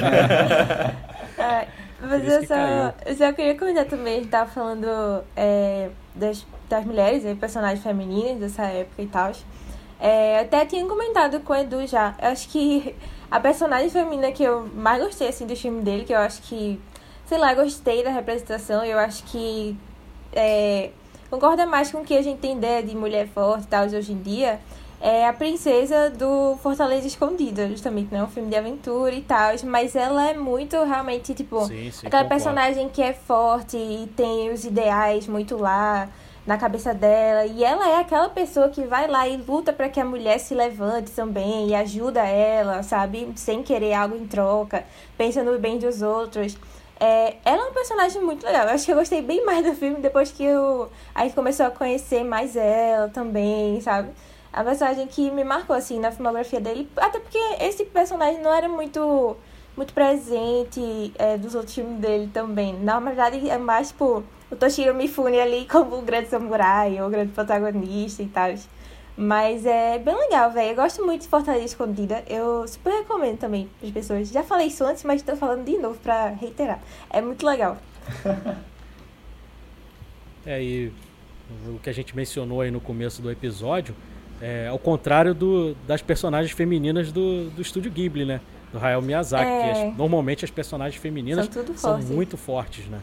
É, 1.37 1.67
mas 1.99 2.27
eu 2.27 2.45
só, 2.45 2.93
eu 3.05 3.15
só 3.15 3.33
queria 3.33 3.57
comentar 3.57 3.85
também, 3.85 4.13
a 4.13 4.17
gente 4.17 4.29
tava 4.29 4.49
falando 4.49 5.23
é, 5.35 5.89
das, 6.13 6.45
das 6.69 6.85
mulheres, 6.85 7.23
personagens 7.37 7.83
femininas 7.83 8.39
dessa 8.39 8.63
época 8.63 9.01
e 9.01 9.07
tal. 9.07 9.31
É, 9.99 10.39
até 10.39 10.65
tinha 10.65 10.85
comentado 10.85 11.39
com 11.41 11.53
o 11.53 11.55
Edu 11.55 11.85
já. 11.87 12.15
Eu 12.21 12.29
acho 12.29 12.49
que 12.49 12.95
a 13.29 13.39
personagem 13.39 13.89
feminina 13.89 14.31
que 14.31 14.43
eu 14.43 14.67
mais 14.75 15.03
gostei 15.03 15.27
assim, 15.27 15.45
do 15.45 15.55
filme 15.55 15.81
dele, 15.81 16.05
que 16.05 16.13
eu 16.13 16.19
acho 16.19 16.41
que, 16.43 16.79
sei 17.25 17.37
lá, 17.37 17.53
gostei 17.53 18.03
da 18.03 18.09
representação, 18.09 18.83
eu 18.85 18.97
acho 18.97 19.23
que 19.23 19.77
é, 20.33 20.91
concorda 21.29 21.65
mais 21.65 21.91
com 21.91 21.99
o 21.99 22.05
que 22.05 22.15
a 22.17 22.21
gente 22.21 22.39
tem 22.39 22.57
ideia 22.57 22.83
de 22.83 22.95
mulher 22.95 23.27
forte 23.27 23.63
e 23.63 23.67
tal 23.67 23.85
hoje 23.85 24.11
em 24.11 24.21
dia 24.21 24.59
é 25.05 25.27
a 25.27 25.33
princesa 25.33 26.09
do 26.09 26.57
Fortaleza 26.63 27.05
Escondida, 27.05 27.67
justamente, 27.67 28.11
né? 28.11 28.23
Um 28.23 28.27
filme 28.27 28.49
de 28.49 28.55
aventura 28.55 29.13
e 29.13 29.21
tal, 29.21 29.51
mas 29.65 29.95
ela 29.95 30.29
é 30.29 30.33
muito 30.33 30.81
realmente, 30.83 31.33
tipo, 31.33 31.63
sim, 31.65 31.91
sim, 31.91 32.07
aquela 32.07 32.23
concordo. 32.23 32.29
personagem 32.29 32.89
que 32.89 33.01
é 33.01 33.13
forte 33.13 33.77
e 33.77 34.07
tem 34.15 34.51
os 34.51 34.65
ideais 34.65 35.27
muito 35.27 35.57
lá. 35.57 36.09
Na 36.45 36.57
cabeça 36.57 36.93
dela. 36.93 37.45
E 37.45 37.63
ela 37.63 37.89
é 37.89 37.97
aquela 37.97 38.29
pessoa 38.29 38.69
que 38.69 38.83
vai 38.83 39.07
lá 39.07 39.27
e 39.27 39.37
luta 39.37 39.73
para 39.73 39.89
que 39.89 39.99
a 39.99 40.05
mulher 40.05 40.39
se 40.39 40.53
levante 40.53 41.11
também 41.11 41.69
e 41.69 41.75
ajuda 41.75 42.25
ela, 42.25 42.83
sabe? 42.83 43.31
Sem 43.35 43.63
querer 43.63 43.93
algo 43.93 44.15
em 44.15 44.27
troca, 44.27 44.85
pensando 45.17 45.51
no 45.51 45.59
bem 45.59 45.77
dos 45.77 46.01
outros. 46.01 46.57
É, 46.99 47.35
ela 47.43 47.65
é 47.65 47.69
um 47.69 47.73
personagem 47.73 48.21
muito 48.21 48.45
legal. 48.45 48.67
Eu 48.67 48.73
acho 48.73 48.85
que 48.85 48.91
eu 48.91 48.95
gostei 48.97 49.21
bem 49.21 49.45
mais 49.45 49.65
do 49.65 49.73
filme 49.73 49.99
depois 50.01 50.31
que 50.31 50.43
eu, 50.43 50.89
a 51.13 51.23
gente 51.23 51.35
começou 51.35 51.65
a 51.65 51.71
conhecer 51.71 52.23
mais 52.23 52.55
ela 52.55 53.09
também, 53.09 53.81
sabe? 53.81 54.09
A 54.53 54.63
personagem 54.63 55.05
que 55.07 55.29
me 55.31 55.43
marcou, 55.43 55.75
assim, 55.75 55.99
na 55.99 56.11
filmografia 56.11 56.61
dele. 56.61 56.89
Até 56.95 57.19
porque 57.19 57.37
esse 57.59 57.83
personagem 57.85 58.41
não 58.41 58.53
era 58.53 58.69
muito 58.69 59.35
muito 59.75 59.93
presente 59.93 61.13
é, 61.19 61.37
dos 61.37 61.53
outros 61.53 61.75
filmes 61.75 61.99
dele 61.99 62.29
também. 62.33 62.73
Na 62.79 62.99
verdade, 62.99 63.49
é 63.49 63.57
mais, 63.57 63.89
tipo, 63.89 64.23
o 64.55 64.57
Toshiro 64.57 64.95
Mifune 64.95 65.39
ali 65.39 65.67
como 65.69 65.97
o 65.97 66.01
grande 66.01 66.29
samurai, 66.29 66.99
ou 67.01 67.07
o 67.07 67.11
grande 67.11 67.33
protagonista 67.33 68.23
e 68.23 68.27
tal. 68.27 68.53
Mas 69.17 69.65
é 69.65 69.99
bem 69.99 70.15
legal, 70.15 70.51
velho. 70.51 70.71
Eu 70.71 70.75
gosto 70.75 71.05
muito 71.05 71.21
de 71.21 71.27
Fortaleza 71.27 71.65
Escondida. 71.65 72.23
Eu 72.27 72.67
super 72.67 72.91
recomendo 72.91 73.37
também 73.37 73.69
para 73.79 73.87
as 73.87 73.93
pessoas. 73.93 74.29
Já 74.29 74.43
falei 74.43 74.67
isso 74.67 74.83
antes, 74.83 75.03
mas 75.03 75.21
estou 75.21 75.37
falando 75.37 75.63
de 75.63 75.77
novo 75.77 75.97
para 75.99 76.29
reiterar. 76.29 76.81
É 77.09 77.21
muito 77.21 77.45
legal. 77.45 77.77
é, 80.45 80.61
e 80.61 80.91
o 81.67 81.79
que 81.79 81.89
a 81.89 81.93
gente 81.93 82.13
mencionou 82.13 82.59
aí 82.59 82.69
no 82.69 82.81
começo 82.81 83.21
do 83.21 83.31
episódio 83.31 83.95
é 84.41 84.67
ao 84.67 84.77
contrário 84.77 85.33
do, 85.33 85.75
das 85.87 86.01
personagens 86.01 86.51
femininas 86.51 87.09
do, 87.09 87.49
do 87.51 87.61
estúdio 87.61 87.89
Ghibli, 87.89 88.25
né? 88.25 88.41
Do 88.73 88.79
Hayao 88.79 89.01
Miyazaki. 89.01 89.49
É... 89.49 89.87
As, 89.87 89.97
normalmente 89.97 90.43
as 90.43 90.51
personagens 90.51 91.01
femininas 91.01 91.49
são, 91.77 91.79
são 92.01 92.01
muito 92.01 92.35
fortes, 92.35 92.85
né? 92.87 92.99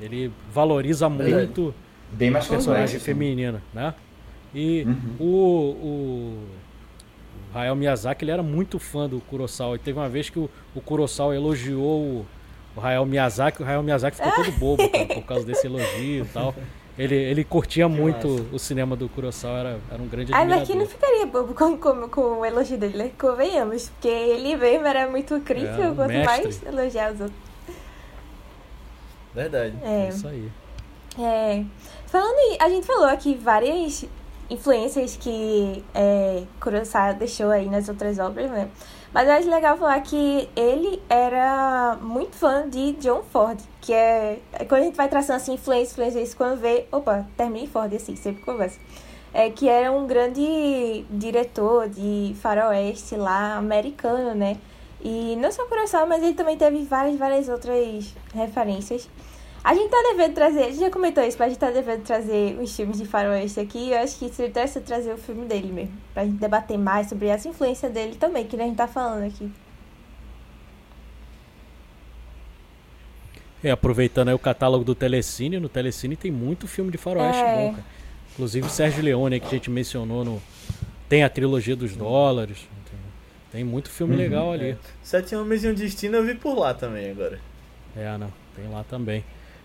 Ele 0.00 0.32
valoriza 0.52 1.08
muito 1.08 1.74
Bem 2.12 2.30
mais 2.30 2.46
personagem 2.46 2.98
feminina, 2.98 3.62
né? 3.72 3.94
E 4.54 4.82
uhum. 4.82 5.14
o, 5.20 5.26
o, 5.26 6.44
o 7.54 7.58
Hayao 7.58 7.76
Miyazaki 7.76 8.24
ele 8.24 8.32
era 8.32 8.42
muito 8.42 8.78
fã 8.78 9.08
do 9.08 9.20
Kurosawa. 9.20 9.76
E 9.76 9.78
teve 9.78 9.98
uma 9.98 10.08
vez 10.08 10.28
que 10.28 10.38
o, 10.38 10.50
o 10.74 10.80
Kurosawa 10.80 11.36
elogiou 11.36 12.00
o, 12.00 12.26
o 12.76 12.80
Hayao 12.80 13.06
Miyazaki, 13.06 13.62
o 13.62 13.66
Hayao 13.66 13.82
Miyazaki 13.82 14.16
ficou 14.16 14.32
todo 14.32 14.52
bobo 14.52 14.88
cara, 14.88 15.06
por 15.06 15.22
causa 15.22 15.46
desse 15.46 15.66
elogio 15.66 16.24
e 16.24 16.28
tal. 16.32 16.54
Ele, 16.98 17.14
ele 17.14 17.44
curtia 17.44 17.88
que 17.88 17.94
muito 17.94 18.28
massa. 18.28 18.44
o 18.52 18.58
cinema 18.58 18.96
do 18.96 19.08
Kurosawa, 19.08 19.58
era, 19.58 19.78
era 19.90 20.02
um 20.02 20.08
grande 20.08 20.34
admirador. 20.34 20.54
Ah, 20.54 20.58
mas 20.58 20.68
aqui 20.68 20.76
não 20.76 20.86
ficaria 20.86 21.26
bobo 21.26 21.54
com, 21.54 21.78
com, 21.78 22.08
com 22.08 22.40
o 22.40 22.44
elogio 22.44 22.76
dele, 22.76 22.98
né? 22.98 23.10
Convenhamos, 23.18 23.88
porque 23.88 24.08
ele 24.08 24.56
mesmo 24.56 24.86
era 24.86 25.08
muito 25.08 25.38
crítico, 25.40 25.80
é, 25.80 25.94
quanto 25.94 26.24
mais 26.24 26.62
elogiar 26.62 27.12
os 27.12 27.20
outros. 27.20 27.49
Verdade. 29.34 29.76
É, 29.82 30.06
é 30.06 30.08
isso 30.08 30.26
aí. 30.26 30.50
É. 31.18 31.64
Falando 32.06 32.38
em, 32.38 32.56
a 32.60 32.68
gente 32.68 32.86
falou 32.86 33.06
aqui 33.06 33.34
várias 33.34 34.04
influências 34.48 35.16
que 35.16 35.84
é, 35.94 36.42
Kurosawa 36.60 37.14
deixou 37.14 37.50
aí 37.50 37.68
nas 37.68 37.88
outras 37.88 38.18
obras, 38.18 38.50
né? 38.50 38.68
Mas 39.12 39.26
eu 39.26 39.34
acho 39.34 39.50
legal 39.50 39.76
falar 39.76 40.00
que 40.00 40.48
ele 40.54 41.02
era 41.08 41.98
muito 42.00 42.36
fã 42.36 42.68
de 42.68 42.92
John 42.92 43.22
Ford, 43.22 43.58
que 43.80 43.92
é. 43.92 44.38
Quando 44.68 44.82
a 44.82 44.84
gente 44.84 44.96
vai 44.96 45.08
traçando 45.08 45.36
assim, 45.36 45.54
influência, 45.54 45.92
influência, 45.92 46.20
isso 46.20 46.36
quando 46.36 46.60
vê. 46.60 46.86
Opa, 46.92 47.26
terminei 47.36 47.66
Ford 47.66 47.92
assim, 47.92 48.14
sempre 48.14 48.42
conversa. 48.42 48.78
É, 49.32 49.50
que 49.50 49.68
era 49.68 49.90
um 49.92 50.06
grande 50.06 51.04
diretor 51.10 51.88
de 51.88 52.34
faroeste 52.40 53.16
lá, 53.16 53.56
americano, 53.56 54.34
né? 54.34 54.56
E 55.02 55.36
não 55.36 55.50
só 55.50 55.64
Kurosawa, 55.66 56.06
mas 56.06 56.22
ele 56.22 56.34
também 56.34 56.56
teve 56.56 56.84
várias, 56.84 57.18
várias 57.18 57.48
outras 57.48 58.14
referências. 58.34 59.08
A 59.62 59.74
gente 59.74 59.90
tá 59.90 60.02
devendo 60.10 60.34
trazer, 60.34 60.60
a 60.60 60.68
gente 60.68 60.80
já 60.80 60.90
comentou 60.90 61.22
isso, 61.22 61.36
mas 61.38 61.46
a 61.46 61.48
gente 61.50 61.58
tá 61.58 61.70
devendo 61.70 62.02
trazer 62.02 62.58
os 62.58 62.74
filmes 62.74 62.98
de 62.98 63.04
faroeste 63.04 63.60
aqui. 63.60 63.90
Eu 63.90 63.98
acho 63.98 64.18
que 64.18 64.28
seria 64.30 64.48
interessante 64.48 64.84
trazer 64.84 65.12
o 65.12 65.18
filme 65.18 65.46
dele 65.46 65.70
mesmo. 65.70 65.92
Pra 66.14 66.24
gente 66.24 66.38
debater 66.38 66.78
mais 66.78 67.08
sobre 67.08 67.26
essa 67.26 67.46
influência 67.46 67.90
dele 67.90 68.14
também, 68.16 68.46
que 68.46 68.56
a 68.56 68.64
gente 68.64 68.76
tá 68.76 68.88
falando 68.88 69.26
aqui. 69.26 69.50
É, 73.62 73.70
aproveitando 73.70 74.28
aí 74.28 74.34
o 74.34 74.38
catálogo 74.38 74.82
do 74.82 74.94
Telecine, 74.94 75.60
no 75.60 75.68
Telecine 75.68 76.16
tem 76.16 76.30
muito 76.30 76.66
filme 76.66 76.90
de 76.90 76.96
faroeste 76.96 77.42
é. 77.42 77.56
bom, 77.56 77.70
cara. 77.72 77.84
Inclusive 78.32 78.66
o 78.66 78.70
Sérgio 78.70 79.04
Leone, 79.04 79.38
que 79.38 79.46
a 79.46 79.50
gente 79.50 79.70
mencionou 79.70 80.24
no. 80.24 80.42
Tem 81.06 81.22
a 81.22 81.28
trilogia 81.28 81.76
dos 81.76 81.94
dólares. 81.94 82.66
Tem 83.50 83.64
muito 83.64 83.90
filme 83.90 84.14
uhum, 84.14 84.20
legal 84.20 84.52
ali. 84.52 84.70
É. 84.70 84.76
Sete 85.02 85.34
Homens 85.34 85.64
e 85.64 85.68
um 85.68 85.74
Destino 85.74 86.16
eu 86.16 86.24
vi 86.24 86.34
por 86.34 86.56
lá 86.56 86.72
também 86.72 87.10
agora. 87.10 87.38
É, 87.96 88.16
não. 88.16 88.32
Tem 88.54 88.68
lá 88.68 88.84
também. 88.84 89.24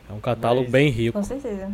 É 0.10 0.14
um 0.14 0.20
catálogo 0.20 0.64
mas... 0.64 0.72
bem 0.72 0.90
rico. 0.90 1.18
Com 1.18 1.24
certeza. 1.24 1.72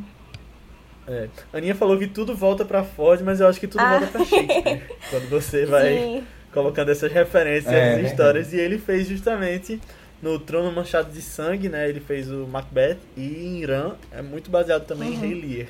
É. 1.08 1.28
A 1.52 1.58
Aninha 1.58 1.76
falou 1.76 1.98
que 1.98 2.08
tudo 2.08 2.36
volta 2.36 2.64
pra 2.64 2.84
Ford, 2.84 3.22
mas 3.22 3.40
eu 3.40 3.48
acho 3.48 3.60
que 3.60 3.68
tudo 3.68 3.82
ah. 3.82 4.00
volta 4.00 4.08
pra 4.08 4.26
Shakespeare. 4.26 4.84
quando 5.10 5.30
você 5.30 5.66
vai 5.66 5.98
Sim. 5.98 6.24
colocando 6.54 6.92
essas 6.92 7.12
referências, 7.12 7.74
é, 7.74 7.94
essas 7.94 8.12
histórias. 8.12 8.54
E 8.54 8.58
ele 8.58 8.78
fez 8.78 9.08
justamente 9.08 9.80
no 10.22 10.38
Trono 10.40 10.72
Manchado 10.72 11.12
de 11.12 11.22
Sangue, 11.22 11.70
né? 11.70 11.90
Ele 11.90 12.00
fez 12.00 12.30
o 12.32 12.46
Macbeth 12.48 12.98
e 13.18 13.46
em 13.46 13.62
Irã 13.62 13.96
é 14.12 14.22
muito 14.22 14.52
baseado 14.52 14.86
também 14.86 15.10
uhum. 15.10 15.16
em 15.16 15.18
Rei 15.18 15.34
Lear. 15.34 15.68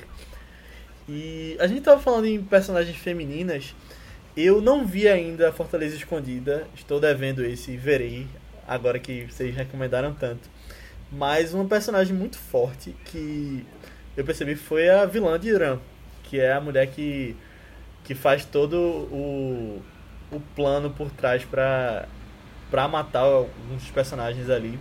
E 1.08 1.56
a 1.58 1.66
gente 1.66 1.80
tava 1.80 2.00
falando 2.00 2.26
em 2.26 2.42
personagens 2.42 2.96
femininas. 2.96 3.74
Eu 4.34 4.62
não 4.62 4.86
vi 4.86 5.06
ainda 5.08 5.52
Fortaleza 5.52 5.94
Escondida. 5.94 6.66
Estou 6.74 6.98
devendo 6.98 7.44
esse 7.44 7.72
e 7.72 7.76
verei 7.76 8.26
agora 8.66 8.98
que 8.98 9.26
vocês 9.26 9.54
recomendaram 9.54 10.14
tanto. 10.14 10.48
Mas 11.10 11.52
uma 11.52 11.66
personagem 11.66 12.16
muito 12.16 12.38
forte 12.38 12.96
que 13.04 13.66
eu 14.16 14.24
percebi 14.24 14.54
foi 14.56 14.88
a 14.88 15.04
vilã 15.04 15.38
de 15.38 15.48
Irã, 15.48 15.78
que 16.22 16.40
é 16.40 16.50
a 16.50 16.60
mulher 16.60 16.86
que, 16.86 17.36
que 18.04 18.14
faz 18.14 18.46
todo 18.46 18.76
o, 18.78 19.82
o 20.30 20.40
plano 20.56 20.90
por 20.90 21.10
trás 21.10 21.44
pra, 21.44 22.08
pra 22.70 22.88
matar 22.88 23.20
alguns 23.20 23.90
personagens 23.90 24.48
ali. 24.48 24.78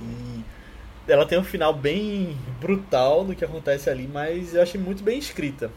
E 0.00 0.44
ela 1.06 1.24
tem 1.24 1.38
um 1.38 1.44
final 1.44 1.72
bem 1.72 2.36
brutal 2.60 3.24
do 3.24 3.36
que 3.36 3.44
acontece 3.44 3.88
ali, 3.88 4.08
mas 4.12 4.52
eu 4.52 4.62
achei 4.62 4.80
muito 4.80 5.04
bem 5.04 5.16
escrita. 5.16 5.70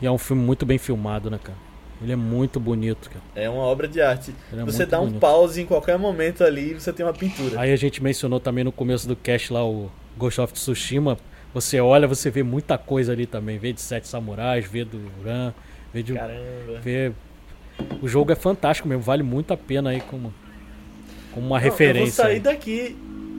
E 0.00 0.06
é 0.06 0.10
um 0.10 0.18
filme 0.18 0.42
muito 0.42 0.66
bem 0.66 0.78
filmado, 0.78 1.30
né, 1.30 1.38
cara? 1.42 1.58
Ele 2.02 2.12
é 2.12 2.16
muito 2.16 2.60
bonito, 2.60 3.08
cara. 3.08 3.24
É 3.34 3.48
uma 3.48 3.62
obra 3.62 3.88
de 3.88 4.02
arte. 4.02 4.34
É 4.52 4.62
você 4.64 4.84
dá 4.84 5.00
um 5.00 5.06
bonito. 5.06 5.20
pause 5.20 5.62
em 5.62 5.66
qualquer 5.66 5.98
momento 5.98 6.44
ali 6.44 6.72
e 6.72 6.74
você 6.74 6.92
tem 6.92 7.06
uma 7.06 7.14
pintura. 7.14 7.58
Aí 7.58 7.72
a 7.72 7.76
gente 7.76 8.02
mencionou 8.02 8.38
também 8.38 8.64
no 8.64 8.72
começo 8.72 9.08
do 9.08 9.16
cast 9.16 9.52
lá 9.52 9.66
o 9.66 9.90
Ghost 10.18 10.40
of 10.40 10.52
Tsushima. 10.52 11.16
Você 11.54 11.80
olha, 11.80 12.06
você 12.06 12.30
vê 12.30 12.42
muita 12.42 12.76
coisa 12.76 13.12
ali 13.12 13.24
também. 13.24 13.58
Vê 13.58 13.72
de 13.72 13.80
Sete 13.80 14.08
Samurais, 14.08 14.66
vê 14.66 14.84
do 14.84 15.00
Ran, 15.24 15.54
vê 15.92 16.02
de. 16.02 16.12
Caramba. 16.12 16.80
Vê... 16.82 17.12
O 18.02 18.08
jogo 18.08 18.30
é 18.30 18.34
fantástico 18.34 18.88
mesmo, 18.88 19.02
vale 19.02 19.22
muito 19.22 19.52
a 19.52 19.56
pena 19.56 19.90
aí 19.90 20.00
como, 20.00 20.32
como 21.32 21.46
uma 21.46 21.56
Não, 21.56 21.64
referência. 21.64 22.00
Eu 22.00 22.06
vou 22.06 22.12
sair 22.12 22.34
aí. 22.34 22.40
daqui 22.40 22.96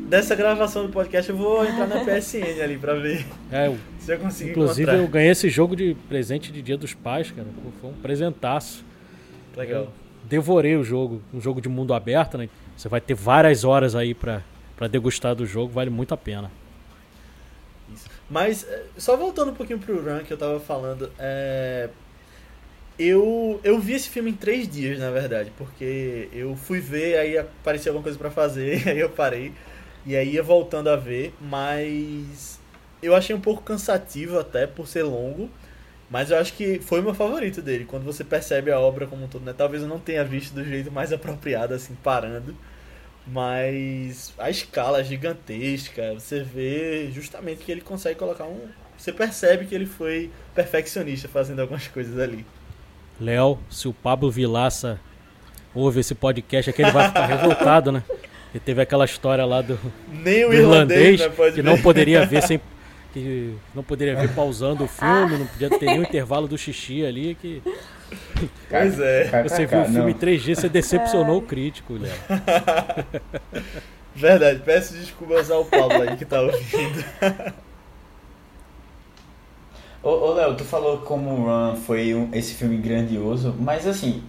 dessa 0.08 0.36
gravação 0.36 0.86
do 0.86 0.92
podcast, 0.92 1.30
eu 1.30 1.38
vou 1.38 1.66
entrar 1.66 1.86
na 1.86 2.04
PSN 2.04 2.62
ali 2.64 2.78
pra 2.78 2.94
ver. 2.94 3.26
É, 3.52 3.68
eu, 3.68 3.78
se 4.00 4.14
eu 4.14 4.20
conseguir 4.20 4.52
Inclusive, 4.52 4.84
encontrar. 4.84 5.04
eu 5.04 5.08
ganhei 5.08 5.32
esse 5.32 5.50
jogo 5.50 5.76
de 5.76 5.96
presente 6.08 6.52
de 6.52 6.62
Dia 6.62 6.78
dos 6.78 6.94
Pais, 6.94 7.30
cara. 7.32 7.48
Foi 7.82 7.90
um 7.90 7.94
presentaço. 7.94 8.84
Legal. 9.56 9.84
Eu 9.84 9.90
devorei 10.24 10.76
o 10.76 10.84
jogo, 10.84 11.22
um 11.34 11.42
jogo 11.42 11.62
de 11.62 11.70
mundo 11.70 11.94
aberto, 11.94 12.38
né? 12.38 12.50
Você 12.76 12.88
vai 12.88 13.02
ter 13.02 13.14
várias 13.14 13.64
horas 13.64 13.96
aí 13.96 14.14
pra, 14.14 14.42
pra 14.76 14.88
degustar 14.88 15.36
do 15.36 15.46
jogo, 15.46 15.72
vale 15.72 15.90
muito 15.90 16.14
a 16.14 16.18
pena. 16.18 16.52
Isso. 17.94 18.10
Mas, 18.30 18.68
eh, 18.68 18.84
só 18.98 19.16
voltando 19.16 19.52
um 19.52 19.56
pouquinho 19.56 19.80
pro 19.80 20.02
Run 20.04 20.24
que 20.24 20.32
eu 20.32 20.38
tava 20.38 20.60
falando, 20.60 21.12
é... 21.18 21.90
Eu, 23.00 23.60
eu 23.64 23.80
vi 23.80 23.94
esse 23.94 24.10
filme 24.10 24.32
em 24.32 24.34
três 24.34 24.68
dias, 24.68 25.00
na 25.00 25.12
verdade, 25.12 25.52
porque 25.56 26.30
eu 26.34 26.56
fui 26.56 26.80
ver, 26.80 27.20
aí 27.20 27.38
apareceu 27.38 27.92
alguma 27.92 28.02
coisa 28.02 28.18
para 28.18 28.32
fazer, 28.32 28.82
aí 28.90 29.00
eu 29.00 29.10
parei. 29.10 29.54
E 30.08 30.16
aí 30.16 30.36
ia 30.36 30.42
voltando 30.42 30.90
a 30.90 30.96
ver, 30.96 31.34
mas 31.42 32.62
eu 33.04 33.14
achei 33.14 33.36
um 33.36 33.42
pouco 33.42 33.62
cansativo 33.62 34.40
até 34.40 34.66
por 34.66 34.88
ser 34.88 35.04
longo. 35.04 35.50
Mas 36.10 36.32
eu 36.32 36.38
acho 36.38 36.54
que 36.54 36.80
foi 36.80 37.02
o 37.02 37.04
meu 37.04 37.14
favorito 37.14 37.62
dele, 37.62 37.84
quando 37.84 38.06
você 38.06 38.24
percebe 38.24 38.72
a 38.72 38.80
obra 38.80 39.06
como 39.06 39.26
um 39.26 39.28
todo, 39.28 39.44
né? 39.44 39.54
Talvez 39.56 39.84
eu 39.84 39.90
não 39.90 40.00
tenha 40.00 40.24
visto 40.24 40.54
do 40.54 40.64
jeito 40.64 40.90
mais 40.90 41.12
apropriado, 41.12 41.74
assim, 41.74 41.94
parando. 42.02 42.56
Mas 43.28 44.34
a 44.38 44.50
escala 44.50 45.04
gigantesca, 45.04 46.14
você 46.14 46.42
vê 46.42 47.12
justamente 47.12 47.66
que 47.66 47.72
ele 47.74 47.82
consegue 47.82 48.18
colocar 48.18 48.46
um. 48.46 48.62
Você 48.98 49.12
percebe 49.12 49.66
que 49.66 49.76
ele 49.76 49.86
foi 49.86 50.32
perfeccionista 50.56 51.28
fazendo 51.28 51.60
algumas 51.60 51.86
coisas 51.90 52.18
ali. 52.18 52.46
Léo, 53.20 53.60
se 53.70 53.90
o 53.90 53.94
Pablo 53.94 54.32
Vilaça 54.32 54.98
ouve 55.76 56.00
esse 56.00 56.16
podcast 56.16 56.70
aqui, 56.70 56.82
ele 56.82 56.92
vai 56.92 57.10
ficar 57.10 57.26
revoltado, 57.26 57.92
né? 57.92 58.02
E 58.54 58.60
teve 58.60 58.82
aquela 58.82 59.06
história 59.06 59.46
lá 59.46 59.62
do, 59.62 59.80
Nem 60.10 60.46
o 60.46 60.50
do 60.50 60.56
irlandês, 60.56 61.20
né, 61.20 61.30
que 61.30 61.52
ver. 61.52 61.64
não 61.64 61.78
poderia 61.82 62.26
ver 62.26 62.42
sem 62.48 62.60
que 63.14 63.56
não 63.74 63.84
poderia 63.84 64.16
ver 64.16 64.34
pausando 64.34 64.84
o 64.84 64.88
filme, 64.88 65.38
não 65.38 65.48
podia 65.48 65.70
ter 65.70 65.86
nenhum 65.86 66.04
intervalo 66.04 66.48
do 66.48 66.58
xixi 66.58 67.06
ali 67.06 67.36
que 67.36 67.62
Pois 68.70 69.00
é. 69.00 69.44
Você 69.44 69.66
viu 69.66 69.82
o 69.82 69.86
filme 69.86 70.12
em 70.12 70.16
3G, 70.16 70.56
você 70.56 70.70
decepcionou 70.70 71.38
o 71.38 71.42
crítico, 71.42 71.94
Léo. 71.94 72.14
Verdade, 74.16 74.62
peço 74.66 74.94
desculpas 74.94 75.52
ao 75.52 75.64
Pablo 75.66 76.02
aí 76.02 76.18
que 76.18 76.26
tá 76.26 76.42
ouvindo. 76.42 77.06
Ô, 80.02 80.34
Léo, 80.34 80.56
tu 80.56 80.64
falou 80.64 81.00
como 81.00 81.32
o 81.32 81.46
Run 81.46 81.76
foi 81.76 82.16
um, 82.16 82.30
esse 82.34 82.54
filme 82.56 82.78
grandioso, 82.78 83.54
mas 83.60 83.86
assim, 83.86 84.24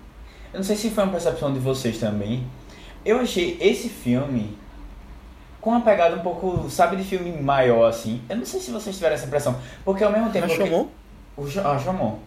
eu 0.53 0.59
não 0.59 0.65
sei 0.65 0.77
se 0.77 0.91
foi 0.91 1.05
uma 1.05 1.13
percepção 1.13 1.53
de 1.53 1.59
vocês 1.59 1.99
também. 1.99 2.45
Eu 3.09 3.21
achei 3.21 3.57
esse 3.59 3.89
filme 3.89 4.55
com 5.63 5.71
uma 5.71 5.81
pegada 5.81 6.15
um 6.15 6.21
pouco, 6.21 6.69
sabe, 6.69 6.95
de 6.97 7.05
filme 7.05 7.33
maior, 7.33 7.89
assim. 7.89 8.21
Eu 8.29 8.37
não 8.37 8.45
sei 8.45 8.61
se 8.61 8.71
vocês 8.71 8.95
tiveram 8.95 9.15
essa 9.15 9.25
impressão. 9.25 9.59
Porque 9.83 10.05
ao 10.05 10.13
mesmo 10.13 10.29
tempo. 10.29 10.47
Rashomon? 10.47 10.85
Que... 10.85 11.41
O 11.41 11.63
Rashomon. 11.63 12.19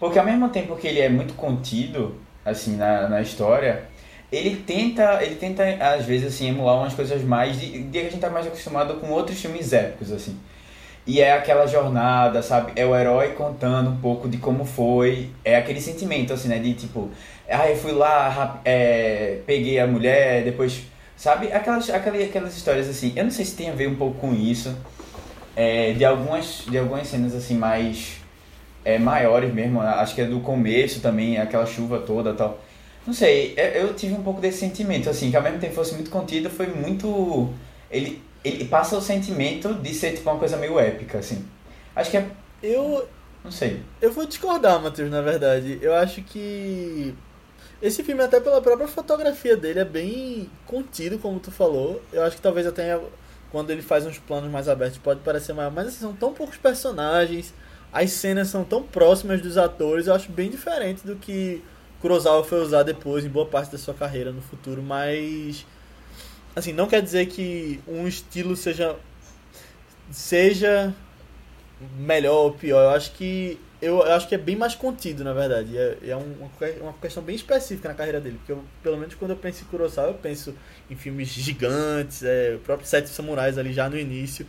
Porque 0.00 0.18
ao 0.18 0.24
mesmo 0.24 0.48
tempo 0.48 0.74
que 0.74 0.88
ele 0.88 0.98
é 0.98 1.08
muito 1.08 1.34
contido, 1.34 2.16
assim, 2.44 2.74
na, 2.74 3.08
na 3.08 3.22
história, 3.22 3.84
ele 4.32 4.56
tenta, 4.56 5.22
ele 5.22 5.36
tenta, 5.36 5.62
às 5.94 6.04
vezes, 6.04 6.34
assim, 6.34 6.48
emular 6.48 6.76
umas 6.76 6.92
coisas 6.92 7.22
mais 7.22 7.60
de, 7.60 7.84
de 7.84 7.90
que 7.92 7.98
a 8.06 8.10
gente 8.10 8.18
tá 8.18 8.28
mais 8.28 8.48
acostumado 8.48 8.94
com 8.94 9.08
outros 9.12 9.40
filmes 9.40 9.72
épicos, 9.72 10.10
assim. 10.10 10.36
E 11.06 11.20
é 11.20 11.32
aquela 11.32 11.66
jornada, 11.66 12.42
sabe? 12.42 12.72
É 12.74 12.84
o 12.84 12.96
herói 12.96 13.28
contando 13.28 13.90
um 13.90 13.96
pouco 13.98 14.28
de 14.28 14.38
como 14.38 14.64
foi. 14.64 15.30
É 15.44 15.56
aquele 15.56 15.80
sentimento, 15.80 16.32
assim, 16.32 16.48
né? 16.48 16.58
De 16.58 16.74
tipo, 16.74 17.10
ah, 17.48 17.70
eu 17.70 17.76
fui 17.76 17.92
lá, 17.92 18.60
é, 18.64 19.38
peguei 19.46 19.78
a 19.78 19.86
mulher, 19.86 20.42
depois. 20.42 20.82
Sabe? 21.16 21.52
Aquelas, 21.52 21.88
aquelas, 21.90 22.22
aquelas 22.22 22.56
histórias 22.56 22.88
assim. 22.88 23.12
Eu 23.14 23.24
não 23.24 23.30
sei 23.30 23.44
se 23.44 23.54
tem 23.54 23.70
a 23.70 23.72
ver 23.72 23.88
um 23.88 23.94
pouco 23.94 24.18
com 24.18 24.34
isso. 24.34 24.76
É, 25.54 25.92
de, 25.92 26.04
algumas, 26.04 26.64
de 26.68 26.76
algumas 26.76 27.06
cenas 27.06 27.34
assim 27.34 27.56
mais 27.56 28.16
é, 28.84 28.98
maiores 28.98 29.54
mesmo. 29.54 29.80
Acho 29.80 30.14
que 30.14 30.22
é 30.22 30.26
do 30.26 30.40
começo 30.40 31.00
também, 31.00 31.38
aquela 31.38 31.66
chuva 31.66 32.00
toda 32.00 32.34
tal. 32.34 32.58
Não 33.06 33.14
sei, 33.14 33.54
eu 33.56 33.94
tive 33.94 34.14
um 34.14 34.22
pouco 34.22 34.40
desse 34.40 34.58
sentimento, 34.58 35.08
assim, 35.08 35.30
que 35.30 35.36
ao 35.36 35.42
mesmo 35.42 35.60
tempo 35.60 35.74
fosse 35.74 35.94
muito 35.94 36.10
contido, 36.10 36.50
foi 36.50 36.66
muito. 36.66 37.48
Ele, 37.88 38.20
ele 38.48 38.64
passa 38.66 38.96
o 38.96 39.00
sentimento 39.00 39.74
de 39.74 39.94
ser 39.94 40.12
tipo 40.12 40.30
uma 40.30 40.38
coisa 40.38 40.56
meio 40.56 40.78
épica, 40.78 41.18
assim. 41.18 41.44
Acho 41.94 42.10
que 42.10 42.16
é. 42.16 42.30
Eu. 42.62 43.08
Não 43.44 43.50
sei. 43.50 43.82
Eu 44.00 44.12
vou 44.12 44.26
discordar, 44.26 44.80
Matheus, 44.80 45.10
na 45.10 45.22
verdade. 45.22 45.78
Eu 45.80 45.94
acho 45.94 46.22
que. 46.22 47.14
Esse 47.80 48.02
filme, 48.02 48.22
até 48.22 48.40
pela 48.40 48.60
própria 48.60 48.88
fotografia 48.88 49.56
dele, 49.56 49.80
é 49.80 49.84
bem 49.84 50.50
contido, 50.66 51.18
como 51.18 51.38
tu 51.38 51.50
falou. 51.50 52.02
Eu 52.12 52.22
acho 52.22 52.36
que 52.36 52.42
talvez 52.42 52.66
até 52.66 52.98
quando 53.50 53.70
ele 53.70 53.82
faz 53.82 54.06
uns 54.06 54.18
planos 54.18 54.50
mais 54.50 54.68
abertos 54.68 54.98
pode 54.98 55.20
parecer 55.20 55.52
maior, 55.52 55.70
mas 55.70 55.88
assim, 55.88 56.00
são 56.00 56.12
tão 56.12 56.32
poucos 56.32 56.56
personagens, 56.56 57.54
as 57.92 58.10
cenas 58.10 58.48
são 58.48 58.64
tão 58.64 58.82
próximas 58.82 59.40
dos 59.40 59.56
atores, 59.56 60.06
eu 60.06 60.14
acho 60.14 60.30
bem 60.30 60.50
diferente 60.50 61.06
do 61.06 61.16
que 61.16 61.62
Kurosawa 62.00 62.44
foi 62.44 62.60
usar 62.60 62.82
depois 62.82 63.24
em 63.24 63.28
boa 63.28 63.46
parte 63.46 63.72
da 63.72 63.78
sua 63.78 63.94
carreira 63.94 64.32
no 64.32 64.42
futuro, 64.42 64.82
mas 64.82 65.64
assim, 66.56 66.72
não 66.72 66.88
quer 66.88 67.02
dizer 67.02 67.26
que 67.26 67.78
um 67.86 68.08
estilo 68.08 68.56
seja 68.56 68.96
seja 70.10 70.94
melhor 71.98 72.44
ou 72.44 72.52
pior. 72.52 72.82
Eu 72.84 72.90
acho 72.90 73.12
que 73.12 73.60
eu, 73.80 73.98
eu 73.98 74.12
acho 74.14 74.26
que 74.26 74.34
é 74.34 74.38
bem 74.38 74.56
mais 74.56 74.74
contido, 74.74 75.22
na 75.22 75.34
verdade. 75.34 75.76
É, 75.76 75.98
é 76.08 76.16
uma, 76.16 76.48
uma 76.80 76.92
questão 76.94 77.22
bem 77.22 77.36
específica 77.36 77.88
na 77.88 77.94
carreira 77.94 78.20
dele, 78.20 78.38
porque 78.38 78.52
eu, 78.52 78.64
pelo 78.82 78.96
menos 78.96 79.14
quando 79.14 79.32
eu 79.32 79.36
penso 79.36 79.62
em 79.62 79.66
Kurosawa, 79.66 80.08
eu 80.08 80.14
penso 80.14 80.54
em 80.90 80.96
filmes 80.96 81.28
gigantes, 81.28 82.22
é, 82.22 82.54
o 82.56 82.60
próprio 82.60 82.88
Sete 82.88 83.10
Samurais 83.10 83.58
ali 83.58 83.74
já 83.74 83.88
no 83.88 83.98
início, 83.98 84.46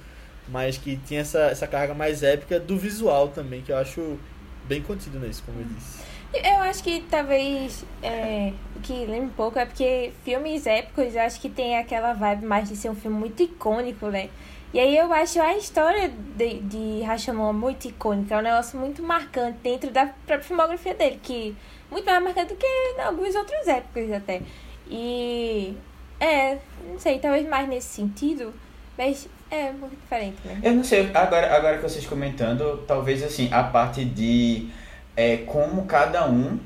mas 0.47 0.77
que 0.77 0.95
tinha 1.05 1.21
essa, 1.21 1.39
essa 1.41 1.67
carga 1.67 1.93
mais 1.93 2.23
épica 2.23 2.57
do 2.57 2.77
visual 2.77 3.27
também, 3.27 3.61
que 3.61 3.71
eu 3.71 3.77
acho 3.77 4.17
bem 4.65 4.81
contido 4.81 5.19
nisso, 5.19 5.43
como 5.45 5.59
eu 5.59 5.65
disse. 5.65 6.07
Eu 6.33 6.61
acho 6.61 6.83
que 6.83 7.03
talvez 7.09 7.83
é, 8.01 8.53
que 8.87 9.05
lembra 9.05 9.25
um 9.25 9.29
pouco 9.29 9.59
é 9.59 9.65
porque 9.65 10.13
filmes 10.23 10.65
épicos 10.65 11.13
eu 11.13 11.21
acho 11.21 11.41
que 11.41 11.49
tem 11.49 11.77
aquela 11.77 12.13
vibe 12.13 12.45
mais 12.45 12.69
de 12.69 12.75
ser 12.77 12.89
um 12.89 12.95
filme 12.95 13.17
muito 13.17 13.43
icônico, 13.43 14.07
né? 14.07 14.29
E 14.73 14.79
aí 14.79 14.97
eu 14.97 15.11
acho 15.11 15.41
a 15.41 15.57
história 15.57 16.09
de, 16.37 16.59
de 16.61 17.01
Rashomon 17.01 17.51
muito 17.51 17.87
icônica, 17.87 18.33
é 18.33 18.37
um 18.37 18.41
negócio 18.41 18.79
muito 18.79 19.03
marcante 19.03 19.57
dentro 19.61 19.91
da 19.91 20.05
própria 20.05 20.41
filmografia 20.41 20.93
dele, 20.93 21.19
que 21.21 21.55
muito 21.91 22.05
mais 22.05 22.23
marcante 22.23 22.53
do 22.53 22.57
que 22.57 23.01
alguns 23.01 23.35
outros 23.35 23.67
épicos 23.67 24.11
até. 24.11 24.41
E 24.89 25.75
é, 26.19 26.57
não 26.89 26.97
sei, 26.97 27.19
talvez 27.19 27.47
mais 27.47 27.67
nesse 27.67 27.87
sentido, 27.87 28.53
mas 28.97 29.27
é 29.51 29.71
pouco 29.71 29.95
diferente, 29.95 30.37
né? 30.45 30.59
Eu 30.63 30.73
não 30.73 30.83
sei, 30.83 31.09
agora, 31.13 31.55
agora 31.55 31.77
que 31.77 31.83
vocês 31.83 32.05
comentando, 32.05 32.83
talvez 32.87 33.21
assim, 33.21 33.49
a 33.51 33.63
parte 33.63 34.05
de 34.05 34.69
é, 35.15 35.37
como 35.37 35.85
cada 35.85 36.29
um 36.29 36.57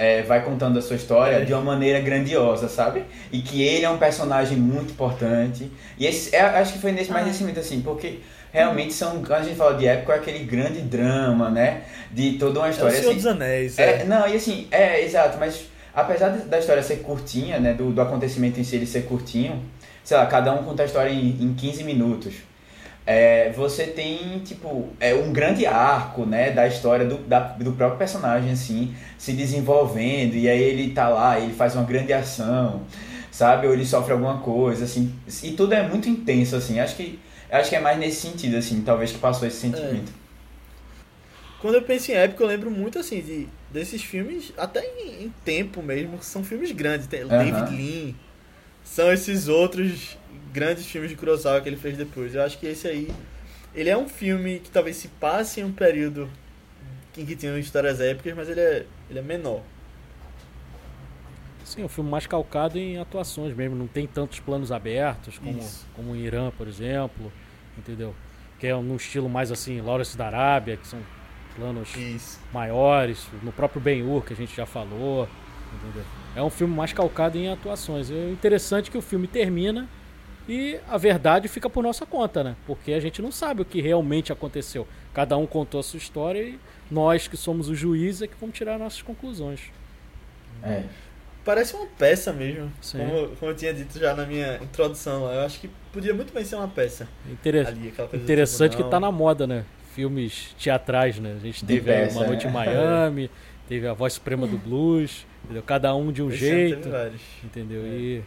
é, 0.00 0.22
vai 0.22 0.42
contando 0.42 0.78
a 0.78 0.82
sua 0.82 0.96
história 0.96 1.36
é. 1.36 1.44
de 1.44 1.52
uma 1.52 1.60
maneira 1.60 2.00
grandiosa, 2.00 2.70
sabe? 2.70 3.04
E 3.30 3.42
que 3.42 3.62
ele 3.62 3.84
é 3.84 3.90
um 3.90 3.98
personagem 3.98 4.56
muito 4.56 4.92
importante. 4.92 5.70
E 5.98 6.06
esse, 6.06 6.34
é, 6.34 6.40
acho 6.40 6.72
que 6.72 6.78
foi 6.78 6.90
nesse, 6.90 7.10
mais 7.10 7.26
ah. 7.26 7.28
nesse 7.28 7.42
momento 7.42 7.60
assim, 7.60 7.82
porque 7.82 8.20
realmente 8.50 8.94
são, 8.94 9.22
quando 9.22 9.40
a 9.40 9.42
gente 9.42 9.56
fala 9.56 9.76
de 9.76 9.86
época, 9.86 10.14
é 10.14 10.16
aquele 10.16 10.38
grande 10.38 10.80
drama, 10.80 11.50
né? 11.50 11.82
De 12.10 12.38
toda 12.38 12.60
uma 12.60 12.70
história. 12.70 12.94
É 12.94 12.96
o 12.96 12.98
Senhor 12.98 13.10
assim, 13.10 13.16
dos 13.18 13.26
Anéis, 13.26 13.78
é. 13.78 14.00
é. 14.00 14.04
Não, 14.06 14.26
e 14.26 14.36
assim, 14.36 14.68
é, 14.70 15.04
exato, 15.04 15.36
mas 15.38 15.66
apesar 15.92 16.30
da 16.30 16.58
história 16.58 16.82
ser 16.82 17.00
curtinha, 17.00 17.60
né? 17.60 17.74
Do, 17.74 17.90
do 17.90 18.00
acontecimento 18.00 18.58
em 18.58 18.64
si 18.64 18.76
ele 18.76 18.86
ser 18.86 19.02
curtinho, 19.02 19.62
sei 20.02 20.16
lá, 20.16 20.24
cada 20.24 20.50
um 20.54 20.64
conta 20.64 20.82
a 20.82 20.86
história 20.86 21.10
em, 21.10 21.36
em 21.42 21.52
15 21.52 21.84
minutos 21.84 22.36
é, 23.12 23.50
você 23.50 23.88
tem, 23.88 24.38
tipo, 24.38 24.88
é 25.00 25.12
um 25.12 25.32
grande 25.32 25.66
arco, 25.66 26.24
né, 26.24 26.52
da 26.52 26.68
história 26.68 27.04
do, 27.04 27.18
da, 27.18 27.40
do 27.40 27.72
próprio 27.72 27.98
personagem, 27.98 28.52
assim, 28.52 28.94
se 29.18 29.32
desenvolvendo, 29.32 30.36
e 30.36 30.48
aí 30.48 30.62
ele 30.62 30.92
tá 30.92 31.08
lá, 31.08 31.40
ele 31.40 31.52
faz 31.52 31.74
uma 31.74 31.82
grande 31.82 32.12
ação, 32.12 32.82
sabe, 33.32 33.66
ou 33.66 33.72
ele 33.72 33.84
sofre 33.84 34.12
alguma 34.12 34.38
coisa, 34.38 34.84
assim, 34.84 35.12
e 35.42 35.50
tudo 35.50 35.74
é 35.74 35.82
muito 35.82 36.08
intenso, 36.08 36.54
assim, 36.54 36.78
acho 36.78 36.94
que, 36.94 37.18
acho 37.50 37.68
que 37.68 37.74
é 37.74 37.80
mais 37.80 37.98
nesse 37.98 38.28
sentido, 38.28 38.56
assim, 38.56 38.80
talvez 38.82 39.10
que 39.10 39.18
passou 39.18 39.48
esse 39.48 39.56
sentimento. 39.56 40.12
É. 40.16 40.20
Quando 41.60 41.74
eu 41.74 41.82
penso 41.82 42.12
em 42.12 42.14
época, 42.14 42.44
eu 42.44 42.46
lembro 42.46 42.70
muito, 42.70 42.96
assim, 42.96 43.20
de, 43.20 43.48
desses 43.72 44.04
filmes, 44.04 44.52
até 44.56 44.84
em, 44.84 45.24
em 45.24 45.34
tempo 45.44 45.82
mesmo, 45.82 46.16
que 46.16 46.24
são 46.24 46.44
filmes 46.44 46.70
grandes, 46.70 47.08
tem, 47.08 47.22
uhum. 47.22 47.28
David 47.28 47.76
Lean, 47.76 48.14
são 48.84 49.12
esses 49.12 49.48
outros 49.48 50.16
grandes 50.52 50.86
filmes 50.86 51.10
de 51.10 51.16
Kurosawa 51.16 51.60
que 51.60 51.68
ele 51.68 51.76
fez 51.76 51.96
depois. 51.96 52.34
Eu 52.34 52.42
acho 52.42 52.58
que 52.58 52.66
esse 52.66 52.86
aí, 52.88 53.08
ele 53.74 53.88
é 53.88 53.96
um 53.96 54.08
filme 54.08 54.58
que 54.60 54.70
talvez 54.70 54.96
se 54.96 55.08
passe 55.08 55.60
em 55.60 55.64
um 55.64 55.72
período 55.72 56.28
em 57.16 57.26
que 57.26 57.36
tinham 57.36 57.58
histórias 57.58 58.00
épicas, 58.00 58.34
mas 58.34 58.48
ele 58.48 58.60
é, 58.60 58.86
ele 59.08 59.18
é 59.18 59.22
menor. 59.22 59.62
Sim, 61.64 61.82
é 61.82 61.84
um 61.84 61.88
filme 61.88 62.10
mais 62.10 62.26
calcado 62.26 62.78
em 62.78 62.98
atuações 62.98 63.54
mesmo, 63.54 63.76
não 63.76 63.86
tem 63.86 64.06
tantos 64.06 64.40
planos 64.40 64.72
abertos 64.72 65.38
como, 65.38 65.60
como 65.94 66.12
o 66.12 66.16
Irã, 66.16 66.50
por 66.50 66.66
exemplo, 66.66 67.32
entendeu? 67.78 68.14
Que 68.58 68.66
é 68.66 68.74
num 68.74 68.96
estilo 68.96 69.28
mais 69.28 69.52
assim, 69.52 69.80
Lawrence 69.80 70.16
da 70.16 70.26
Arábia, 70.26 70.76
que 70.76 70.86
são 70.86 70.98
planos 71.54 71.94
Isso. 71.94 72.40
maiores, 72.52 73.28
no 73.42 73.52
próprio 73.52 73.80
Ben-Hur, 73.80 74.24
que 74.24 74.32
a 74.32 74.36
gente 74.36 74.56
já 74.56 74.66
falou, 74.66 75.28
entendeu? 75.74 76.04
É 76.34 76.42
um 76.42 76.50
filme 76.50 76.74
mais 76.74 76.92
calcado 76.92 77.38
em 77.38 77.48
atuações. 77.48 78.10
É 78.10 78.30
interessante 78.30 78.90
que 78.90 78.98
o 78.98 79.02
filme 79.02 79.26
termina 79.26 79.88
e 80.48 80.78
a 80.88 80.96
verdade 80.98 81.48
fica 81.48 81.68
por 81.68 81.82
nossa 81.82 82.04
conta, 82.04 82.42
né? 82.42 82.56
Porque 82.66 82.92
a 82.92 83.00
gente 83.00 83.22
não 83.22 83.30
sabe 83.30 83.62
o 83.62 83.64
que 83.64 83.80
realmente 83.80 84.32
aconteceu. 84.32 84.86
Cada 85.14 85.36
um 85.36 85.46
contou 85.46 85.80
a 85.80 85.82
sua 85.82 85.98
história 85.98 86.42
e 86.42 86.58
nós 86.90 87.28
que 87.28 87.36
somos 87.36 87.68
os 87.68 87.78
juízes 87.78 88.22
é 88.22 88.26
que 88.26 88.34
vamos 88.40 88.56
tirar 88.56 88.78
nossas 88.78 89.02
conclusões. 89.02 89.60
É. 90.62 90.84
Parece 91.44 91.74
uma 91.74 91.86
peça 91.86 92.32
mesmo. 92.32 92.70
Como, 92.92 93.28
como, 93.36 93.50
eu 93.50 93.56
tinha 93.56 93.72
dito 93.72 93.98
já 93.98 94.14
na 94.14 94.26
minha 94.26 94.56
introdução. 94.56 95.32
Eu 95.32 95.40
acho 95.40 95.60
que 95.60 95.70
podia 95.92 96.12
muito 96.12 96.32
bem 96.34 96.44
ser 96.44 96.56
uma 96.56 96.68
peça. 96.68 97.08
Inter... 97.30 97.66
Ali, 97.66 97.94
Interessante 98.12 98.76
que 98.76 98.84
tá 98.84 99.00
na 99.00 99.10
moda, 99.10 99.46
né? 99.46 99.64
Filmes 99.94 100.54
teatrais, 100.58 101.18
né? 101.18 101.36
A 101.40 101.44
gente 101.44 101.64
teve 101.64 101.80
peça, 101.80 102.18
Uma 102.18 102.26
Noite 102.26 102.46
é. 102.46 102.50
em 102.50 102.52
Miami, 102.52 103.30
teve 103.68 103.86
A 103.86 103.92
Voz 103.92 104.12
Suprema 104.12 104.46
do 104.46 104.58
Blues, 104.58 105.26
entendeu? 105.44 105.62
Cada 105.62 105.94
um 105.94 106.12
de 106.12 106.22
um 106.22 106.28
Esse 106.28 106.38
jeito. 106.38 106.88
Entendeu? 107.42 107.82
É. 107.82 107.86
E, 107.86 108.24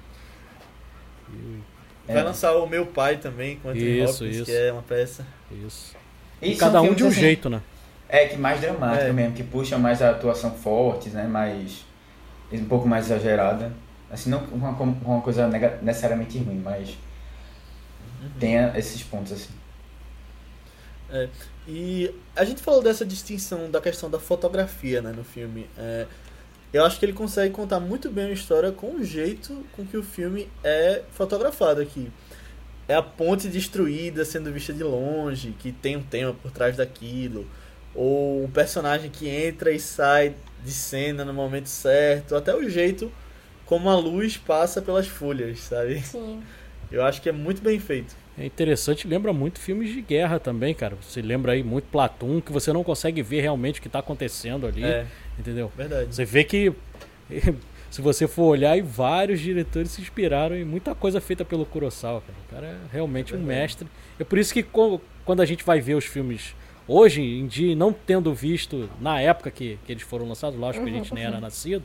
e 1.29 1.59
Vai 2.07 2.17
é. 2.17 2.23
lançar 2.23 2.53
o 2.55 2.67
Meu 2.67 2.85
Pai 2.85 3.17
também, 3.17 3.57
com 3.57 3.69
Anthony 3.69 4.03
isso, 4.03 4.23
Hopkins, 4.23 4.35
isso. 4.35 4.45
que 4.45 4.51
é 4.51 4.71
uma 4.71 4.81
peça. 4.81 5.25
Isso. 5.65 5.95
E 6.41 6.55
cada 6.55 6.81
um 6.81 6.93
de 6.93 7.03
um 7.03 7.07
assim, 7.07 7.19
jeito, 7.21 7.49
né? 7.49 7.61
É, 8.09 8.27
que 8.27 8.37
mais 8.37 8.59
dramático 8.59 9.05
é. 9.05 9.13
mesmo, 9.13 9.33
que 9.33 9.43
puxa 9.43 9.77
mais 9.77 10.01
a 10.01 10.11
atuação 10.11 10.51
forte, 10.51 11.09
né? 11.09 11.25
Mais. 11.25 11.85
um 12.51 12.65
pouco 12.65 12.87
mais 12.87 13.05
exagerada. 13.05 13.71
Assim, 14.11 14.29
não 14.29 14.39
uma, 14.51 14.69
uma 14.69 15.21
coisa 15.21 15.47
necessariamente 15.81 16.37
ruim, 16.37 16.61
mas. 16.63 16.89
Uhum. 18.21 18.29
Tem 18.39 18.55
esses 18.75 19.01
pontos, 19.03 19.31
assim. 19.31 19.53
É. 21.09 21.29
E 21.67 22.13
a 22.35 22.43
gente 22.43 22.61
falou 22.61 22.83
dessa 22.83 23.05
distinção 23.05 23.71
da 23.71 23.79
questão 23.79 24.09
da 24.09 24.19
fotografia 24.19 25.01
né, 25.01 25.13
no 25.15 25.23
filme. 25.23 25.69
É, 25.77 26.05
eu 26.73 26.83
acho 26.83 26.97
que 26.97 27.05
ele 27.05 27.13
consegue 27.13 27.53
contar 27.53 27.79
muito 27.79 28.09
bem 28.09 28.25
a 28.25 28.31
história 28.31 28.71
com 28.71 28.95
o 28.95 29.03
jeito 29.03 29.63
com 29.73 29.85
que 29.85 29.95
o 29.95 30.03
filme 30.03 30.49
é 30.63 31.03
fotografado 31.11 31.79
aqui. 31.79 32.11
É 32.87 32.95
a 32.95 33.01
ponte 33.01 33.47
destruída 33.47 34.25
sendo 34.25 34.51
vista 34.51 34.73
de 34.73 34.83
longe, 34.83 35.55
que 35.59 35.71
tem 35.71 35.95
um 35.95 36.01
tema 36.03 36.33
por 36.33 36.51
trás 36.51 36.75
daquilo, 36.75 37.47
ou 37.93 38.43
um 38.43 38.49
personagem 38.49 39.11
que 39.11 39.29
entra 39.29 39.71
e 39.71 39.79
sai 39.79 40.35
de 40.65 40.71
cena 40.71 41.23
no 41.23 41.33
momento 41.33 41.67
certo, 41.67 42.35
até 42.35 42.55
o 42.55 42.67
jeito 42.67 43.11
como 43.65 43.89
a 43.89 43.95
luz 43.95 44.35
passa 44.35 44.81
pelas 44.81 45.07
folhas, 45.07 45.59
sabe? 45.59 46.01
Sim. 46.01 46.41
Eu 46.91 47.03
acho 47.03 47.21
que 47.21 47.29
é 47.29 47.31
muito 47.31 47.61
bem 47.61 47.79
feito. 47.79 48.15
É 48.37 48.45
interessante, 48.45 49.07
lembra 49.07 49.31
muito 49.31 49.59
filmes 49.59 49.93
de 49.93 50.01
guerra 50.01 50.39
também, 50.39 50.73
cara. 50.73 50.97
Você 51.01 51.21
lembra 51.21 51.51
aí 51.51 51.63
muito 51.63 51.85
Platum, 51.85 52.41
que 52.41 52.51
você 52.51 52.73
não 52.73 52.83
consegue 52.83 53.21
ver 53.21 53.41
realmente 53.41 53.79
o 53.79 53.81
que 53.81 53.87
está 53.87 53.99
acontecendo 53.99 54.65
ali. 54.65 54.83
É. 54.83 55.05
Entendeu? 55.37 55.71
Verdade. 55.75 56.13
Você 56.13 56.25
vê 56.25 56.43
que 56.43 56.73
se 57.91 58.01
você 58.01 58.27
for 58.27 58.45
olhar, 58.45 58.75
e 58.75 58.81
vários 58.81 59.39
diretores 59.39 59.91
se 59.91 60.01
inspiraram 60.01 60.55
em 60.55 60.65
muita 60.65 60.95
coisa 60.95 61.21
feita 61.21 61.45
pelo 61.45 61.63
Kurosawa. 61.63 62.21
Cara. 62.21 62.33
O 62.39 62.55
cara 62.55 62.67
é 62.67 62.77
realmente 62.91 63.35
é 63.35 63.37
um 63.37 63.43
mestre. 63.43 63.87
É 64.19 64.23
por 64.23 64.39
isso 64.39 64.51
que 64.51 64.63
quando 64.63 65.41
a 65.41 65.45
gente 65.45 65.63
vai 65.63 65.79
ver 65.79 65.93
os 65.93 66.05
filmes 66.05 66.55
hoje 66.87 67.21
em 67.21 67.45
dia, 67.45 67.75
não 67.75 67.93
tendo 67.93 68.33
visto 68.33 68.89
na 68.99 69.21
época 69.21 69.51
que, 69.51 69.77
que 69.85 69.91
eles 69.91 70.03
foram 70.03 70.27
lançados, 70.27 70.59
lógico 70.59 70.83
que 70.85 70.91
a 70.91 70.93
gente 70.93 71.13
nem 71.13 71.23
era 71.23 71.39
nascido, 71.39 71.83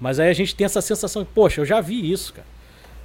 mas 0.00 0.18
aí 0.18 0.30
a 0.30 0.32
gente 0.32 0.54
tem 0.54 0.64
essa 0.64 0.80
sensação 0.80 1.22
de, 1.22 1.28
poxa, 1.28 1.60
eu 1.60 1.66
já 1.66 1.80
vi 1.82 2.10
isso, 2.10 2.32
cara. 2.32 2.46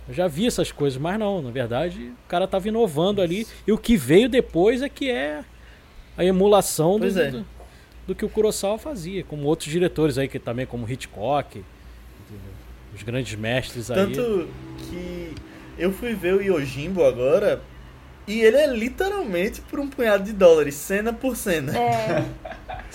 Eu 0.08 0.14
já 0.14 0.28
vi 0.28 0.48
essas 0.48 0.72
coisas, 0.72 1.00
mas 1.00 1.20
não, 1.20 1.42
na 1.42 1.52
verdade, 1.52 2.14
o 2.26 2.30
cara 2.30 2.46
estava 2.46 2.68
inovando 2.68 3.22
ali. 3.22 3.46
E 3.66 3.72
o 3.72 3.78
que 3.78 3.98
veio 3.98 4.30
depois 4.30 4.82
é 4.82 4.88
que 4.88 5.10
é 5.10 5.44
a 6.18 6.24
emulação 6.24 6.98
do, 6.98 7.08
é. 7.08 7.32
do, 7.32 7.46
do, 8.08 8.16
que 8.16 8.24
o 8.24 8.30
Kurosawa 8.30 8.78
fazia, 8.78 9.24
como 9.24 9.44
outros 9.44 9.70
diretores 9.70 10.18
aí, 10.18 10.28
que 10.28 10.40
também, 10.40 10.66
como 10.66 10.90
Hitchcock, 10.90 11.62
os 12.96 13.04
grandes 13.04 13.38
mestres 13.38 13.92
aí. 13.92 13.98
Tanto 13.98 14.48
que 14.90 15.36
eu 15.78 15.92
fui 15.92 16.14
ver 16.14 16.36
o 16.36 16.42
Yojimbo 16.42 17.04
agora, 17.04 17.62
e 18.26 18.42
ele 18.42 18.58
é 18.58 18.68
literalmente 18.68 19.62
por 19.62 19.80
um 19.80 19.88
punhado 19.88 20.24
de 20.24 20.34
dólares, 20.34 20.76
cena 20.76 21.14
por 21.14 21.36
cena. 21.36 21.78
É. 21.78 22.26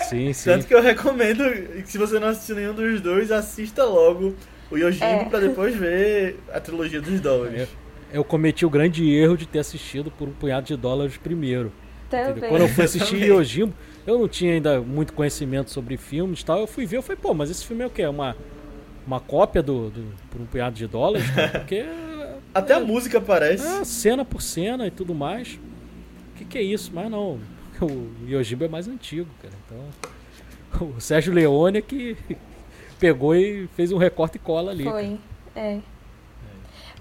sim, 0.03 0.33
sim. 0.33 0.49
Tanto 0.49 0.67
que 0.67 0.73
eu 0.73 0.81
recomendo 0.81 1.43
que 1.83 1.89
se 1.89 1.97
você 1.97 2.19
não 2.19 2.27
assistiu 2.27 2.55
nenhum 2.55 2.73
dos 2.73 2.99
dois, 3.01 3.31
assista 3.31 3.83
logo 3.83 4.35
o 4.73 4.77
Yojimbo 4.77 5.05
é. 5.05 5.25
pra 5.25 5.39
depois 5.39 5.75
ver 5.75 6.39
a 6.51 6.59
trilogia 6.59 6.99
dos 6.99 7.21
dólares. 7.21 7.61
Eu, 7.61 7.67
eu, 8.11 8.23
cometi 8.23 8.65
o 8.65 8.69
grande 8.69 9.07
erro 9.07 9.37
de 9.37 9.45
ter 9.45 9.59
assistido 9.59 10.09
por 10.09 10.27
um 10.27 10.31
punhado 10.31 10.65
de 10.65 10.75
dólares 10.75 11.15
primeiro. 11.15 11.71
Também. 12.09 12.49
Quando 12.49 12.63
eu 12.63 12.67
fui 12.67 12.83
assistir 12.83 13.23
Yojimbo, 13.23 13.73
eu 14.05 14.17
não 14.17 14.27
tinha 14.27 14.53
ainda 14.53 14.81
muito 14.81 15.13
conhecimento 15.13 15.69
sobre 15.69 15.95
filmes 15.95 16.41
e 16.41 16.45
tal. 16.45 16.59
Eu 16.59 16.67
fui 16.67 16.87
ver, 16.87 16.97
eu 16.97 17.03
falei, 17.03 17.19
pô, 17.21 17.33
mas 17.35 17.51
esse 17.51 17.65
filme 17.65 17.83
é 17.83 17.87
o 17.87 17.89
quê? 17.89 18.01
É 18.01 18.09
uma, 18.09 18.35
uma 19.05 19.19
cópia 19.19 19.61
do, 19.61 19.91
do 19.91 20.13
por 20.31 20.41
um 20.41 20.45
punhado 20.45 20.75
de 20.75 20.87
dólares? 20.87 21.25
Porque. 21.53 21.85
Até 22.51 22.73
é, 22.73 22.77
a 22.77 22.79
música 22.79 23.19
aparece. 23.19 23.65
É, 23.65 23.83
cena 23.83 24.25
por 24.25 24.41
cena 24.41 24.87
e 24.87 24.91
tudo 24.91 25.13
mais. 25.13 25.59
O 26.33 26.37
que, 26.37 26.45
que 26.45 26.57
é 26.57 26.63
isso? 26.63 26.91
Mas 26.93 27.09
não. 27.09 27.39
O 27.81 28.07
Yojimbo 28.29 28.63
é 28.63 28.67
mais 28.69 28.87
antigo, 28.87 29.29
cara. 29.41 29.53
Então. 29.65 30.13
O 30.97 30.99
Sérgio 30.99 31.31
Leone 31.31 31.77
é 31.77 31.81
que 31.81 32.17
pegou 33.03 33.35
e 33.35 33.67
fez 33.75 33.91
um 33.91 33.97
recorte 33.97 34.37
e 34.37 34.39
cola 34.39 34.71
ali. 34.71 34.85
Foi, 34.85 35.19
é. 35.57 35.81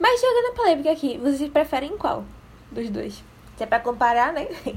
Mas 0.00 0.20
jogando 0.20 0.50
a 0.50 0.56
polêmica 0.56 0.90
aqui, 0.90 1.16
vocês 1.16 1.48
preferem 1.48 1.96
qual 1.96 2.24
dos 2.72 2.90
dois? 2.90 3.22
Se 3.56 3.62
é 3.62 3.66
pra 3.66 3.78
comparar, 3.78 4.32
né? 4.32 4.48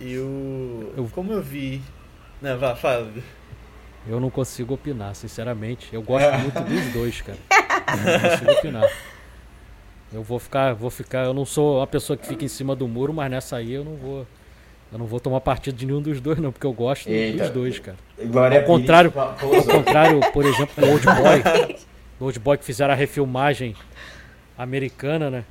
Eu. 0.00 0.92
eu 0.96 1.08
como 1.14 1.32
eu 1.32 1.40
vi. 1.40 1.80
Não, 2.40 2.58
vá, 2.58 2.74
fala. 2.74 3.08
Eu 4.04 4.18
não 4.18 4.30
consigo 4.30 4.74
opinar, 4.74 5.14
sinceramente. 5.14 5.94
Eu 5.94 6.02
gosto 6.02 6.28
muito 6.42 6.60
dos 6.60 6.92
dois, 6.92 7.20
cara. 7.20 7.38
Eu 7.86 8.12
não 8.12 8.30
consigo 8.30 8.50
opinar. 8.50 8.90
Eu 10.12 10.24
vou 10.24 10.40
ficar, 10.40 10.74
vou 10.74 10.90
ficar. 10.90 11.26
Eu 11.26 11.32
não 11.32 11.46
sou 11.46 11.78
uma 11.78 11.86
pessoa 11.86 12.16
que 12.16 12.26
fica 12.26 12.44
em 12.44 12.48
cima 12.48 12.74
do 12.74 12.88
muro, 12.88 13.12
mas 13.12 13.30
nessa 13.30 13.58
aí 13.58 13.70
eu 13.70 13.84
não 13.84 13.94
vou. 13.94 14.26
Eu 14.92 14.98
não 14.98 15.06
vou 15.06 15.18
tomar 15.18 15.40
partido 15.40 15.74
de 15.74 15.86
nenhum 15.86 16.02
dos 16.02 16.20
dois, 16.20 16.38
não, 16.38 16.52
porque 16.52 16.66
eu 16.66 16.72
gosto 16.72 17.08
Eita. 17.08 17.44
dos 17.44 17.50
dois, 17.50 17.78
cara. 17.78 17.96
Glória 18.26 18.60
ao 18.60 18.66
contrário, 18.66 19.12
ao 19.16 19.64
contrário, 19.64 20.20
por 20.32 20.44
exemplo, 20.44 20.84
do 20.84 20.90
Old 20.90 21.06
Boy. 21.06 21.76
Do 22.18 22.26
Old 22.26 22.38
Boy 22.38 22.58
que 22.58 22.64
fizeram 22.64 22.92
a 22.92 22.96
refilmagem 22.96 23.74
americana, 24.56 25.30
né? 25.30 25.44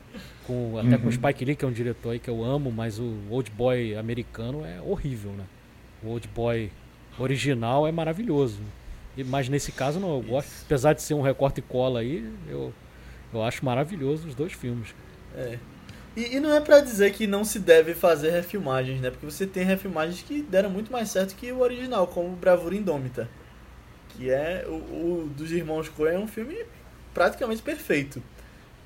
Com, 0.45 0.77
até 0.77 0.95
uhum. 0.95 1.01
com 1.01 1.07
o 1.09 1.11
Spike 1.11 1.43
Lee, 1.43 1.55
que 1.55 1.65
é 1.65 1.67
um 1.67 1.71
diretor 1.71 2.11
aí 2.11 2.19
que 2.19 2.29
eu 2.29 2.45
amo, 2.45 2.71
mas 2.71 2.97
o 2.99 3.13
Old 3.29 3.51
Boy 3.51 3.95
americano 3.95 4.63
é 4.63 4.79
horrível, 4.79 5.31
né? 5.31 5.43
O 6.03 6.09
Old 6.09 6.29
Boy 6.29 6.71
original 7.19 7.87
é 7.87 7.91
maravilhoso. 7.91 8.61
Mas 9.25 9.49
nesse 9.49 9.71
caso 9.71 9.99
não, 9.99 10.15
eu 10.15 10.21
gosto. 10.21 10.49
Apesar 10.65 10.93
de 10.93 11.01
ser 11.01 11.13
um 11.13 11.21
recorte 11.21 11.59
e 11.59 11.61
cola 11.61 11.99
aí, 11.99 12.31
eu, 12.47 12.71
eu 13.33 13.43
acho 13.43 13.65
maravilhoso 13.65 14.27
os 14.27 14.35
dois 14.35 14.53
filmes. 14.53 14.95
É. 15.35 15.57
E, 16.15 16.35
e, 16.35 16.39
não 16.39 16.53
é 16.53 16.59
para 16.59 16.81
dizer 16.81 17.13
que 17.13 17.25
não 17.25 17.43
se 17.43 17.57
deve 17.57 17.93
fazer 17.93 18.31
refilmagens, 18.31 18.99
né? 18.99 19.09
Porque 19.09 19.25
você 19.25 19.47
tem 19.47 19.63
refilmagens 19.63 20.21
que 20.21 20.41
deram 20.41 20.69
muito 20.69 20.91
mais 20.91 21.09
certo 21.09 21.35
que 21.35 21.51
o 21.51 21.59
original, 21.59 22.05
como 22.07 22.35
Bravura 22.35 22.75
Indômita. 22.75 23.29
Que 24.09 24.29
é 24.29 24.65
o, 24.67 24.71
o 24.71 25.31
dos 25.35 25.51
irmãos 25.51 25.87
Coen 25.87 26.15
é 26.15 26.19
um 26.19 26.27
filme 26.27 26.65
praticamente 27.13 27.61
perfeito. 27.61 28.21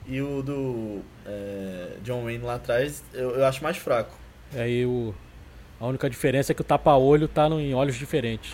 E 0.07 0.21
o 0.21 0.43
do 0.43 1.01
é, 1.25 1.97
John 2.03 2.23
Wayne 2.23 2.43
lá 2.43 2.55
atrás 2.55 3.03
eu, 3.11 3.31
eu 3.31 3.45
acho 3.45 3.63
mais 3.63 3.77
fraco. 3.77 4.15
É, 4.53 4.69
e 4.69 4.85
o, 4.85 5.15
a 5.79 5.87
única 5.87 6.07
diferença 6.07 6.51
é 6.51 6.55
que 6.55 6.61
o 6.61 6.63
tapa-olho 6.63 7.27
tá 7.27 7.49
no, 7.49 7.59
em 7.59 7.73
olhos 7.73 7.95
diferentes. 7.95 8.53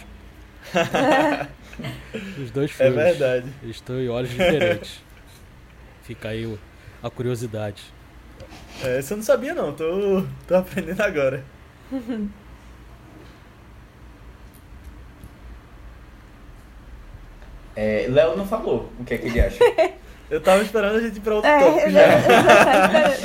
Os 2.41 2.52
dois 2.52 2.72
é 2.72 2.73
filmes. 2.73 2.98
É 2.98 3.03
verdade. 3.11 3.53
Estão 3.64 3.99
em 3.99 4.07
olhos 4.07 4.30
diferentes. 4.30 5.02
Fica 6.03 6.30
aí 6.30 6.45
o, 6.45 6.57
a 7.03 7.10
curiosidade. 7.10 7.84
É, 8.83 8.99
isso 8.99 9.13
eu 9.13 9.17
não 9.17 9.23
sabia 9.23 9.53
não, 9.53 9.73
tô, 9.73 10.23
tô 10.47 10.55
aprendendo 10.55 11.01
agora. 11.01 11.43
É, 17.75 18.05
Léo 18.09 18.35
não 18.35 18.45
falou 18.45 18.91
o 18.99 19.03
que 19.05 19.13
é 19.13 19.17
que 19.17 19.27
ele 19.27 19.39
acha. 19.39 19.57
eu 20.29 20.41
tava 20.41 20.61
esperando 20.61 20.97
a 20.97 21.01
gente 21.01 21.17
ir 21.17 21.21
pra 21.21 21.35
outro 21.35 21.49
é, 21.49 21.59
tópico 21.59 21.89
já. 21.89 22.01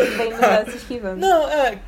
Eu 0.04 0.64
bem 0.64 0.74
esquivando. 0.76 1.16
Não, 1.16 1.48
é... 1.48 1.78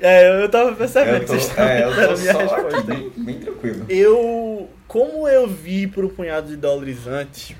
É, 0.00 0.42
eu 0.42 0.48
tava 0.48 0.72
percebendo 0.72 1.14
eu 1.14 1.20
tô, 1.20 1.24
que 1.24 1.28
vocês 1.28 1.42
estavam 1.44 1.70
é, 1.70 1.84
eu 1.84 2.08
tô 2.08 2.20
minha 2.20 2.32
resposta. 2.32 2.82
Bem, 2.82 3.12
bem 3.16 3.38
tranquilo. 3.38 3.86
Eu... 3.88 4.68
Como 4.88 5.28
eu 5.28 5.46
vi 5.46 5.86
por 5.86 6.04
um 6.04 6.08
punhado 6.08 6.48
de 6.48 6.56
dólares 6.56 7.06
antes 7.06 7.56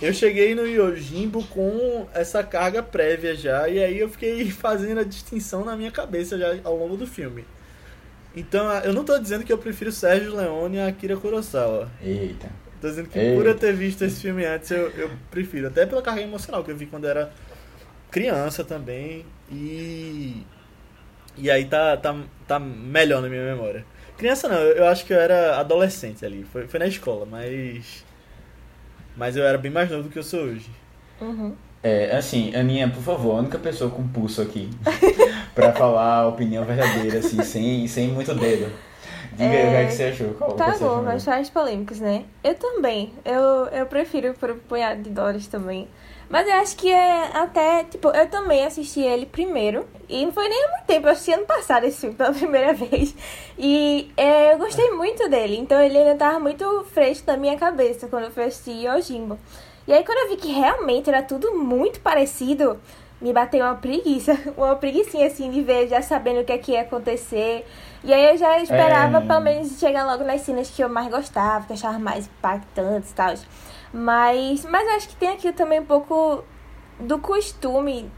eu 0.00 0.12
cheguei 0.12 0.54
no 0.54 0.66
Yojimbo 0.66 1.42
com 1.44 2.06
essa 2.12 2.42
carga 2.42 2.82
prévia 2.82 3.34
já, 3.34 3.68
e 3.68 3.82
aí 3.82 3.98
eu 3.98 4.08
fiquei 4.08 4.48
fazendo 4.50 5.00
a 5.00 5.04
distinção 5.04 5.64
na 5.64 5.76
minha 5.76 5.90
cabeça 5.90 6.38
já 6.38 6.56
ao 6.64 6.76
longo 6.76 6.96
do 6.96 7.06
filme. 7.06 7.44
Então, 8.34 8.70
eu 8.80 8.92
não 8.92 9.02
tô 9.02 9.18
dizendo 9.18 9.44
que 9.44 9.52
eu 9.52 9.56
prefiro 9.56 9.90
Sérgio 9.90 10.36
Leone 10.36 10.78
a 10.78 10.88
Akira 10.88 11.16
Kurosawa. 11.16 11.90
Eita. 12.02 12.50
Tô 12.82 12.88
dizendo 12.88 13.08
que 13.08 13.18
Eita. 13.18 13.34
por 13.34 13.46
eu 13.46 13.54
ter 13.54 13.72
visto 13.72 14.02
esse 14.02 14.20
filme 14.20 14.44
antes, 14.44 14.70
eu, 14.70 14.90
eu 14.90 15.10
prefiro. 15.30 15.68
Até 15.68 15.86
pela 15.86 16.02
carga 16.02 16.20
emocional 16.20 16.62
que 16.62 16.70
eu 16.70 16.76
vi 16.76 16.84
quando 16.84 17.06
era 17.06 17.32
criança 18.10 18.62
também. 18.62 19.24
E. 19.50 20.42
E 21.38 21.50
aí 21.50 21.64
tá, 21.64 21.96
tá, 21.96 22.14
tá 22.46 22.58
melhor 22.58 23.22
na 23.22 23.28
minha 23.28 23.42
memória. 23.42 23.84
Criança 24.18 24.48
não, 24.48 24.56
eu 24.56 24.86
acho 24.86 25.04
que 25.04 25.12
eu 25.14 25.18
era 25.18 25.58
adolescente 25.58 26.24
ali. 26.24 26.44
Foi, 26.44 26.66
foi 26.66 26.78
na 26.78 26.86
escola, 26.86 27.24
mas. 27.24 28.05
Mas 29.16 29.36
eu 29.36 29.44
era 29.44 29.56
bem 29.56 29.70
mais 29.70 29.90
novo 29.90 30.04
do 30.04 30.08
que 30.10 30.18
eu 30.18 30.22
sou 30.22 30.40
hoje. 30.40 30.70
Uhum. 31.20 31.54
É, 31.82 32.16
assim, 32.16 32.54
Aninha, 32.54 32.88
por 32.88 33.02
favor, 33.02 33.36
a 33.36 33.38
única 33.38 33.58
pessoa 33.58 33.90
com 33.90 34.06
pulso 34.08 34.42
aqui 34.42 34.68
pra 35.54 35.72
falar 35.72 36.22
a 36.22 36.28
opinião 36.28 36.64
verdadeira, 36.64 37.20
assim, 37.20 37.42
sem, 37.42 37.86
sem 37.86 38.08
muito 38.08 38.34
dedo. 38.34 38.72
Diga 39.32 39.44
é... 39.44 39.62
aí 39.62 39.66
o 39.66 39.70
que, 39.70 39.76
é 39.76 39.86
que 39.86 39.92
você 39.92 40.04
achou. 40.04 40.34
Qual 40.34 40.52
tá 40.52 40.76
bom, 40.78 41.02
mas 41.02 41.24
faz 41.24 41.48
polêmicas, 41.50 42.00
né? 42.00 42.24
Eu 42.42 42.54
também. 42.54 43.12
Eu, 43.24 43.66
eu 43.66 43.86
prefiro 43.86 44.34
por 44.34 44.50
um 44.50 44.58
punhado 44.58 45.02
de 45.02 45.10
dólares 45.10 45.46
também. 45.46 45.86
Mas 46.28 46.46
eu 46.46 46.54
acho 46.54 46.76
que 46.76 46.90
é 46.90 47.30
até, 47.34 47.84
tipo, 47.84 48.08
eu 48.08 48.28
também 48.28 48.64
assisti 48.64 49.00
ele 49.00 49.26
primeiro. 49.26 49.86
E 50.08 50.24
não 50.24 50.32
foi 50.32 50.48
nem 50.48 50.64
há 50.64 50.68
muito 50.68 50.86
tempo, 50.86 51.06
eu 51.06 51.12
assisti 51.12 51.32
ano 51.32 51.46
passado 51.46 51.84
esse 51.84 52.00
filme 52.00 52.16
pela 52.16 52.32
primeira 52.34 52.72
vez. 52.72 53.14
E 53.58 54.10
é, 54.16 54.52
eu 54.52 54.58
gostei 54.58 54.90
muito 54.90 55.28
dele. 55.28 55.56
Então 55.56 55.80
ele 55.80 55.96
ainda 55.98 56.16
tava 56.16 56.40
muito 56.40 56.84
fresco 56.92 57.30
na 57.30 57.36
minha 57.36 57.56
cabeça 57.56 58.08
quando 58.08 58.24
eu 58.24 58.30
fui 58.30 58.44
assistir 58.44 58.86
Yojimbo. 58.86 59.38
E 59.86 59.92
aí 59.92 60.04
quando 60.04 60.18
eu 60.18 60.28
vi 60.30 60.36
que 60.36 60.52
realmente 60.52 61.08
era 61.08 61.22
tudo 61.22 61.54
muito 61.54 62.00
parecido, 62.00 62.80
me 63.20 63.32
bateu 63.32 63.64
uma 63.64 63.76
preguiça. 63.76 64.36
Uma 64.56 64.74
preguiçinha 64.76 65.28
assim 65.28 65.50
de 65.50 65.62
ver, 65.62 65.88
já 65.88 66.02
sabendo 66.02 66.40
o 66.40 66.44
que 66.44 66.52
é 66.52 66.58
que 66.58 66.72
ia 66.72 66.82
acontecer. 66.82 67.64
E 68.04 68.12
aí 68.12 68.32
eu 68.32 68.36
já 68.36 68.60
esperava, 68.60 69.18
é... 69.18 69.20
pelo 69.20 69.40
menos, 69.40 69.78
chegar 69.78 70.04
logo 70.04 70.24
nas 70.24 70.42
cenas 70.42 70.70
que 70.70 70.82
eu 70.82 70.88
mais 70.88 71.08
gostava, 71.08 71.66
que 71.66 71.72
eu 71.72 71.74
achava 71.74 71.98
mais 71.98 72.26
impactantes 72.26 73.10
e 73.10 73.14
tal. 73.14 73.34
Mas, 73.96 74.62
mas 74.66 74.86
eu 74.86 74.94
acho 74.94 75.08
que 75.08 75.16
tem 75.16 75.30
aqui 75.30 75.50
também 75.52 75.80
um 75.80 75.86
pouco 75.86 76.44
do 77.00 77.18
costume 77.18 78.10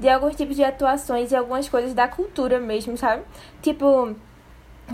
de 0.00 0.08
alguns 0.08 0.34
tipos 0.34 0.56
de 0.56 0.64
atuações 0.64 1.30
e 1.30 1.36
algumas 1.36 1.68
coisas 1.68 1.92
da 1.92 2.08
cultura 2.08 2.58
mesmo, 2.58 2.96
sabe? 2.96 3.22
Tipo, 3.60 4.16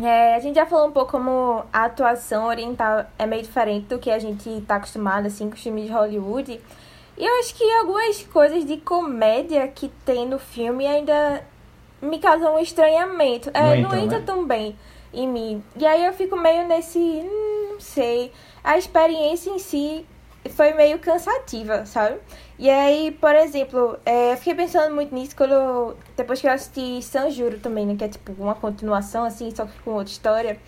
é, 0.02 0.35
a 0.35 0.40
gente 0.40 0.56
já 0.56 0.66
falou 0.66 0.89
um 0.89 0.90
pouco 0.90 1.12
como 1.12 1.64
a 1.73 1.85
atuação 1.85 2.47
oriental 2.47 3.06
é 3.16 3.24
meio 3.24 3.43
diferente 3.43 3.86
do 3.86 4.01
que 4.01 4.10
a 4.10 4.19
gente 4.19 4.60
tá 4.62 4.77
acostumado, 4.77 5.27
assim, 5.27 5.48
com 5.48 5.55
os 5.55 5.62
filmes 5.62 5.85
de 5.85 5.93
Hollywood. 5.93 6.60
E 7.16 7.24
eu 7.24 7.39
acho 7.39 7.55
que 7.55 7.70
algumas 7.74 8.24
coisas 8.24 8.64
de 8.64 8.78
comédia 8.78 9.69
que 9.69 9.89
tem 10.05 10.27
no 10.27 10.40
filme 10.40 10.85
ainda 10.85 11.47
me 12.01 12.19
causam 12.19 12.56
um 12.56 12.59
estranhamento. 12.59 13.48
É, 13.55 13.77
não, 13.77 13.90
não 13.90 13.97
entra 13.97 14.19
né? 14.19 14.24
tão 14.27 14.44
bem 14.44 14.77
em 15.14 15.28
mim. 15.28 15.62
E 15.77 15.86
aí 15.86 16.05
eu 16.05 16.12
fico 16.12 16.36
meio 16.36 16.66
nesse. 16.66 16.98
Hum, 16.98 17.74
não 17.74 17.81
sei. 17.81 18.32
A 18.64 18.77
experiência 18.77 19.48
em 19.48 19.60
si 19.60 20.05
foi 20.51 20.73
meio 20.74 20.98
cansativa, 20.98 21.86
sabe? 21.86 22.19
E 22.59 22.69
aí, 22.69 23.10
por 23.12 23.35
exemplo, 23.35 23.98
é, 24.05 24.32
eu 24.32 24.36
fiquei 24.36 24.55
pensando 24.55 24.94
muito 24.94 25.14
nisso 25.14 25.35
quando 25.36 25.97
depois 26.16 26.40
que 26.40 26.47
eu 26.47 26.52
assisti 26.52 27.02
Sanjuro 27.02 27.59
também, 27.59 27.86
né? 27.86 27.97
Que 27.97 28.05
é 28.05 28.09
tipo 28.09 28.32
uma 28.39 28.55
continuação, 28.55 29.24
assim, 29.24 29.51
só 29.55 29.66
que 29.66 29.78
com 29.81 29.93
outra 29.93 30.12
história. 30.12 30.59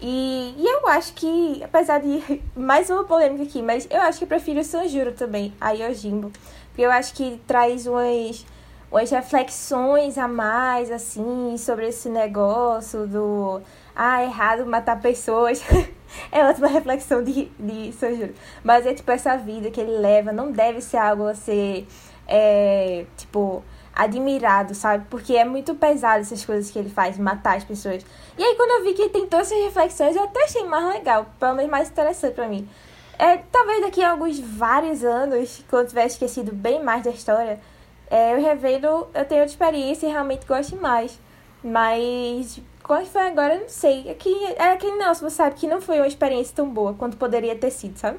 E, 0.00 0.54
e 0.58 0.66
eu 0.66 0.86
acho 0.88 1.14
que, 1.14 1.62
apesar 1.64 2.00
de 2.00 2.42
mais 2.54 2.90
uma 2.90 3.04
polêmica 3.04 3.44
aqui, 3.44 3.62
mas 3.62 3.86
eu 3.90 4.00
acho 4.02 4.18
que 4.18 4.24
eu 4.24 4.28
prefiro 4.28 4.62
Sanjuro 4.62 5.12
também, 5.12 5.52
a 5.60 5.70
Yojimbo. 5.70 6.30
Porque 6.68 6.82
eu 6.82 6.90
acho 6.90 7.14
que 7.14 7.40
traz 7.46 7.86
umas, 7.86 8.44
umas 8.90 9.10
reflexões 9.10 10.18
a 10.18 10.28
mais, 10.28 10.90
assim, 10.90 11.56
sobre 11.56 11.88
esse 11.88 12.08
negócio 12.08 13.06
do 13.06 13.62
ah, 13.96 14.20
é 14.20 14.26
errado 14.26 14.66
matar 14.66 15.00
pessoas. 15.00 15.64
é 16.30 16.46
outra 16.46 16.68
reflexão 16.68 17.24
de, 17.24 17.46
de 17.58 17.92
Sanjuro. 17.92 18.34
Mas 18.62 18.86
é 18.86 18.92
tipo, 18.92 19.10
essa 19.10 19.36
vida 19.38 19.70
que 19.70 19.80
ele 19.80 19.96
leva 19.96 20.32
não 20.32 20.52
deve 20.52 20.82
ser 20.82 20.98
algo 20.98 21.26
a 21.26 21.34
ser, 21.34 21.86
é, 22.28 23.06
tipo, 23.16 23.64
admirado, 23.94 24.74
sabe? 24.74 25.06
Porque 25.08 25.34
é 25.34 25.44
muito 25.46 25.74
pesado 25.74 26.20
essas 26.20 26.44
coisas 26.44 26.70
que 26.70 26.78
ele 26.78 26.90
faz, 26.90 27.16
matar 27.16 27.56
as 27.56 27.64
pessoas. 27.64 28.04
E 28.36 28.44
aí, 28.44 28.54
quando 28.54 28.70
eu 28.72 28.84
vi 28.84 28.92
que 28.92 29.08
tem 29.08 29.26
todas 29.26 29.50
essas 29.50 29.64
reflexões, 29.64 30.14
eu 30.14 30.24
até 30.24 30.44
achei 30.44 30.64
mais 30.64 30.84
legal, 30.94 31.26
pelo 31.40 31.54
menos 31.54 31.70
mais 31.70 31.88
interessante 31.88 32.34
pra 32.34 32.46
mim. 32.46 32.68
É, 33.18 33.38
talvez 33.50 33.80
daqui 33.80 34.02
a 34.02 34.10
alguns 34.10 34.38
vários 34.38 35.02
anos, 35.02 35.64
quando 35.70 35.88
tiver 35.88 36.04
esquecido 36.04 36.52
bem 36.52 36.84
mais 36.84 37.02
da 37.02 37.10
história, 37.10 37.58
é, 38.10 38.34
eu 38.34 38.42
revendo, 38.42 38.86
eu 38.86 39.24
tenho 39.24 39.40
outra 39.40 39.44
experiência 39.44 40.06
e 40.06 40.10
realmente 40.10 40.44
gosto 40.46 40.76
mais. 40.76 41.18
Mas 41.64 42.60
qual 42.86 43.04
foi 43.04 43.26
agora, 43.26 43.54
eu 43.54 43.60
não 43.62 43.68
sei. 43.68 44.08
É, 44.08 44.14
que, 44.14 44.32
é 44.56 44.70
aquele 44.70 44.94
não, 44.94 45.12
você 45.12 45.28
sabe 45.28 45.56
que 45.56 45.66
não 45.66 45.80
foi 45.80 45.96
uma 45.96 46.06
experiência 46.06 46.54
tão 46.54 46.70
boa 46.70 46.94
quanto 46.94 47.16
poderia 47.16 47.56
ter 47.56 47.72
sido, 47.72 47.98
sabe? 47.98 48.18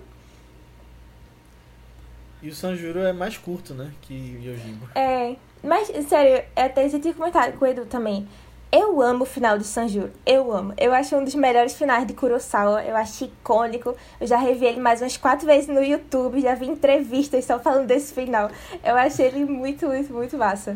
E 2.43 2.49
o 2.49 2.53
Sanjuro 2.53 2.99
é 2.99 3.13
mais 3.13 3.37
curto, 3.37 3.73
né? 3.73 3.93
Que 4.01 4.13
Yojimbo. 4.43 4.89
É, 4.93 5.37
mas, 5.63 5.87
sério, 6.07 6.45
até 6.53 6.87
já 6.89 6.99
tinha 6.99 7.13
comentado 7.13 7.57
com 7.57 7.63
o 7.63 7.67
Edu 7.67 7.85
também. 7.85 8.27
Eu 8.69 9.01
amo 9.01 9.23
o 9.23 9.25
final 9.25 9.57
de 9.57 9.63
Sanjuro. 9.63 10.11
Eu 10.25 10.51
amo. 10.51 10.73
Eu 10.77 10.93
acho 10.93 11.15
um 11.15 11.23
dos 11.23 11.33
melhores 11.33 11.73
finais 11.73 12.05
de 12.05 12.13
Kurosawa. 12.13 12.83
Eu 12.83 12.97
acho 12.97 13.23
icônico. 13.23 13.95
Eu 14.19 14.27
já 14.27 14.37
revi 14.37 14.65
ele 14.65 14.81
mais 14.81 15.01
umas 15.01 15.15
quatro 15.15 15.47
vezes 15.47 15.69
no 15.69 15.81
YouTube. 15.81 16.41
Já 16.41 16.53
vi 16.53 16.67
entrevistas 16.67 17.45
só 17.45 17.57
falando 17.57 17.87
desse 17.87 18.13
final. 18.13 18.51
Eu 18.83 18.97
achei 18.97 19.27
ele 19.27 19.45
muito, 19.45 19.87
muito, 19.87 20.13
muito 20.13 20.37
massa. 20.37 20.75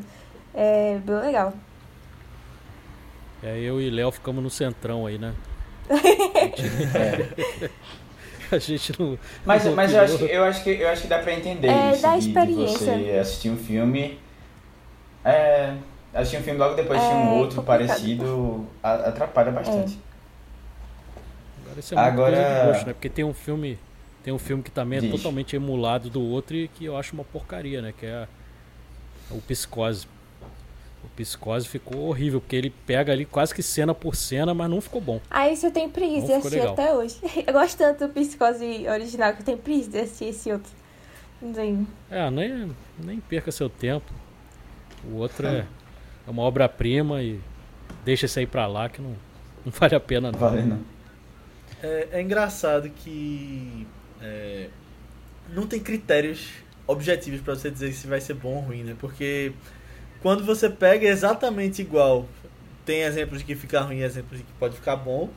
É 0.54 0.98
bem 1.04 1.20
legal. 1.20 1.54
É, 3.44 3.60
eu 3.60 3.82
e 3.82 3.90
Léo 3.90 4.12
ficamos 4.12 4.44
no 4.44 4.50
centrão 4.50 5.06
aí, 5.06 5.18
né? 5.18 5.34
é. 6.96 7.70
A 8.52 8.60
gente 8.60 8.94
não. 9.00 9.18
Mas, 9.46 9.64
não 9.64 9.76
mas 9.76 9.94
eu, 9.94 10.02
acho 10.02 10.18
que, 10.18 10.24
eu, 10.26 10.44
acho 10.44 10.64
que, 10.64 10.70
eu 10.70 10.90
acho 10.90 11.02
que 11.04 11.08
dá 11.08 11.20
pra 11.20 11.34
entender 11.34 11.70
é, 11.70 11.94
isso. 11.94 12.02
Da 12.02 12.18
de, 12.18 12.28
experiência. 12.28 12.98
De 12.98 13.04
você 13.04 13.18
assistir 13.18 13.50
um 13.50 13.58
filme. 13.58 14.20
É, 15.24 15.74
assistir 16.14 16.38
um 16.38 16.44
filme 16.44 16.60
logo 16.60 16.76
depois 16.76 17.00
de 17.00 17.06
é, 17.06 17.10
um 17.10 17.38
outro 17.38 17.62
complicado. 17.62 17.88
parecido 17.88 18.68
atrapalha 18.84 19.52
bastante. 19.52 19.98
É. 19.98 20.12
Agora 21.64 21.80
isso 21.80 21.94
é 21.94 21.98
muito 21.98 22.12
Agora... 22.12 22.36
coisa 22.36 22.60
de 22.60 22.68
gosto, 22.68 22.88
né? 22.88 22.94
Porque 22.94 23.10
tem 23.10 23.24
um 23.24 23.34
filme. 23.34 23.80
Tem 24.24 24.34
um 24.34 24.40
filme 24.40 24.62
que 24.62 24.70
também 24.70 25.00
é 25.00 25.02
Diz. 25.02 25.12
totalmente 25.12 25.56
emulado 25.56 26.10
do 26.10 26.22
outro 26.22 26.56
e 26.56 26.68
que 26.68 26.86
eu 26.86 26.98
acho 26.98 27.14
uma 27.14 27.24
porcaria, 27.24 27.82
né? 27.82 27.94
Que 27.98 28.06
é 28.06 28.28
o 29.32 29.42
Psicose. 29.42 30.06
O 31.04 31.08
Psicose 31.16 31.68
ficou 31.68 32.08
horrível, 32.08 32.40
porque 32.40 32.56
ele 32.56 32.70
pega 32.86 33.12
ali 33.12 33.26
quase 33.26 33.54
que 33.54 33.64
cena 33.64 33.94
por 33.94 34.16
cena, 34.16 34.54
mas 34.54 34.70
não 34.70 34.80
ficou 34.80 35.02
bom. 35.02 35.20
Ah, 35.30 35.50
isso 35.50 35.66
eu 35.66 35.72
tenho 35.72 35.90
preguiça 35.90 36.28
de 36.28 36.34
assistir 36.34 36.60
legal. 36.60 36.74
até 36.74 36.94
hoje. 36.94 37.16
Eu 37.46 37.54
gosto 37.54 37.78
tanto 37.78 38.08
do 38.08 38.14
Psicose 38.14 38.88
original 38.88 39.34
que 39.34 39.42
eu 39.42 39.46
tenho 39.46 39.58
preguiça 39.58 39.90
de 39.90 40.00
assistir 40.00 40.26
esse 40.26 40.52
outro. 40.52 40.72
Não 41.42 41.88
É, 42.10 42.30
nem, 42.30 42.72
nem 43.00 43.20
perca 43.20 43.52
seu 43.52 43.68
tempo. 43.68 44.12
O 45.04 45.16
outro 45.16 45.48
é, 45.48 45.66
é 46.28 46.30
uma 46.30 46.44
obra-prima 46.44 47.22
e 47.24 47.40
deixa 48.06 48.28
isso 48.28 48.38
aí 48.38 48.46
pra 48.46 48.68
lá 48.68 48.88
que 48.90 49.02
não, 49.02 49.16
não 49.66 49.72
vale 49.72 49.96
a 49.96 50.00
pena 50.00 50.32
não. 50.32 50.40
Vale 50.40 50.62
não. 50.62 50.80
É, 51.82 52.10
é 52.12 52.22
engraçado 52.22 52.90
que 52.90 53.88
é, 54.22 54.70
não 55.50 55.66
tem 55.66 55.80
critérios 55.80 56.50
objetivos 56.86 57.42
para 57.42 57.56
você 57.56 57.72
dizer 57.72 57.92
se 57.94 58.06
vai 58.06 58.22
ser 58.22 58.36
bom 58.36 58.56
ou 58.56 58.62
ruim, 58.62 58.84
né? 58.84 58.96
Porque 59.00 59.52
quando 60.22 60.44
você 60.44 60.70
pega 60.70 61.08
exatamente 61.08 61.82
igual, 61.82 62.28
tem 62.86 63.02
exemplos 63.02 63.40
de 63.40 63.46
que 63.46 63.56
fica 63.56 63.82
ruim 63.82 64.02
exemplos 64.02 64.40
de 64.40 64.44
que 64.44 64.54
pode 64.54 64.76
ficar 64.76 64.96
bom, 64.96 65.30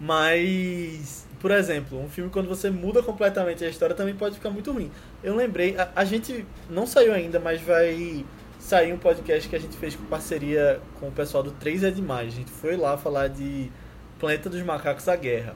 mas, 0.00 1.26
por 1.38 1.50
exemplo, 1.50 2.00
um 2.00 2.08
filme 2.08 2.30
quando 2.30 2.48
você 2.48 2.70
muda 2.70 3.02
completamente 3.02 3.64
a 3.64 3.68
história 3.68 3.94
também 3.94 4.14
pode 4.14 4.36
ficar 4.36 4.50
muito 4.50 4.72
ruim. 4.72 4.90
Eu 5.22 5.36
lembrei, 5.36 5.76
a, 5.76 5.90
a 5.94 6.04
gente 6.04 6.46
não 6.70 6.86
saiu 6.86 7.12
ainda, 7.12 7.38
mas 7.38 7.60
vai 7.60 8.24
sair 8.58 8.92
um 8.92 8.98
podcast 8.98 9.48
que 9.48 9.56
a 9.56 9.58
gente 9.58 9.76
fez 9.76 9.94
com 9.94 10.04
parceria 10.04 10.80
com 10.98 11.08
o 11.08 11.12
pessoal 11.12 11.42
do 11.42 11.50
3 11.50 11.84
é 11.84 11.90
Demais. 11.90 12.32
A 12.32 12.36
gente 12.36 12.50
foi 12.50 12.76
lá 12.76 12.96
falar 12.96 13.28
de 13.28 13.70
Planeta 14.18 14.48
dos 14.48 14.62
Macacos 14.62 15.06
a 15.08 15.16
Guerra. 15.16 15.54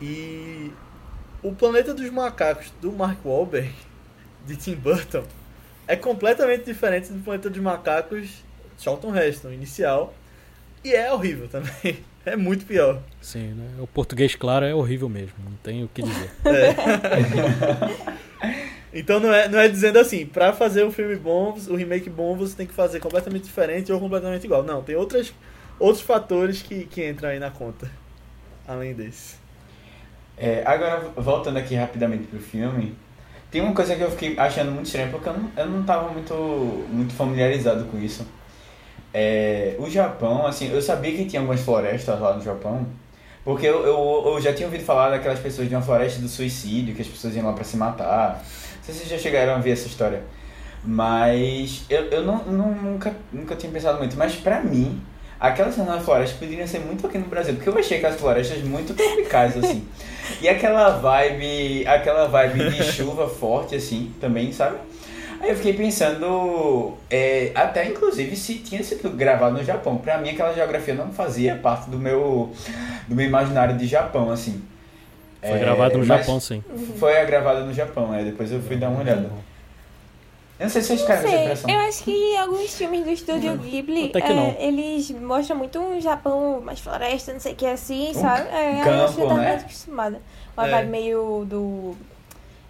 E 0.00 0.72
o 1.42 1.52
Planeta 1.52 1.94
dos 1.94 2.10
Macacos 2.10 2.72
do 2.80 2.90
Mark 2.90 3.24
Wahlberg, 3.24 3.72
de 4.46 4.56
Tim 4.56 4.74
Burton, 4.74 5.24
é 5.92 5.96
completamente 5.96 6.64
diferente 6.64 7.12
do 7.12 7.22
Planeta 7.22 7.50
dos 7.50 7.60
Macacos 7.60 8.42
Charlton 8.78 9.14
Heston, 9.14 9.52
inicial. 9.52 10.14
E 10.82 10.94
é 10.94 11.12
horrível 11.12 11.48
também. 11.48 11.98
É 12.24 12.36
muito 12.36 12.64
pior. 12.64 13.02
Sim, 13.20 13.48
né? 13.48 13.68
O 13.80 13.86
português, 13.88 14.36
claro, 14.36 14.64
é 14.64 14.72
horrível 14.72 15.08
mesmo. 15.08 15.34
Não 15.44 15.56
tem 15.60 15.82
o 15.82 15.88
que 15.88 16.02
dizer. 16.02 16.30
É. 16.46 16.72
então 18.94 19.18
não 19.18 19.34
é, 19.34 19.48
não 19.48 19.58
é 19.58 19.66
dizendo 19.66 19.98
assim, 19.98 20.24
pra 20.24 20.52
fazer 20.52 20.84
um 20.84 20.92
filme 20.92 21.16
bom, 21.16 21.58
o 21.68 21.72
um 21.72 21.76
remake 21.76 22.08
bom, 22.08 22.36
você 22.36 22.54
tem 22.54 22.64
que 22.64 22.72
fazer 22.72 23.00
completamente 23.00 23.42
diferente 23.42 23.92
ou 23.92 23.98
completamente 23.98 24.44
igual. 24.44 24.62
Não, 24.62 24.84
tem 24.84 24.94
outras, 24.94 25.34
outros 25.80 26.04
fatores 26.04 26.62
que, 26.62 26.84
que 26.84 27.04
entram 27.04 27.28
aí 27.28 27.40
na 27.40 27.50
conta. 27.50 27.90
Além 28.68 28.94
desse. 28.94 29.34
É, 30.36 30.62
agora, 30.64 31.00
voltando 31.16 31.56
aqui 31.56 31.74
rapidamente 31.74 32.28
pro 32.28 32.38
filme, 32.38 32.94
tem 33.52 33.60
uma 33.60 33.74
coisa 33.74 33.94
que 33.94 34.00
eu 34.00 34.10
fiquei 34.10 34.34
achando 34.38 34.72
muito 34.72 34.86
estranha, 34.86 35.08
porque 35.08 35.28
eu 35.28 35.34
não, 35.34 35.50
eu 35.54 35.66
não 35.66 35.82
tava 35.82 36.08
muito, 36.10 36.34
muito 36.90 37.12
familiarizado 37.12 37.84
com 37.84 37.98
isso. 37.98 38.26
É, 39.12 39.76
o 39.78 39.90
Japão, 39.90 40.46
assim, 40.46 40.72
eu 40.72 40.80
sabia 40.80 41.12
que 41.12 41.26
tinha 41.26 41.40
algumas 41.40 41.60
florestas 41.60 42.18
lá 42.18 42.34
no 42.34 42.42
Japão, 42.42 42.86
porque 43.44 43.66
eu, 43.66 43.84
eu, 43.84 44.22
eu, 44.26 44.40
já 44.40 44.54
tinha 44.54 44.66
ouvido 44.66 44.84
falar 44.84 45.10
daquelas 45.10 45.38
pessoas 45.38 45.68
de 45.68 45.74
uma 45.74 45.82
floresta 45.82 46.18
do 46.18 46.28
suicídio, 46.30 46.94
que 46.94 47.02
as 47.02 47.08
pessoas 47.08 47.36
iam 47.36 47.44
lá 47.44 47.52
pra 47.52 47.62
se 47.62 47.76
matar. 47.76 48.36
Não 48.36 48.84
sei 48.84 48.94
se 48.94 49.00
vocês 49.00 49.10
já 49.10 49.18
chegaram 49.18 49.54
a 49.54 49.58
ver 49.58 49.72
essa 49.72 49.86
história. 49.86 50.22
Mas 50.82 51.84
eu, 51.90 52.04
eu 52.06 52.24
não, 52.24 52.42
não, 52.44 52.74
nunca, 52.74 53.14
nunca 53.30 53.54
tinha 53.54 53.70
pensado 53.70 53.98
muito. 53.98 54.16
Mas 54.16 54.34
pra 54.34 54.62
mim, 54.62 54.98
aquelas 55.38 55.74
cenas 55.74 56.02
florestas 56.02 56.38
poderiam 56.38 56.66
ser 56.66 56.78
muito 56.78 57.06
aqui 57.06 57.18
no 57.18 57.26
Brasil, 57.26 57.54
porque 57.54 57.68
eu 57.68 57.78
achei 57.78 57.98
aquelas 57.98 58.18
florestas 58.18 58.62
muito 58.62 58.94
tropicais, 58.94 59.58
assim. 59.58 59.86
E 60.40 60.48
aquela 60.48 60.90
vibe, 60.90 61.86
aquela 61.86 62.26
vibe 62.26 62.70
de 62.70 62.82
chuva 62.92 63.28
forte, 63.28 63.74
assim, 63.74 64.12
também, 64.20 64.52
sabe? 64.52 64.76
Aí 65.40 65.50
eu 65.50 65.56
fiquei 65.56 65.72
pensando, 65.72 66.94
é, 67.10 67.50
até 67.54 67.84
inclusive 67.88 68.36
se 68.36 68.54
tinha 68.58 68.82
sido 68.84 69.10
gravado 69.10 69.56
no 69.56 69.64
Japão. 69.64 69.96
Pra 69.96 70.18
mim 70.18 70.30
aquela 70.30 70.54
geografia 70.54 70.94
não 70.94 71.10
fazia 71.10 71.56
parte 71.56 71.90
do 71.90 71.98
meu, 71.98 72.52
do 73.08 73.16
meu 73.16 73.26
imaginário 73.26 73.76
de 73.76 73.86
Japão, 73.86 74.30
assim. 74.30 74.62
Foi 75.40 75.50
é, 75.50 75.58
gravado 75.58 75.98
no 75.98 76.04
Japão, 76.04 76.38
sim. 76.38 76.62
Foi 76.96 77.26
gravado 77.26 77.64
no 77.64 77.72
Japão, 77.72 78.14
é, 78.14 78.22
depois 78.22 78.52
eu 78.52 78.62
fui 78.62 78.76
dar 78.76 78.88
uma 78.88 79.00
olhada. 79.00 79.28
Eu 80.62 80.66
não 80.66 80.70
sei 80.70 80.80
se 80.80 80.88
vocês 80.88 81.00
ficaram 81.00 81.22
essa 81.22 81.36
impressão. 81.36 81.70
Eu 81.70 81.80
acho 81.80 82.04
que 82.04 82.36
alguns 82.36 82.76
filmes 82.76 83.04
do 83.04 83.10
estúdio 83.10 83.58
Ghibli, 83.58 84.12
é, 84.14 84.64
eles 84.68 85.10
mostram 85.10 85.56
muito 85.56 85.76
um 85.80 86.00
Japão 86.00 86.60
mais 86.60 86.78
floresta, 86.78 87.32
não 87.32 87.40
sei 87.40 87.52
o 87.52 87.56
que 87.56 87.66
assim, 87.66 88.10
um 88.10 88.14
sabe? 88.14 88.48
É, 88.48 88.76
campo, 88.84 88.88
eu 88.88 89.04
acho 89.04 89.14
que 89.14 89.20
eu 89.22 89.26
tava 89.26 89.40
né? 89.40 89.48
mais 89.48 89.62
acostumada. 89.62 90.22
Uma 90.56 90.68
é. 90.68 90.70
vibe 90.70 90.88
meio 90.88 91.44
do, 91.50 91.96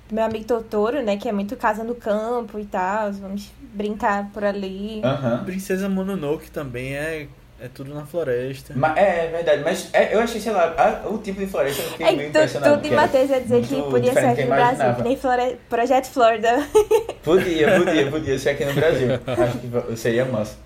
do 0.09 0.15
meu 0.15 0.25
amigo 0.25 0.47
Totoro, 0.47 1.03
né? 1.03 1.19
Que 1.19 1.29
é 1.29 1.33
muito 1.33 1.55
casa 1.55 1.85
no 1.85 1.95
campo 1.95 2.59
e 2.59 2.65
tal. 2.65 3.13
Vamos 3.13 3.53
brincar 3.75 4.31
por 4.33 4.43
ali. 4.43 5.03
Uhum. 5.05 5.45
Princesa 5.45 5.87
Mononoke 5.87 6.51
também 6.51 6.95
é 6.97 7.29
é 7.63 7.69
tudo 7.69 7.95
na 7.95 8.05
floresta. 8.05 8.73
Mas, 8.75 8.97
é, 8.97 9.27
é 9.27 9.29
verdade, 9.29 9.63
mas 9.63 9.89
é, 9.93 10.13
eu 10.13 10.19
achei, 10.19 10.41
sei 10.41 10.51
lá, 10.51 10.75
a, 10.77 11.09
o 11.09 11.19
tipo 11.19 11.39
de 11.39 11.47
floresta 11.47 11.81
eu 11.81 11.91
fiquei 11.91 12.07
é, 12.07 12.13
meio 12.13 12.29
impressionado. 12.29 12.75
Tudo 12.75 12.89
de 12.89 12.95
Matheus 12.95 13.31
ia 13.31 13.41
dizer 13.41 13.63
que 13.63 13.83
podia 13.83 14.13
ser 14.13 14.27
aqui 14.27 14.43
no 14.43 14.49
Brasil, 14.49 14.95
que 14.97 15.03
nem 15.03 15.17
Flore... 15.17 15.57
Projeto 15.69 16.07
Florida. 16.07 16.69
Podia, 17.23 17.79
podia, 17.79 18.11
podia 18.11 18.37
ser 18.37 18.51
aqui 18.51 18.65
no 18.65 18.75
Brasil. 18.75 19.09
Acho 19.25 19.87
que 19.87 19.97
seria 19.97 20.25
massa. 20.25 20.57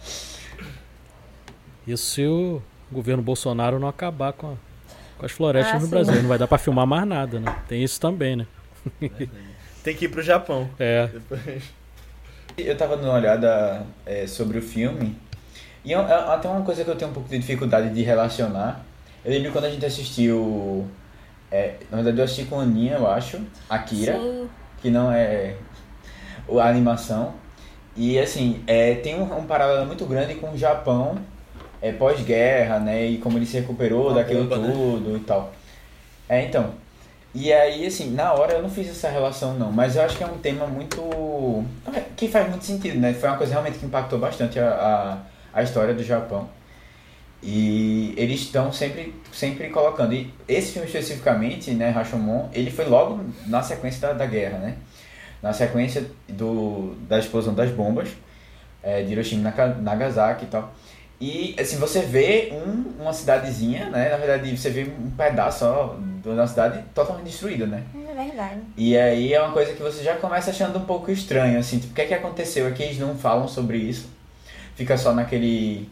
Isso 1.86 2.06
se 2.06 2.26
o 2.26 2.62
governo 2.90 3.22
Bolsonaro 3.22 3.78
não 3.78 3.88
acabar 3.88 4.32
com, 4.32 4.52
a, 4.52 4.54
com 5.18 5.26
as 5.26 5.32
florestas 5.32 5.74
ah, 5.74 5.78
no 5.78 5.84
sim. 5.84 5.90
Brasil. 5.90 6.14
Não 6.22 6.28
vai 6.28 6.38
dar 6.38 6.48
pra 6.48 6.56
filmar 6.56 6.86
mais 6.86 7.06
nada, 7.06 7.38
né? 7.38 7.54
Tem 7.68 7.84
isso 7.84 8.00
também, 8.00 8.36
né? 8.36 8.46
Tem 9.84 9.94
que 9.94 10.06
ir 10.06 10.08
pro 10.08 10.22
Japão. 10.22 10.68
É. 10.78 11.08
Depois. 11.08 11.62
Eu 12.56 12.74
tava 12.74 12.96
dando 12.96 13.08
uma 13.08 13.18
olhada 13.18 13.84
é, 14.06 14.26
sobre 14.26 14.58
o 14.58 14.62
filme 14.62 15.14
e 15.86 15.94
é, 15.94 15.96
é, 15.96 16.14
até 16.14 16.48
uma 16.48 16.62
coisa 16.62 16.82
que 16.82 16.90
eu 16.90 16.96
tenho 16.96 17.12
um 17.12 17.14
pouco 17.14 17.28
de 17.28 17.38
dificuldade 17.38 17.90
de 17.90 18.02
relacionar. 18.02 18.84
Eu 19.24 19.30
lembro 19.30 19.52
quando 19.52 19.66
a 19.66 19.70
gente 19.70 19.86
assistiu. 19.86 20.84
É, 21.48 21.74
na 21.88 21.98
verdade, 21.98 22.18
eu 22.18 22.24
assisti 22.24 22.44
com 22.44 22.58
a 22.58 22.64
Aninha, 22.64 22.94
eu 22.94 23.08
acho, 23.08 23.40
Akira. 23.70 24.14
Sim. 24.14 24.48
que 24.82 24.90
não 24.90 25.12
é 25.12 25.54
a 26.60 26.68
animação. 26.68 27.34
E 27.96 28.18
assim, 28.18 28.64
é, 28.66 28.96
tem 28.96 29.14
um, 29.14 29.38
um 29.38 29.46
paralelo 29.46 29.86
muito 29.86 30.04
grande 30.06 30.34
com 30.34 30.50
o 30.50 30.58
Japão 30.58 31.18
é, 31.80 31.92
pós-guerra, 31.92 32.80
né? 32.80 33.06
E 33.06 33.18
como 33.18 33.38
ele 33.38 33.46
se 33.46 33.60
recuperou 33.60 34.08
Uma 34.08 34.14
daquilo 34.14 34.42
bomba, 34.42 34.58
né? 34.58 34.72
tudo 34.72 35.10
né? 35.10 35.18
e 35.18 35.20
tal. 35.20 35.52
É, 36.28 36.44
então. 36.44 36.74
E 37.32 37.52
aí, 37.52 37.86
assim, 37.86 38.10
na 38.10 38.32
hora 38.32 38.54
eu 38.54 38.62
não 38.62 38.68
fiz 38.68 38.88
essa 38.88 39.08
relação 39.08 39.54
não, 39.54 39.70
mas 39.70 39.94
eu 39.94 40.02
acho 40.02 40.16
que 40.16 40.24
é 40.24 40.26
um 40.26 40.38
tema 40.38 40.66
muito. 40.66 41.64
que 42.16 42.26
faz 42.26 42.48
muito 42.48 42.64
sentido, 42.64 42.98
né? 42.98 43.14
Foi 43.14 43.28
uma 43.28 43.38
coisa 43.38 43.52
realmente 43.52 43.78
que 43.78 43.86
impactou 43.86 44.18
bastante 44.18 44.58
a, 44.58 45.18
a, 45.56 45.62
história 45.62 45.94
do 45.94 46.02
Japão. 46.02 46.48
E 47.42 48.14
eles 48.16 48.40
estão 48.40 48.72
sempre, 48.72 49.14
sempre 49.32 49.68
colocando. 49.68 50.14
E 50.14 50.32
esse 50.48 50.72
filme 50.72 50.86
especificamente, 50.86 51.70
né, 51.72 51.90
Rashomon, 51.90 52.48
ele 52.52 52.70
foi 52.70 52.86
logo 52.86 53.20
na 53.46 53.62
sequência 53.62 54.00
da, 54.00 54.12
da 54.14 54.26
guerra, 54.26 54.58
né? 54.58 54.76
Na 55.42 55.52
sequência 55.52 56.06
do, 56.28 56.94
da 57.08 57.18
explosão 57.18 57.54
das 57.54 57.70
bombas, 57.70 58.08
é, 58.82 59.02
de 59.02 59.12
Hiroshima 59.12 59.52
e 59.52 59.82
Nagasaki 59.82 60.44
e 60.44 60.48
tal. 60.48 60.74
E 61.20 61.56
assim, 61.58 61.76
você 61.76 62.00
vê 62.02 62.52
um, 62.52 63.02
uma 63.02 63.12
cidadezinha, 63.12 63.88
né? 63.90 64.10
Na 64.10 64.16
verdade, 64.16 64.56
você 64.56 64.70
vê 64.70 64.82
um 64.84 65.10
pedaço 65.10 65.60
só 65.60 65.96
uma 66.24 66.46
cidade 66.46 66.82
totalmente 66.94 67.26
destruída, 67.26 67.66
né? 67.66 67.84
É 67.94 68.14
verdade. 68.14 68.60
E 68.76 68.96
aí 68.96 69.32
é 69.32 69.40
uma 69.40 69.52
coisa 69.52 69.72
que 69.72 69.82
você 69.82 70.02
já 70.02 70.16
começa 70.16 70.50
achando 70.50 70.78
um 70.78 70.84
pouco 70.84 71.10
estranho, 71.10 71.58
assim, 71.58 71.78
tipo, 71.78 71.92
o 71.92 71.94
que 71.94 72.02
é 72.02 72.06
que 72.06 72.14
aconteceu? 72.14 72.66
É 72.66 72.70
que 72.72 72.82
eles 72.82 72.98
não 72.98 73.16
falam 73.16 73.46
sobre 73.48 73.78
isso. 73.78 74.08
Fica 74.76 74.96
só 74.96 75.12
naquele 75.12 75.88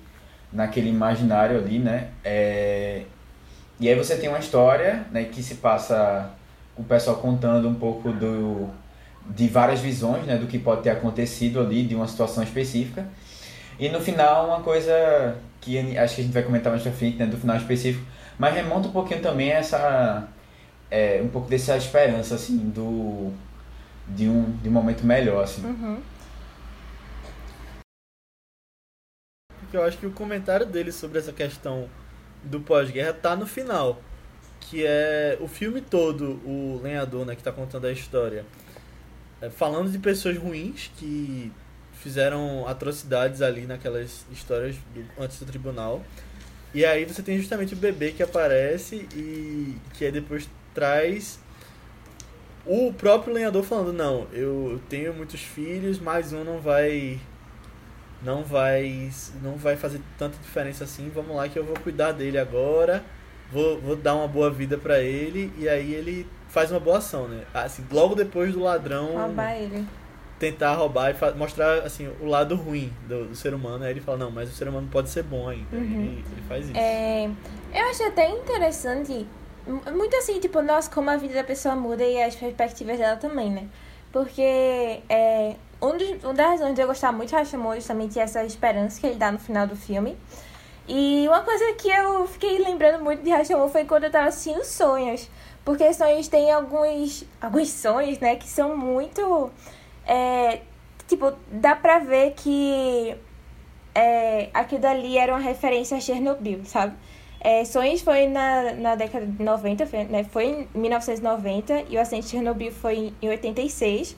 naquele 0.53 0.89
imaginário 0.89 1.59
ali, 1.59 1.81
né? 1.81 2.11
É... 2.25 3.03
E 3.81 3.89
aí 3.89 3.97
você 3.97 4.17
tem 4.17 4.29
uma 4.29 4.39
história, 4.39 5.05
né, 5.11 5.25
que 5.25 5.43
se 5.43 5.57
passa 5.57 6.31
o 6.77 6.85
pessoal 6.85 7.17
contando 7.17 7.69
um 7.69 7.75
pouco 7.75 8.13
do 8.13 8.71
de 9.29 9.49
várias 9.49 9.81
visões, 9.81 10.25
né, 10.27 10.37
do 10.37 10.47
que 10.47 10.59
pode 10.59 10.83
ter 10.83 10.91
acontecido 10.91 11.59
ali, 11.59 11.83
de 11.83 11.95
uma 11.95 12.07
situação 12.07 12.43
específica. 12.45 13.07
E 13.79 13.89
no 13.89 14.01
final, 14.01 14.47
uma 14.47 14.61
coisa 14.61 15.37
que 15.61 15.79
acho 15.99 16.15
que 16.15 16.21
a 16.21 16.25
gente 16.25 16.33
vai 16.33 16.43
comentar 16.43 16.71
mais 16.71 16.83
pra 16.83 16.93
frente, 16.93 17.17
né, 17.17 17.27
do 17.27 17.37
final 17.37 17.57
específico, 17.57 18.05
mas 18.39 18.55
remonta 18.55 18.89
um 18.89 18.93
pouquinho 18.93 19.21
também 19.21 19.51
essa. 19.51 20.29
É, 20.91 21.21
um 21.25 21.29
pouco 21.29 21.49
dessa 21.49 21.77
esperança, 21.77 22.35
assim, 22.35 22.57
do. 22.57 23.33
de 24.09 24.29
um, 24.29 24.57
de 24.63 24.69
um 24.69 24.73
momento 24.73 25.05
melhor, 25.05 25.43
assim. 25.43 25.65
Uhum. 25.65 25.99
Porque 29.75 29.83
eu 29.83 29.89
acho 29.89 29.99
que 29.99 30.07
o 30.07 30.13
comentário 30.13 30.65
dele 30.65 30.93
sobre 30.93 31.19
essa 31.19 31.33
questão 31.33 31.91
do 32.45 32.61
pós-guerra 32.61 33.13
tá 33.13 33.35
no 33.35 33.45
final. 33.45 34.01
Que 34.61 34.87
é 34.87 35.37
o 35.41 35.49
filme 35.49 35.81
todo, 35.81 36.41
o 36.47 36.81
lenhador, 36.81 37.27
né, 37.27 37.35
que 37.35 37.43
tá 37.43 37.51
contando 37.51 37.85
a 37.89 37.91
história. 37.91 38.47
É, 39.41 39.51
falando 39.51 39.91
de 39.91 39.99
pessoas 39.99 40.39
ruins 40.39 40.93
que 40.97 41.51
fizeram 41.95 42.69
atrocidades 42.69 43.43
ali 43.43 43.67
naquelas 43.67 44.25
histórias 44.31 44.77
do, 44.95 45.05
antes 45.21 45.41
do 45.41 45.47
tribunal. 45.47 46.05
E 46.73 46.85
aí 46.85 47.05
você 47.05 47.21
tem 47.21 47.37
justamente 47.37 47.75
o 47.75 47.77
bebê 47.77 48.13
que 48.13 48.23
aparece 48.23 49.09
e 49.13 49.77
que 49.95 50.05
aí 50.05 50.13
depois 50.13 50.49
traz 50.73 51.41
o 52.65 52.93
próprio 52.93 53.35
lenhador 53.35 53.65
falando, 53.65 53.93
não, 53.93 54.29
eu 54.33 54.81
tenho 54.89 55.13
muitos 55.13 55.41
filhos, 55.41 55.99
mais 55.99 56.33
um 56.33 56.45
não 56.45 56.61
vai 56.61 57.19
não 58.25 58.43
vai 58.43 59.11
não 59.43 59.57
vai 59.57 59.77
fazer 59.77 60.01
tanta 60.19 60.37
diferença 60.39 60.85
assim, 60.85 61.11
vamos 61.15 61.37
lá 61.37 61.49
que 61.49 61.59
eu 61.59 61.65
vou 61.65 61.77
cuidar 61.77 62.13
dele 62.13 62.39
agora, 62.39 63.05
vou, 63.53 63.81
vou 63.81 63.97
dar 63.97 64.15
uma 64.15 64.29
boa 64.29 64.51
vida 64.51 64.79
para 64.79 65.01
ele 65.01 65.53
e 65.59 65.69
aí 65.69 65.95
ele 65.95 66.27
faz 66.49 66.71
uma 66.71 66.81
boa 66.81 66.99
ação, 66.99 67.29
né? 67.29 67.45
Assim, 67.53 67.85
logo 67.91 68.15
depois 68.15 68.53
do 68.53 68.61
ladrão 68.61 69.17
roubar 69.17 69.57
ele 69.57 69.87
tentar 70.39 70.75
roubar 70.75 71.15
e 71.15 71.39
mostrar 71.39 71.79
assim 71.81 72.11
o 72.21 72.27
lado 72.27 72.55
ruim 72.55 72.93
do, 73.09 73.27
do, 73.29 73.35
ser 73.35 73.55
humano. 73.55 73.85
Aí 73.85 73.93
ele 73.93 74.01
fala, 74.01 74.19
não, 74.19 74.31
mas 74.31 74.51
o 74.51 74.53
ser 74.53 74.69
humano 74.69 74.89
pode 74.91 75.09
ser 75.09 75.23
bom 75.23 75.49
ainda. 75.49 75.77
Uhum. 75.77 75.83
Ele, 75.83 76.25
ele, 76.33 76.43
faz 76.49 76.65
isso. 76.67 76.77
É, 76.77 77.31
eu 77.73 77.89
acho 77.89 78.03
até 78.05 78.29
interessante, 78.29 79.27
muito 79.67 80.17
assim, 80.17 80.41
tipo, 80.41 80.61
nossa, 80.61 80.91
como 80.91 81.09
a 81.11 81.17
vida 81.17 81.35
da 81.35 81.45
pessoa 81.45 81.75
muda 81.75 82.05
e 82.05 82.23
as 82.23 82.35
perspectivas 82.35 82.99
dela 82.99 83.17
também, 83.17 83.51
né? 83.51 83.69
Porque 84.13 84.43
é, 85.09 85.57
um 85.87 85.97
dos, 85.97 86.25
uma 86.25 86.35
das 86.35 86.47
razões 86.47 86.75
de 86.75 86.81
eu 86.81 86.87
gostar 86.87 87.13
muito 87.13 87.31
de 87.31 87.37
Rashomon 87.37 87.73
é 87.73 87.77
justamente 87.77 88.19
essa 88.19 88.45
esperança 88.45 89.01
que 89.01 89.07
ele 89.07 89.17
dá 89.17 89.31
no 89.31 89.39
final 89.39 89.67
do 89.67 89.77
filme. 89.77 90.17
E 90.87 91.27
uma 91.29 91.43
coisa 91.43 91.73
que 91.75 91.89
eu 91.89 92.27
fiquei 92.27 92.59
lembrando 92.59 93.03
muito 93.03 93.23
de 93.23 93.31
Rashomon 93.31 93.69
foi 93.69 93.85
quando 93.85 94.05
eu 94.05 94.11
tava 94.11 94.29
assistindo 94.29 94.63
Sonhos. 94.65 95.29
Porque 95.65 95.93
Sonhos 95.95 96.29
tem 96.29 96.53
alguns, 96.53 97.25
alguns 97.41 97.71
sonhos, 97.71 98.19
né, 98.19 98.37
que 98.37 98.47
são 98.47 98.77
muito 98.77 99.51
é, 100.07 100.61
tipo, 101.07 101.33
dá 101.51 101.75
pra 101.75 101.99
ver 101.99 102.33
que 102.33 103.17
é, 103.95 104.51
aquilo 104.53 104.81
dali 104.81 105.17
era 105.17 105.33
uma 105.33 105.41
referência 105.41 105.97
a 105.97 106.01
Chernobyl, 106.01 106.65
sabe? 106.65 106.95
É, 107.41 107.65
Sonhos 107.65 108.01
foi 108.01 108.27
na, 108.27 108.73
na 108.73 108.95
década 108.95 109.27
de 109.27 109.43
90, 109.43 109.87
foi, 109.87 110.05
né? 110.05 110.25
foi 110.25 110.67
em 110.75 110.79
1990 110.79 111.85
e 111.91 111.97
o 111.97 112.01
acidente 112.01 112.25
de 112.25 112.31
Chernobyl 112.31 112.73
foi 112.73 113.13
em 113.21 113.29
86. 113.29 114.17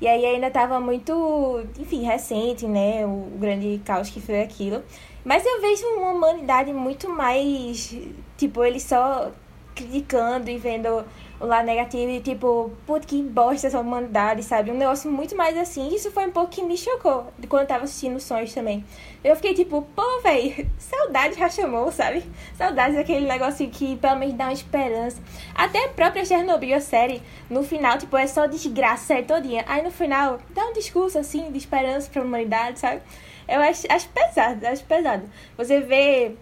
E 0.00 0.06
aí 0.06 0.26
ainda 0.26 0.48
estava 0.48 0.78
muito, 0.78 1.64
enfim, 1.78 2.02
recente, 2.02 2.66
né? 2.66 3.06
O, 3.06 3.30
grande 3.38 3.80
caos 3.84 4.10
que 4.10 4.20
foi 4.20 4.42
aquilo. 4.42 4.82
Mas 5.24 5.44
eu 5.44 5.60
vejo 5.60 5.86
uma 5.96 6.10
humanidade 6.12 6.72
muito 6.72 7.08
mais, 7.08 7.96
tipo, 8.36 8.62
ele 8.62 8.78
só 8.78 9.30
criticando 9.74 10.50
e 10.50 10.58
vendo 10.58 11.04
o 11.38 11.46
lado 11.46 11.66
negativo 11.66 12.10
e 12.10 12.20
tipo, 12.20 12.70
puta 12.86 13.06
que 13.06 13.22
bosta 13.22 13.66
essa 13.66 13.78
humanidade, 13.78 14.42
sabe? 14.42 14.70
Um 14.70 14.76
negócio 14.76 15.10
muito 15.10 15.36
mais 15.36 15.56
assim. 15.56 15.94
Isso 15.94 16.10
foi 16.10 16.26
um 16.26 16.30
pouco 16.30 16.50
que 16.50 16.62
me 16.62 16.76
chocou 16.76 17.26
quando 17.48 17.62
eu 17.62 17.68
tava 17.68 17.84
assistindo 17.84 18.18
Sonhos 18.18 18.54
também. 18.54 18.84
Eu 19.22 19.36
fiquei 19.36 19.54
tipo, 19.54 19.82
pô, 19.94 20.20
velho, 20.22 20.68
saudade 20.78 21.34
de 21.34 21.40
Rashomon, 21.40 21.90
sabe? 21.90 22.24
Saudade 22.56 22.96
daquele 22.96 23.26
negócio 23.26 23.68
que 23.68 23.96
pelo 23.96 24.16
menos 24.16 24.34
dá 24.34 24.44
uma 24.44 24.52
esperança. 24.52 25.20
Até 25.54 25.84
a 25.84 25.88
própria 25.88 26.24
Chernobyl, 26.24 26.76
a 26.76 26.80
série, 26.80 27.22
no 27.50 27.62
final, 27.62 27.98
tipo, 27.98 28.16
é 28.16 28.26
só 28.26 28.46
desgraça 28.46 29.06
série 29.06 29.24
todinha. 29.24 29.64
Aí 29.68 29.82
no 29.82 29.90
final, 29.90 30.38
dá 30.50 30.64
um 30.66 30.72
discurso 30.72 31.18
assim 31.18 31.50
de 31.50 31.58
esperança 31.58 32.08
pra 32.10 32.22
humanidade, 32.22 32.78
sabe? 32.78 33.02
Eu 33.48 33.60
acho, 33.60 33.86
acho 33.88 34.08
pesado, 34.08 34.66
acho 34.66 34.84
pesado. 34.84 35.30
Você 35.56 35.80
vê 35.80 36.32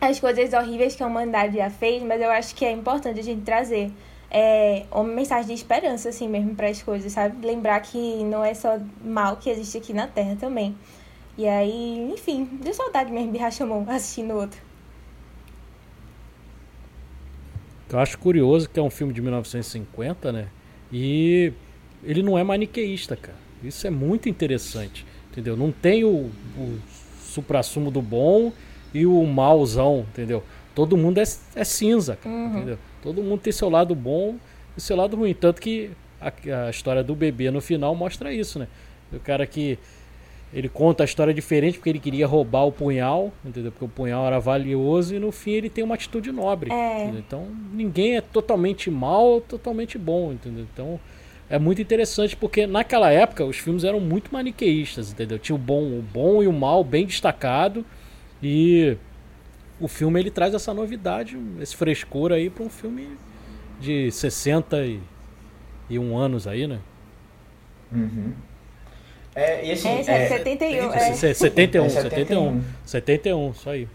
as 0.00 0.20
coisas 0.20 0.52
horríveis 0.52 0.94
que 0.94 1.02
a 1.02 1.06
humanidade 1.06 1.56
já 1.56 1.70
fez, 1.70 2.02
mas 2.02 2.20
eu 2.20 2.30
acho 2.30 2.54
que 2.54 2.64
é 2.64 2.70
importante 2.70 3.20
a 3.20 3.22
gente 3.22 3.42
trazer 3.42 3.90
é, 4.30 4.84
uma 4.90 5.04
mensagem 5.04 5.46
de 5.46 5.54
esperança, 5.54 6.08
assim 6.08 6.28
mesmo, 6.28 6.54
para 6.54 6.68
as 6.68 6.82
coisas, 6.82 7.12
sabe? 7.12 7.46
Lembrar 7.46 7.80
que 7.80 8.24
não 8.24 8.44
é 8.44 8.54
só 8.54 8.78
mal 9.04 9.36
que 9.36 9.50
existe 9.50 9.78
aqui 9.78 9.92
na 9.92 10.06
Terra 10.06 10.36
também. 10.38 10.74
E 11.36 11.46
aí, 11.46 12.12
enfim, 12.12 12.44
deu 12.62 12.72
saudade 12.72 13.12
mesmo 13.12 13.32
de 13.32 13.38
Rashomon 13.38 13.84
assistindo 13.88 14.34
outro. 14.34 14.60
Eu 17.90 17.98
acho 17.98 18.18
curioso 18.18 18.68
que 18.68 18.78
é 18.78 18.82
um 18.82 18.90
filme 18.90 19.12
de 19.12 19.20
1950, 19.20 20.32
né? 20.32 20.48
E 20.92 21.52
ele 22.02 22.22
não 22.22 22.38
é 22.38 22.42
maniqueísta, 22.42 23.16
cara. 23.16 23.38
Isso 23.62 23.86
é 23.86 23.90
muito 23.90 24.28
interessante, 24.28 25.06
entendeu? 25.30 25.56
Não 25.56 25.70
tem 25.70 26.04
o, 26.04 26.30
o 26.58 26.78
supra-sumo 27.22 27.90
do 27.90 28.02
bom 28.02 28.52
e 28.92 29.06
o 29.06 29.24
malzão, 29.24 30.06
entendeu? 30.10 30.42
Todo 30.74 30.96
mundo 30.96 31.18
é, 31.18 31.24
é 31.54 31.64
cinza, 31.64 32.16
cara, 32.16 32.34
uhum. 32.34 32.56
entendeu? 32.56 32.78
Todo 33.04 33.22
mundo 33.22 33.40
tem 33.40 33.52
seu 33.52 33.68
lado 33.68 33.94
bom 33.94 34.36
e 34.74 34.80
seu 34.80 34.96
lado 34.96 35.14
ruim. 35.14 35.34
Tanto 35.34 35.60
que 35.60 35.90
a, 36.18 36.32
a, 36.66 36.70
história 36.70 37.04
do 37.04 37.14
bebê 37.14 37.50
no 37.50 37.60
final 37.60 37.94
mostra 37.94 38.32
isso, 38.32 38.58
né? 38.58 38.66
O 39.12 39.20
cara 39.20 39.46
que. 39.46 39.78
Ele 40.52 40.68
conta 40.68 41.02
a 41.02 41.04
história 41.04 41.34
diferente 41.34 41.78
porque 41.78 41.90
ele 41.90 41.98
queria 41.98 42.28
roubar 42.28 42.64
o 42.64 42.70
punhal, 42.70 43.32
entendeu? 43.44 43.72
Porque 43.72 43.84
o 43.84 43.88
punhal 43.88 44.24
era 44.24 44.38
valioso 44.38 45.12
e 45.12 45.18
no 45.18 45.32
fim 45.32 45.50
ele 45.50 45.68
tem 45.68 45.82
uma 45.82 45.96
atitude 45.96 46.30
nobre. 46.30 46.72
É. 46.72 47.06
Então 47.06 47.48
ninguém 47.72 48.16
é 48.16 48.20
totalmente 48.20 48.88
mal 48.88 49.24
ou 49.26 49.40
totalmente 49.40 49.98
bom, 49.98 50.32
entendeu? 50.32 50.64
Então 50.72 51.00
é 51.50 51.58
muito 51.58 51.82
interessante 51.82 52.36
porque 52.36 52.68
naquela 52.68 53.10
época 53.10 53.44
os 53.44 53.56
filmes 53.56 53.82
eram 53.82 53.98
muito 53.98 54.32
maniqueístas, 54.32 55.10
entendeu? 55.10 55.40
Tinha 55.40 55.56
o 55.56 55.58
bom, 55.58 55.82
o 55.82 56.00
bom 56.00 56.40
e 56.40 56.46
o 56.46 56.52
mal 56.52 56.84
bem 56.84 57.04
destacado 57.04 57.84
e 58.40 58.96
o 59.80 59.88
filme 59.88 60.20
ele 60.20 60.30
traz 60.30 60.54
essa 60.54 60.72
novidade, 60.72 61.36
esse 61.60 61.76
frescor 61.76 62.32
aí 62.32 62.48
para 62.48 62.64
um 62.64 62.70
filme 62.70 63.18
de 63.80 64.10
61 64.10 66.16
anos 66.16 66.46
aí, 66.46 66.66
né? 66.66 66.78
Uhum. 67.92 68.32
É, 69.34 69.66
e 69.66 69.72
assim, 69.72 69.88
é, 69.88 70.00
é, 70.00 70.28
71, 70.28 70.92
é. 70.92 71.14
71, 71.14 71.86
é 71.86 71.88
71, 71.88 72.62
71, 72.84 73.50
isso 73.50 73.68
aí. 73.68 73.88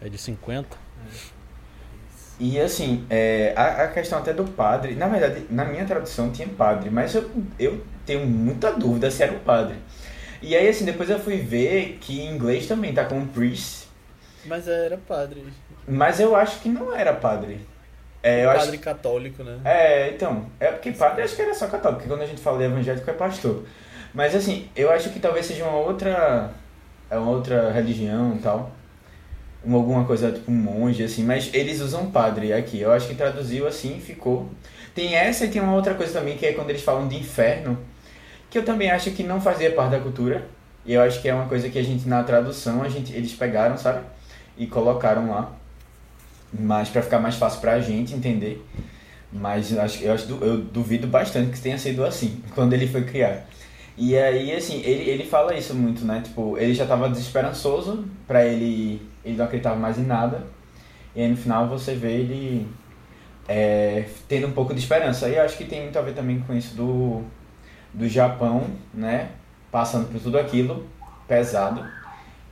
É 0.00 0.08
de 0.08 0.16
50. 0.16 0.86
E 2.38 2.60
assim, 2.60 3.04
é, 3.08 3.54
a, 3.56 3.84
a, 3.84 3.88
questão 3.88 4.18
até 4.18 4.32
do 4.32 4.44
padre, 4.44 4.94
na 4.94 5.08
verdade, 5.08 5.46
na 5.50 5.64
minha 5.64 5.84
tradução 5.86 6.30
tinha 6.30 6.46
padre, 6.46 6.90
mas 6.90 7.14
eu, 7.14 7.30
eu 7.58 7.82
tenho 8.04 8.26
muita 8.26 8.72
dúvida 8.72 9.10
se 9.10 9.22
era 9.22 9.32
o 9.32 9.40
padre. 9.40 9.76
E 10.42 10.54
aí, 10.54 10.68
assim, 10.68 10.84
depois 10.84 11.08
eu 11.08 11.18
fui 11.18 11.38
ver 11.38 11.96
que 12.00 12.20
em 12.20 12.34
inglês 12.34 12.66
também 12.66 12.92
tá 12.92 13.06
como 13.06 13.26
priest, 13.26 13.85
mas 14.46 14.68
era 14.68 14.96
padre. 14.96 15.44
Mas 15.86 16.20
eu 16.20 16.34
acho 16.34 16.60
que 16.60 16.68
não 16.68 16.94
era 16.94 17.12
padre. 17.12 17.60
É, 18.22 18.44
padre 18.44 18.60
acho... 18.60 18.78
católico, 18.80 19.44
né? 19.44 19.60
É, 19.64 20.10
então. 20.10 20.46
É 20.58 20.72
porque 20.72 20.90
padre 20.92 21.22
acho 21.22 21.36
que 21.36 21.42
era 21.42 21.54
só 21.54 21.66
católico, 21.66 22.00
porque 22.00 22.12
quando 22.12 22.22
a 22.22 22.26
gente 22.26 22.40
fala 22.40 22.64
evangélico 22.64 23.08
é 23.08 23.12
pastor. 23.12 23.64
Mas 24.12 24.34
assim, 24.34 24.68
eu 24.74 24.90
acho 24.90 25.10
que 25.10 25.20
talvez 25.20 25.46
seja 25.46 25.64
uma 25.64 25.78
outra. 25.78 26.50
É 27.08 27.16
uma 27.16 27.30
outra 27.30 27.70
religião 27.70 28.34
e 28.34 28.38
tal. 28.40 28.72
Uma, 29.64 29.78
alguma 29.78 30.04
coisa 30.04 30.32
tipo 30.32 30.50
um 30.50 30.54
monge, 30.54 31.04
assim, 31.04 31.22
mas 31.22 31.50
eles 31.54 31.80
usam 31.80 32.10
padre 32.10 32.52
aqui. 32.52 32.80
Eu 32.80 32.92
acho 32.92 33.06
que 33.08 33.14
traduziu 33.14 33.66
assim 33.66 34.00
ficou. 34.00 34.48
Tem 34.94 35.14
essa 35.14 35.44
e 35.44 35.48
tem 35.48 35.60
uma 35.60 35.74
outra 35.74 35.94
coisa 35.94 36.18
também 36.18 36.36
que 36.36 36.46
é 36.46 36.52
quando 36.52 36.70
eles 36.70 36.82
falam 36.82 37.06
de 37.06 37.16
inferno, 37.16 37.78
que 38.48 38.58
eu 38.58 38.64
também 38.64 38.90
acho 38.90 39.10
que 39.10 39.22
não 39.22 39.40
fazia 39.40 39.70
parte 39.72 39.90
da 39.90 40.00
cultura. 40.00 40.42
E 40.84 40.94
eu 40.94 41.02
acho 41.02 41.20
que 41.20 41.28
é 41.28 41.34
uma 41.34 41.46
coisa 41.46 41.68
que 41.68 41.78
a 41.78 41.82
gente 41.82 42.08
na 42.08 42.22
tradução 42.24 42.82
a 42.82 42.88
gente 42.88 43.12
eles 43.12 43.32
pegaram, 43.34 43.76
sabe? 43.76 44.00
E 44.56 44.66
colocaram 44.66 45.30
lá. 45.30 45.52
Mas 46.52 46.88
para 46.88 47.02
ficar 47.02 47.18
mais 47.18 47.36
fácil 47.36 47.60
pra 47.60 47.80
gente 47.80 48.14
entender. 48.14 48.64
Mas 49.32 49.72
eu 49.72 49.82
acho, 49.82 50.02
eu, 50.02 50.58
duvido 50.58 51.06
bastante 51.06 51.50
que 51.50 51.60
tenha 51.60 51.78
sido 51.78 52.04
assim, 52.04 52.42
quando 52.54 52.72
ele 52.72 52.86
foi 52.86 53.04
criar. 53.04 53.44
E 53.98 54.16
aí, 54.16 54.52
assim, 54.52 54.82
ele, 54.82 55.10
ele 55.10 55.24
fala 55.24 55.54
isso 55.54 55.74
muito, 55.74 56.04
né? 56.04 56.20
Tipo, 56.22 56.56
ele 56.58 56.74
já 56.74 56.86
tava 56.86 57.08
desesperançoso, 57.08 58.04
pra 58.26 58.44
ele, 58.44 59.00
ele 59.24 59.36
não 59.36 59.44
acreditava 59.46 59.76
mais 59.76 59.98
em 59.98 60.04
nada. 60.04 60.46
E 61.14 61.22
aí 61.22 61.28
no 61.28 61.36
final 61.36 61.66
você 61.66 61.94
vê 61.94 62.12
ele 62.12 62.68
é, 63.48 64.04
tendo 64.28 64.46
um 64.46 64.52
pouco 64.52 64.74
de 64.74 64.80
esperança. 64.80 65.28
E 65.28 65.36
eu 65.36 65.42
acho 65.42 65.56
que 65.56 65.64
tem 65.64 65.82
muito 65.82 65.98
a 65.98 66.02
ver 66.02 66.14
também 66.14 66.40
com 66.40 66.54
isso 66.54 66.76
do, 66.76 67.22
do 67.92 68.06
Japão, 68.06 68.64
né? 68.92 69.30
Passando 69.72 70.10
por 70.10 70.20
tudo 70.20 70.38
aquilo 70.38 70.86
pesado. 71.26 71.84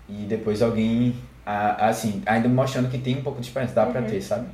E 0.09 0.24
depois 0.24 0.62
alguém 0.62 1.14
assim, 1.44 2.22
ainda 2.26 2.48
mostrando 2.48 2.90
que 2.90 2.98
tem 2.98 3.18
um 3.18 3.22
pouco 3.22 3.40
de 3.40 3.46
esperança, 3.46 3.74
dá 3.74 3.86
uhum. 3.86 3.92
pra 3.92 4.02
ter, 4.02 4.20
sabe? 4.20 4.46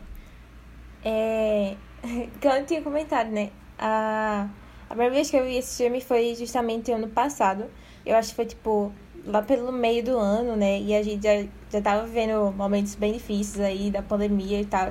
É. 1.04 1.74
Como 2.40 2.54
eu 2.54 2.66
tinha 2.66 2.82
comentado, 2.82 3.30
né? 3.30 3.50
A, 3.78 4.48
a 4.84 4.88
primeira 4.88 5.14
vez 5.14 5.30
que 5.30 5.36
eu 5.36 5.44
vi 5.44 5.56
esse 5.56 5.82
filme 5.82 6.00
foi 6.00 6.34
justamente 6.34 6.90
ano 6.92 7.08
passado. 7.08 7.64
Eu 8.04 8.16
acho 8.16 8.30
que 8.30 8.36
foi 8.36 8.46
tipo 8.46 8.92
lá 9.26 9.42
pelo 9.42 9.70
meio 9.70 10.02
do 10.04 10.18
ano, 10.18 10.56
né? 10.56 10.80
E 10.80 10.94
a 10.94 11.02
gente 11.02 11.22
já, 11.22 11.46
já 11.70 11.80
tava 11.82 12.06
vivendo 12.06 12.52
momentos 12.56 12.94
bem 12.94 13.12
difíceis 13.12 13.60
aí 13.60 13.90
da 13.90 14.02
pandemia 14.02 14.60
e 14.60 14.64
tal. 14.64 14.90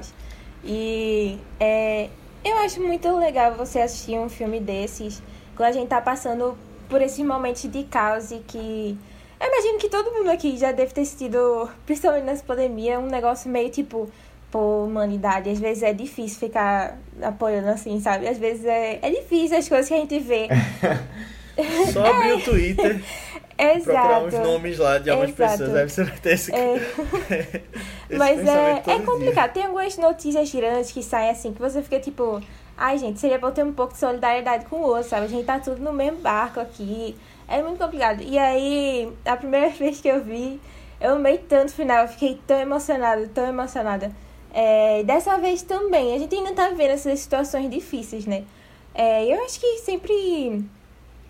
E 0.64 1.40
é, 1.60 2.10
eu 2.44 2.58
acho 2.60 2.82
muito 2.82 3.10
legal 3.18 3.54
você 3.56 3.80
assistir 3.80 4.18
um 4.18 4.30
filme 4.30 4.60
desses 4.60 5.22
quando 5.56 5.70
a 5.70 5.72
gente 5.72 5.88
tá 5.88 6.02
passando 6.02 6.58
por 6.88 7.02
esses 7.02 7.24
momentos 7.26 7.64
de 7.64 7.84
caos 7.84 8.32
e 8.32 8.40
que 8.40 8.98
eu 9.40 9.48
imagino 9.48 9.80
que 9.80 9.90
todo 9.90 10.12
mundo 10.12 10.30
aqui 10.30 10.58
já 10.58 10.72
deve 10.72 10.94
ter 10.94 11.06
sido, 11.06 11.70
principalmente 11.86 12.26
nessa 12.26 12.44
pandemia, 12.44 13.00
um 13.00 13.08
negócio 13.08 13.50
meio 13.50 13.70
tipo, 13.70 14.10
pô, 14.52 14.84
humanidade. 14.84 15.50
Às 15.50 15.60
vezes 15.60 15.84
é 15.84 15.94
difícil 15.94 16.40
ficar 16.40 16.98
apoiando 17.22 17.70
assim, 17.70 18.00
sabe? 18.02 18.28
Às 18.28 18.38
vezes 18.38 18.66
é, 18.66 19.00
é 19.02 19.10
difícil 19.10 19.58
as 19.58 19.68
coisas 19.68 19.88
que 19.88 19.94
a 19.94 19.98
gente 19.98 20.20
vê. 20.20 20.48
Só 21.92 22.06
abrir 22.06 22.34
o 22.34 22.42
Twitter. 22.42 23.02
Exato. 23.60 23.84
Procurar 23.84 24.24
uns 24.24 24.34
nomes 24.34 24.78
lá 24.78 24.98
de 24.98 25.10
algumas 25.10 25.32
Exato. 25.32 25.52
pessoas. 25.52 25.74
Deve 25.74 25.92
ser 25.92 26.20
ter 26.20 26.34
esse. 26.34 26.56
É. 26.56 26.76
esse 26.76 28.18
Mas 28.18 28.48
é, 28.48 28.84
é 28.88 29.00
complicado. 29.00 29.52
Dia. 29.52 29.54
Tem 29.54 29.64
algumas 29.66 29.98
notícias 29.98 30.54
grandes 30.54 30.92
que 30.94 31.04
saem 31.04 31.30
assim, 31.30 31.54
que 31.54 31.60
você 31.60 31.82
fica 31.82 32.00
tipo. 32.00 32.42
Ai, 32.78 32.98
gente, 32.98 33.20
seria 33.20 33.38
bom 33.38 33.52
ter 33.52 33.66
um 33.66 33.74
pouco 33.74 33.92
de 33.92 34.00
solidariedade 34.00 34.64
com 34.66 34.78
o 34.78 34.84
outro, 34.84 35.10
sabe? 35.10 35.26
A 35.26 35.30
gente 35.30 35.44
tá 35.44 35.60
tudo 35.60 35.82
no 35.82 35.92
mesmo 35.92 36.20
barco 36.20 36.62
aqui. 36.62 37.18
É 37.50 37.64
muito 37.64 37.80
complicado. 37.80 38.22
E 38.22 38.38
aí, 38.38 39.12
a 39.26 39.36
primeira 39.36 39.70
vez 39.74 40.00
que 40.00 40.08
eu 40.08 40.24
vi, 40.24 40.62
eu 41.02 41.16
amei 41.16 41.40
tanto 41.40 41.70
o 41.70 41.74
final, 41.74 42.04
eu 42.04 42.08
fiquei 42.08 42.40
tão 42.46 42.60
emocionada, 42.60 43.28
tão 43.34 43.48
emocionada. 43.48 44.12
É, 44.54 45.04
dessa 45.04 45.38
vez 45.38 45.64
também, 45.64 46.14
a 46.14 46.20
gente 46.20 46.36
ainda 46.36 46.54
tá 46.54 46.70
vendo 46.70 46.92
essas 46.92 47.20
situações 47.20 47.70
difíceis, 47.70 48.26
né? 48.26 48.46
É, 48.94 49.26
eu 49.26 49.44
acho 49.46 49.60
que 49.60 49.78
sempre, 49.80 50.64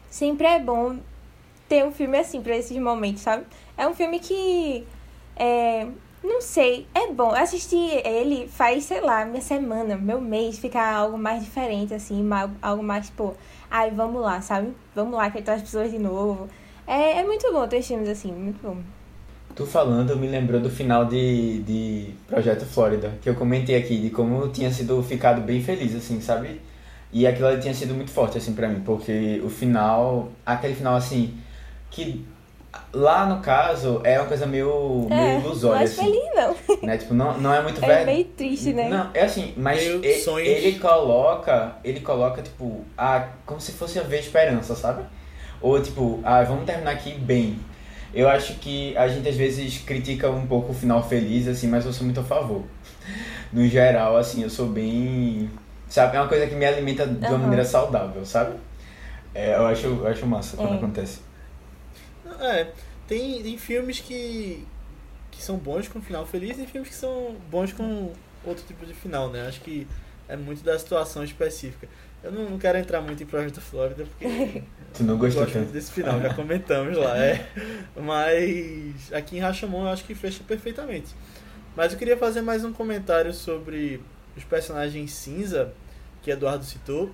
sempre 0.10 0.48
é 0.48 0.60
bom 0.60 0.98
ter 1.68 1.86
um 1.86 1.92
filme 1.92 2.18
assim 2.18 2.42
pra 2.42 2.58
esses 2.58 2.78
momentos, 2.78 3.22
sabe? 3.22 3.46
É 3.78 3.88
um 3.88 3.94
filme 3.94 4.20
que, 4.20 4.86
é, 5.36 5.88
não 6.24 6.42
sei, 6.42 6.88
é 6.94 7.08
bom. 7.12 7.32
Assistir 7.32 8.02
ele 8.06 8.48
faz, 8.48 8.86
sei 8.86 9.02
lá, 9.02 9.24
minha 9.26 9.42
semana, 9.42 9.96
meu 9.96 10.20
mês 10.20 10.58
ficar 10.58 10.94
algo 10.96 11.18
mais 11.18 11.44
diferente, 11.44 11.94
assim, 11.94 12.28
algo 12.62 12.84
mais, 12.84 13.10
pô, 13.10 13.34
ai, 13.70 13.92
vamos 13.92 14.22
lá, 14.22 14.42
sabe? 14.42 14.74
Vamos 14.96 15.14
lá, 15.14 15.30
que 15.30 15.38
as 15.50 15.62
pessoas 15.62 15.92
de 15.92 16.00
novo. 16.00 16.48
É, 16.88 17.20
é 17.20 17.24
muito 17.24 17.52
bom 17.52 17.68
ter 17.68 17.82
filmes 17.82 18.10
assim, 18.10 18.32
muito 18.32 18.62
bom. 18.62 18.78
Tu 19.56 19.66
falando 19.66 20.16
me 20.16 20.28
lembrou 20.28 20.60
do 20.60 20.70
final 20.70 21.06
de, 21.06 21.60
de 21.64 22.14
Projeto 22.28 22.66
Flórida, 22.66 23.14
que 23.22 23.30
eu 23.30 23.36
comentei 23.36 23.76
aqui, 23.76 23.98
de 23.98 24.10
como 24.10 24.44
eu 24.44 24.52
tinha 24.52 24.72
sido 24.72 25.02
ficado 25.04 25.42
bem 25.42 25.62
feliz, 25.62 25.96
assim, 25.96 26.22
sabe? 26.22 26.62
E 27.12 27.26
aquilo 27.28 27.48
ali 27.48 27.60
tinha 27.62 27.74
sido 27.74 27.94
muito 27.94 28.12
forte, 28.12 28.38
assim, 28.38 28.54
pra 28.54 28.68
mim, 28.68 28.82
porque 28.82 29.42
o 29.44 29.50
final, 29.50 30.32
aquele 30.46 30.76
final, 30.76 30.96
assim, 30.96 31.36
que 31.90 32.26
lá 32.94 33.26
no 33.26 33.42
caso 33.42 34.02
é 34.04 34.20
uma 34.20 34.28
coisa 34.28 34.46
meio, 34.46 35.08
é, 35.10 35.16
meio 35.16 35.40
ilusória. 35.42 35.76
Não 35.76 35.82
é 35.82 35.84
assim, 35.86 36.04
feliz, 36.04 36.36
não. 36.36 36.88
Né? 36.88 36.98
Tipo, 36.98 37.14
não, 37.14 37.38
não 37.38 37.54
é 37.54 37.62
muito 37.62 37.84
é 37.84 37.88
velho. 37.88 38.02
É 38.02 38.06
meio 38.06 38.26
triste, 38.26 38.74
né? 38.74 38.90
Não, 38.90 39.10
é 39.14 39.24
assim, 39.24 39.54
mas 39.58 39.82
ele, 39.82 40.08
ele, 40.08 40.80
coloca, 40.80 41.76
ele 41.84 42.00
coloca, 42.00 42.42
tipo, 42.42 42.84
a, 42.98 43.28
como 43.46 43.60
se 43.60 43.72
fosse 43.74 44.00
a 44.00 44.04
ver 44.04 44.20
esperança, 44.20 44.76
sabe? 44.76 45.04
Ou 45.62 45.82
tipo, 45.82 46.20
ah, 46.24 46.42
vamos 46.44 46.66
terminar 46.66 46.92
aqui 46.92 47.12
bem. 47.12 47.60
Eu 48.14 48.28
acho 48.28 48.56
que 48.56 48.98
a 48.98 49.08
gente 49.08 49.28
às 49.30 49.36
vezes 49.36 49.80
critica 49.80 50.30
um 50.30 50.48
pouco 50.48 50.72
o 50.72 50.76
final 50.76 51.08
feliz, 51.08 51.48
assim, 51.48 51.68
mas 51.68 51.86
eu 51.86 51.94
sou 51.94 52.06
muito 52.06 52.20
a 52.20 52.24
favor. 52.24 52.64
No 53.52 53.68
geral, 53.68 54.16
assim, 54.16 54.44
eu 54.44 54.50
sou 54.50 54.68
bem. 54.68 55.50
Sabe, 55.88 56.16
é 56.16 56.20
uma 56.20 56.28
coisa 56.28 56.46
que 56.46 56.54
me 56.54 56.68
alimenta 56.68 57.08
de 57.08 57.18
uma 57.26 57.32
uhum. 57.32 57.38
maneira 57.40 57.66
saudável, 57.66 58.24
sabe? 58.24 58.54
É, 59.34 59.56
eu, 59.56 59.66
acho, 59.66 59.88
eu 59.88 60.08
acho 60.08 60.24
massa 60.28 60.56
quando 60.56 60.74
é. 60.74 60.76
acontece. 60.76 61.20
É, 62.40 62.72
tem, 63.08 63.42
tem 63.42 63.58
filmes 63.58 64.00
que, 64.00 64.66
que 65.32 65.42
são 65.42 65.58
bons 65.58 65.88
com 65.88 66.02
final 66.02 66.26
feliz 66.26 66.58
e 66.60 66.66
filmes 66.66 66.90
que 66.90 66.96
são 66.96 67.36
bons 67.50 67.74
com 67.74 68.14
outro 68.44 68.64
tipo 68.66 68.86
de 68.86 68.94
final, 68.94 69.30
né? 69.30 69.48
Acho 69.48 69.62
que 69.62 69.88
é 70.28 70.36
muito 70.36 70.64
da 70.64 70.78
situação 70.78 71.24
específica. 71.24 71.88
Eu 72.24 72.32
não, 72.32 72.50
não 72.50 72.60
quero 72.60 72.78
entrar 72.78 73.02
muito 73.02 73.24
em 73.24 73.26
Projeto 73.26 73.62
Flórida 73.62 74.06
porque 74.06 74.64
tu 74.94 75.04
não 75.04 75.18
gostou 75.18 75.44
gosto 75.44 75.58
muito 75.58 75.72
desse 75.72 75.92
final, 75.92 76.20
já 76.22 76.34
comentamos 76.34 76.98
lá, 76.98 77.18
é. 77.18 77.48
Mas 77.96 79.12
aqui 79.14 79.38
em 79.38 79.40
Rashomon 79.40 79.84
eu 79.84 79.90
acho 79.90 80.04
que 80.04 80.14
fecha 80.14 80.44
perfeitamente. 80.46 81.16
Mas 81.76 81.94
eu 81.94 82.00
queria 82.00 82.18
fazer 82.18 82.42
mais 82.42 82.66
um 82.66 82.74
comentário 82.74 83.34
sobre 83.34 84.02
os 84.36 84.44
personagens 84.44 85.12
cinza 85.14 85.74
que 86.22 86.30
Eduardo 86.30 86.66
citou. 86.66 87.10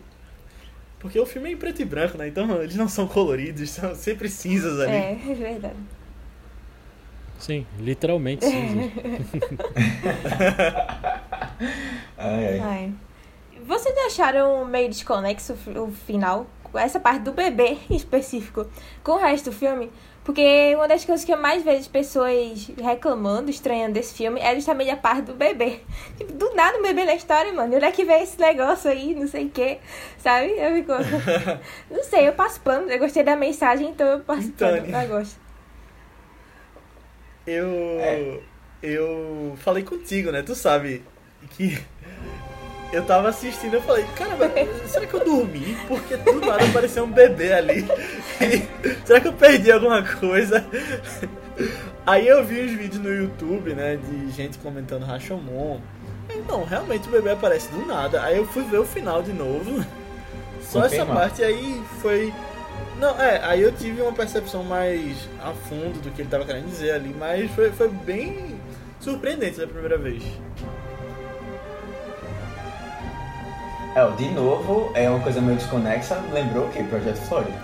Porque 0.99 1.19
o 1.19 1.25
filme 1.25 1.49
é 1.49 1.51
em 1.53 1.57
preto 1.57 1.81
e 1.81 1.85
branco, 1.85 2.17
né? 2.17 2.27
Então 2.27 2.61
eles 2.61 2.75
não 2.75 2.87
são 2.87 3.07
coloridos, 3.07 3.69
são 3.69 3.93
sempre 3.95 4.29
cinzas 4.29 4.79
ali. 4.79 4.91
É, 4.91 5.19
é 5.29 5.33
verdade. 5.33 5.75
Sim, 7.37 7.65
literalmente 7.79 8.45
cinzas. 8.45 8.91
ai, 12.17 12.47
ai. 12.47 12.59
ai. 12.59 12.93
Vocês 13.65 13.95
acharam 14.07 14.65
meio 14.65 14.89
desconexo 14.89 15.53
o 15.75 15.91
final? 15.91 16.47
Essa 16.73 16.99
parte 16.99 17.23
do 17.23 17.31
bebê 17.31 17.77
em 17.89 17.95
específico 17.95 18.67
com 19.03 19.13
o 19.13 19.17
resto 19.17 19.49
do 19.49 19.55
filme? 19.55 19.91
Porque 20.25 20.73
uma 20.75 20.87
das 20.87 21.05
coisas 21.05 21.23
que 21.23 21.31
eu 21.31 21.37
mais 21.37 21.63
vejo 21.63 21.87
pessoas 21.87 22.67
reclamando, 22.81 23.51
estranhando 23.51 23.93
desse 23.93 24.15
filme, 24.15 24.41
é 24.41 24.55
justamente 24.55 24.89
a 24.89 24.97
parte 24.97 25.21
do 25.21 25.35
bebê. 25.35 25.81
Tipo, 26.17 26.33
do 26.33 26.55
nada 26.55 26.79
um 26.79 26.81
bebê 26.81 27.05
na 27.05 27.13
história, 27.13 27.53
mano. 27.53 27.75
Onde 27.75 27.85
é 27.85 27.91
que 27.91 28.03
vem 28.03 28.23
esse 28.23 28.39
negócio 28.39 28.89
aí, 28.89 29.13
não 29.13 29.27
sei 29.27 29.45
o 29.45 29.49
quê, 29.51 29.77
sabe? 30.17 30.47
Eu 30.57 30.73
fico... 30.73 30.93
não 31.93 32.03
sei, 32.03 32.27
eu 32.27 32.33
passo 32.33 32.59
pano. 32.61 32.89
Eu 32.89 32.97
gostei 32.97 33.21
da 33.21 33.35
mensagem, 33.35 33.89
então 33.89 34.07
eu 34.07 34.19
passo 34.21 34.47
então, 34.47 34.67
pano. 34.67 34.97
Eu 34.97 35.07
gosto. 35.09 35.39
Eu... 37.45 37.69
É. 37.99 38.39
Eu 38.81 39.53
falei 39.57 39.83
contigo, 39.83 40.31
né? 40.31 40.41
Tu 40.41 40.55
sabe 40.55 41.03
que 41.51 41.77
eu 42.95 43.03
tava 43.03 43.27
assistindo, 43.27 43.73
eu 43.73 43.81
falei, 43.81 44.05
caramba, 44.15 44.49
será 44.87 45.05
que 45.05 45.13
eu 45.13 45.25
dormi? 45.25 45.77
Porque 45.87 46.15
do 46.15 46.39
nada 46.39 46.63
apareceu 46.63 47.03
um 47.03 47.11
bebê 47.11 47.51
ali. 47.51 47.85
será 49.03 49.19
que 49.19 49.27
eu 49.27 49.33
perdi 49.33 49.69
alguma 49.69 50.01
coisa? 50.01 50.65
Aí 52.05 52.25
eu 52.25 52.43
vi 52.45 52.61
os 52.61 52.71
vídeos 52.71 53.03
no 53.03 53.13
YouTube, 53.13 53.73
né, 53.73 53.97
de 53.97 54.31
gente 54.31 54.57
comentando 54.59 55.03
Rashomon. 55.03 55.81
E, 56.29 56.37
não, 56.49 56.63
realmente 56.63 57.07
o 57.09 57.11
bebê 57.11 57.31
aparece 57.31 57.69
do 57.69 57.85
nada. 57.85 58.23
Aí 58.23 58.37
eu 58.37 58.47
fui 58.47 58.63
ver 58.63 58.79
o 58.79 58.85
final 58.85 59.21
de 59.21 59.33
novo. 59.33 59.85
Só 60.61 60.85
essa 60.85 61.05
parte 61.05 61.43
aí 61.43 61.81
foi. 62.01 62.33
Não, 62.97 63.19
é, 63.21 63.43
aí 63.43 63.61
eu 63.61 63.73
tive 63.73 64.01
uma 64.01 64.13
percepção 64.13 64.63
mais 64.63 65.27
a 65.43 65.51
fundo 65.51 66.01
do 66.01 66.11
que 66.11 66.21
ele 66.21 66.29
tava 66.29 66.45
querendo 66.45 66.67
dizer 66.67 66.91
ali, 66.91 67.13
mas 67.17 67.51
foi, 67.51 67.71
foi 67.71 67.89
bem 67.89 68.57
surpreendente 69.01 69.57
da 69.57 69.67
primeira 69.67 69.97
vez. 69.97 70.23
É, 73.95 74.05
de 74.17 74.29
novo, 74.31 74.91
é 74.93 75.09
uma 75.09 75.21
coisa 75.21 75.39
meio 75.39 75.57
desconexa, 75.57 76.21
lembrou 76.33 76.65
o 76.65 76.69
que? 76.69 76.83
Projeto 76.83 77.15
Flórida. 77.15 77.57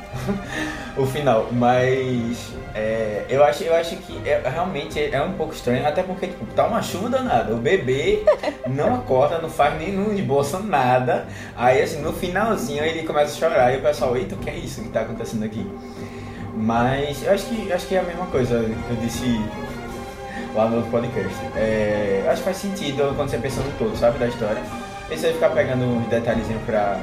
o 0.96 1.06
final, 1.06 1.50
mas 1.52 2.54
é, 2.74 3.26
eu, 3.28 3.44
acho, 3.44 3.66
eu 3.66 3.76
acho 3.76 3.98
que 3.98 4.18
é, 4.26 4.42
realmente 4.48 4.98
é 5.14 5.22
um 5.22 5.34
pouco 5.34 5.54
estranho, 5.54 5.86
até 5.86 6.02
porque 6.02 6.28
tipo, 6.28 6.46
tá 6.54 6.66
uma 6.68 6.82
chuva 6.82 7.10
danada. 7.10 7.54
O 7.54 7.58
bebê 7.58 8.24
não 8.66 8.96
acorda, 9.04 9.40
não 9.40 9.50
faz 9.50 9.78
nem 9.78 9.92
não 9.92 10.14
esboça 10.14 10.58
nada. 10.60 11.28
Aí 11.54 11.82
assim, 11.82 12.02
no 12.02 12.14
finalzinho 12.14 12.82
ele 12.82 13.04
começa 13.06 13.34
a 13.34 13.50
chorar 13.50 13.74
e 13.74 13.80
o 13.80 13.82
pessoal, 13.82 14.16
eita, 14.16 14.36
o 14.36 14.38
que 14.38 14.50
é 14.50 14.56
isso 14.56 14.82
que 14.82 14.88
tá 14.88 15.02
acontecendo 15.02 15.44
aqui? 15.44 15.70
Mas 16.56 17.24
eu 17.26 17.34
acho 17.34 17.46
que, 17.48 17.74
acho 17.74 17.88
que 17.88 17.96
é 17.96 18.00
a 18.00 18.04
mesma 18.04 18.28
coisa 18.28 18.58
que 18.64 18.90
eu 18.90 18.98
disse 19.02 19.42
lá 20.56 20.70
no 20.70 20.78
outro 20.78 20.92
podcast. 20.92 21.36
É, 21.58 22.24
acho 22.30 22.38
que 22.38 22.46
faz 22.46 22.56
sentido 22.56 23.14
quando 23.18 23.30
você 23.30 23.38
pensa 23.38 23.62
no 23.62 23.72
todo, 23.74 23.98
sabe, 23.98 24.18
da 24.18 24.28
história. 24.28 24.62
Você 25.12 25.34
ficar 25.34 25.50
pegando 25.50 25.84
uns 25.84 26.08
detalhezinhos 26.08 26.64
pra, 26.64 26.98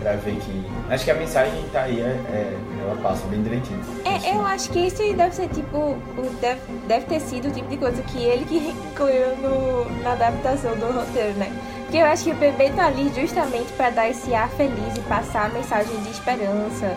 pra 0.00 0.12
ver 0.14 0.36
que. 0.36 0.66
Acho 0.90 1.04
que 1.04 1.10
a 1.10 1.14
mensagem 1.14 1.62
tá 1.72 1.82
aí, 1.82 2.00
é, 2.00 2.04
é, 2.04 2.58
ela 2.80 2.96
passa 3.02 3.26
bem 3.26 3.42
direitinho. 3.42 3.80
É, 4.04 4.34
eu 4.34 4.44
acho 4.46 4.70
que 4.70 4.86
isso 4.86 4.96
deve 5.14 5.34
ser 5.34 5.48
tipo. 5.48 5.96
Deve, 6.40 6.60
deve 6.88 7.06
ter 7.06 7.20
sido 7.20 7.48
o 7.48 7.50
tipo 7.52 7.68
de 7.68 7.76
coisa 7.76 8.02
que 8.02 8.18
ele 8.24 8.44
que 8.46 8.56
incluiu 8.56 9.36
no, 9.36 10.02
na 10.02 10.12
adaptação 10.12 10.74
do 10.76 10.86
roteiro, 10.86 11.34
né? 11.34 11.52
Porque 11.82 11.98
eu 11.98 12.06
acho 12.06 12.24
que 12.24 12.30
o 12.30 12.34
bebê 12.34 12.70
tá 12.70 12.86
ali 12.86 13.12
justamente 13.14 13.70
para 13.74 13.90
dar 13.90 14.08
esse 14.08 14.34
ar 14.34 14.48
feliz 14.48 14.96
e 14.96 15.00
passar 15.02 15.46
a 15.46 15.48
mensagem 15.50 15.94
de 16.00 16.10
esperança 16.10 16.96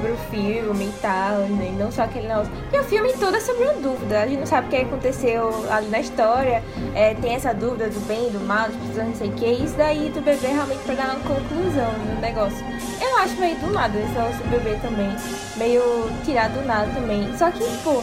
pro 0.00 0.16
filme 0.30 0.86
e 0.86 0.92
tal, 1.00 1.38
né? 1.40 1.74
não 1.78 1.90
só 1.90 2.02
aquele 2.02 2.28
negócio. 2.28 2.52
Porque 2.62 2.78
o 2.78 2.84
filme 2.84 3.12
todo 3.14 3.36
é 3.36 3.40
sobre 3.40 3.64
uma 3.64 3.74
dúvida, 3.74 4.22
a 4.22 4.26
gente 4.26 4.40
não 4.40 4.46
sabe 4.46 4.66
o 4.66 4.70
que 4.70 4.76
aconteceu 4.76 5.70
ali 5.70 5.88
na 5.88 6.00
história, 6.00 6.62
é, 6.94 7.14
tem 7.14 7.34
essa 7.34 7.52
dúvida 7.52 7.88
do 7.88 8.00
bem, 8.06 8.30
do 8.30 8.40
mal, 8.40 8.68
pessoas 8.88 9.06
não 9.06 9.14
sei 9.14 9.28
o 9.28 9.32
que, 9.32 9.46
e 9.46 9.64
isso 9.64 9.76
daí 9.76 10.08
do 10.10 10.20
bebê 10.20 10.48
realmente 10.48 10.80
pra 10.84 10.94
dar 10.94 11.16
uma 11.16 11.20
conclusão 11.20 11.92
no 11.92 12.20
negócio. 12.20 12.64
Eu 13.00 13.16
acho 13.18 13.36
meio 13.36 13.56
do 13.56 13.72
nada 13.72 13.98
esse 13.98 14.42
do 14.42 14.50
bebê 14.50 14.76
também, 14.80 15.10
meio 15.56 15.82
tirado 16.24 16.54
do 16.54 16.66
nada 16.66 16.90
também. 16.92 17.36
Só 17.36 17.50
que, 17.50 17.64
pô, 17.82 18.02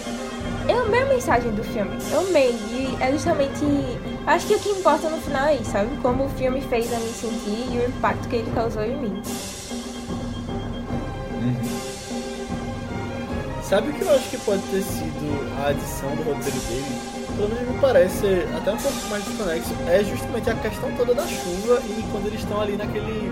eu 0.67 0.81
amei 0.81 1.01
a 1.01 1.05
mensagem 1.05 1.51
do 1.51 1.63
filme, 1.63 1.97
eu 2.11 2.19
amei, 2.21 2.51
e 2.51 2.97
é 2.99 3.11
justamente. 3.11 3.63
Acho 4.25 4.47
que 4.47 4.55
o 4.55 4.59
que 4.59 4.69
importa 4.69 5.09
no 5.09 5.21
final 5.21 5.47
é 5.47 5.55
isso, 5.55 5.71
sabe? 5.71 5.95
Como 6.01 6.25
o 6.25 6.29
filme 6.29 6.59
fez 6.59 6.91
a 6.93 6.99
me 6.99 7.07
sentir 7.07 7.73
e 7.73 7.77
o 7.77 7.87
impacto 7.87 8.27
que 8.27 8.35
ele 8.35 8.51
causou 8.53 8.83
em 8.83 8.97
mim. 8.97 9.21
Sabe 13.67 13.89
o 13.89 13.93
que 13.93 14.01
eu 14.01 14.15
acho 14.15 14.29
que 14.29 14.37
pode 14.37 14.61
ter 14.71 14.81
sido 14.81 15.61
a 15.61 15.67
adição 15.67 16.15
do 16.15 16.23
roteiro 16.23 16.57
dele? 16.69 17.01
Pelo 17.35 17.49
menos 17.49 17.67
me 17.67 17.81
parece 17.81 18.25
até 18.55 18.71
um 18.71 18.77
pouco 18.77 19.07
mais 19.09 19.25
desconexo. 19.25 19.75
É 19.89 20.03
justamente 20.05 20.49
a 20.49 20.55
questão 20.55 20.89
toda 20.95 21.13
da 21.13 21.27
chuva 21.27 21.81
e 21.83 22.01
quando 22.09 22.27
eles 22.27 22.39
estão 22.39 22.61
ali 22.61 22.77
naquele. 22.77 23.29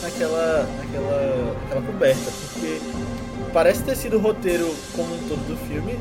naquela. 0.00 0.68
naquela. 0.78 1.56
naquela 1.64 1.82
coberta. 1.82 2.30
Porque 2.52 2.80
parece 3.52 3.82
ter 3.82 3.96
sido 3.96 4.18
o 4.18 4.20
roteiro 4.20 4.72
como 4.94 5.16
um 5.16 5.28
todo 5.28 5.48
do 5.48 5.56
filme 5.66 5.98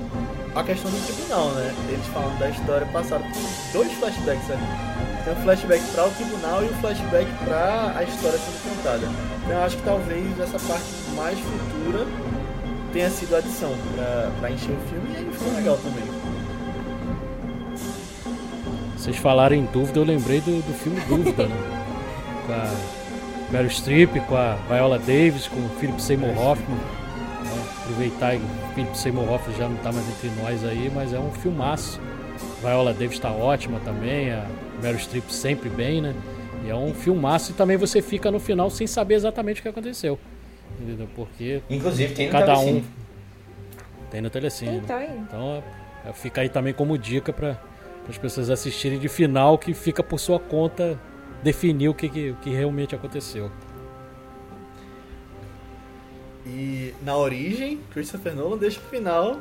a 0.54 0.64
questão 0.64 0.92
do 0.92 1.06
tribunal, 1.06 1.50
né? 1.54 1.74
Eles 1.90 2.06
falando 2.08 2.38
da 2.38 2.50
história 2.50 2.86
passada 2.88 3.24
por 3.24 3.74
dois 3.74 3.92
flashbacks 3.94 4.52
ali. 4.52 4.92
Tem 5.24 5.34
um 5.34 5.44
flashback 5.44 5.84
para 5.92 6.06
o 6.06 6.12
tribunal 6.12 6.64
e 6.64 6.66
um 6.68 6.82
flashback 6.82 7.28
para 7.46 7.98
a 7.98 8.04
história 8.04 8.38
sendo 8.38 8.76
contada. 8.76 9.08
Então 9.44 9.58
eu 9.58 9.64
acho 9.64 9.78
que 9.78 9.84
talvez 9.84 10.40
essa 10.40 10.60
parte 10.68 10.86
mais 11.16 11.40
futura 11.40 12.06
tenha 12.92 13.10
sido 13.10 13.36
adição 13.36 13.72
para 14.40 14.52
encher 14.52 14.72
o 14.72 14.80
filme 14.90 15.14
e 15.14 15.18
aí 15.18 15.32
ficou 15.32 15.54
legal 15.54 15.78
também. 15.78 16.04
Vocês 18.98 19.18
falaram 19.18 19.56
em 19.56 19.66
dúvida, 19.66 20.00
eu 20.00 20.04
lembrei 20.04 20.42
do, 20.42 20.62
do 20.62 20.74
filme 20.74 21.00
Dúvida, 21.08 21.48
né? 21.48 21.56
Com 22.46 22.54
a 22.54 23.52
Meryl 23.52 23.70
Streep, 23.70 24.16
com 24.28 24.36
a 24.36 24.56
Viola 24.70 24.98
Davis, 24.98 25.48
com 25.48 25.58
o 25.58 25.70
Philip 25.80 26.02
Seymour 26.02 26.38
Hoffman. 26.38 26.78
Né? 26.78 27.64
Aproveitar 27.82 28.32
que 28.32 28.42
o 28.42 28.74
Philip 28.74 28.98
Seymour 28.98 29.32
Hoffman 29.32 29.58
já 29.58 29.68
não 29.68 29.76
está 29.76 29.92
mais 29.92 30.08
entre 30.08 30.30
nós 30.42 30.64
aí, 30.64 30.92
mas 30.94 31.14
é 31.14 31.20
um 31.20 31.32
filmaço. 31.32 32.00
Viola 32.62 32.94
Davis 32.94 33.14
está 33.14 33.32
ótima 33.32 33.80
também, 33.84 34.32
a 34.32 34.46
Meryl 34.82 35.00
Streep 35.00 35.30
sempre 35.30 35.70
bem, 35.70 36.02
né? 36.02 36.16
E 36.66 36.70
é 36.70 36.76
um 36.76 36.94
filmaço 36.94 37.52
e 37.52 37.54
também 37.54 37.78
você 37.78 38.02
fica 38.02 38.32
no 38.32 38.40
final 38.40 38.70
sem 38.70 38.88
saber 38.88 39.16
exatamente 39.16 39.60
o 39.60 39.64
que 39.64 39.70
aconteceu 39.70 40.18
entendeu? 40.84 41.08
Porque 41.16 41.62
Inclusive 41.70 42.14
tem 42.14 42.28
no 42.28 42.32
cada 42.32 42.46
Telecine. 42.54 42.80
um 42.80 43.02
tem 44.12 44.22
no 44.22 44.30
Telecine. 44.30 44.78
Então, 44.78 45.00
né? 45.00 45.26
então 45.28 45.64
é, 46.06 46.10
é, 46.10 46.14
fica 46.14 46.42
aí 46.42 46.50
também 46.50 46.74
como 46.74 46.98
dica 46.98 47.32
para 47.32 47.58
as 48.08 48.18
pessoas 48.18 48.50
assistirem 48.50 49.00
de 49.00 49.08
final 49.08 49.58
que 49.58 49.74
fica 49.74 50.04
por 50.04 50.20
sua 50.20 50.40
conta 50.40 51.00
definir 51.42 51.90
o 51.90 51.94
que, 51.94 52.10
que, 52.10 52.30
o 52.32 52.36
que 52.36 52.50
realmente 52.50 52.94
aconteceu. 52.94 53.50
E 56.46 56.94
na 57.04 57.16
origem, 57.16 57.80
Christopher 57.92 58.36
Nolan 58.36 58.58
deixa 58.58 58.80
o 58.80 58.84
final 58.84 59.40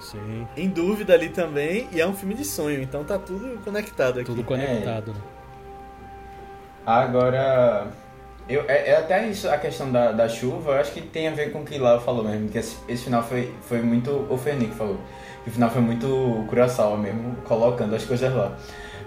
Sim. 0.00 0.46
em 0.56 0.68
dúvida 0.68 1.12
ali 1.12 1.28
também, 1.28 1.88
e 1.92 2.00
é 2.00 2.06
um 2.06 2.14
filme 2.14 2.34
de 2.34 2.44
sonho, 2.44 2.80
então 2.80 3.04
tá 3.04 3.18
tudo 3.18 3.58
conectado 3.62 4.20
aqui. 4.20 4.26
Tudo 4.26 4.44
conectado, 4.44 5.12
né? 5.12 5.20
Agora, 6.86 7.88
eu, 8.48 8.64
é, 8.68 8.90
é 8.90 8.96
até 8.96 9.26
isso, 9.26 9.48
a 9.48 9.56
questão 9.56 9.90
da, 9.90 10.12
da 10.12 10.28
chuva, 10.28 10.72
eu 10.72 10.80
acho 10.80 10.92
que 10.92 11.00
tem 11.00 11.28
a 11.28 11.30
ver 11.30 11.50
com 11.50 11.60
o 11.60 11.64
que 11.64 11.78
Lau 11.78 12.00
falou 12.00 12.24
mesmo, 12.24 12.48
que 12.48 12.58
esse, 12.58 12.76
esse 12.88 13.04
final 13.04 13.22
foi, 13.22 13.52
foi 13.62 13.80
muito. 13.80 14.26
O 14.30 14.36
Fernick 14.36 14.74
falou. 14.74 14.98
Que 15.42 15.50
o 15.50 15.52
final 15.52 15.70
foi 15.70 15.82
muito 15.82 16.44
Kurosawa 16.48 16.96
mesmo, 16.96 17.36
colocando 17.44 17.94
as 17.94 18.04
coisas 18.04 18.32
lá. 18.34 18.56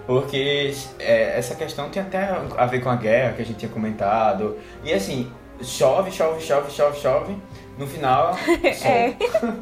Porque 0.06 0.72
é, 0.98 1.38
essa 1.38 1.54
questão 1.54 1.88
tem 1.90 2.02
até 2.02 2.30
a 2.56 2.66
ver 2.66 2.80
com 2.80 2.88
a 2.88 2.96
guerra 2.96 3.34
que 3.34 3.42
a 3.42 3.44
gente 3.44 3.58
tinha 3.58 3.70
comentado. 3.70 4.56
E 4.82 4.92
assim, 4.92 5.30
chove, 5.62 6.10
chove, 6.10 6.40
chove, 6.40 6.70
chove, 6.70 6.98
chove. 6.98 7.36
No 7.76 7.86
final, 7.86 8.34
sol. 8.74 8.90
É. 8.90 9.16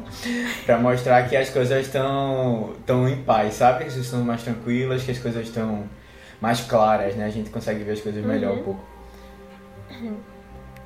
pra 0.65 0.79
mostrar 0.79 1.27
que 1.29 1.35
as 1.35 1.49
coisas 1.49 1.85
estão 1.85 2.73
tão 2.85 3.07
em 3.07 3.21
paz, 3.23 3.55
sabe? 3.55 3.79
Que 3.79 3.83
as 3.85 3.93
coisas 3.93 4.05
estão 4.05 4.23
mais 4.23 4.41
tranquilas, 4.41 5.03
que 5.03 5.11
as 5.11 5.19
coisas 5.19 5.47
estão 5.47 5.83
mais 6.41 6.61
claras, 6.61 7.15
né? 7.15 7.25
A 7.25 7.29
gente 7.29 7.49
consegue 7.49 7.83
ver 7.83 7.91
as 7.91 8.01
coisas 8.01 8.25
melhor 8.25 8.53
um 8.53 8.63
pouco. 8.63 8.96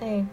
É. 0.02 0.26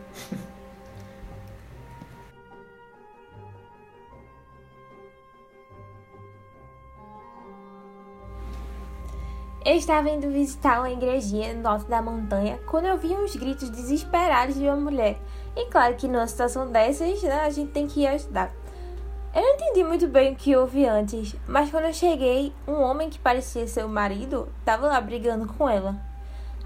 Eu 9.65 9.74
estava 9.74 10.09
indo 10.09 10.31
visitar 10.31 10.78
uma 10.78 10.90
igrejinha 10.90 11.53
no 11.53 11.69
alto 11.69 11.85
da 11.85 12.01
montanha 12.01 12.59
quando 12.66 12.86
eu 12.86 12.97
vi 12.97 13.09
uns 13.09 13.36
gritos 13.36 13.69
desesperados 13.69 14.55
de 14.55 14.65
uma 14.65 14.77
mulher. 14.77 15.20
E 15.55 15.66
claro 15.66 15.95
que 15.97 16.09
numa 16.09 16.27
situação 16.27 16.73
dessas, 16.73 17.23
né, 17.23 17.40
a 17.40 17.51
gente 17.51 17.73
tem 17.73 17.86
que 17.86 18.01
ir 18.01 18.07
ajudar. 18.07 18.51
Eu 19.35 19.43
não 19.43 19.55
entendi 19.57 19.85
muito 19.85 20.09
bem 20.09 20.32
o 20.32 20.36
que 20.36 20.57
houve 20.57 20.86
antes, 20.86 21.36
mas 21.47 21.70
quando 21.70 21.85
eu 21.85 21.93
cheguei, 21.93 22.51
um 22.66 22.81
homem 22.81 23.11
que 23.11 23.19
parecia 23.19 23.66
ser 23.66 23.85
o 23.85 23.89
marido 23.90 24.49
estava 24.61 24.86
lá 24.86 24.99
brigando 25.03 25.47
com 25.47 25.69
ela. 25.69 26.07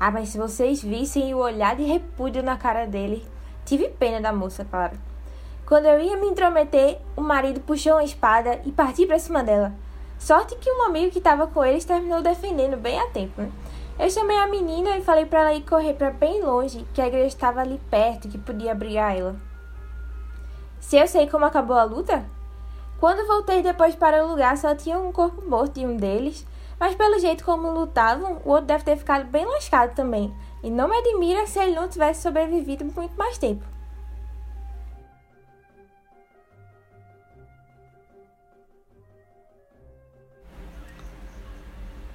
Ah, 0.05 0.11
mas 0.11 0.31
se 0.31 0.37
vocês 0.37 0.83
vissem 0.83 1.33
o 1.33 1.39
olhar 1.39 1.77
de 1.77 1.85
repúdio 1.85 2.43
na 2.43 2.57
cara 2.57 2.89
dele. 2.89 3.25
Tive 3.65 3.89
pena 3.89 4.21
da 4.21 4.33
moça, 4.33 4.67
claro. 4.69 4.99
Quando 5.65 5.87
eu 5.87 6.01
ia 6.01 6.17
me 6.17 6.27
intrometer, 6.27 6.99
o 7.17 7.21
marido 7.21 7.61
puxou 7.61 7.93
uma 7.93 8.03
espada 8.03 8.61
e 8.65 8.73
partiu 8.73 9.07
para 9.07 9.21
cima 9.21 9.45
dela. 9.45 9.73
Sorte 10.19 10.57
que 10.57 10.69
um 10.69 10.87
amigo 10.87 11.13
que 11.13 11.19
estava 11.19 11.47
com 11.47 11.65
eles 11.65 11.85
terminou 11.85 12.21
defendendo 12.21 12.77
bem 12.77 12.99
a 12.99 13.07
tempo. 13.11 13.43
Né? 13.43 13.53
Eu 13.97 14.11
chamei 14.11 14.37
a 14.39 14.49
menina 14.49 14.97
e 14.97 15.05
falei 15.05 15.25
para 15.25 15.43
ela 15.43 15.55
ir 15.55 15.63
correr 15.63 15.95
para 15.95 16.11
bem 16.11 16.43
longe, 16.43 16.85
que 16.93 17.01
a 17.01 17.07
igreja 17.07 17.29
estava 17.29 17.61
ali 17.61 17.81
perto, 17.89 18.29
que 18.29 18.39
podia 18.39 18.73
abrigar 18.73 19.17
ela. 19.17 19.37
Se 20.81 20.97
eu 20.97 21.07
sei 21.07 21.29
como 21.29 21.45
acabou 21.45 21.77
a 21.77 21.85
luta? 21.85 22.25
Quando 22.99 23.29
voltei 23.29 23.63
depois 23.63 23.95
para 23.95 24.25
o 24.25 24.29
lugar, 24.29 24.57
só 24.59 24.75
tinha 24.75 24.99
um 24.99 25.13
corpo 25.13 25.49
morto 25.49 25.79
de 25.79 25.87
um 25.87 25.97
deles, 25.97 26.45
mas 26.83 26.97
pelo 26.97 27.17
jeito 27.21 27.45
como 27.45 27.71
lutavam, 27.71 28.43
o 28.45 28.49
outro 28.49 28.67
deve 28.67 28.83
ter 28.83 28.97
ficado 28.97 29.31
bem 29.31 29.47
lascado 29.47 29.95
também. 29.95 30.35
E 30.65 30.69
não 30.69 30.89
me 30.89 30.97
admira 30.97 31.47
se 31.47 31.61
ele 31.61 31.77
não 31.77 31.89
tivesse 31.89 32.23
sobrevivido 32.23 32.85
muito 32.85 33.17
mais 33.17 33.39
tempo. 33.39 33.65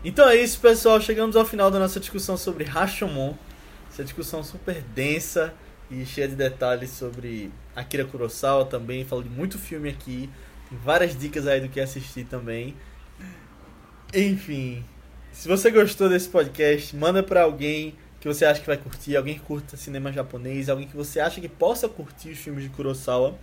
Então 0.03 0.27
é 0.27 0.35
isso, 0.35 0.60
pessoal. 0.60 0.99
Chegamos 0.99 1.38
ao 1.38 1.45
final 1.45 1.72
da 1.72 1.80
nossa 1.80 1.98
discussão 2.02 2.35
sobre 2.35 2.65
Rashomon. 2.65 3.35
Essa 3.89 4.03
discussão 4.03 4.44
super 4.44 4.81
densa 4.81 5.53
e 5.89 6.06
cheia 6.06 6.27
de 6.27 6.35
detalhes 6.35 6.89
sobre 6.89 7.53
Akira 7.73 8.03
Kurosawa 8.03 8.65
também. 8.65 9.06
Falou 9.06 9.23
de 9.23 9.30
muito 9.30 9.57
filme 9.57 9.88
aqui. 9.88 10.30
Tem 10.68 10.77
várias 10.77 11.18
dicas 11.18 11.48
aí 11.48 11.61
do 11.61 11.69
que 11.69 11.80
assistir 11.80 12.26
também. 12.26 12.76
Enfim, 14.19 14.84
se 15.31 15.48
você 15.48 15.69
gostou 15.69 16.10
desse 16.10 16.27
podcast, 16.27 16.95
manda 16.95 17.22
para 17.22 17.44
alguém 17.44 17.94
que 18.19 18.27
você 18.27 18.45
acha 18.45 18.60
que 18.60 18.65
vai 18.65 18.76
curtir, 18.76 19.15
alguém 19.15 19.35
que 19.35 19.41
curta 19.41 19.77
cinema 19.77 20.11
japonês, 20.11 20.69
alguém 20.69 20.88
que 20.88 20.98
você 20.98 21.19
acha 21.19 21.39
que 21.39 21.48
possa 21.48 21.88
curtir 21.88 22.30
os 22.30 22.39
filmes 22.39 22.64
de 22.64 22.69
Kurosawa. 22.72 23.38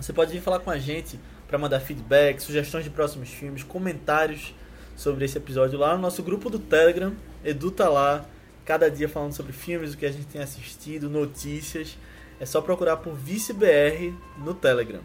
Você 0.00 0.12
pode 0.12 0.30
vir 0.30 0.40
falar 0.40 0.60
com 0.60 0.70
a 0.70 0.78
gente 0.78 1.18
para 1.48 1.58
mandar 1.58 1.80
feedback, 1.80 2.38
sugestões 2.38 2.84
de 2.84 2.90
próximos 2.90 3.30
filmes, 3.30 3.64
comentários 3.64 4.54
sobre 4.94 5.24
esse 5.24 5.36
episódio 5.38 5.76
lá 5.76 5.96
no 5.96 6.02
nosso 6.02 6.22
grupo 6.22 6.48
do 6.48 6.60
Telegram. 6.60 7.12
Edu 7.44 7.72
tá 7.72 7.88
lá, 7.88 8.24
cada 8.64 8.88
dia 8.88 9.08
falando 9.08 9.32
sobre 9.32 9.52
filmes, 9.52 9.94
o 9.94 9.96
que 9.96 10.06
a 10.06 10.12
gente 10.12 10.26
tem 10.26 10.40
assistido, 10.40 11.10
notícias. 11.10 11.98
É 12.38 12.46
só 12.46 12.60
procurar 12.60 12.98
por 12.98 13.16
ViceBR 13.16 14.14
no 14.38 14.54
Telegram. 14.54 15.00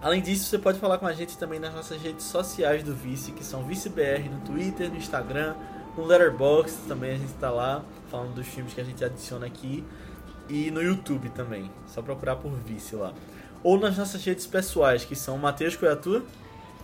Além 0.00 0.22
disso, 0.22 0.44
você 0.44 0.58
pode 0.58 0.78
falar 0.78 0.98
com 0.98 1.06
a 1.06 1.12
gente 1.12 1.36
também 1.36 1.58
nas 1.58 1.74
nossas 1.74 2.00
redes 2.00 2.24
sociais 2.24 2.84
do 2.84 2.94
Vice, 2.94 3.32
que 3.32 3.44
são 3.44 3.64
ViceBR 3.64 4.28
no 4.30 4.40
Twitter, 4.40 4.88
no 4.90 4.96
Instagram, 4.96 5.54
no 5.96 6.04
Letterboxd 6.04 6.86
também 6.86 7.10
a 7.10 7.16
gente 7.16 7.34
está 7.34 7.50
lá 7.50 7.82
falando 8.08 8.32
dos 8.34 8.46
filmes 8.46 8.72
que 8.72 8.80
a 8.80 8.84
gente 8.84 9.04
adiciona 9.04 9.46
aqui 9.46 9.84
e 10.48 10.70
no 10.70 10.80
YouTube 10.80 11.28
também. 11.30 11.68
Só 11.88 12.00
procurar 12.00 12.36
por 12.36 12.52
Vice 12.52 12.94
lá. 12.94 13.12
Ou 13.64 13.78
nas 13.80 13.98
nossas 13.98 14.24
redes 14.24 14.46
pessoais, 14.46 15.04
que 15.04 15.16
são 15.16 15.36
Matheus 15.36 15.74
Coiatu. 15.74 16.24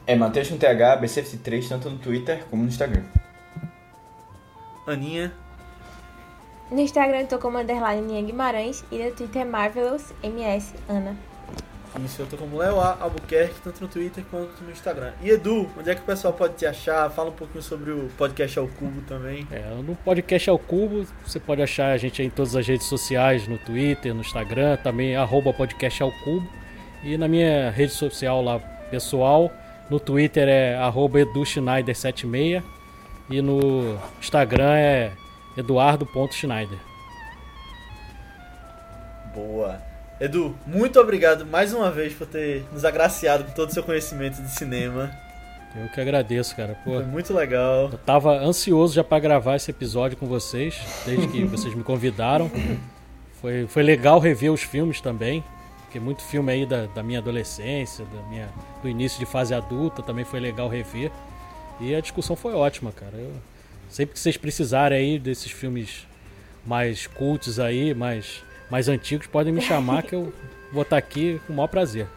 É 0.05 0.17
Matheus 0.17 0.49
com 0.49 0.59
TH, 0.59 1.01
BCFT3, 1.01 1.69
tanto 1.69 1.89
no 1.89 1.99
Twitter 1.99 2.45
como 2.51 2.65
no 2.65 2.69
Instagram. 2.69 3.05
Aninha. 4.85 5.33
No 6.69 6.81
Instagram 6.81 7.21
eu 7.21 7.29
tô 7.29 7.39
como 7.39 7.59
underline 7.59 8.23
Guimarães 8.23 8.85
e 8.91 8.99
no 8.99 9.13
Twitter 9.13 9.43
é 9.43 9.45
Marvelous 9.45 10.13
MS 10.25 10.75
Ana. 10.89 11.17
Isso, 12.03 12.23
eu 12.23 12.27
tô 12.27 12.37
como 12.37 12.59
Léo 12.59 12.81
Albuquerque, 12.81 13.55
tanto 13.63 13.81
no 13.81 13.89
Twitter 13.89 14.25
quanto 14.31 14.63
no 14.65 14.71
Instagram. 14.71 15.13
E 15.23 15.31
Edu, 15.31 15.71
onde 15.79 15.91
é 15.91 15.95
que 15.95 16.01
o 16.01 16.05
pessoal 16.05 16.33
pode 16.33 16.55
te 16.55 16.67
achar? 16.67 17.09
Fala 17.11 17.31
um 17.31 17.35
pouquinho 17.35 17.63
sobre 17.63 17.93
o 17.93 18.09
podcast 18.19 18.59
ao 18.59 18.67
Cubo 18.67 19.01
também. 19.03 19.47
É, 19.51 19.61
no 19.83 19.95
podcast 19.97 20.51
ao 20.51 20.59
Cubo, 20.59 21.07
você 21.25 21.39
pode 21.39 21.63
achar 21.63 21.93
a 21.93 21.97
gente 21.97 22.21
em 22.23 22.31
todas 22.31 22.57
as 22.57 22.67
redes 22.67 22.87
sociais, 22.89 23.47
no 23.47 23.59
Twitter, 23.59 24.13
no 24.13 24.23
Instagram, 24.23 24.77
também 24.79 25.15
arroba 25.15 25.53
podcast 25.53 26.03
ao 26.03 26.11
Cubo. 26.25 26.49
E 27.05 27.17
na 27.17 27.29
minha 27.29 27.71
rede 27.71 27.93
social 27.93 28.43
lá, 28.43 28.59
pessoal, 28.91 29.53
no 29.89 30.01
Twitter 30.01 30.49
é 30.49 30.75
arroba 30.77 31.21
eduschneider76 31.21 32.63
e 33.31 33.41
no 33.41 33.99
Instagram 34.19 34.75
é 34.75 35.13
eduardo.schneider. 35.57 36.79
Boa. 39.35 39.94
Edu, 40.21 40.57
muito 40.65 41.01
obrigado 41.01 41.45
mais 41.45 41.75
uma 41.75 41.91
vez 41.91 42.13
por 42.13 42.27
ter 42.27 42.65
nos 42.73 42.85
agraciado 42.85 43.45
com 43.45 43.51
todo 43.51 43.71
o 43.71 43.73
seu 43.73 43.83
conhecimento 43.83 44.41
de 44.41 44.51
cinema. 44.51 45.11
Eu 45.75 45.89
que 45.89 46.01
agradeço, 46.01 46.55
cara. 46.55 46.77
Pô, 46.85 46.93
Foi 46.93 47.05
muito 47.05 47.35
legal. 47.35 47.91
Eu 47.91 47.99
tava 47.99 48.39
ansioso 48.39 48.95
já 48.95 49.03
para 49.03 49.19
gravar 49.19 49.57
esse 49.57 49.73
episódio 49.73 50.17
com 50.17 50.27
vocês, 50.27 50.81
desde 51.05 51.27
que 51.27 51.43
vocês 51.45 51.75
me 51.75 51.83
convidaram. 51.83 52.49
Foi, 53.41 53.67
foi 53.67 53.83
legal 53.83 54.21
rever 54.21 54.53
os 54.53 54.63
filmes 54.63 55.01
também, 55.01 55.43
porque 55.83 55.99
muito 55.99 56.23
filme 56.23 56.53
aí 56.53 56.65
da, 56.65 56.87
da 56.87 57.03
minha 57.03 57.19
adolescência, 57.19 58.05
da 58.05 58.23
minha, 58.29 58.49
do 58.83 58.89
início 58.89 59.19
de 59.19 59.27
fase 59.27 59.53
adulta, 59.53 60.01
também 60.01 60.25
foi 60.25 60.39
legal 60.39 60.69
rever. 60.69 61.11
E 61.81 61.93
a 61.93 62.01
discussão 62.01 62.37
foi 62.37 62.55
ótima, 62.55 62.93
cara. 62.93 63.17
Eu, 63.17 63.33
sempre 63.89 64.15
que 64.15 64.21
vocês 64.21 64.37
precisarem 64.37 64.97
aí 64.97 65.19
desses 65.19 65.51
filmes 65.51 66.07
mais 66.65 67.09
cultos 67.09 67.59
aí, 67.59 67.93
mais 67.93 68.45
mais 68.75 68.89
antigos 68.89 69.29
podem 69.29 69.53
me 69.53 69.61
chamar 69.61 70.03
que 70.03 70.17
eu 70.17 70.33
vou 70.73 70.83
estar 70.83 70.97
aqui 70.97 71.41
com 71.47 71.53
o 71.53 71.57
maior 71.57 71.69
prazer. 71.69 72.09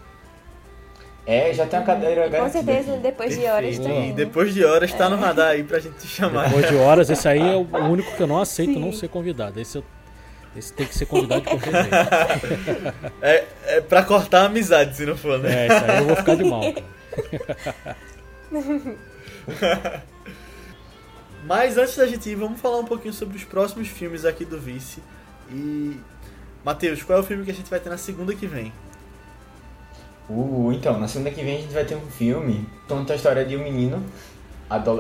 É, 1.23 1.53
já 1.53 1.67
tem 1.67 1.77
uma 1.77 1.85
cadeira 1.85 2.27
Com 2.31 2.49
certeza, 2.49 2.93
aqui. 2.93 3.01
depois 3.03 3.29
Perfeito. 3.29 3.41
de 3.41 3.47
horas 3.47 3.77
também. 3.77 4.09
E 4.09 4.13
depois 4.13 4.51
de 4.55 4.65
horas 4.65 4.89
está 4.89 5.05
é. 5.05 5.09
no 5.09 5.17
radar 5.17 5.49
aí 5.49 5.63
pra 5.63 5.77
gente 5.77 5.99
te 5.99 6.07
chamar. 6.07 6.45
Depois 6.45 6.67
de 6.67 6.75
horas, 6.75 7.11
esse 7.11 7.27
aí 7.27 7.39
é 7.39 7.55
o 7.55 7.61
único 7.85 8.11
que 8.15 8.23
eu 8.23 8.25
não 8.25 8.41
aceito 8.41 8.73
Sim. 8.73 8.79
não 8.79 8.91
ser 8.91 9.07
convidado. 9.07 9.59
Esse, 9.59 9.77
eu, 9.77 9.84
esse 10.55 10.73
tem 10.73 10.88
que 10.88 10.95
ser 10.95 11.05
convidado 11.05 11.41
de 11.41 11.47
qualquer 11.47 11.73
jeito. 11.73 11.95
É, 13.21 13.45
é 13.67 13.81
pra 13.81 14.01
cortar 14.01 14.41
a 14.41 14.45
amizade, 14.45 14.97
se 14.97 15.05
não 15.05 15.15
for, 15.15 15.38
né? 15.38 15.67
É, 15.67 15.69
isso 15.75 15.85
aí 15.85 15.99
eu 15.99 16.05
vou 16.05 16.15
ficar 16.15 16.35
de 16.38 16.43
mal. 16.43 16.63
Mas 21.45 21.77
antes 21.77 21.95
da 21.95 22.07
gente 22.07 22.27
ir, 22.27 22.35
vamos 22.35 22.59
falar 22.59 22.79
um 22.79 22.85
pouquinho 22.85 23.13
sobre 23.13 23.38
os 23.38 23.43
próximos 23.43 23.89
filmes 23.89 24.25
aqui 24.25 24.43
do 24.43 24.59
Vice. 24.59 25.03
E 25.51 25.99
Matheus, 26.68 27.02
qual 27.02 27.19
é 27.19 27.22
o 27.22 27.23
filme 27.23 27.45
que 27.45 27.52
a 27.52 27.53
gente 27.53 27.69
vai 27.69 27.80
ter 27.80 27.89
na 27.89 27.98
segunda 27.98 28.35
que 28.35 28.45
vem? 28.45 28.73
Uh, 30.30 30.69
então, 30.73 30.99
na 30.99 31.07
segunda 31.07 31.31
que 31.31 31.41
vem 31.41 31.60
a 31.60 31.61
gente 31.61 31.73
vai 31.73 31.85
ter 31.85 31.95
um 31.95 32.06
filme 32.07 32.68
conta 32.89 33.14
a 33.14 33.15
história 33.15 33.45
de 33.45 33.56
um 33.56 33.64
menino, 33.64 34.03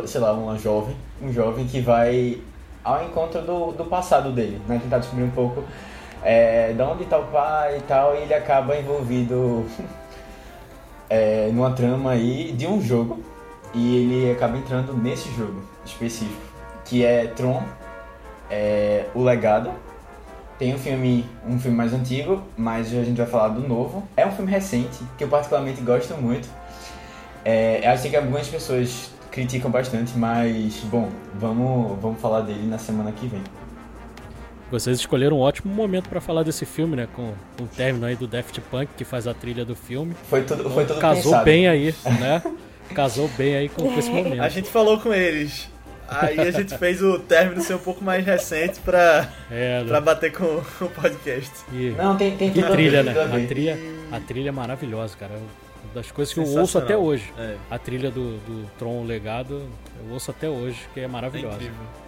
sei 0.05 0.21
lá, 0.21 0.31
uma 0.31 0.57
jovem, 0.57 0.95
um 1.21 1.29
jovem 1.33 1.67
que 1.67 1.81
vai 1.81 2.41
ao 2.85 3.03
encontro 3.03 3.41
do, 3.41 3.73
do 3.73 3.83
passado 3.83 4.31
dele, 4.31 4.61
né? 4.65 4.79
Tentar 4.81 4.99
descobrir 4.99 5.25
um 5.25 5.31
pouco 5.31 5.61
é, 6.23 6.71
de 6.71 6.81
onde 6.81 7.03
está 7.03 7.17
o 7.17 7.25
pai 7.25 7.79
e 7.79 7.81
tal, 7.81 8.15
e 8.15 8.19
ele 8.19 8.33
acaba 8.33 8.77
envolvido 8.77 9.65
é, 11.09 11.49
numa 11.51 11.73
trama 11.73 12.11
aí 12.11 12.53
de 12.53 12.65
um 12.65 12.81
jogo, 12.81 13.21
e 13.73 13.97
ele 13.97 14.31
acaba 14.31 14.57
entrando 14.57 14.93
nesse 14.93 15.29
jogo 15.33 15.61
específico, 15.85 16.41
que 16.85 17.03
é 17.03 17.27
Tron, 17.27 17.61
é, 18.49 19.07
O 19.13 19.21
Legado, 19.21 19.69
tem 20.57 20.73
um 20.73 20.77
filme, 20.77 21.25
um 21.47 21.59
filme 21.59 21.77
mais 21.77 21.93
antigo, 21.93 22.43
mas 22.57 22.87
a 22.87 23.03
gente 23.03 23.17
vai 23.17 23.27
falar 23.27 23.49
do 23.49 23.67
novo. 23.67 24.07
É 24.17 24.25
um 24.25 24.31
filme 24.31 24.51
recente, 24.51 24.99
que 25.17 25.23
eu 25.23 25.27
particularmente 25.27 25.81
gosto 25.81 26.15
muito. 26.15 26.47
É, 27.45 27.85
eu 27.85 27.91
acho 27.91 28.09
que 28.09 28.15
algumas 28.15 28.47
pessoas 28.47 29.11
criticam 29.31 29.69
bastante, 29.69 30.17
mas, 30.17 30.75
bom, 30.85 31.09
vamos, 31.35 31.99
vamos 32.01 32.19
falar 32.19 32.41
dele 32.41 32.67
na 32.67 32.79
semana 32.79 33.11
que 33.11 33.27
vem. 33.27 33.41
Vocês 34.71 34.99
escolheram 34.99 35.37
um 35.37 35.39
ótimo 35.39 35.73
momento 35.73 36.09
para 36.09 36.19
falar 36.19 36.43
desse 36.43 36.65
filme, 36.65 36.95
né? 36.95 37.07
Com, 37.15 37.33
com 37.57 37.63
o 37.63 37.67
término 37.67 38.05
aí 38.05 38.15
do 38.15 38.27
Daft 38.27 38.59
Punk, 38.69 38.89
que 38.97 39.05
faz 39.05 39.27
a 39.27 39.33
trilha 39.33 39.63
do 39.63 39.75
filme. 39.75 40.13
Foi 40.29 40.43
tudo, 40.43 40.69
foi 40.69 40.85
tudo 40.85 40.99
Casou 40.99 41.23
pensado. 41.23 41.45
bem 41.45 41.67
aí, 41.67 41.95
né? 42.19 42.41
Casou 42.93 43.29
bem 43.37 43.55
aí 43.55 43.69
com 43.69 43.97
esse 43.97 44.09
momento. 44.09 44.41
A 44.41 44.49
gente 44.49 44.69
falou 44.69 44.99
com 44.99 45.13
eles. 45.13 45.69
Aí 46.07 46.39
a 46.39 46.51
gente 46.51 46.77
fez 46.77 47.01
o 47.01 47.19
término 47.19 47.61
ser 47.61 47.75
um 47.75 47.79
pouco 47.79 48.03
mais 48.03 48.25
recente 48.25 48.79
pra, 48.79 49.29
é, 49.51 49.83
pra 49.83 49.99
bater 49.99 50.31
com 50.31 50.43
o 50.81 50.89
podcast. 50.89 51.51
E, 51.71 51.93
Não, 51.97 52.15
tem, 52.15 52.35
tem 52.37 52.51
que 52.51 52.63
trilha, 52.63 53.03
né? 53.03 53.11
A 53.11 53.47
trilha, 53.47 53.77
a 54.11 54.19
trilha 54.19 54.49
é 54.49 54.51
maravilhosa, 54.51 55.15
cara. 55.17 55.33
Uma 55.33 55.93
das 55.93 56.11
coisas 56.11 56.33
que 56.33 56.39
eu 56.39 56.47
ouço 56.47 56.77
até 56.77 56.95
hoje. 56.95 57.31
É. 57.37 57.55
A 57.69 57.77
trilha 57.77 58.09
do, 58.09 58.37
do 58.37 58.69
Tron 58.77 59.03
Legado, 59.05 59.63
eu 60.05 60.13
ouço 60.13 60.31
até 60.31 60.49
hoje, 60.49 60.79
que 60.93 60.99
é 61.01 61.07
maravilhosa. 61.07 61.57
É 61.63 62.07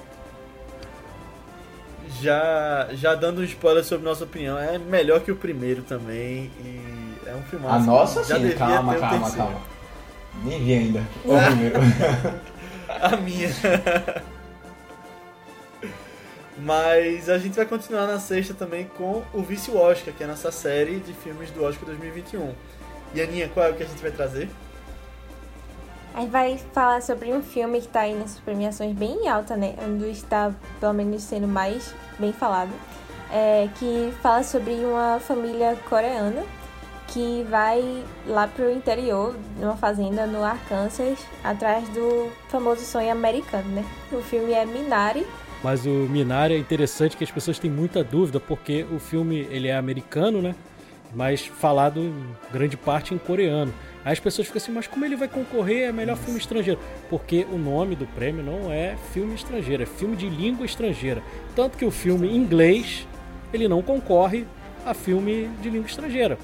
já, 2.21 2.87
já 2.93 3.15
dando 3.15 3.41
um 3.41 3.43
spoiler 3.43 3.83
sobre 3.83 4.05
nossa 4.05 4.23
opinião, 4.23 4.57
é 4.57 4.77
melhor 4.77 5.19
que 5.21 5.31
o 5.31 5.35
primeiro 5.35 5.83
também. 5.83 6.49
E 6.59 6.81
é 7.27 7.35
um 7.35 7.43
filme. 7.43 7.65
A 7.67 7.79
nossa, 7.79 8.23
já 8.23 8.37
sim, 8.37 8.49
calma, 8.51 8.95
calma, 8.95 9.31
calma. 9.31 9.61
Nem 10.43 10.63
vi 10.63 10.73
ainda. 10.73 11.03
O 11.25 11.37
primeiro. 11.45 11.79
a 13.01 13.15
minha. 13.17 13.49
Mas 16.57 17.29
a 17.29 17.37
gente 17.37 17.55
vai 17.55 17.65
continuar 17.65 18.05
na 18.05 18.19
sexta 18.19 18.53
também 18.53 18.85
com 18.97 19.23
o 19.33 19.41
Vice 19.41 19.71
Oscar, 19.71 20.13
que 20.13 20.23
é 20.23 20.25
a 20.25 20.29
nossa 20.29 20.51
série 20.51 20.99
de 20.99 21.13
filmes 21.13 21.49
do 21.51 21.63
Oscar 21.63 21.85
2021. 21.85 22.53
E 23.13 23.21
Aninha, 23.21 23.49
qual 23.49 23.65
é 23.65 23.69
o 23.69 23.75
que 23.75 23.83
a 23.83 23.85
gente 23.85 24.01
vai 24.01 24.11
trazer? 24.11 24.49
A 26.13 26.21
gente 26.21 26.31
vai 26.31 26.57
falar 26.73 27.01
sobre 27.01 27.31
um 27.31 27.41
filme 27.41 27.79
que 27.79 27.87
está 27.87 28.01
aí 28.01 28.13
nessas 28.13 28.39
premiações 28.39 28.93
bem 28.93 29.29
alta, 29.29 29.55
né? 29.55 29.75
Onde 29.81 30.09
está, 30.09 30.53
pelo 30.79 30.93
menos, 30.93 31.23
sendo 31.23 31.47
mais 31.47 31.93
bem 32.19 32.33
falado. 32.33 32.71
É, 33.31 33.69
que 33.77 34.11
fala 34.21 34.43
sobre 34.43 34.73
uma 34.73 35.19
família 35.19 35.77
coreana 35.87 36.43
que 37.11 37.43
vai 37.49 38.03
lá 38.27 38.47
pro 38.47 38.71
interior, 38.71 39.35
numa 39.59 39.75
fazenda 39.75 40.27
no 40.27 40.43
Arkansas, 40.43 41.19
atrás 41.43 41.87
do 41.89 42.31
famoso 42.49 42.85
sonho 42.85 43.11
americano, 43.11 43.67
né? 43.69 43.85
O 44.11 44.21
filme 44.21 44.53
é 44.53 44.65
Minari. 44.65 45.25
Mas 45.63 45.85
o 45.85 45.89
Minari 45.89 46.53
é 46.53 46.57
interessante 46.57 47.17
que 47.17 47.23
as 47.23 47.31
pessoas 47.31 47.59
têm 47.59 47.69
muita 47.69 48.03
dúvida 48.03 48.39
porque 48.39 48.85
o 48.91 48.99
filme 48.99 49.47
ele 49.49 49.67
é 49.67 49.75
americano, 49.75 50.41
né? 50.41 50.55
Mas 51.13 51.45
falado 51.45 51.99
em 51.99 52.13
grande 52.53 52.77
parte 52.77 53.13
em 53.13 53.17
coreano. 53.17 53.73
Aí 54.05 54.13
as 54.13 54.19
pessoas 54.19 54.47
ficam 54.47 54.61
assim, 54.61 54.71
mas 54.71 54.87
como 54.87 55.03
ele 55.03 55.15
vai 55.15 55.27
concorrer 55.27 55.89
a 55.89 55.91
melhor 55.91 56.15
filme 56.15 56.39
estrangeiro? 56.39 56.79
Porque 57.09 57.45
o 57.51 57.57
nome 57.57 57.95
do 57.95 58.05
prêmio 58.05 58.43
não 58.43 58.71
é 58.71 58.95
filme 59.11 59.33
estrangeiro, 59.33 59.83
é 59.83 59.85
filme 59.85 60.15
de 60.15 60.29
língua 60.29 60.65
estrangeira. 60.65 61.21
Tanto 61.55 61.77
que 61.77 61.83
o 61.83 61.91
filme 61.91 62.29
em 62.29 62.35
inglês 62.35 63.07
ele 63.51 63.67
não 63.67 63.81
concorre 63.81 64.45
a 64.85 64.93
filme 64.93 65.49
de 65.61 65.69
língua 65.69 65.87
estrangeira 65.87 66.37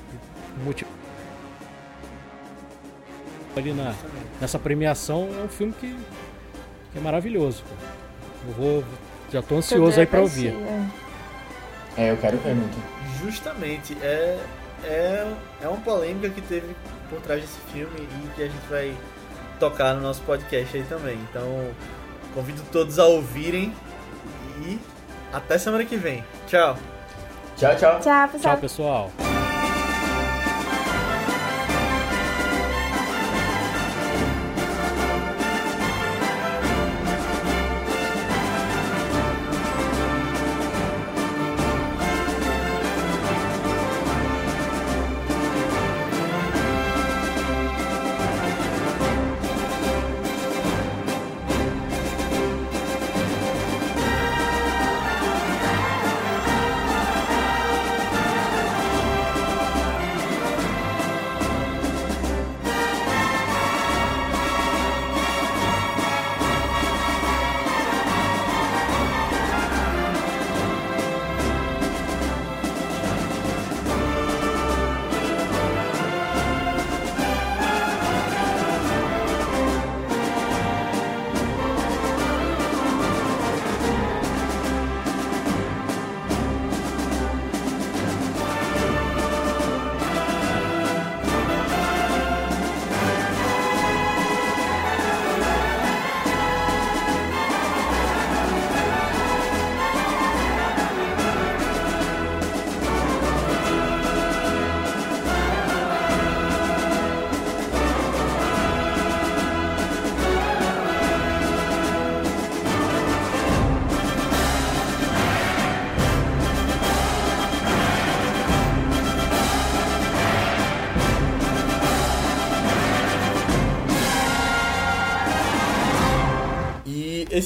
motivo 0.64 0.90
ali 3.60 3.74
na, 3.74 3.94
nessa 4.40 4.60
premiação 4.60 5.30
é 5.40 5.44
um 5.44 5.48
filme 5.48 5.74
que, 5.80 5.96
que 6.92 6.98
é 6.98 7.02
maravilhoso. 7.02 7.64
Eu 8.48 8.54
vou, 8.54 8.84
já 9.32 9.42
tô 9.42 9.56
ansioso 9.56 10.00
aí 10.00 10.06
para 10.06 10.22
ouvir. 10.22 10.56
É, 11.98 12.12
eu 12.12 12.18
quero 12.18 12.38
ver 12.38 12.54
muito. 12.54 12.78
Justamente, 13.24 13.98
é, 14.02 14.38
é, 14.84 15.34
é 15.62 15.68
uma 15.68 15.80
polêmica 15.80 16.30
que 16.30 16.42
teve 16.42 16.76
por 17.10 17.22
trás 17.22 17.42
desse 17.42 17.60
filme 17.72 17.96
e 17.98 18.30
que 18.36 18.44
a 18.44 18.48
gente 18.48 18.68
vai 18.70 18.96
tocar 19.60 19.94
no 19.94 20.02
nosso 20.02 20.22
podcast 20.24 20.76
aí 20.76 20.84
também. 20.84 21.18
Então, 21.30 21.70
convido 22.34 22.62
todos 22.72 23.00
a 23.00 23.06
ouvirem 23.06 23.74
e 24.62 24.78
até 25.32 25.58
semana 25.58 25.86
que 25.86 25.96
vem. 25.96 26.24
Tchau. 26.48 26.78
Tchau, 27.56 27.76
tchau. 27.78 28.00
Tchau, 28.02 28.28
pessoal. 28.28 28.54
Tchau, 28.54 28.58
pessoal. 28.58 29.35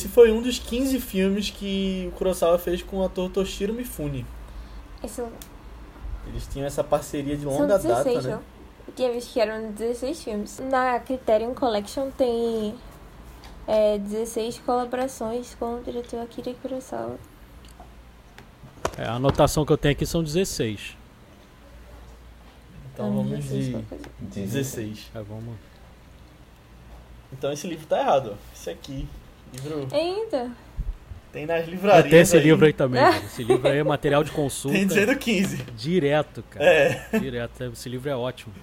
Foi 0.09 0.31
um 0.31 0.41
dos 0.41 0.59
15 0.59 0.99
filmes 0.99 1.49
que 1.49 2.09
o 2.11 2.17
Kurosawa 2.17 2.57
fez 2.59 2.81
com 2.81 2.97
o 2.97 3.03
ator 3.03 3.29
Toshiro 3.29 3.73
Mifune. 3.73 4.25
Esse... 5.03 5.23
Eles 6.27 6.47
tinham 6.47 6.67
essa 6.67 6.83
parceria 6.83 7.35
de 7.37 7.45
longa 7.45 7.77
16, 7.77 7.87
data, 7.87 8.27
né? 8.27 8.35
Não? 8.35 8.41
Eu 8.87 8.93
tinha 8.93 9.11
visto 9.11 9.33
que 9.33 9.39
eram 9.39 9.71
16 9.71 10.23
filmes. 10.23 10.59
Na 10.59 10.99
Criterion 10.99 11.53
Collection 11.53 12.09
tem 12.11 12.75
é, 13.67 13.97
16 13.97 14.59
colaborações 14.65 15.55
com 15.55 15.75
o 15.75 15.83
diretor 15.83 16.21
Akira 16.21 16.53
Kurosawa. 16.55 17.17
É, 18.97 19.05
a 19.05 19.13
anotação 19.13 19.65
que 19.65 19.71
eu 19.71 19.77
tenho 19.77 19.93
aqui 19.93 20.05
são 20.05 20.23
16. 20.23 20.97
Então 22.93 23.13
vamos 23.13 23.45
de 23.45 23.75
16. 24.19 25.11
É, 25.15 25.21
vamos. 25.21 25.55
Então 27.31 27.51
esse 27.51 27.67
livro 27.67 27.85
tá 27.85 27.99
errado. 27.99 28.37
Esse 28.53 28.69
aqui. 28.69 29.07
Livro. 29.53 29.87
Ainda. 29.91 30.51
Tem 31.31 31.45
nas 31.45 31.67
livrarias. 31.67 32.05
É, 32.05 32.09
tem 32.09 32.19
esse 32.19 32.37
aí. 32.37 32.43
livro 32.43 32.65
aí 32.65 32.73
também. 32.73 33.03
Esse 33.25 33.43
livro 33.43 33.67
aí 33.67 33.77
é 33.77 33.83
material 33.83 34.23
de 34.23 34.31
consulta. 34.31 34.75
Tem 34.75 34.87
dizendo 34.87 35.15
15. 35.15 35.57
Direto, 35.77 36.43
cara. 36.49 36.65
É. 36.65 37.05
Direto. 37.19 37.63
Esse 37.65 37.87
livro 37.87 38.09
é 38.09 38.15
ótimo. 38.15 38.53